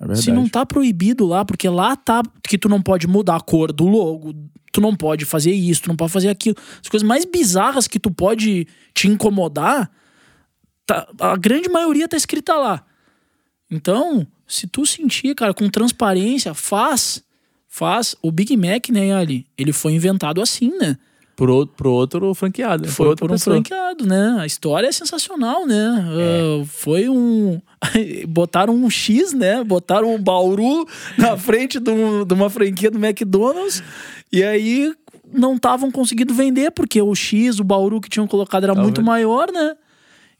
É 0.00 0.14
se 0.14 0.32
não 0.32 0.48
tá 0.48 0.66
proibido 0.66 1.26
lá, 1.26 1.44
porque 1.44 1.68
lá 1.68 1.94
tá 1.94 2.22
que 2.42 2.58
tu 2.58 2.68
não 2.68 2.82
pode 2.82 3.06
mudar 3.06 3.36
a 3.36 3.40
cor 3.40 3.72
do 3.72 3.86
logo, 3.86 4.34
tu 4.72 4.80
não 4.80 4.96
pode 4.96 5.24
fazer 5.24 5.52
isso, 5.52 5.82
tu 5.82 5.88
não 5.88 5.96
pode 5.96 6.12
fazer 6.12 6.28
aquilo. 6.28 6.56
As 6.82 6.88
coisas 6.88 7.06
mais 7.06 7.24
bizarras 7.24 7.86
que 7.86 8.00
tu 8.00 8.10
pode 8.10 8.66
te 8.94 9.06
incomodar, 9.06 9.90
tá, 10.86 11.06
a 11.20 11.36
grande 11.36 11.68
maioria 11.68 12.08
tá 12.08 12.16
escrita 12.16 12.54
lá. 12.54 12.84
Então, 13.70 14.26
se 14.46 14.66
tu 14.66 14.84
sentir, 14.84 15.34
cara, 15.34 15.54
com 15.54 15.68
transparência, 15.68 16.52
faz. 16.52 17.22
Faz. 17.74 18.14
O 18.20 18.30
Big 18.30 18.54
Mac, 18.54 18.90
né, 18.90 19.14
Ali? 19.14 19.46
Ele 19.56 19.72
foi 19.72 19.92
inventado 19.94 20.42
assim, 20.42 20.70
né? 20.78 20.98
Por 21.34 21.48
outro, 21.48 21.74
pro 21.74 21.90
outro 21.90 22.34
franqueado. 22.34 22.86
Foi 22.86 23.06
por, 23.16 23.16
por 23.16 23.32
um 23.32 23.38
franqueado, 23.38 24.06
né? 24.06 24.36
A 24.38 24.44
história 24.44 24.86
é 24.86 24.92
sensacional, 24.92 25.66
né? 25.66 26.06
É. 26.12 26.60
Uh, 26.60 26.66
foi 26.66 27.08
um. 27.08 27.62
Botaram 28.28 28.74
um 28.74 28.90
X, 28.90 29.32
né? 29.32 29.64
Botaram 29.64 30.14
um 30.14 30.22
Bauru 30.22 30.86
na 31.16 31.34
frente 31.38 31.80
de, 31.80 31.90
um, 31.90 32.26
de 32.26 32.34
uma 32.34 32.50
franquia 32.50 32.90
do 32.90 33.02
McDonald's. 33.02 33.82
E 34.30 34.44
aí 34.44 34.92
não 35.32 35.56
estavam 35.56 35.90
conseguindo 35.90 36.34
vender, 36.34 36.72
porque 36.72 37.00
o 37.00 37.14
X, 37.14 37.58
o 37.58 37.64
Bauru 37.64 38.02
que 38.02 38.10
tinham 38.10 38.26
colocado 38.26 38.64
era 38.64 38.74
tá 38.74 38.82
muito 38.82 38.98
vendo? 38.98 39.06
maior, 39.06 39.50
né? 39.50 39.76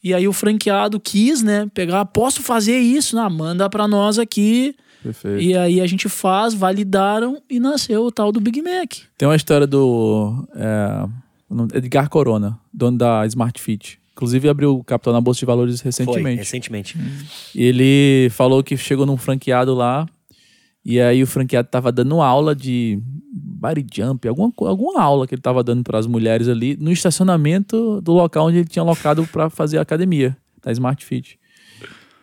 E 0.04 0.12
aí 0.12 0.28
o 0.28 0.34
franqueado 0.34 1.00
quis, 1.00 1.42
né? 1.42 1.66
Pegar, 1.72 2.04
posso 2.04 2.42
fazer 2.42 2.76
isso? 2.76 3.16
Não, 3.16 3.30
manda 3.30 3.70
pra 3.70 3.88
nós 3.88 4.18
aqui. 4.18 4.76
Perfeito. 5.02 5.42
E 5.42 5.56
aí 5.56 5.80
a 5.80 5.86
gente 5.86 6.08
faz, 6.08 6.54
validaram 6.54 7.42
e 7.50 7.58
nasceu 7.58 8.04
o 8.04 8.12
tal 8.12 8.30
do 8.30 8.40
Big 8.40 8.62
Mac. 8.62 8.94
Tem 9.18 9.28
uma 9.28 9.36
história 9.36 9.66
do 9.66 10.46
é, 10.54 11.06
Edgar 11.76 12.08
Corona, 12.08 12.58
dono 12.72 12.98
da 12.98 13.26
Smart 13.26 13.60
Fit. 13.60 13.98
Inclusive 14.12 14.48
abriu 14.48 14.76
o 14.76 14.84
capital 14.84 15.12
na 15.14 15.20
Bolsa 15.20 15.40
de 15.40 15.46
Valores 15.46 15.80
recentemente. 15.80 16.22
Foi, 16.22 16.34
recentemente. 16.34 16.98
E 17.54 17.64
ele 17.64 18.28
falou 18.30 18.62
que 18.62 18.76
chegou 18.76 19.06
num 19.06 19.16
franqueado 19.16 19.74
lá 19.74 20.06
e 20.84 21.00
aí 21.00 21.22
o 21.22 21.26
franqueado 21.26 21.68
tava 21.68 21.92
dando 21.92 22.20
aula 22.20 22.54
de 22.54 23.00
body 23.32 23.86
jump, 23.92 24.26
alguma, 24.26 24.52
alguma 24.68 25.00
aula 25.00 25.26
que 25.26 25.34
ele 25.34 25.42
tava 25.42 25.62
dando 25.62 25.84
para 25.84 25.98
as 25.98 26.06
mulheres 26.06 26.48
ali 26.48 26.76
no 26.76 26.90
estacionamento 26.90 28.00
do 28.00 28.12
local 28.12 28.46
onde 28.48 28.58
ele 28.58 28.68
tinha 28.68 28.82
locado 28.82 29.26
para 29.28 29.48
fazer 29.48 29.78
a 29.78 29.82
academia 29.82 30.36
da 30.60 30.72
Smart 30.72 31.04
Fit. 31.04 31.38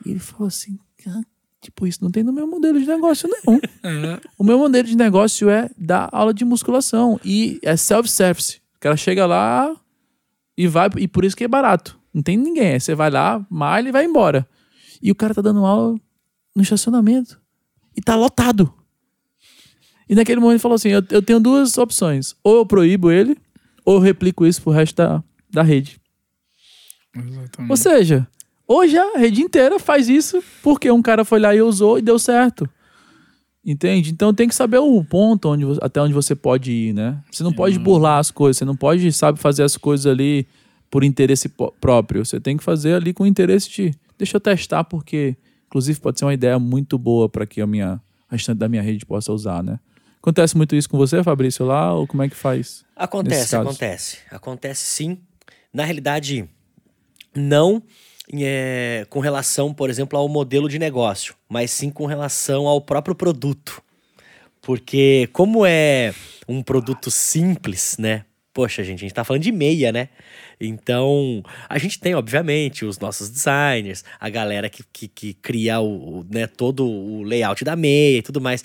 E 0.06 0.12
ele 0.12 0.20
falou 0.20 0.48
assim, 0.48 0.78
Tipo, 1.62 1.86
isso 1.86 2.02
não 2.02 2.10
tem 2.10 2.24
no 2.24 2.32
meu 2.32 2.48
modelo 2.48 2.80
de 2.80 2.86
negócio, 2.88 3.30
não. 3.30 3.60
É. 3.82 4.20
O 4.38 4.44
meu 4.44 4.58
modelo 4.58 4.88
de 4.88 4.96
negócio 4.96 5.50
é 5.50 5.70
dar 5.78 6.10
aula 6.12 6.34
de 6.34 6.44
musculação. 6.44 7.20
E 7.24 7.60
é 7.62 7.76
self-service. 7.78 8.58
O 8.76 8.80
cara 8.80 8.98
chega 8.98 9.26
lá 9.26 9.74
e 10.58 10.68
vai. 10.68 10.90
E 10.98 11.08
por 11.08 11.24
isso 11.24 11.36
que 11.36 11.46
é 11.46 11.48
barato. 11.48 11.98
Não 12.14 12.22
tem 12.22 12.38
ninguém. 12.38 12.80
Você 12.80 12.94
vai 12.94 13.10
lá, 13.10 13.46
malha 13.50 13.90
e 13.90 13.92
vai 13.92 14.06
embora. 14.06 14.48
E 15.02 15.12
o 15.12 15.16
cara 15.16 15.34
tá 15.34 15.42
dando 15.42 15.66
aula 15.66 15.96
no 16.56 16.62
estacionamento. 16.62 17.40
E 17.96 18.02
tá 18.02 18.16
lotado. 18.16 18.74
E 20.10 20.16
naquele 20.16 20.40
momento 20.40 20.54
ele 20.54 20.60
falou 20.60 20.76
assim: 20.76 20.90
eu, 20.90 21.04
eu 21.10 21.22
tenho 21.22 21.40
duas 21.40 21.78
opções. 21.78 22.36
Ou 22.44 22.58
eu 22.58 22.66
proíbo 22.66 23.12
ele, 23.12 23.38
ou 23.86 23.96
eu 23.96 24.02
replico 24.02 24.46
isso 24.46 24.62
pro 24.62 24.72
resto 24.72 24.96
da, 24.96 25.24
da 25.50 25.62
rede. 25.62 26.00
Exatamente. 27.16 27.72
Ou 27.72 27.78
seja, 27.78 28.28
Hoje 28.72 28.96
a 28.96 29.18
rede 29.18 29.42
inteira 29.42 29.80
faz 29.80 30.08
isso 30.08 30.44
porque 30.62 30.92
um 30.92 31.02
cara 31.02 31.26
foi 31.26 31.40
lá 31.40 31.56
e 31.56 31.62
usou 31.62 31.98
e 31.98 32.04
deu 32.04 32.20
certo. 32.20 32.70
Entende? 33.66 34.12
Então 34.12 34.32
tem 34.32 34.48
que 34.48 34.54
saber 34.54 34.78
o 34.78 35.04
ponto 35.04 35.50
onde, 35.50 35.66
até 35.82 36.00
onde 36.00 36.14
você 36.14 36.36
pode 36.36 36.72
ir, 36.72 36.94
né? 36.94 37.20
Você 37.32 37.42
não 37.42 37.52
pode 37.52 37.80
burlar 37.80 38.20
as 38.20 38.30
coisas, 38.30 38.58
você 38.58 38.66
não 38.66 38.76
pode, 38.76 39.12
sabe, 39.12 39.40
fazer 39.40 39.64
as 39.64 39.76
coisas 39.76 40.06
ali 40.06 40.48
por 40.90 41.04
interesse 41.04 41.50
próprio. 41.82 42.24
Você 42.24 42.40
tem 42.40 42.58
que 42.58 42.64
fazer 42.64 42.94
ali 42.94 43.12
com 43.12 43.26
interesse 43.26 43.68
de. 43.72 43.92
Deixa 44.20 44.38
eu 44.38 44.42
testar, 44.42 44.84
porque, 44.84 45.36
inclusive, 45.66 46.00
pode 46.00 46.20
ser 46.20 46.26
uma 46.26 46.34
ideia 46.34 46.60
muito 46.60 46.96
boa 46.98 47.28
para 47.28 47.48
que 47.48 47.62
a 47.62 47.68
minha 47.68 48.00
a 48.30 48.36
restante 48.36 48.60
da 48.60 48.70
minha 48.70 48.84
rede 48.84 49.04
possa 49.04 49.34
usar, 49.34 49.64
né? 49.64 49.80
Acontece 50.22 50.56
muito 50.56 50.76
isso 50.76 50.88
com 50.88 50.98
você, 50.98 51.24
Fabrício, 51.24 51.66
lá, 51.66 51.92
ou 51.94 52.06
como 52.06 52.22
é 52.22 52.30
que 52.30 52.36
faz? 52.36 52.86
Acontece, 52.96 53.56
acontece. 53.56 54.18
Acontece 54.30 54.86
sim. 54.86 55.18
Na 55.74 55.84
realidade, 55.84 56.48
não 57.36 57.82
é, 58.34 59.06
com 59.10 59.20
relação, 59.20 59.74
por 59.74 59.90
exemplo, 59.90 60.18
ao 60.18 60.28
modelo 60.28 60.70
de 60.70 60.78
negócio, 60.78 61.36
mas 61.48 61.72
sim 61.72 61.90
com 61.90 62.06
relação 62.06 62.68
ao 62.68 62.82
próprio 62.82 63.16
produto. 63.16 63.82
Porque, 64.62 65.30
como 65.34 65.66
é 65.66 66.14
um 66.48 66.62
produto 66.62 67.10
simples, 67.10 67.98
né? 67.98 68.26
Poxa, 68.54 68.84
gente, 68.84 69.00
a 69.00 69.02
gente 69.02 69.14
tá 69.14 69.24
falando 69.24 69.44
de 69.44 69.52
meia, 69.52 69.92
né? 69.92 70.10
Então, 70.60 71.42
a 71.70 71.78
gente 71.78 72.00
tem, 72.00 72.14
obviamente, 72.14 72.84
os 72.84 73.00
nossos 73.00 73.30
designers, 73.30 74.04
a 74.20 74.30
galera 74.30 74.70
que, 74.70 74.84
que, 74.92 75.08
que 75.08 75.34
cria 75.36 75.80
o, 75.80 76.26
né, 76.30 76.46
todo 76.48 76.86
o 76.86 77.24
layout 77.24 77.64
da 77.64 77.76
meia 77.76 78.18
e 78.18 78.22
tudo 78.22 78.42
mais. 78.42 78.64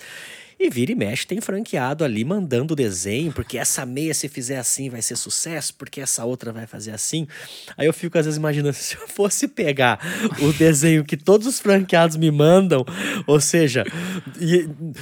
E 0.57 0.69
vira 0.69 0.91
e 0.91 0.95
mexe, 0.95 1.27
tem 1.27 1.41
franqueado 1.41 2.03
ali 2.03 2.23
mandando 2.23 2.73
o 2.73 2.75
desenho, 2.75 3.31
porque 3.33 3.57
essa 3.57 3.85
meia, 3.85 4.13
se 4.13 4.29
fizer 4.29 4.57
assim, 4.57 4.89
vai 4.89 5.01
ser 5.01 5.17
sucesso, 5.17 5.73
porque 5.75 5.99
essa 5.99 6.23
outra 6.23 6.53
vai 6.53 6.65
fazer 6.65 6.91
assim. 6.91 7.27
Aí 7.77 7.85
eu 7.85 7.93
fico 7.93 8.17
às 8.17 8.25
vezes 8.25 8.37
imaginando, 8.37 8.71
se 8.75 8.95
eu 8.95 9.07
fosse 9.07 9.47
pegar 9.47 9.99
o 10.41 10.53
desenho 10.53 11.03
que 11.03 11.17
todos 11.17 11.45
os 11.45 11.59
franqueados 11.59 12.15
me 12.15 12.31
mandam, 12.31 12.85
ou 13.27 13.39
seja, 13.41 13.83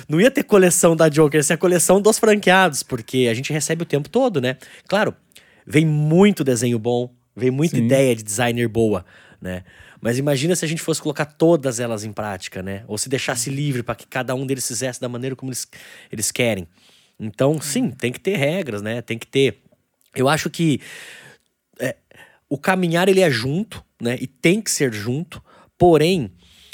não 0.09 0.19
ia 0.19 0.31
ter 0.31 0.43
coleção 0.43 0.95
da 0.95 1.07
Joker, 1.07 1.38
ia 1.38 1.43
ser 1.43 1.53
a 1.53 1.57
coleção 1.57 2.01
dos 2.01 2.17
franqueados, 2.17 2.81
porque 2.81 3.27
a 3.30 3.34
gente 3.34 3.53
recebe 3.53 3.84
o 3.84 3.85
tempo 3.85 4.09
todo, 4.09 4.41
né? 4.41 4.57
Claro, 4.88 5.15
vem 5.67 5.85
muito 5.85 6.43
desenho 6.43 6.80
bom, 6.80 7.13
vem 7.35 7.51
muita 7.51 7.77
Sim. 7.77 7.85
ideia 7.85 8.15
de 8.15 8.23
designer 8.23 8.67
boa, 8.67 9.05
né? 9.39 9.63
Mas 10.03 10.17
imagina 10.17 10.53
se 10.53 10.65
a 10.65 10.67
gente 10.67 10.81
fosse 10.81 11.01
colocar 11.01 11.23
todas 11.23 11.80
elas 11.80 12.03
em 12.03 12.11
prática, 12.11 12.61
né? 12.61 12.84
Ou 12.89 12.97
se 12.97 13.07
deixasse 13.07 13.49
livre 13.49 13.81
para 13.81 13.95
que 13.95 14.05
cada 14.05 14.35
um 14.35 14.45
deles 14.45 14.67
fizesse 14.67 14.99
da 14.99 15.07
maneira 15.07 15.34
como 15.34 15.49
eles, 15.49 15.65
eles 16.11 16.30
querem. 16.30 16.67
Então, 17.17 17.61
sim, 17.61 17.89
tem 17.89 18.11
que 18.11 18.19
ter 18.19 18.35
regras, 18.35 18.81
né? 18.81 19.01
Tem 19.01 19.17
que 19.17 19.25
ter. 19.25 19.61
Eu 20.13 20.27
acho 20.27 20.49
que 20.49 20.81
é, 21.80 21.95
o 22.49 22.57
caminhar 22.57 23.07
ele 23.07 23.21
é 23.21 23.31
junto, 23.31 23.81
né? 24.01 24.17
E 24.19 24.27
tem 24.27 24.61
que 24.61 24.69
ser 24.69 24.93
junto. 24.93 25.41
Porém, 25.77 26.34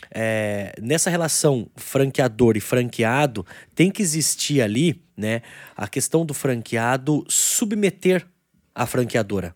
é, 0.10 0.74
nessa 0.82 1.12
relação 1.12 1.70
franqueador 1.76 2.58
e 2.58 2.60
franqueado, 2.60 3.46
tem 3.76 3.92
que 3.92 4.02
existir 4.02 4.60
ali, 4.60 5.04
né? 5.16 5.44
A 5.78 5.88
questão 5.88 6.26
do 6.26 6.34
franqueado 6.34 7.24
submeter 7.30 8.26
a 8.74 8.88
franqueadora. 8.88 9.54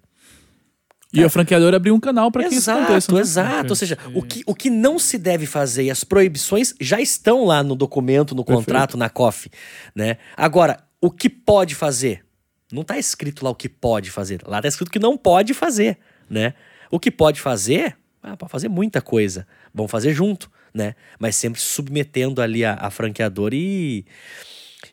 E 1.13 1.21
é. 1.21 1.25
a 1.25 1.29
franqueadora 1.29 1.77
abriu 1.77 1.93
um 1.93 1.99
canal 1.99 2.31
para 2.31 2.49
que 2.49 2.55
isso 2.55 2.71
aconteça. 2.71 3.11
Né? 3.13 3.21
Exato, 3.21 3.69
Ou 3.69 3.75
seja, 3.75 3.97
o 4.15 4.23
que, 4.23 4.41
o 4.47 4.55
que 4.55 4.69
não 4.69 4.97
se 4.97 5.17
deve 5.17 5.45
fazer 5.45 5.83
e 5.83 5.91
as 5.91 6.03
proibições 6.03 6.73
já 6.81 6.99
estão 6.99 7.45
lá 7.45 7.61
no 7.61 7.75
documento, 7.75 8.33
no 8.33 8.43
Perfeito. 8.43 8.65
contrato, 8.65 8.97
na 8.97 9.09
COF. 9.09 9.49
Né? 9.95 10.17
Agora, 10.35 10.83
o 10.99 11.11
que 11.11 11.29
pode 11.29 11.75
fazer? 11.75 12.25
Não 12.71 12.81
está 12.81 12.97
escrito 12.97 13.43
lá 13.45 13.51
o 13.51 13.55
que 13.55 13.69
pode 13.69 14.09
fazer. 14.09 14.41
Lá 14.47 14.57
está 14.57 14.67
escrito 14.67 14.89
que 14.89 14.97
não 14.97 15.15
pode 15.15 15.53
fazer. 15.53 15.99
Né? 16.27 16.55
O 16.89 16.99
que 16.99 17.11
pode 17.11 17.39
fazer? 17.39 17.95
Ah, 18.23 18.35
pode 18.35 18.51
fazer 18.51 18.69
muita 18.69 18.99
coisa. 18.99 19.45
Vamos 19.71 19.91
fazer 19.91 20.13
junto, 20.13 20.49
né? 20.73 20.95
Mas 21.19 21.35
sempre 21.35 21.59
submetendo 21.59 22.41
ali 22.41 22.65
a, 22.65 22.73
a 22.73 22.89
franqueadora 22.89 23.53
e 23.53 24.05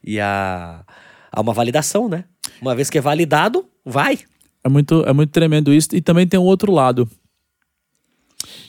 E 0.05 0.19
a, 0.21 0.85
há 1.31 1.41
uma 1.41 1.55
validação, 1.55 2.09
né? 2.09 2.25
Uma 2.61 2.75
vez 2.75 2.91
que 2.91 2.99
é 2.99 3.01
validado, 3.01 3.67
vai. 3.85 4.19
É 4.63 4.69
muito, 4.69 5.03
é 5.07 5.13
muito 5.13 5.31
tremendo 5.31 5.73
isso. 5.73 5.89
E 5.95 6.01
também 6.01 6.27
tem 6.27 6.39
o 6.39 6.45
outro 6.45 6.73
lado. 6.73 7.09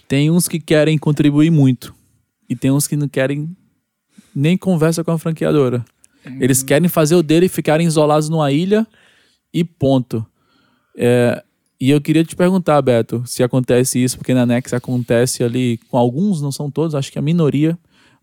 Tem 0.07 0.29
uns 0.29 0.47
que 0.47 0.59
querem 0.59 0.97
contribuir 0.97 1.49
muito. 1.51 1.93
E 2.49 2.55
tem 2.55 2.71
uns 2.71 2.87
que 2.87 2.95
não 2.95 3.07
querem 3.07 3.55
nem 4.35 4.57
conversa 4.57 5.03
com 5.03 5.11
a 5.11 5.17
franqueadora. 5.19 5.83
Eles 6.39 6.61
querem 6.61 6.87
fazer 6.87 7.15
o 7.15 7.23
dele 7.23 7.47
e 7.47 7.49
ficarem 7.49 7.87
isolados 7.87 8.29
numa 8.29 8.51
ilha 8.51 8.85
e 9.53 9.63
ponto. 9.63 10.25
É, 10.95 11.43
e 11.79 11.89
eu 11.89 11.99
queria 11.99 12.23
te 12.23 12.35
perguntar, 12.35 12.81
Beto, 12.81 13.23
se 13.25 13.41
acontece 13.41 14.01
isso, 14.03 14.17
porque 14.17 14.33
na 14.33 14.45
Nex 14.45 14.71
acontece 14.73 15.43
ali 15.43 15.77
com 15.89 15.97
alguns, 15.97 16.41
não 16.41 16.51
são 16.51 16.69
todos, 16.69 16.93
acho 16.93 17.11
que 17.11 17.17
a 17.17 17.21
minoria, 17.23 17.77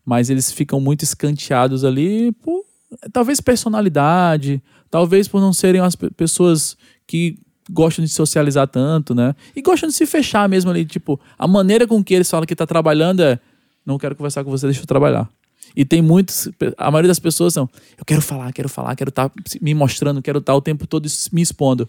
mas 0.05 0.31
eles 0.31 0.53
ficam 0.53 0.81
muito 0.81 1.03
escanteados 1.03 1.85
ali 1.85 2.31
por 2.33 2.65
talvez 3.13 3.41
personalidade, 3.41 4.63
talvez 4.91 5.27
por 5.27 5.41
não 5.41 5.53
serem 5.53 5.81
as 5.81 5.97
pe- 5.97 6.11
pessoas 6.11 6.77
que 7.07 7.37
gostam 7.71 8.05
de 8.05 8.11
socializar 8.11 8.67
tanto, 8.67 9.15
né? 9.15 9.35
E 9.55 9.63
gostam 9.63 9.89
de 9.89 9.95
se 9.95 10.07
fechar 10.07 10.49
mesmo 10.49 10.71
ali, 10.71 10.85
tipo, 10.85 11.21
a 11.39 11.47
maneira 11.47 11.87
com 11.87 12.03
que 12.03 12.15
eles 12.15 12.31
falam 12.31 12.47
que 12.47 12.55
tá 12.55 12.67
trabalhando 12.67 13.23
é 13.23 13.39
não 13.85 13.99
quero 13.99 14.15
conversar 14.15 14.45
com 14.45 14.51
você, 14.51 14.67
deixa 14.67 14.83
eu 14.83 14.87
trabalhar. 14.87 15.29
E 15.75 15.85
tem 15.85 16.03
muitos, 16.03 16.49
a 16.77 16.91
maioria 16.91 17.09
das 17.09 17.19
pessoas 17.19 17.55
são, 17.55 17.69
eu 17.97 18.05
quero 18.05 18.21
falar, 18.21 18.53
quero 18.53 18.69
falar, 18.69 18.95
quero 18.97 19.11
estar 19.11 19.31
me 19.61 19.75
mostrando, 19.75 20.21
quero 20.21 20.39
estar 20.39 20.55
o 20.55 20.61
tempo 20.61 20.87
todo 20.87 21.07
me 21.33 21.43
expondo. 21.43 21.89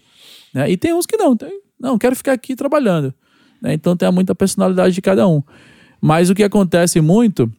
Né? 0.54 0.70
E 0.70 0.76
tem 0.76 0.94
uns 0.94 1.06
que 1.06 1.16
não, 1.16 1.36
tem, 1.36 1.60
não, 1.78 1.98
quero 1.98 2.14
ficar 2.16 2.32
aqui 2.32 2.54
trabalhando. 2.54 3.12
Né? 3.60 3.74
Então 3.74 3.96
tem 3.96 4.10
muita 4.10 4.34
personalidade 4.34 4.94
de 4.94 5.02
cada 5.02 5.26
um. 5.26 5.42
Mas 6.00 6.30
o 6.30 6.34
que 6.34 6.42
acontece 6.42 7.00
muito, 7.00 7.50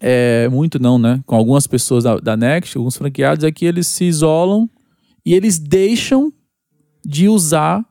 é, 0.00 0.48
muito 0.50 0.78
não, 0.78 0.98
né? 0.98 1.20
Com 1.24 1.34
algumas 1.34 1.66
pessoas 1.66 2.04
da, 2.04 2.16
da 2.18 2.36
Next, 2.36 2.76
alguns 2.76 2.96
franqueados, 2.96 3.44
é 3.44 3.50
que 3.50 3.64
eles 3.64 3.86
se 3.86 4.04
isolam 4.04 4.68
e 5.24 5.34
eles 5.34 5.58
deixam 5.58 6.32
de 7.08 7.26
usar 7.26 7.82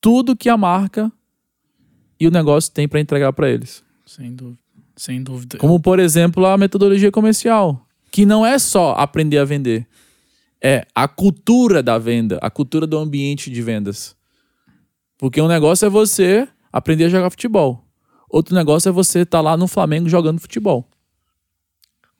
tudo 0.00 0.34
que 0.34 0.48
a 0.48 0.56
marca 0.56 1.12
e 2.18 2.26
o 2.26 2.30
negócio 2.30 2.72
tem 2.72 2.88
para 2.88 2.98
entregar 2.98 3.30
para 3.34 3.50
eles. 3.50 3.84
Sem 4.06 4.34
dúvida. 4.34 4.58
Sem 4.96 5.22
dúvida. 5.22 5.58
Como, 5.58 5.78
por 5.78 5.98
exemplo, 5.98 6.46
a 6.46 6.56
metodologia 6.56 7.12
comercial, 7.12 7.86
que 8.10 8.24
não 8.24 8.44
é 8.44 8.58
só 8.58 8.92
aprender 8.92 9.36
a 9.36 9.44
vender, 9.44 9.86
é 10.62 10.86
a 10.94 11.06
cultura 11.06 11.82
da 11.82 11.98
venda, 11.98 12.38
a 12.40 12.48
cultura 12.48 12.86
do 12.86 12.96
ambiente 12.96 13.50
de 13.50 13.60
vendas. 13.60 14.16
Porque 15.18 15.40
um 15.42 15.48
negócio 15.48 15.84
é 15.84 15.90
você 15.90 16.48
aprender 16.72 17.04
a 17.04 17.08
jogar 17.10 17.28
futebol. 17.28 17.84
Outro 18.30 18.54
negócio 18.54 18.88
é 18.88 18.92
você 18.92 19.20
estar 19.20 19.42
lá 19.42 19.58
no 19.58 19.68
Flamengo 19.68 20.08
jogando 20.08 20.40
futebol. 20.40 20.89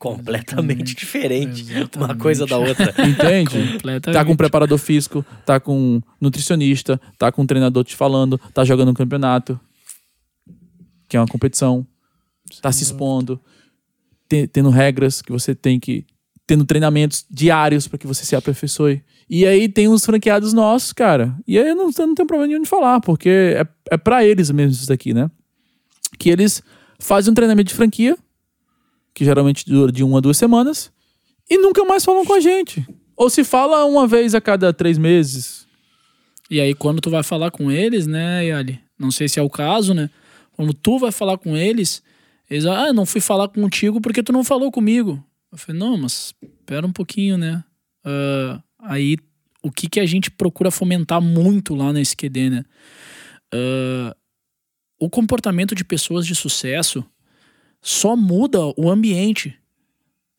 Completamente 0.01 0.81
Exatamente. 0.83 0.95
diferente. 0.97 1.63
Uma 1.65 1.79
Exatamente. 1.81 2.19
coisa 2.21 2.47
da 2.47 2.57
outra. 2.57 2.95
Entende? 3.07 3.79
Tá 4.13 4.25
com 4.25 4.33
um 4.33 4.37
preparador 4.37 4.79
físico, 4.79 5.23
tá 5.45 5.61
com 5.61 5.79
um 5.79 6.03
nutricionista, 6.19 6.99
tá 7.19 7.31
com 7.31 7.43
um 7.43 7.47
treinador 7.47 7.85
te 7.85 7.95
falando, 7.95 8.39
tá 8.55 8.65
jogando 8.65 8.91
um 8.91 8.95
campeonato, 8.95 9.61
que 11.07 11.17
é 11.19 11.21
uma 11.21 11.27
competição, 11.27 11.87
tá 12.63 12.73
se 12.73 12.83
expondo, 12.83 13.39
te- 14.27 14.47
tendo 14.47 14.71
regras 14.71 15.21
que 15.21 15.31
você 15.31 15.55
tem 15.55 15.79
que. 15.79 16.07
tendo 16.47 16.65
treinamentos 16.65 17.25
diários 17.31 17.87
para 17.87 17.99
que 17.99 18.07
você 18.07 18.25
se 18.25 18.35
aperfeiçoe. 18.35 19.03
E 19.29 19.47
aí 19.47 19.69
tem 19.69 19.87
os 19.87 20.05
franqueados 20.05 20.53
nossos, 20.55 20.93
cara. 20.95 21.37
E 21.47 21.59
aí 21.59 21.69
eu 21.69 21.77
não, 21.77 21.91
eu 21.97 22.07
não 22.07 22.15
tenho 22.15 22.27
problema 22.27 22.49
nenhum 22.49 22.63
de 22.63 22.69
falar, 22.69 23.01
porque 23.01 23.29
é, 23.29 23.67
é 23.91 23.97
para 23.99 24.25
eles 24.25 24.51
mesmo 24.51 24.73
isso 24.73 24.89
daqui, 24.89 25.13
né? 25.13 25.31
Que 26.19 26.31
eles 26.31 26.63
fazem 26.99 27.31
um 27.31 27.35
treinamento 27.35 27.69
de 27.69 27.75
franquia, 27.75 28.17
que 29.15 29.25
geralmente 29.25 29.65
dura 29.65 29.93
de 29.93 30.03
uma 30.05 30.19
a 30.19 30.21
duas 30.21 30.37
semanas, 30.37 30.93
e 31.49 31.59
nunca 31.59 31.85
mais 31.85 32.05
falam 32.05 32.25
com 32.25 32.35
a 32.35 32.41
gente. 32.41 32.87
Ou 33.17 33.29
se 33.29 33.45
fala 33.45 33.85
uma 33.85 34.07
vez 34.07 34.35
a 34.35 34.41
cada 34.41 34.73
três 34.73 34.97
meses. 34.97 35.67
E 36.51 36.61
aí, 36.61 36.75
quando 36.75 37.01
tu 37.01 37.11
vai 37.11 37.23
falar 37.23 37.51
com 37.51 37.71
eles, 37.71 38.07
né, 38.07 38.47
Yali? 38.47 38.81
Não 38.99 39.11
sei 39.11 39.29
se 39.29 39.39
é 39.39 39.43
o 39.43 39.51
caso, 39.51 39.93
né? 39.93 40.11
Quando 40.53 40.73
tu 40.73 40.99
vai 40.99 41.13
falar 41.13 41.39
com 41.39 41.57
eles, 41.57 42.03
eles 42.49 42.67
ah, 42.67 42.93
não 42.93 43.07
fui 43.07 43.21
falar 43.21 43.49
contigo 43.49 44.01
porque 44.01 44.23
tu 44.23 44.33
não 44.33 44.43
falou 44.43 44.71
comigo. 44.71 45.23
Eu 45.53 45.59
falei, 45.59 45.79
não, 45.79 45.97
mas 45.97 46.35
espera 46.43 46.87
um 46.87 46.93
pouquinho, 46.93 47.37
né? 47.37 47.63
Ah, 48.05 48.63
aí, 48.81 49.17
o 49.63 49.71
que, 49.71 49.89
que 49.89 50.01
a 50.01 50.07
gente 50.07 50.31
procura 50.31 50.71
fomentar 50.71 51.21
muito 51.21 51.75
lá 51.75 51.93
na 51.93 52.01
SQD, 52.01 52.51
né? 52.51 52.65
Ah, 53.53 54.17
o 54.99 55.09
comportamento 55.09 55.75
de 55.75 55.85
pessoas 55.85 56.27
de 56.27 56.35
sucesso 56.35 57.05
só 57.83 58.17
muda 58.17 58.59
o 58.77 58.91
ambiente. 58.91 59.57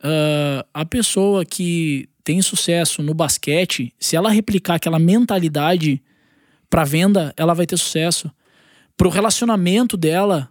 Ah, 0.02 0.66
a 0.74 0.86
pessoa 0.86 1.46
que 1.46 2.10
tem 2.24 2.42
sucesso 2.42 3.02
no 3.02 3.14
basquete, 3.14 3.94
se 4.00 4.16
ela 4.16 4.30
replicar 4.30 4.76
aquela 4.76 5.00
mentalidade 5.00 6.02
para 6.70 6.84
venda, 6.84 7.34
ela 7.36 7.54
vai 7.54 7.66
ter 7.66 7.78
sucesso. 7.78 8.32
Pro 8.96 9.10
relacionamento 9.10 9.98
dela, 9.98 10.50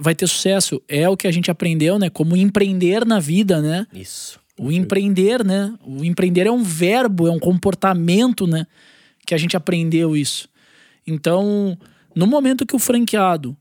vai 0.00 0.14
ter 0.14 0.26
sucesso. 0.26 0.82
É 0.88 1.08
o 1.08 1.16
que 1.16 1.26
a 1.26 1.32
gente 1.32 1.50
aprendeu, 1.50 1.98
né? 1.98 2.10
Como 2.10 2.36
empreender 2.36 3.04
na 3.06 3.20
vida, 3.20 3.60
né? 3.60 3.86
Isso. 3.92 4.40
O 4.58 4.70
empreender, 4.70 5.44
né? 5.44 5.74
O 5.84 6.04
empreender 6.04 6.46
é 6.46 6.50
um 6.50 6.62
verbo, 6.62 7.26
é 7.26 7.30
um 7.30 7.38
comportamento, 7.38 8.46
né? 8.46 8.66
Que 9.26 9.34
a 9.34 9.38
gente 9.38 9.56
aprendeu 9.56 10.16
isso. 10.16 10.48
Então, 11.06 11.78
no 12.14 12.26
momento 12.26 12.66
que 12.66 12.76
o 12.76 12.78
franqueado 12.78 13.56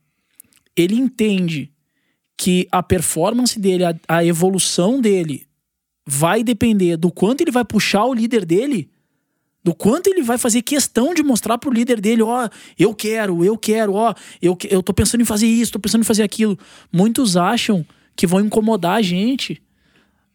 ele 0.76 0.96
entende 0.96 1.72
que 2.38 2.68
a 2.72 2.82
performance 2.82 3.60
dele, 3.60 3.84
a, 3.86 3.96
a 4.08 4.26
evolução 4.26 5.00
dele 5.00 5.46
vai 6.06 6.44
depender 6.44 6.98
do 6.98 7.12
quanto 7.12 7.42
ele 7.42 7.52
vai 7.52 7.64
puxar 7.64 8.06
o 8.06 8.14
líder 8.14 8.46
dele, 8.46 8.90
do 9.64 9.74
quanto 9.74 10.08
ele 10.08 10.22
vai 10.22 10.38
fazer 10.38 10.62
questão 10.62 11.14
de 11.14 11.24
mostrar 11.24 11.58
pro 11.58 11.72
líder 11.72 12.02
dele, 12.02 12.22
ó, 12.22 12.50
eu 12.78 12.94
quero, 12.94 13.46
eu 13.46 13.58
quero, 13.58 13.94
ó, 13.94 14.14
eu, 14.42 14.56
que- 14.56 14.68
eu 14.70 14.84
tô 14.84 14.94
pensando 14.94 15.22
em 15.22 15.26
fazer 15.26 15.48
isso, 15.48 15.72
tô 15.72 15.80
pensando 15.80 16.02
em 16.02 16.06
fazer 16.06 16.24
aquilo. 16.24 16.60
Muitos 16.92 17.38
acham 17.38 17.86
que 18.16 18.28
vão 18.28 18.42
incomodar 18.42 18.98
a 18.98 19.02
gente. 19.02 19.62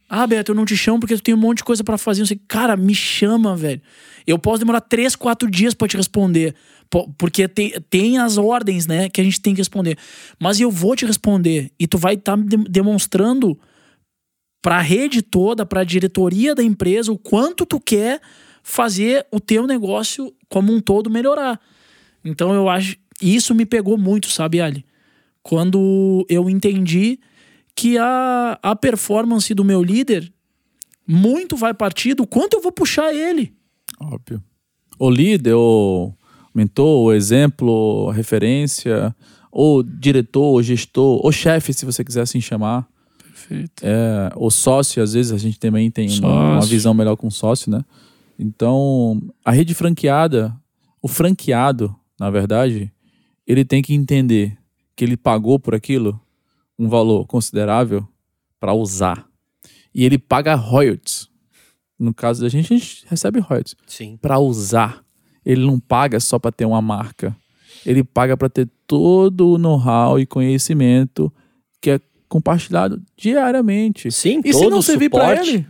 Ah, 0.08 0.26
Beto, 0.26 0.52
eu 0.52 0.56
não 0.56 0.64
te 0.64 0.74
chamo 0.74 1.00
porque 1.00 1.14
tu 1.16 1.22
tem 1.22 1.34
um 1.34 1.38
monte 1.38 1.58
de 1.58 1.64
coisa 1.64 1.84
pra 1.84 1.98
fazer. 1.98 2.24
Sei. 2.26 2.40
Cara, 2.48 2.74
me 2.74 2.94
chama, 2.94 3.54
velho. 3.54 3.82
Eu 4.26 4.38
posso 4.38 4.60
demorar 4.60 4.80
três, 4.80 5.14
quatro 5.14 5.50
dias 5.50 5.74
pra 5.74 5.86
te 5.86 5.98
responder. 5.98 6.54
Po- 6.90 7.12
Porque 7.18 7.46
tem, 7.48 7.72
tem 7.90 8.18
as 8.18 8.38
ordens, 8.38 8.86
né, 8.86 9.08
que 9.08 9.20
a 9.20 9.24
gente 9.24 9.40
tem 9.40 9.54
que 9.54 9.60
responder. 9.60 9.98
Mas 10.40 10.58
eu 10.60 10.70
vou 10.70 10.96
te 10.96 11.04
responder. 11.06 11.70
E 11.78 11.86
tu 11.86 11.98
vai 11.98 12.14
estar 12.14 12.36
demonstrando 12.36 13.58
pra 14.62 14.80
rede 14.80 15.22
toda, 15.22 15.64
pra 15.66 15.84
diretoria 15.84 16.54
da 16.54 16.62
empresa, 16.62 17.12
o 17.12 17.18
quanto 17.18 17.64
tu 17.66 17.78
quer 17.80 18.20
fazer 18.62 19.26
o 19.32 19.38
teu 19.40 19.66
negócio 19.66 20.34
como 20.48 20.72
um 20.72 20.80
todo 20.80 21.10
melhorar. 21.10 21.60
Então 22.24 22.52
eu 22.52 22.68
acho. 22.68 22.96
Isso 23.20 23.54
me 23.54 23.66
pegou 23.66 23.96
muito, 23.98 24.28
sabe, 24.28 24.60
Ali? 24.60 24.84
Quando 25.42 26.26
eu 26.28 26.48
entendi 26.50 27.18
que 27.74 27.96
a, 27.98 28.58
a 28.62 28.76
performance 28.76 29.52
do 29.54 29.64
meu 29.64 29.82
líder 29.82 30.30
muito 31.06 31.56
vai 31.56 31.72
partir 31.72 32.14
do 32.14 32.26
quanto 32.26 32.54
eu 32.58 32.60
vou 32.62 32.70
puxar 32.72 33.14
ele. 33.14 33.54
Óbvio. 34.00 34.42
O 34.98 35.08
líder, 35.10 35.54
o 35.54 36.12
mentor, 36.58 37.04
o 37.04 37.12
exemplo, 37.12 38.10
referência, 38.10 39.14
ou 39.50 39.82
diretor, 39.82 40.42
ou 40.42 40.62
gestor, 40.62 41.24
ou 41.24 41.30
chefe, 41.30 41.72
se 41.72 41.86
você 41.86 42.04
quiser 42.04 42.22
assim 42.22 42.40
chamar. 42.40 42.88
Perfeito. 43.18 43.82
É, 43.82 44.30
o 44.36 44.50
sócio, 44.50 45.02
às 45.02 45.12
vezes 45.12 45.32
a 45.32 45.38
gente 45.38 45.58
também 45.58 45.90
tem 45.90 46.08
uma, 46.18 46.54
uma 46.54 46.66
visão 46.66 46.92
melhor 46.92 47.16
com 47.16 47.28
o 47.28 47.30
sócio, 47.30 47.70
né? 47.70 47.84
Então, 48.38 49.22
a 49.44 49.50
rede 49.50 49.74
franqueada, 49.74 50.54
o 51.00 51.08
franqueado, 51.08 51.94
na 52.18 52.30
verdade, 52.30 52.92
ele 53.46 53.64
tem 53.64 53.80
que 53.80 53.94
entender 53.94 54.56
que 54.94 55.04
ele 55.04 55.16
pagou 55.16 55.58
por 55.58 55.74
aquilo 55.74 56.20
um 56.78 56.88
valor 56.88 57.26
considerável 57.26 58.06
para 58.60 58.72
usar. 58.72 59.26
E 59.94 60.04
ele 60.04 60.18
paga 60.18 60.54
royalties. 60.54 61.28
No 61.98 62.14
caso 62.14 62.42
da 62.42 62.48
gente, 62.48 62.72
a 62.72 62.76
gente 62.76 63.04
recebe 63.08 63.40
royalties 63.40 63.74
Sim. 63.86 64.16
para 64.20 64.38
usar. 64.38 65.04
Ele 65.48 65.64
não 65.64 65.80
paga 65.80 66.20
só 66.20 66.38
para 66.38 66.52
ter 66.52 66.66
uma 66.66 66.82
marca. 66.82 67.34
Ele 67.86 68.04
paga 68.04 68.36
para 68.36 68.50
ter 68.50 68.68
todo 68.86 69.48
o 69.48 69.56
know-how 69.56 70.20
e 70.20 70.26
conhecimento 70.26 71.32
que 71.80 71.92
é 71.92 72.00
compartilhado 72.28 73.02
diariamente. 73.16 74.12
Sim, 74.12 74.42
E 74.44 74.52
se 74.52 74.60
todo 74.60 74.72
não 74.72 74.80
o 74.80 74.82
servir 74.82 75.08
para 75.08 75.40
ele? 75.40 75.66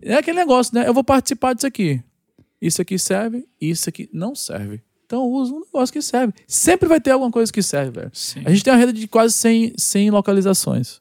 É 0.00 0.14
aquele 0.14 0.38
negócio, 0.38 0.72
né? 0.76 0.86
Eu 0.86 0.94
vou 0.94 1.02
participar 1.02 1.54
disso 1.54 1.66
aqui. 1.66 2.00
Isso 2.62 2.80
aqui 2.80 2.96
serve, 2.96 3.44
isso 3.60 3.88
aqui 3.88 4.08
não 4.12 4.32
serve. 4.32 4.80
Então 5.04 5.28
usa 5.28 5.52
um 5.52 5.60
negócio 5.60 5.92
que 5.92 6.00
serve. 6.00 6.32
Sempre 6.46 6.88
vai 6.88 7.00
ter 7.00 7.10
alguma 7.10 7.32
coisa 7.32 7.52
que 7.52 7.62
serve, 7.62 7.90
velho. 7.90 8.10
Sim. 8.12 8.42
A 8.44 8.50
gente 8.50 8.62
tem 8.62 8.72
uma 8.72 8.78
rede 8.78 9.00
de 9.00 9.08
quase 9.08 9.34
100, 9.34 9.72
100 9.76 10.10
localizações. 10.12 11.00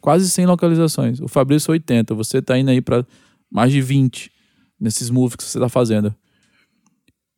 Quase 0.00 0.30
100 0.30 0.46
localizações. 0.46 1.20
O 1.20 1.28
Fabrício 1.28 1.70
80. 1.70 2.14
Você 2.14 2.40
tá 2.40 2.58
indo 2.58 2.70
aí 2.70 2.80
para 2.80 3.06
mais 3.50 3.70
de 3.70 3.82
20 3.82 4.32
nesses 4.80 5.10
moves 5.10 5.36
que 5.36 5.44
você 5.44 5.60
tá 5.60 5.68
fazendo. 5.68 6.14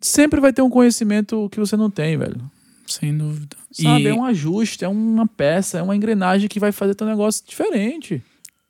Sempre 0.00 0.40
vai 0.40 0.52
ter 0.52 0.62
um 0.62 0.70
conhecimento 0.70 1.48
que 1.50 1.58
você 1.58 1.76
não 1.76 1.90
tem, 1.90 2.16
velho. 2.16 2.40
Sem 2.86 3.16
dúvida. 3.16 3.56
Sabe? 3.72 4.02
E, 4.04 4.06
É 4.08 4.14
um 4.14 4.24
ajuste, 4.24 4.84
é 4.84 4.88
uma 4.88 5.26
peça, 5.26 5.78
é 5.78 5.82
uma 5.82 5.94
engrenagem 5.96 6.48
que 6.48 6.60
vai 6.60 6.72
fazer 6.72 6.94
teu 6.94 7.06
negócio 7.06 7.44
diferente. 7.46 8.22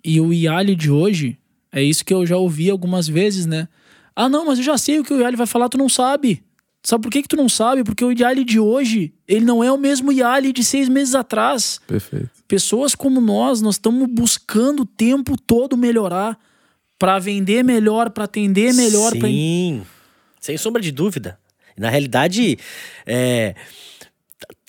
e 0.04 0.20
o 0.20 0.32
Yali 0.32 0.74
de 0.74 0.90
hoje, 0.90 1.38
É 1.70 1.82
isso 1.82 2.02
que 2.02 2.14
eu 2.14 2.24
já 2.24 2.36
ouvi 2.38 2.70
algumas 2.70 3.06
vezes, 3.06 3.44
né? 3.44 3.68
Ah, 4.16 4.26
não, 4.26 4.46
mas 4.46 4.58
eu 4.58 4.64
já 4.64 4.78
sei 4.78 4.98
o 4.98 5.04
que 5.04 5.12
o 5.12 5.20
Yali 5.20 5.36
vai 5.36 5.46
falar, 5.46 5.68
tu 5.68 5.76
não 5.76 5.88
sabe. 5.88 6.42
Sabe 6.82 7.02
por 7.02 7.10
que, 7.12 7.20
que 7.20 7.28
tu 7.28 7.36
não 7.36 7.46
sabe? 7.48 7.84
Porque 7.84 8.02
o 8.02 8.10
Yali 8.10 8.42
de 8.42 8.58
hoje, 8.58 9.12
ele 9.28 9.44
não 9.44 9.62
é 9.62 9.70
o 9.70 9.76
mesmo 9.76 10.10
Yali 10.10 10.50
de 10.50 10.64
seis 10.64 10.88
meses 10.88 11.14
atrás. 11.14 11.78
Perfeito. 11.86 12.30
Pessoas 12.48 12.94
como 12.94 13.20
nós, 13.20 13.60
nós 13.60 13.74
estamos 13.74 14.08
buscando 14.08 14.80
o 14.80 14.86
tempo 14.86 15.36
todo 15.38 15.76
melhorar 15.76 16.38
para 16.98 17.18
vender 17.18 17.62
melhor, 17.62 18.08
para 18.10 18.24
atender 18.24 18.72
melhor. 18.72 19.10
pra- 19.18 19.28
Sim, 19.28 19.82
sem 20.40 20.56
sombra 20.56 20.80
de 20.82 20.90
dúvida. 20.92 21.38
Na 21.76 21.88
realidade, 21.90 22.58
é, 23.06 23.54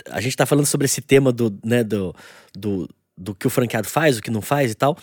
a 0.09 0.21
gente 0.21 0.35
tá 0.35 0.45
falando 0.45 0.65
sobre 0.65 0.85
esse 0.85 1.01
tema 1.01 1.31
do, 1.31 1.57
né, 1.63 1.83
do, 1.83 2.15
do, 2.53 2.89
do 3.17 3.35
que 3.35 3.47
o 3.47 3.49
franqueado 3.49 3.87
faz, 3.87 4.17
o 4.17 4.21
que 4.21 4.31
não 4.31 4.41
faz 4.41 4.71
e 4.71 4.75
tal. 4.75 4.97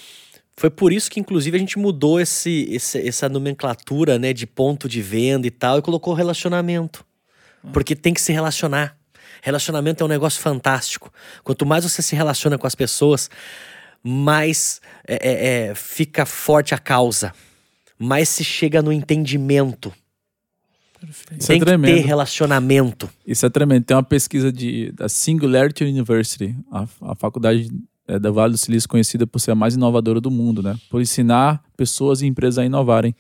Foi 0.56 0.70
por 0.70 0.92
isso 0.92 1.10
que, 1.10 1.20
inclusive, 1.20 1.56
a 1.56 1.60
gente 1.60 1.78
mudou 1.78 2.18
esse, 2.20 2.66
esse- 2.70 3.06
essa 3.06 3.28
nomenclatura 3.28 4.18
né, 4.18 4.32
de 4.32 4.46
ponto 4.46 4.88
de 4.88 5.02
venda 5.02 5.46
e 5.46 5.50
tal 5.50 5.78
e 5.78 5.82
colocou 5.82 6.14
relacionamento. 6.14 7.04
Porque 7.72 7.94
tem 7.96 8.14
que 8.14 8.20
se 8.20 8.32
relacionar. 8.32 8.96
Relacionamento 9.42 10.02
é 10.02 10.06
um 10.06 10.08
negócio 10.08 10.40
fantástico. 10.40 11.12
Quanto 11.44 11.66
mais 11.66 11.84
você 11.84 12.00
se 12.00 12.14
relaciona 12.16 12.56
com 12.56 12.66
as 12.66 12.74
pessoas, 12.74 13.28
mais 14.02 14.80
é, 15.06 15.14
é, 15.14 15.66
é, 15.70 15.74
fica 15.74 16.24
forte 16.24 16.74
a 16.74 16.78
causa. 16.78 17.34
Mais 17.98 18.28
se 18.28 18.44
chega 18.44 18.80
no 18.80 18.92
entendimento. 18.92 19.92
Isso 21.08 21.46
tem 21.46 21.56
é 21.56 21.58
que 21.58 21.64
tremendo. 21.64 21.94
ter 21.96 22.00
relacionamento. 22.04 23.08
Isso 23.26 23.44
é 23.46 23.50
tremendo. 23.50 23.84
Tem 23.84 23.96
uma 23.96 24.02
pesquisa 24.02 24.52
de, 24.52 24.92
da 24.92 25.08
Singularity 25.08 25.84
University, 25.84 26.56
a, 26.70 26.86
a 27.02 27.14
faculdade 27.14 27.70
é, 28.08 28.18
da 28.18 28.30
Vale 28.30 28.52
do 28.52 28.58
Silício 28.58 28.88
conhecida 28.88 29.26
por 29.26 29.38
ser 29.38 29.52
a 29.52 29.54
mais 29.54 29.74
inovadora 29.74 30.20
do 30.20 30.30
mundo, 30.30 30.62
né? 30.62 30.78
Por 30.90 31.00
ensinar 31.00 31.62
pessoas 31.76 32.22
e 32.22 32.26
empresas 32.26 32.58
a 32.58 32.64
inovarem. 32.64 33.14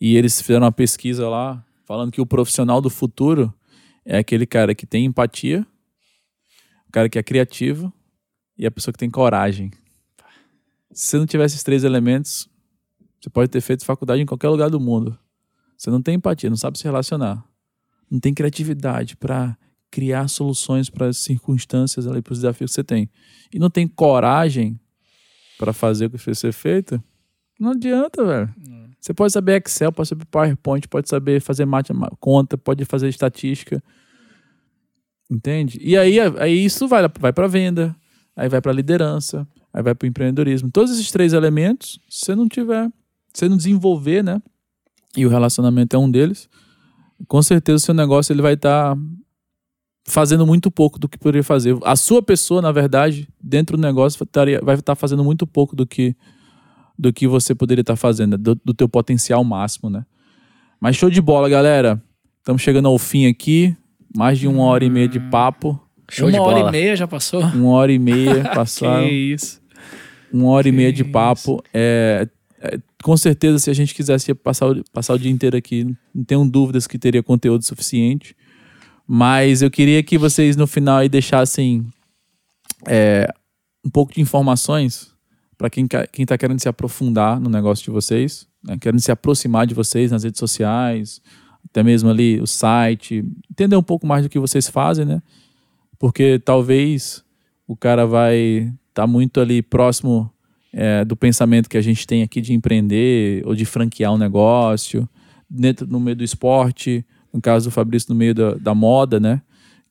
E 0.00 0.16
eles 0.16 0.40
fizeram 0.40 0.64
uma 0.64 0.72
pesquisa 0.72 1.28
lá 1.28 1.64
falando 1.84 2.12
que 2.12 2.20
o 2.20 2.26
profissional 2.26 2.80
do 2.80 2.88
futuro 2.90 3.52
é 4.04 4.18
aquele 4.18 4.46
cara 4.46 4.74
que 4.74 4.86
tem 4.86 5.04
empatia, 5.04 5.66
o 6.88 6.92
cara 6.92 7.08
que 7.08 7.18
é 7.18 7.22
criativo 7.22 7.92
e 8.56 8.66
a 8.66 8.70
pessoa 8.70 8.92
que 8.92 8.98
tem 8.98 9.10
coragem. 9.10 9.70
Se 10.92 11.08
você 11.08 11.18
não 11.18 11.26
tiver 11.26 11.44
esses 11.44 11.62
três 11.62 11.84
elementos, 11.84 12.48
você 13.20 13.30
pode 13.30 13.50
ter 13.50 13.60
feito 13.60 13.84
faculdade 13.84 14.22
em 14.22 14.26
qualquer 14.26 14.48
lugar 14.48 14.70
do 14.70 14.80
mundo. 14.80 15.18
Você 15.80 15.90
não 15.90 16.02
tem 16.02 16.16
empatia, 16.16 16.50
não 16.50 16.56
sabe 16.58 16.76
se 16.78 16.84
relacionar 16.84 17.42
não 18.10 18.18
tem 18.18 18.34
criatividade 18.34 19.16
para 19.16 19.56
criar 19.90 20.26
soluções 20.28 20.90
para 20.90 21.06
as 21.06 21.18
circunstâncias 21.18 22.06
ali, 22.06 22.20
para 22.20 22.32
os 22.32 22.40
desafios 22.40 22.72
que 22.72 22.74
você 22.74 22.84
tem. 22.84 23.08
E 23.52 23.58
não 23.58 23.70
tem 23.70 23.86
coragem 23.86 24.78
para 25.56 25.72
fazer 25.72 26.06
o 26.06 26.10
que 26.10 26.16
precisa 26.16 26.34
ser 26.34 26.52
feito, 26.52 27.02
não 27.58 27.70
adianta, 27.72 28.24
velho. 28.24 28.52
Você 29.00 29.14
pode 29.14 29.32
saber 29.32 29.62
Excel, 29.62 29.92
pode 29.92 30.08
saber 30.08 30.24
PowerPoint, 30.26 30.88
pode 30.88 31.08
saber 31.08 31.40
fazer 31.40 31.64
mate- 31.64 31.92
conta, 32.18 32.58
pode 32.58 32.84
fazer 32.84 33.08
estatística. 33.08 33.82
Entende? 35.30 35.78
E 35.80 35.96
aí, 35.96 36.18
aí 36.20 36.64
isso 36.64 36.88
vai, 36.88 37.08
vai 37.18 37.32
para 37.32 37.46
venda, 37.46 37.94
aí 38.34 38.48
vai 38.48 38.60
para 38.60 38.72
liderança, 38.72 39.46
aí 39.72 39.82
vai 39.82 39.94
para 39.94 40.06
o 40.06 40.08
empreendedorismo. 40.08 40.70
Todos 40.70 40.92
esses 40.92 41.10
três 41.10 41.32
elementos, 41.32 42.00
se 42.08 42.26
você 42.26 42.34
não 42.34 42.48
tiver, 42.48 42.88
se 43.32 43.40
você 43.40 43.48
não 43.48 43.56
desenvolver, 43.56 44.24
né? 44.24 44.42
E 45.16 45.26
o 45.26 45.28
relacionamento 45.28 45.94
é 45.96 45.98
um 45.98 46.10
deles, 46.10 46.48
com 47.26 47.42
certeza 47.42 47.76
o 47.76 47.80
seu 47.80 47.94
negócio 47.94 48.32
ele 48.32 48.42
vai 48.42 48.54
estar 48.54 48.96
fazendo 50.06 50.46
muito 50.46 50.70
pouco 50.70 50.98
do 50.98 51.08
que 51.08 51.18
poderia 51.18 51.42
fazer. 51.44 51.76
A 51.84 51.94
sua 51.96 52.22
pessoa, 52.22 52.62
na 52.62 52.72
verdade, 52.72 53.28
dentro 53.42 53.76
do 53.76 53.80
negócio 53.82 54.22
estaria- 54.22 54.60
vai 54.62 54.74
estar 54.76 54.94
fazendo 54.94 55.22
muito 55.24 55.46
pouco 55.46 55.74
do 55.76 55.86
que 55.86 56.14
do 56.98 57.12
que 57.14 57.26
você 57.26 57.54
poderia 57.54 57.80
estar 57.80 57.96
fazendo, 57.96 58.36
do, 58.36 58.54
do 58.62 58.74
teu 58.74 58.86
potencial 58.86 59.42
máximo, 59.42 59.88
né? 59.88 60.04
Mas 60.78 60.96
show 60.96 61.08
de 61.08 61.20
bola, 61.22 61.48
galera. 61.48 62.02
Estamos 62.40 62.60
chegando 62.60 62.88
ao 62.88 62.98
fim 62.98 63.26
aqui. 63.26 63.74
Mais 64.14 64.38
de 64.38 64.46
uma 64.46 64.64
hora 64.64 64.84
e 64.84 64.90
meia 64.90 65.08
de 65.08 65.18
papo. 65.18 65.80
Show 66.10 66.26
Uma 66.28 66.32
de 66.32 66.38
hora 66.38 66.56
bola. 66.58 66.68
e 66.68 66.72
meia 66.72 66.94
já 66.96 67.08
passou. 67.08 67.40
Uma 67.56 67.70
hora 67.70 67.90
e 67.90 67.98
meia 67.98 68.42
passaram. 68.54 69.08
Que 69.08 69.14
isso. 69.14 69.62
Uma 70.30 70.50
hora 70.50 70.68
e 70.68 70.72
meia 70.72 70.92
de 70.92 71.04
Que 71.04 71.10
papo. 71.10 71.62
É, 71.72 72.28
é, 72.60 72.78
com 73.02 73.16
certeza, 73.16 73.58
se 73.58 73.70
a 73.70 73.74
gente 73.74 73.94
quisesse 73.94 74.32
passar, 74.34 74.66
o- 74.70 74.84
passar 74.92 75.14
o 75.14 75.18
dia 75.18 75.30
inteiro 75.30 75.56
aqui, 75.56 75.84
não 76.14 76.24
tenho 76.24 76.44
dúvidas 76.44 76.86
que 76.86 76.98
teria 76.98 77.22
conteúdo 77.22 77.64
suficiente. 77.64 78.36
Mas 79.06 79.62
eu 79.62 79.70
queria 79.70 80.02
que 80.02 80.16
vocês 80.16 80.56
no 80.56 80.66
final 80.66 80.98
aí 80.98 81.08
deixassem 81.08 81.84
é, 82.86 83.26
um 83.84 83.90
pouco 83.90 84.12
de 84.14 84.20
informações 84.20 85.10
para 85.58 85.68
quem, 85.68 85.86
quem 86.12 86.24
tá 86.24 86.38
querendo 86.38 86.60
se 86.60 86.68
aprofundar 86.68 87.38
no 87.40 87.50
negócio 87.50 87.84
de 87.84 87.90
vocês, 87.90 88.46
né? 88.64 88.78
querendo 88.80 89.00
se 89.00 89.10
aproximar 89.10 89.66
de 89.66 89.74
vocês 89.74 90.10
nas 90.10 90.22
redes 90.24 90.38
sociais, 90.38 91.20
até 91.68 91.82
mesmo 91.82 92.08
ali 92.08 92.40
o 92.40 92.46
site, 92.46 93.24
entender 93.50 93.76
um 93.76 93.82
pouco 93.82 94.06
mais 94.06 94.22
do 94.22 94.28
que 94.28 94.38
vocês 94.38 94.68
fazem, 94.68 95.04
né? 95.04 95.22
Porque 95.98 96.38
talvez 96.38 97.22
o 97.66 97.76
cara 97.76 98.06
vai 98.06 98.72
estar 98.88 99.06
muito 99.06 99.38
ali 99.40 99.60
próximo 99.60 100.32
é, 100.72 101.04
do 101.04 101.16
pensamento 101.16 101.68
que 101.68 101.76
a 101.76 101.82
gente 101.82 102.06
tem 102.06 102.22
aqui 102.22 102.40
de 102.40 102.52
empreender 102.52 103.42
ou 103.46 103.54
de 103.54 103.64
franquear 103.64 104.12
um 104.12 104.18
negócio, 104.18 105.08
dentro 105.48 105.86
no 105.86 105.98
meio 105.98 106.16
do 106.16 106.24
esporte, 106.24 107.04
no 107.32 107.40
caso 107.40 107.68
do 107.68 107.72
Fabrício 107.72 108.12
no 108.12 108.16
meio 108.16 108.34
da, 108.34 108.54
da 108.54 108.74
moda, 108.74 109.18
né? 109.18 109.42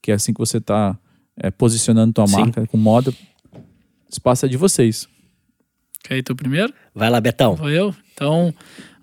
Que 0.01 0.11
é 0.11 0.15
assim 0.15 0.33
que 0.33 0.39
você 0.39 0.57
está 0.57 0.97
posicionando 1.57 2.13
tua 2.13 2.27
Sim. 2.27 2.35
marca 2.37 2.67
com 2.67 2.77
moda. 2.77 3.13
Espaço 4.09 4.45
é 4.45 4.49
de 4.49 4.57
vocês. 4.57 5.07
Quer 6.03 6.17
ir 6.17 6.23
tu 6.23 6.35
primeiro? 6.35 6.73
Vai 6.93 7.09
lá, 7.09 7.19
Betão. 7.19 7.55
Vou 7.55 7.69
eu? 7.69 7.93
Então, 8.13 8.53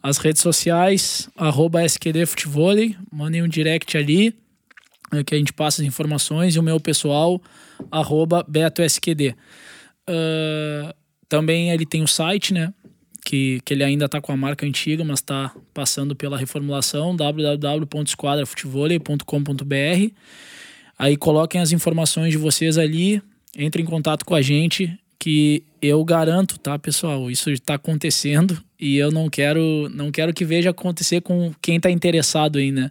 as 0.03 0.19
redes 0.19 0.43
sociais, 0.43 1.29
arroba 1.37 1.83
SQD 1.85 2.27
Futevôlei, 2.27 2.97
mandem 3.13 3.43
um 3.43 3.49
direct 3.49 3.97
ali, 3.97 4.35
é, 5.13 5.23
que 5.23 5.35
a 5.35 5.39
gente 5.39 5.53
passa 5.53 5.83
as 5.83 5.89
informações, 5.89 6.57
e 6.57 6.59
o 6.59 6.63
meu 6.63 6.81
pessoal, 6.81 7.41
arroba 7.91 8.45
BetoSQD. 8.49 9.35
Ah, 10.07 10.95
também 11.29 11.71
ele 11.71 11.85
tem 11.85 12.03
o 12.03 12.09
site, 12.09 12.55
né? 12.55 12.73
Que, 13.25 13.61
que 13.65 13.75
ele 13.75 13.83
ainda 13.83 14.09
tá 14.09 14.21
com 14.21 14.31
a 14.33 14.37
marca 14.37 14.65
antiga, 14.65 15.03
mas 15.05 15.21
tá 15.21 15.53
passando 15.75 16.15
pela 16.15 16.39
reformulação, 16.39 17.17
www.esquadrafutevôlei.com.br. 17.17 20.13
Aí 20.99 21.15
coloquem 21.17 21.61
as 21.61 21.73
informações 21.73 22.31
de 22.31 22.39
vocês 22.39 22.79
ali, 22.79 23.21
entrem 23.57 23.85
em 23.85 23.89
contato 23.89 24.25
com 24.25 24.35
a 24.35 24.41
gente, 24.41 24.97
que 25.19 25.65
eu 25.83 26.05
garanto, 26.05 26.59
tá, 26.59 26.79
pessoal? 26.79 27.31
Isso 27.31 27.51
está 27.51 27.75
acontecendo 27.75 28.63
e 28.79 28.97
eu 28.97 29.11
não 29.11 29.29
quero, 29.29 29.91
não 29.93 30.13
quero 30.13 30.33
que 30.33 30.45
veja 30.45 30.71
acontecer 30.71 31.21
com 31.21 31.53
quem 31.61 31.77
está 31.77 31.91
interessado 31.91 32.59
aí, 32.59 32.71
né? 32.71 32.91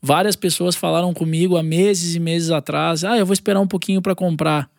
Várias 0.00 0.36
pessoas 0.36 0.76
falaram 0.76 1.12
comigo 1.12 1.56
há 1.56 1.62
meses 1.62 2.14
e 2.14 2.20
meses 2.20 2.50
atrás: 2.50 3.04
ah, 3.04 3.18
eu 3.18 3.26
vou 3.26 3.32
esperar 3.32 3.60
um 3.60 3.66
pouquinho 3.66 4.00
para 4.00 4.14
comprar. 4.14 4.70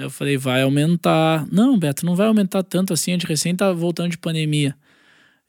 Aí 0.00 0.06
eu 0.06 0.10
falei: 0.10 0.36
vai 0.36 0.62
aumentar. 0.62 1.46
Não, 1.52 1.78
Beto, 1.78 2.06
não 2.06 2.16
vai 2.16 2.26
aumentar 2.26 2.62
tanto 2.62 2.92
assim, 2.92 3.12
a 3.12 3.14
gente 3.14 3.26
recém 3.26 3.54
tá 3.54 3.72
voltando 3.72 4.10
de 4.10 4.18
pandemia. 4.18 4.74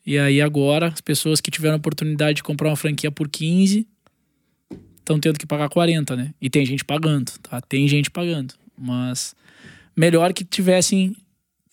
E 0.06 0.18
aí 0.18 0.42
agora, 0.42 0.88
as 0.88 1.02
pessoas 1.02 1.40
que 1.40 1.50
tiveram 1.50 1.76
a 1.76 1.78
oportunidade 1.78 2.38
de 2.38 2.44
comprar 2.44 2.70
uma 2.70 2.76
franquia 2.76 3.12
por 3.12 3.30
15 3.30 3.88
estão 5.00 5.20
tendo 5.20 5.40
que 5.40 5.46
pagar 5.46 5.70
40, 5.70 6.16
né? 6.16 6.34
E 6.42 6.50
tem 6.50 6.66
gente 6.66 6.84
pagando, 6.84 7.32
tá? 7.42 7.62
Tem 7.62 7.88
gente 7.88 8.10
pagando. 8.10 8.54
Mas 8.78 9.36
melhor 9.96 10.34
que 10.34 10.44
tivessem 10.44 11.16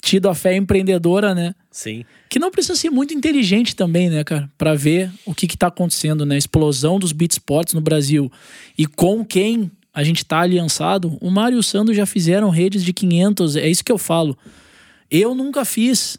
tido 0.03 0.29
a 0.29 0.35
fé 0.35 0.57
empreendedora, 0.57 1.35
né? 1.35 1.55
Sim. 1.71 2.05
Que 2.29 2.39
não 2.39 2.51
precisa 2.51 2.77
ser 2.77 2.91
muito 2.91 3.15
inteligente 3.15 3.75
também, 3.75 4.09
né, 4.09 4.23
cara? 4.25 4.51
Pra 4.57 4.75
ver 4.75 5.11
o 5.25 5.35
que 5.35 5.47
que 5.47 5.57
tá 5.57 5.69
acontecendo, 5.69 6.25
né? 6.25 6.37
Explosão 6.37 6.99
dos 6.99 7.13
beat 7.13 7.33
sports 7.33 7.75
no 7.75 7.81
Brasil. 7.81 8.31
E 8.77 8.87
com 8.87 9.25
quem 9.25 9.71
a 9.99 10.05
gente 10.05 10.25
tá 10.25 10.39
aliançado. 10.39 11.19
O 11.21 11.29
Mário 11.29 11.57
e 11.57 11.59
o 11.59 11.63
Sandro 11.63 11.93
já 11.93 12.07
fizeram 12.07 12.51
redes 12.51 12.85
de 12.85 12.93
500, 12.93 13.57
é 13.57 13.69
isso 13.69 13.83
que 13.83 13.91
eu 13.91 13.99
falo. 13.99 14.39
Eu 15.11 15.35
nunca 15.35 15.65
fiz. 15.65 16.17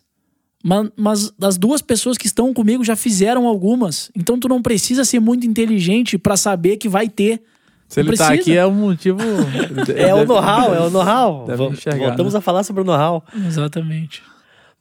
Mas, 0.61 0.89
mas 0.97 1.33
as 1.41 1.57
duas 1.57 1.81
pessoas 1.81 2.17
que 2.17 2.27
estão 2.27 2.53
comigo 2.53 2.83
já 2.83 2.97
fizeram 2.97 3.47
algumas. 3.47 4.11
Então 4.13 4.37
tu 4.37 4.49
não 4.49 4.61
precisa 4.61 5.05
ser 5.05 5.21
muito 5.21 5.47
inteligente 5.47 6.17
pra 6.17 6.35
saber 6.35 6.75
que 6.75 6.89
vai 6.89 7.07
ter. 7.07 7.41
Se 7.87 8.03
Não 8.03 8.09
ele 8.09 8.17
tá 8.17 8.27
precisa. 8.27 8.41
aqui 8.41 8.57
é 8.57 8.67
um 8.67 8.73
motivo. 8.73 9.17
É 9.95 10.13
o 10.13 10.25
know-how, 10.25 10.75
é 10.75 10.81
o 10.81 10.89
know-how. 10.89 11.45
Voltamos 11.45 12.33
né? 12.33 12.39
a 12.39 12.41
falar 12.41 12.63
sobre 12.65 12.81
o 12.81 12.85
know-how. 12.85 13.23
Exatamente. 13.47 14.21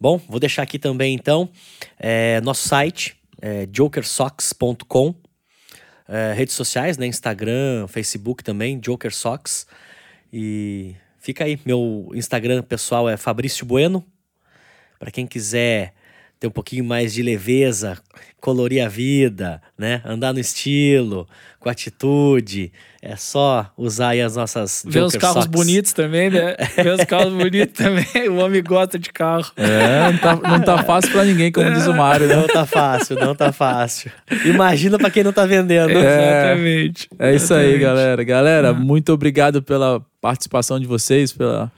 Bom, 0.01 0.21
vou 0.29 0.41
deixar 0.41 0.63
aqui 0.63 0.77
também 0.77 1.15
então 1.15 1.49
é, 1.97 2.41
nosso 2.41 2.67
site, 2.67 3.15
é, 3.41 3.65
jokersocks.com. 3.67 5.15
É, 6.09 6.33
redes 6.33 6.55
sociais, 6.55 6.97
né? 6.97 7.07
Instagram, 7.07 7.87
Facebook 7.87 8.43
também, 8.43 8.81
Joker 8.81 9.15
Socks. 9.15 9.67
E 10.33 10.95
fica 11.19 11.45
aí, 11.45 11.61
meu 11.67 12.11
Instagram 12.15 12.63
pessoal 12.63 13.09
é 13.09 13.17
Fabrício 13.17 13.67
Bueno. 13.67 14.05
Para 14.99 15.11
quem 15.11 15.27
quiser 15.27 15.93
ter 16.41 16.47
um 16.47 16.51
pouquinho 16.51 16.85
mais 16.85 17.13
de 17.13 17.23
leveza, 17.23 17.99
colorir 18.41 18.85
a 18.85 18.89
vida, 18.89 19.61
né? 19.77 20.01
Andar 20.05 20.33
no 20.33 20.41
estilo, 20.41 21.29
com 21.61 21.69
atitude. 21.69 22.73
É 23.11 23.17
só 23.17 23.73
usar 23.75 24.09
aí 24.11 24.21
as 24.21 24.37
nossas. 24.37 24.85
Ver 24.87 25.03
os 25.03 25.17
carros 25.17 25.45
Socks. 25.45 25.47
bonitos 25.47 25.95
também, 25.95 26.29
né? 26.29 26.55
Ver 26.77 26.93
os 26.93 27.05
carros 27.07 27.33
bonitos 27.33 27.73
também. 27.73 28.29
O 28.29 28.37
homem 28.37 28.63
gosta 28.63 28.99
de 28.99 29.11
carro. 29.11 29.51
É, 29.57 30.13
não 30.13 30.19
tá, 30.19 30.37
não 30.37 30.61
tá 30.61 30.83
fácil 30.83 31.11
pra 31.13 31.25
ninguém, 31.25 31.51
como 31.51 31.73
diz 31.73 31.87
o 31.87 31.95
Mário, 31.95 32.29
né? 32.29 32.37
Não 32.37 32.47
tá 32.47 32.67
fácil, 32.67 33.17
não 33.17 33.35
tá 33.35 33.51
fácil. 33.51 34.13
Imagina 34.45 34.99
pra 34.99 35.11
quem 35.11 35.25
não 35.25 35.33
tá 35.33 35.47
vendendo. 35.47 35.91
Exatamente. 35.91 37.09
É 37.19 37.35
isso 37.35 37.55
aí, 37.55 37.61
Exatamente. 37.77 37.81
galera. 37.81 38.25
Galera, 38.25 38.75
muito 38.75 39.11
obrigado 39.11 39.63
pela 39.63 40.05
participação 40.21 40.79
de 40.79 40.87
vocês, 40.87 41.33
pela, 41.33 41.73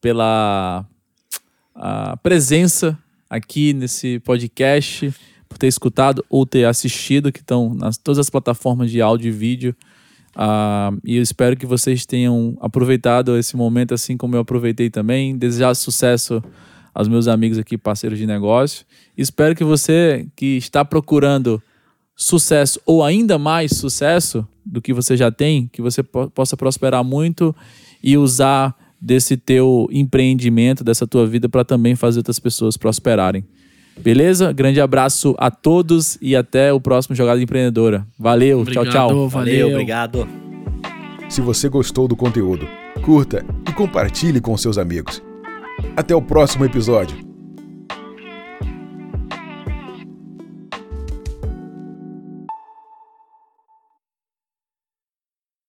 pela 0.00 0.84
a 1.76 2.16
presença 2.16 2.98
aqui 3.30 3.72
nesse 3.72 4.18
podcast, 4.18 5.14
por 5.48 5.58
ter 5.58 5.68
escutado 5.68 6.24
ou 6.28 6.44
ter 6.44 6.64
assistido, 6.64 7.30
que 7.30 7.38
estão 7.38 7.72
nas 7.72 7.96
todas 7.96 8.18
as 8.18 8.28
plataformas 8.28 8.90
de 8.90 9.00
áudio 9.00 9.28
e 9.28 9.30
vídeo. 9.30 9.76
Ah, 10.34 10.92
e 11.04 11.16
eu 11.16 11.22
espero 11.22 11.56
que 11.56 11.66
vocês 11.66 12.06
tenham 12.06 12.56
aproveitado 12.60 13.36
esse 13.36 13.56
momento 13.56 13.92
assim 13.94 14.16
como 14.16 14.36
eu 14.36 14.40
aproveitei 14.40 14.88
também. 14.88 15.36
Desejar 15.36 15.74
sucesso 15.74 16.42
aos 16.94 17.08
meus 17.08 17.28
amigos 17.28 17.58
aqui, 17.58 17.76
parceiros 17.76 18.18
de 18.18 18.26
negócio. 18.26 18.84
Espero 19.16 19.54
que 19.54 19.64
você 19.64 20.26
que 20.34 20.56
está 20.56 20.84
procurando 20.84 21.62
sucesso 22.14 22.80
ou 22.86 23.02
ainda 23.02 23.38
mais 23.38 23.72
sucesso 23.72 24.46
do 24.64 24.80
que 24.80 24.92
você 24.92 25.16
já 25.16 25.30
tem, 25.30 25.68
que 25.72 25.82
você 25.82 26.02
po- 26.02 26.30
possa 26.30 26.56
prosperar 26.56 27.02
muito 27.02 27.54
e 28.02 28.16
usar 28.16 28.76
desse 29.00 29.36
teu 29.36 29.88
empreendimento, 29.90 30.84
dessa 30.84 31.06
tua 31.06 31.26
vida 31.26 31.48
para 31.48 31.64
também 31.64 31.96
fazer 31.96 32.20
outras 32.20 32.38
pessoas 32.38 32.76
prosperarem. 32.76 33.44
Beleza? 33.98 34.52
Grande 34.52 34.80
abraço 34.80 35.34
a 35.38 35.50
todos 35.50 36.18
e 36.20 36.34
até 36.34 36.72
o 36.72 36.80
próximo 36.80 37.14
Jogada 37.14 37.40
Empreendedora. 37.40 38.06
Valeu, 38.18 38.60
Obrigado, 38.60 38.84
tchau, 38.84 38.92
tchau. 38.92 39.28
Valeu, 39.28 39.28
valeu. 39.28 39.68
obrigado. 39.70 40.28
Se 41.28 41.40
você 41.40 41.68
gostou 41.68 42.06
do 42.06 42.16
conteúdo, 42.16 42.66
curta 43.02 43.44
e 43.68 43.72
compartilhe 43.72 44.40
com 44.40 44.56
seus 44.56 44.76
amigos. 44.76 45.22
Até 45.96 46.14
o 46.14 46.22
próximo 46.22 46.64
episódio. 46.64 47.31